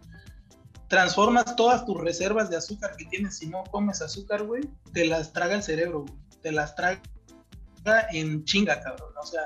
transformas 0.88 1.54
todas 1.54 1.84
tus 1.84 2.00
reservas 2.00 2.48
de 2.48 2.56
azúcar 2.56 2.96
que 2.96 3.04
tienes. 3.04 3.36
Si 3.36 3.46
no 3.46 3.62
comes 3.64 4.00
azúcar, 4.00 4.44
güey, 4.44 4.62
te 4.94 5.04
las 5.04 5.34
traga 5.34 5.54
el 5.54 5.62
cerebro, 5.62 6.06
te 6.40 6.50
las 6.50 6.74
traga 6.74 7.02
en 8.10 8.44
chinga, 8.44 8.80
cabrón. 8.80 9.12
O 9.20 9.26
sea, 9.26 9.42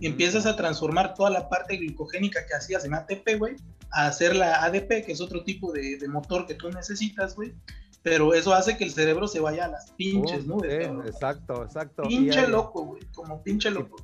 empiezas 0.00 0.46
a 0.46 0.56
transformar 0.56 1.14
toda 1.14 1.30
la 1.30 1.48
parte 1.48 1.76
glicogénica 1.76 2.46
que 2.46 2.54
hacías 2.54 2.84
en 2.84 2.94
ATP, 2.94 3.38
güey, 3.38 3.56
a 3.90 4.06
hacer 4.06 4.36
la 4.36 4.64
ADP, 4.64 5.04
que 5.04 5.12
es 5.12 5.20
otro 5.20 5.44
tipo 5.44 5.72
de, 5.72 5.96
de 5.96 6.08
motor 6.08 6.46
que 6.46 6.54
tú 6.54 6.70
necesitas, 6.70 7.34
güey 7.34 7.54
pero 8.02 8.32
eso 8.32 8.54
hace 8.54 8.76
que 8.76 8.84
el 8.84 8.92
cerebro 8.92 9.26
se 9.26 9.40
vaya 9.40 9.66
a 9.66 9.68
las 9.68 9.90
pinches 9.92 10.46
nubes. 10.46 10.88
exacto, 11.06 11.64
exacto. 11.64 12.04
Pinche 12.04 12.46
loco, 12.46 12.84
güey, 12.84 13.02
como 13.14 13.42
pinche 13.42 13.70
loco. 13.70 13.96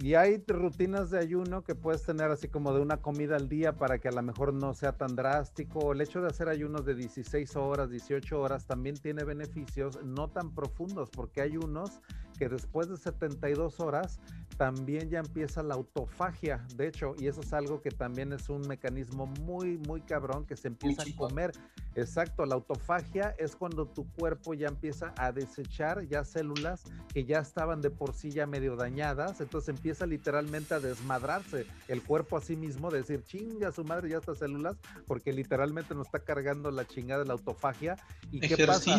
Y 0.00 0.14
hay 0.14 0.42
rutinas 0.46 1.10
de 1.10 1.18
ayuno 1.18 1.62
que 1.62 1.74
puedes 1.74 2.02
tener 2.02 2.30
así 2.30 2.48
como 2.48 2.72
de 2.72 2.80
una 2.80 2.96
comida 2.96 3.36
al 3.36 3.48
día 3.48 3.74
para 3.74 3.98
que 3.98 4.08
a 4.08 4.12
lo 4.12 4.22
mejor 4.22 4.54
no 4.54 4.72
sea 4.72 4.92
tan 4.92 5.14
drástico. 5.14 5.92
El 5.92 6.00
hecho 6.00 6.22
de 6.22 6.28
hacer 6.28 6.48
ayunos 6.48 6.86
de 6.86 6.94
16 6.94 7.54
horas, 7.56 7.90
18 7.90 8.40
horas 8.40 8.66
también 8.66 8.96
tiene 8.96 9.22
beneficios 9.22 10.02
no 10.02 10.28
tan 10.28 10.54
profundos 10.54 11.10
porque 11.10 11.42
hay 11.42 11.56
unos 11.58 12.00
que 12.42 12.48
después 12.48 12.88
de 12.88 12.96
72 12.96 13.78
horas 13.78 14.18
también 14.56 15.08
ya 15.08 15.20
empieza 15.20 15.62
la 15.62 15.74
autofagia, 15.74 16.64
de 16.76 16.88
hecho, 16.88 17.14
y 17.18 17.26
eso 17.26 17.40
es 17.40 17.52
algo 17.52 17.80
que 17.80 17.90
también 17.90 18.32
es 18.32 18.48
un 18.48 18.62
mecanismo 18.62 19.26
muy, 19.26 19.78
muy 19.78 20.00
cabrón 20.00 20.44
que 20.44 20.56
se 20.56 20.68
empieza 20.68 21.02
a 21.02 21.16
comer. 21.16 21.52
Exacto, 21.94 22.44
la 22.44 22.54
autofagia 22.54 23.34
es 23.38 23.54
cuando 23.54 23.86
tu 23.86 24.06
cuerpo 24.12 24.54
ya 24.54 24.68
empieza 24.68 25.14
a 25.16 25.30
desechar 25.30 26.06
ya 26.06 26.24
células 26.24 26.84
que 27.12 27.24
ya 27.24 27.38
estaban 27.38 27.80
de 27.80 27.90
por 27.90 28.14
sí 28.14 28.30
ya 28.30 28.46
medio 28.46 28.76
dañadas, 28.76 29.40
entonces 29.40 29.68
empieza 29.68 30.06
literalmente 30.06 30.74
a 30.74 30.80
desmadrarse 30.80 31.66
el 31.88 32.02
cuerpo 32.02 32.36
a 32.36 32.40
sí 32.40 32.56
mismo, 32.56 32.90
decir, 32.90 33.22
chinga 33.24 33.72
su 33.72 33.84
madre 33.84 34.10
ya 34.10 34.18
estas 34.18 34.38
células, 34.38 34.76
porque 35.06 35.32
literalmente 35.32 35.94
nos 35.94 36.06
está 36.06 36.20
cargando 36.20 36.70
la 36.70 36.86
chingada 36.86 37.22
de 37.22 37.26
la 37.26 37.34
autofagia. 37.34 37.96
¿Y 38.30 38.40
qué 38.40 38.66
pasa? 38.66 38.96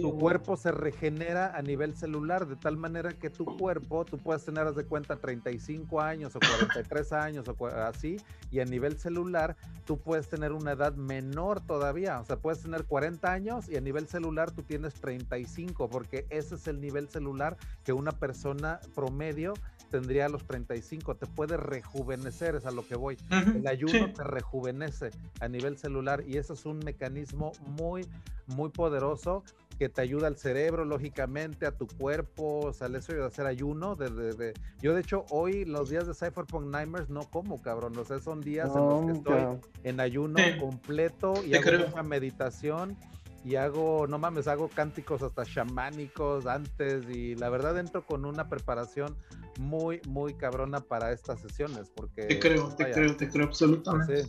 tu 0.00 0.18
cuerpo 0.18 0.56
se 0.56 0.70
regenera 0.70 1.56
a 1.56 1.62
nivel 1.62 1.96
celular, 1.96 2.46
de 2.46 2.56
tal 2.56 2.76
manera 2.76 2.83
que 3.18 3.30
tu 3.30 3.44
cuerpo, 3.44 4.04
tú 4.04 4.18
puedes 4.18 4.44
tener, 4.44 4.70
de 4.72 4.84
cuenta, 4.84 5.16
35 5.16 6.00
años 6.00 6.36
o 6.36 6.38
43 6.38 7.12
años 7.12 7.46
o 7.48 7.66
así, 7.66 8.16
y 8.50 8.60
a 8.60 8.64
nivel 8.64 8.98
celular, 8.98 9.56
tú 9.86 9.98
puedes 9.98 10.28
tener 10.28 10.52
una 10.52 10.72
edad 10.72 10.94
menor 10.94 11.60
todavía, 11.60 12.20
o 12.20 12.24
sea, 12.24 12.36
puedes 12.36 12.60
tener 12.60 12.84
40 12.84 13.32
años 13.32 13.68
y 13.70 13.76
a 13.76 13.80
nivel 13.80 14.06
celular 14.06 14.50
tú 14.50 14.62
tienes 14.62 14.94
35, 14.94 15.88
porque 15.88 16.26
ese 16.28 16.56
es 16.56 16.66
el 16.68 16.80
nivel 16.80 17.08
celular 17.08 17.56
que 17.84 17.94
una 17.94 18.12
persona 18.12 18.80
promedio 18.94 19.54
tendría 19.90 20.26
a 20.26 20.28
los 20.28 20.44
35, 20.44 21.14
te 21.14 21.26
puede 21.26 21.56
rejuvenecer, 21.56 22.56
es 22.56 22.66
a 22.66 22.70
lo 22.70 22.86
que 22.86 22.96
voy. 22.96 23.16
el 23.30 23.66
ayuno 23.66 24.12
te 24.12 24.24
rejuvenece 24.24 25.10
a 25.40 25.48
nivel 25.48 25.78
celular 25.78 26.22
y 26.26 26.36
eso 26.36 26.52
es 26.52 26.66
un 26.66 26.80
mecanismo 26.80 27.52
muy, 27.66 28.06
muy 28.46 28.70
poderoso 28.70 29.44
que 29.78 29.88
te 29.88 30.00
ayuda 30.00 30.26
al 30.26 30.36
cerebro, 30.36 30.84
lógicamente, 30.84 31.66
a 31.66 31.72
tu 31.72 31.86
cuerpo, 31.86 32.60
o 32.60 32.72
sea, 32.72 32.86
el 32.86 32.96
hecho 32.96 33.12
de 33.12 33.24
hacer 33.24 33.46
ayuno, 33.46 33.96
de, 33.96 34.10
de, 34.10 34.54
yo 34.80 34.94
de 34.94 35.00
hecho 35.00 35.24
hoy, 35.30 35.64
los 35.64 35.90
días 35.90 36.06
de 36.06 36.14
Cypherpunk 36.14 36.66
Nightmares, 36.66 37.08
no 37.08 37.28
como, 37.30 37.60
cabrón, 37.60 37.96
o 37.98 38.04
sea, 38.04 38.18
son 38.18 38.40
días 38.40 38.70
en 38.74 38.82
los 38.82 39.06
que 39.06 39.12
estoy 39.12 39.70
en 39.82 40.00
ayuno 40.00 40.38
completo 40.60 41.34
y 41.44 41.54
hago 41.54 41.86
una 41.92 42.02
meditación 42.02 42.96
y 43.44 43.56
hago, 43.56 44.06
no 44.06 44.18
mames, 44.18 44.48
hago 44.48 44.68
cánticos 44.68 45.22
hasta 45.22 45.44
chamánicos 45.44 46.46
antes 46.46 47.04
y 47.10 47.34
la 47.34 47.50
verdad 47.50 47.78
entro 47.78 48.06
con 48.06 48.24
una 48.24 48.48
preparación 48.48 49.16
muy, 49.58 50.00
muy 50.08 50.34
cabrona 50.34 50.80
para 50.80 51.12
estas 51.12 51.40
sesiones, 51.40 51.90
porque... 51.94 52.22
Te 52.22 52.38
creo, 52.38 52.74
te 52.74 52.90
creo, 52.90 53.16
te 53.16 53.28
creo 53.28 53.46
absolutamente. 53.46 54.26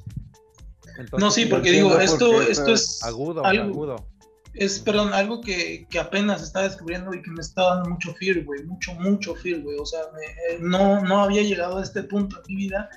no, 1.18 1.32
sí, 1.32 1.46
porque 1.46 1.72
digo, 1.72 1.98
esto, 2.00 2.42
esto 2.42 2.74
es... 2.74 3.04
Agudo, 3.04 3.46
agudo 3.46 4.15
es, 4.56 4.80
perdón, 4.80 5.14
algo 5.14 5.42
que, 5.42 5.86
que, 5.90 6.00
apenas 6.00 6.42
estaba 6.42 6.68
descubriendo 6.68 7.14
y 7.14 7.22
que 7.22 7.32
me 7.32 7.42
está 7.42 7.76
dando 7.76 7.90
mucho 7.90 8.14
fear, 8.16 8.44
güey, 8.44 8.64
mucho, 8.64 8.94
mucho 8.96 9.36
fear, 9.36 9.62
güey. 9.62 9.78
O 9.78 9.86
sea, 9.86 10.02
eh, 10.02 10.58
no, 10.62 11.02
no 11.02 11.24
había 11.24 11.42
llegado 11.42 11.78
a 11.78 11.84
este 11.84 12.04
punto 12.04 12.38
en 12.38 12.56
mi 12.56 12.64
vida. 12.64 12.90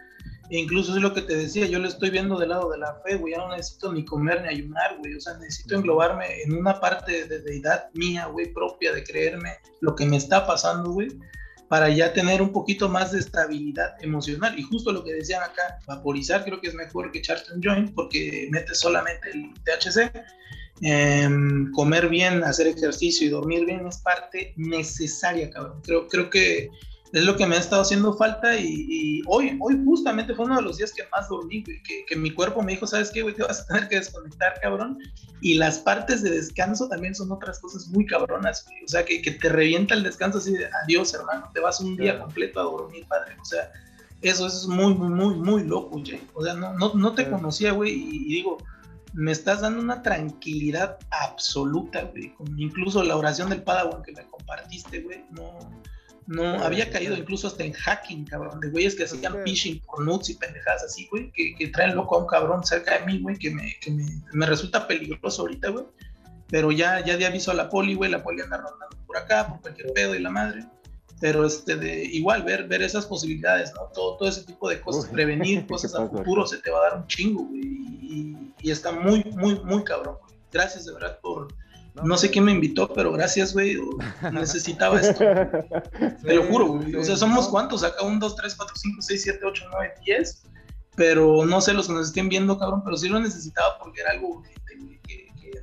E 0.51 0.59
incluso 0.59 0.97
es 0.97 1.03
lo 1.03 1.13
que 1.13 1.21
te 1.21 1.37
decía, 1.37 1.67
yo 1.67 1.79
lo 1.79 1.89
estoy 1.89 2.09
viendo 2.09 2.39
del 2.39 2.51
lado 2.51 2.71
de 2.71 2.79
la 2.79 3.01
fe, 3.05 3.17
güey. 3.17 3.35
Ya 3.35 3.41
no 3.41 3.51
necesito 3.51 3.93
ni 3.93 4.05
comer 4.05 4.43
ni 4.43 4.49
ayunar, 4.49 4.97
güey. 4.99 5.15
O 5.15 5.21
sea, 5.21 5.37
necesito 5.39 5.75
englobarme 5.75 6.43
en 6.43 6.55
una 6.55 6.81
parte 6.81 7.27
de 7.27 7.41
deidad 7.41 7.91
mía, 7.95 8.27
güey, 8.27 8.53
propia, 8.53 8.93
de 8.93 9.03
creerme 9.03 9.55
lo 9.81 9.95
que 9.95 10.07
me 10.07 10.17
está 10.17 10.47
pasando, 10.47 10.93
güey, 10.93 11.09
para 11.69 11.91
ya 11.91 12.13
tener 12.15 12.41
un 12.41 12.53
poquito 12.53 12.89
más 12.89 13.13
de 13.13 13.19
estabilidad 13.19 14.03
emocional. 14.03 14.59
Y 14.59 14.63
justo 14.63 14.93
lo 14.93 15.05
que 15.05 15.13
decían 15.13 15.43
acá, 15.43 15.81
vaporizar 15.87 16.45
creo 16.45 16.61
que 16.61 16.69
es 16.69 16.75
mejor 16.75 17.11
que 17.11 17.19
echarte 17.19 17.53
un 17.53 17.63
joint 17.63 17.93
porque 17.95 18.49
metes 18.51 18.79
solamente 18.79 19.31
el 19.31 19.53
THC 19.65 20.11
Em, 20.81 21.73
comer 21.73 22.09
bien, 22.09 22.45
hacer 22.45 22.69
ejercicio 22.69 23.27
y 23.27 23.31
dormir 23.31 23.65
bien 23.65 23.87
es 23.87 23.99
parte 23.99 24.53
necesaria, 24.57 25.51
cabrón. 25.51 25.81
Creo, 25.83 26.07
creo 26.07 26.31
que 26.31 26.71
es 27.13 27.25
lo 27.25 27.37
que 27.37 27.47
me 27.47 27.57
ha 27.57 27.59
estado 27.59 27.83
haciendo 27.83 28.15
falta 28.15 28.57
y, 28.57 29.23
hoy, 29.27 29.59
hoy 29.61 29.83
justamente 29.85 30.35
fue 30.35 30.45
uno 30.45 30.57
de 30.57 30.63
los 30.63 30.77
días 30.77 30.93
que 30.93 31.05
más 31.11 31.29
dormí, 31.29 31.65
que, 31.65 32.05
que, 32.07 32.17
mi 32.17 32.31
cuerpo 32.31 32.63
me 32.63 32.73
dijo, 32.73 32.87
¿sabes 32.87 33.11
qué, 33.11 33.23
güey? 33.23 33.35
Te 33.35 33.43
vas 33.43 33.63
a 33.63 33.67
tener 33.67 33.89
que 33.89 33.97
desconectar, 33.97 34.61
cabrón. 34.61 34.99
Y 35.41 35.55
las 35.55 35.79
partes 35.79 36.23
de 36.23 36.31
descanso 36.31 36.89
también 36.89 37.15
son 37.15 37.33
otras 37.33 37.59
cosas 37.61 37.89
muy 37.89 38.07
cabronas, 38.07 38.67
O 38.85 38.89
sea, 38.89 39.05
que, 39.05 39.23
que 39.23 39.33
te 39.33 39.49
revienta 39.49 39.95
el 39.95 40.03
descanso 40.03 40.39
así 40.39 40.53
de, 40.53 40.69
adiós, 40.85 41.15
hermano, 41.15 41.51
te 41.55 41.61
vas 41.61 41.81
un 41.81 41.97
día 41.97 42.21
completo 42.21 42.61
a 42.61 42.65
dormir, 42.65 43.07
padre. 43.09 43.35
O 43.41 43.45
sea, 43.45 43.73
eso, 44.21 44.47
es 44.47 44.67
muy, 44.67 44.95
muy, 44.95 45.09
muy, 45.09 45.35
muy 45.35 45.65
loco, 45.65 46.01
Jay. 46.05 46.21
O 46.35 46.45
sea, 46.45 46.55
no, 46.55 46.75
no, 46.75 46.93
no 46.95 47.15
te 47.15 47.29
conocía, 47.29 47.73
güey, 47.73 47.95
y 47.95 48.35
digo 48.35 48.59
me 49.15 49.33
estás 49.33 49.61
dando 49.61 49.81
una 49.81 50.03
tranquilidad 50.03 50.99
absoluta, 51.11 52.03
güey. 52.03 52.35
incluso 52.57 53.03
la 53.03 53.17
oración 53.17 53.51
del 53.51 53.63
Padawan 53.63 54.03
que 54.03 54.13
me 54.13 54.27
compartiste, 54.29 55.01
güey, 55.01 55.25
no, 55.31 55.59
no 56.27 56.63
había 56.63 56.91
caído 56.91 57.17
incluso 57.17 57.47
hasta 57.47 57.65
en 57.65 57.73
hacking, 57.73 58.27
cabrón, 58.27 58.61
de 58.61 58.69
güeyes 58.71 58.95
que 58.95 59.05
hacían 59.05 59.43
phishing 59.45 59.81
por 59.81 60.05
nuts 60.05 60.29
y 60.29 60.35
pendejadas 60.35 60.85
así, 60.85 61.09
güey, 61.11 61.33
que, 61.33 61.55
que, 61.55 61.69
traen 61.69 61.97
loco 61.97 62.17
a 62.17 62.19
un 62.19 62.27
cabrón 62.27 62.65
cerca 62.65 62.99
de 62.99 63.07
mí, 63.07 63.19
güey, 63.21 63.37
que, 63.37 63.51
me, 63.51 63.77
que 63.81 63.91
me, 63.91 64.05
me, 64.33 64.47
resulta 64.47 64.87
peligroso 64.87 65.43
ahorita, 65.43 65.71
güey. 65.71 65.87
Pero 66.49 66.71
ya, 66.71 67.05
ya 67.05 67.17
di 67.17 67.25
aviso 67.25 67.51
a 67.51 67.55
la 67.55 67.69
poli, 67.69 67.95
güey, 67.95 68.11
la 68.11 68.23
poli 68.23 68.43
anda 68.43 68.59
rondando 68.59 68.97
por 69.07 69.17
acá, 69.17 69.49
por 69.49 69.61
cualquier 69.61 69.93
pedo 69.93 70.15
y 70.15 70.21
la 70.21 70.31
madre. 70.31 70.67
Pero 71.21 71.45
este, 71.45 71.77
de, 71.77 72.05
igual, 72.05 72.45
ver, 72.45 72.69
ver 72.69 72.83
esas 72.83 73.07
posibilidades, 73.07 73.73
¿no? 73.75 73.83
Todo, 73.93 74.17
todo 74.17 74.29
ese 74.29 74.45
tipo 74.45 74.69
de 74.69 74.81
cosas, 74.81 75.11
prevenir 75.11 75.67
cosas 75.69 75.95
a 75.95 76.07
futuro, 76.07 76.47
se 76.47 76.59
te 76.59 76.71
va 76.71 76.79
a 76.79 76.91
dar 76.91 76.99
un 76.99 77.07
chingo, 77.07 77.45
güey. 77.45 77.61
Y, 77.61 78.55
y 78.61 78.71
está 78.71 78.93
muy, 78.93 79.25
muy, 79.37 79.59
muy 79.65 79.83
cabrón, 79.85 80.17
güey. 80.21 80.35
Gracias 80.53 80.87
de 80.87 80.93
verdad 80.93 81.19
por... 81.21 81.49
No, 82.05 82.17
sé 82.17 82.31
quién 82.31 82.45
me 82.45 82.53
invitó, 82.53 82.93
pero 82.93 83.11
gracias, 83.11 83.53
güey. 83.53 83.77
Necesitaba 84.33 85.01
esto. 85.01 85.19
Te 85.19 86.35
lo 86.35 86.45
juro, 86.45 86.67
güey. 86.67 86.95
O 86.95 87.03
sea, 87.03 87.17
somos 87.17 87.49
cuántos 87.49 87.83
acá, 87.83 88.05
un, 88.05 88.21
dos, 88.21 88.37
tres, 88.37 88.55
cuatro, 88.55 88.77
cinco, 88.77 89.03
seis, 89.03 89.23
siete, 89.23 89.45
ocho, 89.45 89.65
nueve, 89.73 89.95
diez. 90.05 90.45
Pero 90.95 91.45
no 91.45 91.61
sé 91.61 91.75
los 91.75 91.89
que 91.89 91.95
nos 91.95 92.09
estén 92.09 92.29
viendo, 92.29 92.59
cabrón, 92.59 92.83
pero 92.85 92.97
sí 92.97 93.09
lo 93.09 93.19
necesitaba 93.19 93.79
porque 93.79 94.01
era 94.01 94.13
algo 94.13 94.43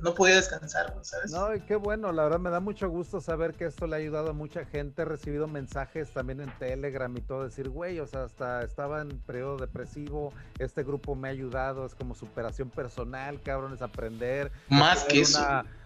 no 0.02 0.14
podía 0.14 0.36
descansar, 0.36 0.94
¿sabes? 1.02 1.30
No, 1.30 1.54
y 1.54 1.60
qué 1.60 1.76
bueno, 1.76 2.12
la 2.12 2.24
verdad 2.24 2.38
me 2.38 2.50
da 2.50 2.60
mucho 2.60 2.88
gusto 2.88 3.20
saber 3.20 3.54
que 3.54 3.66
esto 3.66 3.86
le 3.86 3.96
ha 3.96 3.98
ayudado 3.98 4.30
a 4.30 4.32
mucha 4.32 4.64
gente. 4.64 5.02
He 5.02 5.04
recibido 5.04 5.46
mensajes 5.46 6.10
también 6.12 6.40
en 6.40 6.50
Telegram 6.58 7.14
y 7.16 7.20
todo, 7.20 7.44
decir, 7.44 7.68
güey, 7.68 8.00
o 8.00 8.06
sea, 8.06 8.24
hasta 8.24 8.62
estaba 8.62 9.02
en 9.02 9.18
periodo 9.20 9.56
depresivo, 9.56 10.32
este 10.58 10.82
grupo 10.82 11.14
me 11.14 11.28
ha 11.28 11.30
ayudado, 11.30 11.86
es 11.86 11.94
como 11.94 12.14
superación 12.14 12.70
personal, 12.70 13.40
cabrón, 13.42 13.74
es 13.74 13.82
aprender. 13.82 14.50
Más 14.68 15.04
que 15.04 15.20
eso 15.20 15.40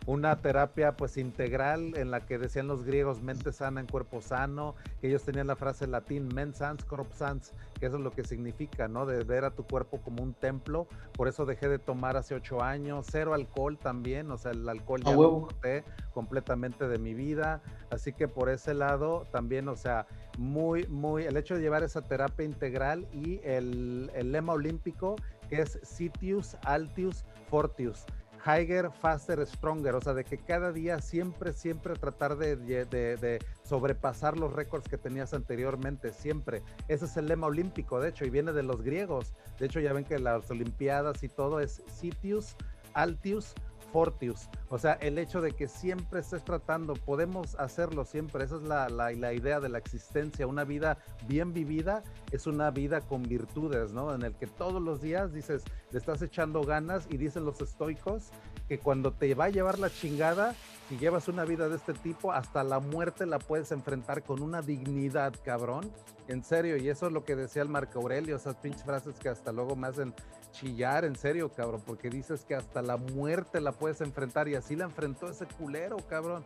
una 0.07 0.37
terapia 0.37 0.97
pues 0.97 1.17
integral 1.17 1.97
en 1.97 2.11
la 2.11 2.25
que 2.25 2.39
decían 2.39 2.67
los 2.67 2.85
griegos 2.85 3.23
mente 3.23 3.53
sana 3.53 3.81
en 3.81 3.87
cuerpo 3.87 4.21
sano, 4.21 4.75
que 5.01 5.09
ellos 5.09 5.23
tenían 5.23 5.47
la 5.47 5.57
frase 5.57 5.87
latín 5.87 6.29
mens 6.35 6.59
sans 6.59 6.85
corp 6.85 7.13
sans, 7.13 7.53
que 7.79 7.87
eso 7.87 7.97
es 7.97 8.03
lo 8.03 8.11
que 8.11 8.25
significa, 8.25 8.89
¿no? 8.89 9.07
De 9.07 9.23
ver 9.25 9.45
a 9.45 9.51
tu 9.51 9.65
cuerpo 9.65 10.01
como 10.01 10.23
un 10.23 10.33
templo, 10.33 10.87
por 11.13 11.29
eso 11.29 11.45
dejé 11.45 11.69
de 11.69 11.79
tomar 11.79 12.17
hace 12.17 12.35
ocho 12.35 12.63
años, 12.63 13.07
cero 13.11 13.35
alcohol 13.35 13.79
también, 13.79 14.31
o 14.31 14.39
sea, 14.39 14.53
el 14.53 14.69
alcohol 14.69 15.03
ya 15.05 15.13
lo 15.13 15.43
corté 15.43 15.85
completamente 16.15 16.89
de 16.89 16.99
mi 16.99 17.15
vida, 17.15 17.61
así 17.91 18.13
que 18.13 18.27
por 18.27 18.49
ese 18.49 18.75
lado 18.75 19.27
también, 19.31 19.69
o 19.69 19.77
sea, 19.77 20.07
muy, 20.39 20.87
muy, 20.87 21.25
el 21.25 21.37
hecho 21.37 21.55
de 21.55 21.61
llevar 21.61 21.83
esa 21.83 22.03
terapia 22.03 22.45
integral 22.45 23.07
y 23.13 23.41
el, 23.45 24.11
el 24.15 24.33
lema 24.33 24.55
olímpico 24.55 25.17
que 25.49 25.61
es 25.63 25.79
Sitius 25.83 26.57
Altius 26.65 27.25
Fortius 27.51 28.07
higher, 28.45 28.91
faster, 28.91 29.47
stronger, 29.47 29.95
o 29.95 30.01
sea, 30.01 30.15
de 30.15 30.25
que 30.25 30.39
cada 30.39 30.73
día 30.73 31.01
siempre, 31.01 31.53
siempre 31.53 31.95
tratar 31.95 32.37
de, 32.37 32.57
de, 32.57 33.39
sobrepasar 33.65 34.37
los 34.37 34.53
récords 34.53 34.89
que 34.89 34.99
tenías 34.99 35.35
anteriormente, 35.35 36.13
siempre. 36.13 36.63
Ese 36.89 37.05
es 37.05 37.17
el 37.17 37.27
lema 37.27 37.47
olímpico, 37.47 38.01
de 38.01 38.11
hecho, 38.11 38.25
y 38.25 38.31
viene 38.31 38.53
de 38.53 38.63
los 38.63 38.83
griegos. 38.83 39.33
De 39.59 39.67
hecho, 39.67 39.81
ya 39.81 39.93
ven 39.93 40.05
que 40.05 40.19
las 40.19 40.51
Olimpiadas 40.51 41.23
y 41.23 41.29
todo 41.29 41.61
es 41.61 41.83
Sitius, 41.87 42.57
Altius, 42.95 43.55
Fortius. 43.93 44.49
O 44.69 44.79
sea, 44.79 44.93
el 44.95 45.19
hecho 45.19 45.41
de 45.41 45.53
que 45.53 45.69
siempre 45.69 46.21
estés 46.21 46.45
tratando, 46.45 46.95
podemos 46.95 47.55
hacerlo 47.57 48.05
siempre. 48.05 48.45
Esa 48.45 48.57
es 48.57 48.63
la, 48.63 48.89
la, 48.89 49.33
idea 49.33 49.61
de 49.61 49.69
la 49.69 49.79
existencia. 49.79 50.47
Una 50.47 50.65
vida 50.65 50.99
bien 51.27 51.53
vivida 51.53 52.03
es 52.31 52.47
una 52.47 52.71
vida 52.71 53.01
con 53.01 53.23
virtudes, 53.23 53.93
¿no? 53.93 54.15
En 54.15 54.23
el 54.23 54.35
que 54.35 54.47
todos 54.47 54.81
los 54.81 55.01
días 55.01 55.33
dices, 55.33 55.65
le 55.91 55.99
estás 55.99 56.23
echando 56.23 56.63
ganas 56.63 57.07
y 57.11 57.17
dicen 57.17 57.45
los 57.45 57.61
estoicos 57.61 58.31
que 58.69 58.79
cuando 58.79 59.13
te 59.13 59.35
va 59.35 59.47
a 59.47 59.51
llevar 59.51 59.79
la 59.79 59.91
chingada, 59.91 60.55
si 60.89 60.99
llevas 60.99 61.29
una 61.29 61.45
vida 61.45 61.69
de 61.69 61.77
este 61.77 61.93
tipo, 61.93 62.33
hasta 62.33 62.65
la 62.65 62.81
muerte 62.81 63.27
la 63.27 63.39
puedes 63.39 63.71
enfrentar 63.73 64.23
con 64.23 64.43
una 64.43 64.63
dignidad, 64.63 65.35
cabrón. 65.45 65.91
En 66.29 66.45
serio, 66.45 66.77
y 66.77 66.89
eso 66.89 67.07
es 67.07 67.13
lo 67.13 67.25
que 67.25 67.37
decía 67.37 67.63
el 67.63 67.69
Marco 67.69 67.99
Aurelio, 67.99 68.37
esas 68.37 68.57
pinches 68.57 68.85
frases 68.85 69.19
que 69.19 69.29
hasta 69.29 69.53
luego 69.53 69.75
me 69.75 69.89
hacen 69.89 70.15
chillar, 70.51 71.05
en 71.05 71.17
serio, 71.17 71.51
cabrón, 71.51 71.83
porque 71.87 72.11
dices 72.11 72.45
que 72.45 72.55
hasta 72.55 72.83
la 72.83 72.97
muerte 72.97 73.61
la 73.61 73.73
puedes 73.73 74.01
enfrentar 74.01 74.49
y 74.49 74.55
así 74.55 74.77
la 74.77 74.85
enfrentó 74.85 75.31
ese 75.31 75.47
culero, 75.47 75.97
cabrón. 76.09 76.45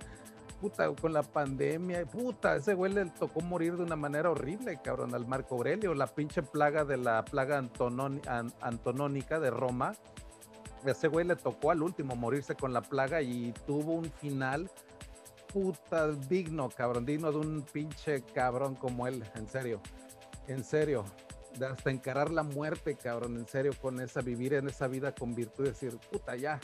Puta, 0.60 0.88
con 0.94 1.12
la 1.12 1.22
pandemia, 1.22 2.06
puta, 2.06 2.56
ese 2.56 2.74
güey 2.74 2.92
le 2.92 3.04
tocó 3.06 3.40
morir 3.40 3.76
de 3.76 3.82
una 3.82 3.96
manera 3.96 4.30
horrible, 4.30 4.80
cabrón, 4.82 5.14
al 5.14 5.26
Marco 5.26 5.56
Aurelio, 5.56 5.94
la 5.94 6.06
pinche 6.06 6.42
plaga 6.42 6.84
de 6.84 6.96
la 6.96 7.24
plaga 7.24 7.58
antonónica 7.58 9.40
de 9.40 9.50
Roma. 9.50 9.92
Ese 10.86 11.08
güey 11.08 11.26
le 11.26 11.36
tocó 11.36 11.70
al 11.70 11.82
último 11.82 12.14
morirse 12.16 12.54
con 12.54 12.72
la 12.72 12.82
plaga 12.82 13.20
y 13.20 13.52
tuvo 13.66 13.92
un 13.94 14.10
final 14.10 14.70
puta 15.52 16.08
digno, 16.12 16.68
cabrón, 16.68 17.04
digno 17.06 17.30
de 17.30 17.38
un 17.38 17.62
pinche 17.62 18.22
cabrón 18.22 18.74
como 18.74 19.06
él, 19.06 19.22
en 19.34 19.48
serio, 19.48 19.80
en 20.48 20.64
serio 20.64 21.04
de 21.58 21.66
hasta 21.66 21.90
encarar 21.90 22.30
la 22.30 22.42
muerte, 22.42 22.96
cabrón, 22.96 23.36
en 23.36 23.46
serio, 23.46 23.72
con 23.80 24.00
esa, 24.00 24.20
vivir 24.20 24.54
en 24.54 24.68
esa 24.68 24.88
vida 24.88 25.14
con 25.14 25.34
virtud, 25.34 25.64
decir, 25.64 25.98
puta, 26.10 26.36
ya. 26.36 26.60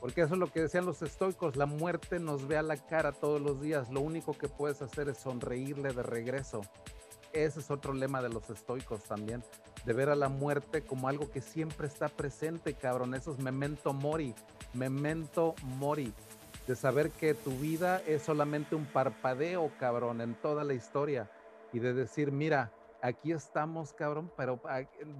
Porque 0.00 0.22
eso 0.22 0.34
es 0.34 0.40
lo 0.40 0.48
que 0.48 0.60
decían 0.60 0.84
los 0.84 1.00
estoicos, 1.02 1.56
la 1.56 1.66
muerte 1.66 2.18
nos 2.18 2.46
ve 2.46 2.58
a 2.58 2.62
la 2.62 2.76
cara 2.76 3.12
todos 3.12 3.40
los 3.40 3.60
días, 3.60 3.90
lo 3.90 4.00
único 4.00 4.36
que 4.36 4.48
puedes 4.48 4.82
hacer 4.82 5.08
es 5.08 5.18
sonreírle 5.18 5.92
de 5.92 6.02
regreso. 6.02 6.60
Ese 7.32 7.60
es 7.60 7.70
otro 7.70 7.92
lema 7.92 8.22
de 8.22 8.28
los 8.28 8.48
estoicos 8.48 9.02
también, 9.04 9.42
de 9.84 9.92
ver 9.92 10.08
a 10.08 10.14
la 10.14 10.28
muerte 10.28 10.82
como 10.82 11.08
algo 11.08 11.30
que 11.30 11.40
siempre 11.40 11.88
está 11.88 12.08
presente, 12.08 12.74
cabrón. 12.74 13.14
Eso 13.14 13.32
es 13.32 13.38
memento 13.40 13.92
mori, 13.92 14.34
memento 14.72 15.54
mori, 15.62 16.12
de 16.68 16.76
saber 16.76 17.10
que 17.10 17.34
tu 17.34 17.50
vida 17.58 18.00
es 18.06 18.22
solamente 18.22 18.76
un 18.76 18.86
parpadeo, 18.86 19.72
cabrón, 19.80 20.20
en 20.20 20.34
toda 20.34 20.62
la 20.62 20.74
historia. 20.74 21.28
Y 21.72 21.80
de 21.80 21.92
decir, 21.92 22.30
mira, 22.30 22.70
aquí 23.04 23.32
estamos, 23.32 23.92
cabrón, 23.92 24.32
pero 24.34 24.62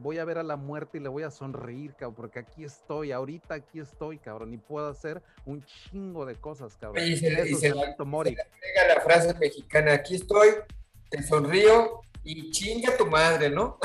voy 0.01 0.17
a 0.17 0.25
ver 0.25 0.39
a 0.39 0.43
la 0.43 0.57
muerte 0.57 0.97
y 0.97 1.03
le 1.03 1.11
voy 1.11 1.23
a 1.23 1.31
sonreír, 1.31 1.93
cabrón, 1.95 2.15
porque 2.15 2.39
aquí 2.39 2.65
estoy, 2.65 3.13
ahorita 3.13 3.55
aquí 3.55 3.79
estoy, 3.79 4.17
cabrón, 4.19 4.55
y 4.55 4.57
puedo 4.57 4.89
hacer 4.89 5.23
un 5.45 5.63
chingo 5.65 6.25
de 6.25 6.35
cosas, 6.37 6.77
cabrón. 6.77 7.05
Y 7.07 7.15
se, 7.19 7.31
le 7.31 7.75
la 8.89 9.01
frase 9.03 9.35
mexicana, 9.35 9.93
aquí 9.93 10.15
estoy, 10.15 10.49
te 11.11 11.23
sonrío 11.23 12.01
y 12.23 12.51
chinga 12.53 12.97
tu 12.97 13.07
madre, 13.07 13.51
¿no? 13.51 13.79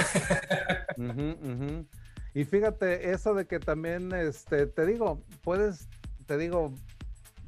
Y 2.34 2.46
fíjate, 2.46 3.12
eso 3.12 3.34
de 3.34 3.48
que 3.48 3.60
también, 3.60 4.14
este, 4.14 4.68
te 4.68 4.86
digo, 4.86 5.22
puedes, 5.42 5.90
te 6.26 6.38
digo, 6.38 6.74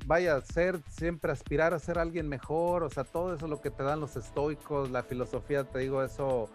vaya, 0.05 0.39
ser, 0.41 0.79
siempre 0.89 1.31
aspirar 1.31 1.73
a 1.73 1.79
ser 1.79 1.99
alguien 1.99 2.27
mejor, 2.27 2.83
o 2.83 2.89
sea, 2.89 3.03
todo 3.03 3.35
eso 3.35 3.45
es 3.45 3.49
lo 3.49 3.61
que 3.61 3.71
te 3.71 3.83
dan 3.83 3.99
los 3.99 4.15
estoicos, 4.15 4.89
la 4.91 5.03
filosofía, 5.03 5.63
te 5.63 5.79
digo, 5.79 6.03
eso, 6.03 6.49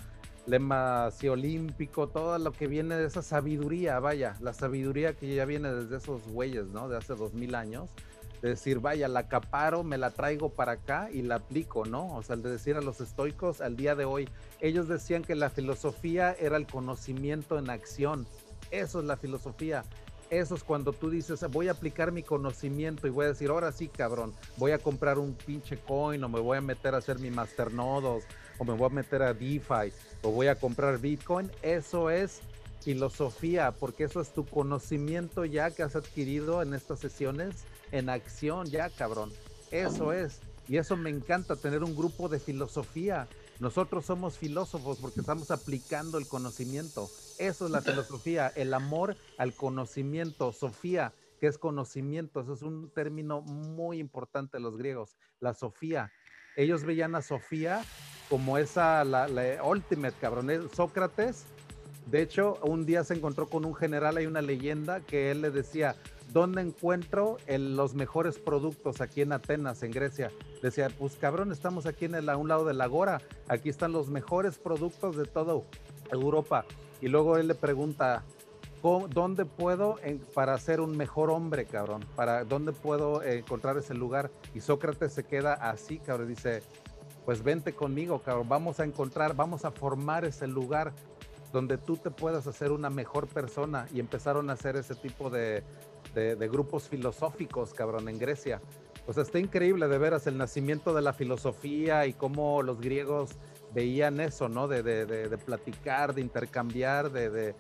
lema 0.46 1.06
así 1.06 1.28
olímpico, 1.28 2.08
todo 2.08 2.38
lo 2.38 2.52
que 2.52 2.66
viene 2.66 2.96
de 2.96 3.06
esa 3.06 3.22
sabiduría, 3.22 3.98
vaya, 4.00 4.36
la 4.40 4.52
sabiduría 4.52 5.14
que 5.14 5.34
ya 5.34 5.44
viene 5.44 5.72
desde 5.72 5.96
esos 5.96 6.26
güeyes, 6.28 6.66
¿no? 6.68 6.88
De 6.88 6.96
hace 6.96 7.14
dos 7.14 7.34
mil 7.34 7.54
años, 7.54 7.88
de 8.42 8.50
decir, 8.50 8.80
vaya, 8.80 9.08
la 9.08 9.20
acaparo, 9.20 9.82
me 9.82 9.98
la 9.98 10.10
traigo 10.10 10.50
para 10.50 10.72
acá 10.72 11.08
y 11.12 11.22
la 11.22 11.36
aplico, 11.36 11.84
¿no? 11.84 12.14
O 12.14 12.22
sea, 12.22 12.36
el 12.36 12.42
de 12.42 12.50
decir 12.50 12.76
a 12.76 12.80
los 12.80 13.00
estoicos 13.00 13.60
al 13.60 13.76
día 13.76 13.94
de 13.94 14.04
hoy, 14.04 14.28
ellos 14.60 14.88
decían 14.88 15.22
que 15.22 15.34
la 15.34 15.50
filosofía 15.50 16.32
era 16.38 16.56
el 16.56 16.66
conocimiento 16.66 17.58
en 17.58 17.70
acción, 17.70 18.26
eso 18.70 19.00
es 19.00 19.06
la 19.06 19.16
filosofía 19.16 19.84
eso 20.30 20.54
es 20.54 20.64
cuando 20.64 20.92
tú 20.92 21.10
dices, 21.10 21.40
voy 21.50 21.68
a 21.68 21.72
aplicar 21.72 22.12
mi 22.12 22.22
conocimiento 22.22 23.06
y 23.06 23.10
voy 23.10 23.26
a 23.26 23.28
decir, 23.28 23.50
ahora 23.50 23.72
sí, 23.72 23.88
cabrón, 23.88 24.34
voy 24.56 24.72
a 24.72 24.78
comprar 24.78 25.18
un 25.18 25.34
pinche 25.34 25.78
coin 25.78 26.22
o 26.24 26.28
me 26.28 26.40
voy 26.40 26.58
a 26.58 26.60
meter 26.60 26.94
a 26.94 26.98
hacer 26.98 27.18
mi 27.18 27.30
masternodos 27.30 28.24
o 28.58 28.64
me 28.64 28.74
voy 28.74 28.86
a 28.86 28.94
meter 28.94 29.22
a 29.22 29.34
DeFi 29.34 29.92
o 30.22 30.30
voy 30.30 30.48
a 30.48 30.56
comprar 30.56 30.98
Bitcoin. 30.98 31.50
Eso 31.62 32.10
es 32.10 32.40
filosofía, 32.80 33.72
porque 33.72 34.04
eso 34.04 34.20
es 34.20 34.32
tu 34.32 34.46
conocimiento 34.46 35.44
ya 35.44 35.70
que 35.70 35.82
has 35.82 35.96
adquirido 35.96 36.62
en 36.62 36.72
estas 36.72 37.00
sesiones 37.00 37.64
en 37.92 38.08
acción 38.08 38.66
ya, 38.66 38.90
cabrón. 38.90 39.32
Eso 39.70 40.12
es. 40.12 40.40
Y 40.68 40.78
eso 40.78 40.96
me 40.96 41.10
encanta, 41.10 41.56
tener 41.56 41.84
un 41.84 41.96
grupo 41.96 42.28
de 42.28 42.40
filosofía. 42.40 43.28
Nosotros 43.60 44.06
somos 44.06 44.36
filósofos 44.36 44.98
porque 44.98 45.20
estamos 45.20 45.50
aplicando 45.50 46.18
el 46.18 46.26
conocimiento. 46.26 47.08
Eso 47.38 47.66
es 47.66 47.70
la 47.70 47.82
filosofía, 47.82 48.52
el 48.54 48.72
amor 48.74 49.16
al 49.38 49.54
conocimiento. 49.54 50.52
Sofía, 50.52 51.12
que 51.40 51.46
es 51.46 51.58
conocimiento, 51.58 52.40
eso 52.40 52.54
es 52.54 52.62
un 52.62 52.90
término 52.90 53.42
muy 53.42 53.98
importante 53.98 54.56
de 54.56 54.62
los 54.62 54.76
griegos, 54.76 55.16
la 55.40 55.54
Sofía. 55.54 56.10
Ellos 56.56 56.84
veían 56.84 57.14
a 57.14 57.22
Sofía 57.22 57.84
como 58.30 58.56
esa, 58.58 59.04
la, 59.04 59.28
la 59.28 59.62
ultimate, 59.62 60.16
cabrón. 60.18 60.70
Sócrates, 60.74 61.44
de 62.06 62.22
hecho, 62.22 62.58
un 62.62 62.86
día 62.86 63.04
se 63.04 63.14
encontró 63.14 63.48
con 63.48 63.64
un 63.64 63.74
general, 63.74 64.16
hay 64.16 64.26
una 64.26 64.40
leyenda 64.40 65.00
que 65.00 65.30
él 65.30 65.42
le 65.42 65.50
decía, 65.50 65.96
¿dónde 66.32 66.62
encuentro 66.62 67.36
los 67.48 67.94
mejores 67.94 68.38
productos 68.38 69.00
aquí 69.00 69.22
en 69.22 69.32
Atenas, 69.32 69.82
en 69.82 69.90
Grecia? 69.90 70.30
Decía, 70.62 70.88
pues 70.98 71.16
cabrón, 71.16 71.52
estamos 71.52 71.84
aquí 71.84 72.06
en 72.06 72.14
el, 72.14 72.28
a 72.28 72.36
un 72.36 72.48
lado 72.48 72.64
de 72.64 72.74
la 72.74 72.86
Gora, 72.86 73.20
aquí 73.48 73.68
están 73.68 73.92
los 73.92 74.08
mejores 74.08 74.56
productos 74.56 75.16
de 75.16 75.24
toda 75.26 75.60
Europa. 76.12 76.64
Y 77.00 77.08
luego 77.08 77.36
él 77.36 77.48
le 77.48 77.54
pregunta, 77.54 78.24
¿dónde 79.10 79.44
puedo 79.44 79.96
para 80.34 80.56
ser 80.58 80.80
un 80.80 80.96
mejor 80.96 81.30
hombre, 81.30 81.64
cabrón? 81.66 82.04
¿Para 82.14 82.44
dónde 82.44 82.72
puedo 82.72 83.22
encontrar 83.22 83.76
ese 83.76 83.94
lugar? 83.94 84.30
Y 84.54 84.60
Sócrates 84.60 85.12
se 85.12 85.24
queda 85.24 85.54
así, 85.54 85.98
cabrón, 85.98 86.28
dice, 86.28 86.62
pues 87.24 87.42
vente 87.42 87.74
conmigo, 87.74 88.20
cabrón, 88.22 88.48
vamos 88.48 88.80
a 88.80 88.84
encontrar, 88.84 89.34
vamos 89.34 89.64
a 89.64 89.70
formar 89.70 90.24
ese 90.24 90.46
lugar 90.46 90.92
donde 91.52 91.78
tú 91.78 91.96
te 91.96 92.10
puedas 92.10 92.46
hacer 92.46 92.70
una 92.70 92.90
mejor 92.90 93.26
persona. 93.26 93.88
Y 93.92 94.00
empezaron 94.00 94.50
a 94.50 94.54
hacer 94.54 94.76
ese 94.76 94.94
tipo 94.94 95.30
de, 95.30 95.64
de, 96.14 96.48
grupos 96.48 96.88
filosóficos, 96.88 97.74
cabrón, 97.74 98.08
en 98.08 98.18
Grecia. 98.18 98.60
O 99.06 99.12
sea, 99.12 99.22
está 99.22 99.38
increíble 99.38 99.88
de 99.88 99.98
veras 99.98 100.26
el 100.26 100.36
nacimiento 100.36 100.94
de 100.94 101.02
la 101.02 101.12
filosofía 101.12 102.06
y 102.06 102.12
cómo 102.12 102.62
los 102.62 102.80
griegos 102.80 103.36
veían 103.74 104.20
eso, 104.20 104.48
¿no? 104.48 104.68
De, 104.68 104.82
de 104.82 105.38
platicar, 105.38 106.14
de 106.14 106.20
intercambiar, 106.20 107.10
de, 107.10 107.54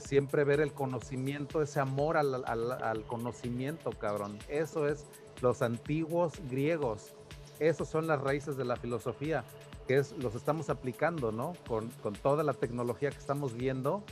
siempre 0.00 0.44
ver 0.44 0.60
el 0.60 0.72
conocimiento, 0.72 1.62
ese 1.62 1.80
amor 1.80 2.16
al, 2.16 3.04
conocimiento, 3.06 3.90
cabrón. 3.90 4.38
Eso 4.48 4.88
es 4.88 5.06
los 5.40 5.62
antiguos 5.62 6.34
griegos. 6.50 7.14
Esos 7.58 7.88
son 7.88 8.06
las 8.06 8.20
raíces 8.20 8.56
de 8.56 8.64
la 8.64 8.76
filosofía, 8.76 9.44
que 9.86 9.98
es, 9.98 10.12
los 10.18 10.34
estamos 10.34 10.68
aplicando, 10.68 11.32
¿no? 11.32 11.54
Con, 11.66 11.88
con 12.02 12.14
toda 12.14 12.42
la 12.42 12.52
tecnología 12.52 13.10
que 13.10 13.18
estamos 13.18 13.54
viendo 13.54 14.02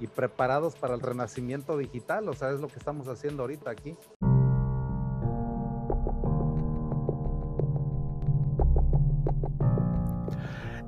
y 0.00 0.06
preparados 0.06 0.74
para 0.74 0.94
el 0.94 1.00
renacimiento 1.00 1.76
digital. 1.76 2.28
O 2.28 2.34
sea, 2.34 2.50
es 2.50 2.60
lo 2.60 2.68
que 2.68 2.78
estamos 2.78 3.06
haciendo 3.06 3.42
ahorita 3.42 3.70
aquí. 3.70 3.96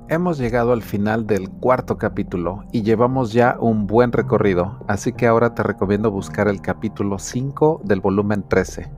Hemos 0.09 0.37
llegado 0.37 0.73
al 0.73 0.81
final 0.81 1.25
del 1.25 1.49
cuarto 1.49 1.97
capítulo 1.97 2.65
y 2.73 2.83
llevamos 2.83 3.31
ya 3.31 3.55
un 3.57 3.87
buen 3.87 4.11
recorrido, 4.11 4.83
así 4.89 5.13
que 5.13 5.27
ahora 5.27 5.55
te 5.55 5.63
recomiendo 5.63 6.11
buscar 6.11 6.49
el 6.49 6.61
capítulo 6.61 7.19
5 7.19 7.81
del 7.85 8.01
volumen 8.01 8.43
13. 8.45 8.91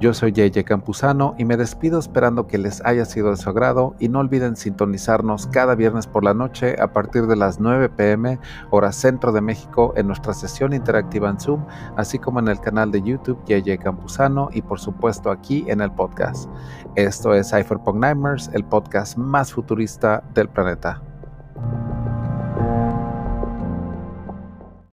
Yo 0.00 0.12
soy 0.12 0.32
JJ 0.32 0.64
Campuzano 0.64 1.36
y 1.38 1.44
me 1.44 1.56
despido 1.56 2.00
esperando 2.00 2.48
que 2.48 2.58
les 2.58 2.84
haya 2.84 3.04
sido 3.04 3.30
de 3.30 3.36
su 3.36 3.48
agrado 3.48 3.94
y 4.00 4.08
no 4.08 4.18
olviden 4.18 4.56
sintonizarnos 4.56 5.46
cada 5.46 5.76
viernes 5.76 6.08
por 6.08 6.24
la 6.24 6.34
noche 6.34 6.74
a 6.80 6.92
partir 6.92 7.28
de 7.28 7.36
las 7.36 7.60
9 7.60 7.88
pm 7.90 8.40
hora 8.70 8.90
centro 8.90 9.30
de 9.30 9.42
México 9.42 9.92
en 9.96 10.08
nuestra 10.08 10.34
sesión 10.34 10.72
interactiva 10.72 11.30
en 11.30 11.38
Zoom, 11.38 11.64
así 11.96 12.18
como 12.18 12.40
en 12.40 12.48
el 12.48 12.58
canal 12.58 12.90
de 12.90 13.02
YouTube 13.02 13.38
JJ 13.46 13.78
Campuzano 13.78 14.48
y 14.52 14.62
por 14.62 14.80
supuesto 14.80 15.30
aquí 15.30 15.64
en 15.68 15.80
el 15.80 15.92
podcast. 15.92 16.50
Esto 16.96 17.34
es 17.34 17.50
Cypherpunk 17.50 17.98
Nightmares, 17.98 18.50
el 18.52 18.64
podcast 18.64 19.16
más 19.16 19.52
futurista 19.52 20.24
de 20.34 20.39
del 20.40 20.48
planeta. 20.48 21.02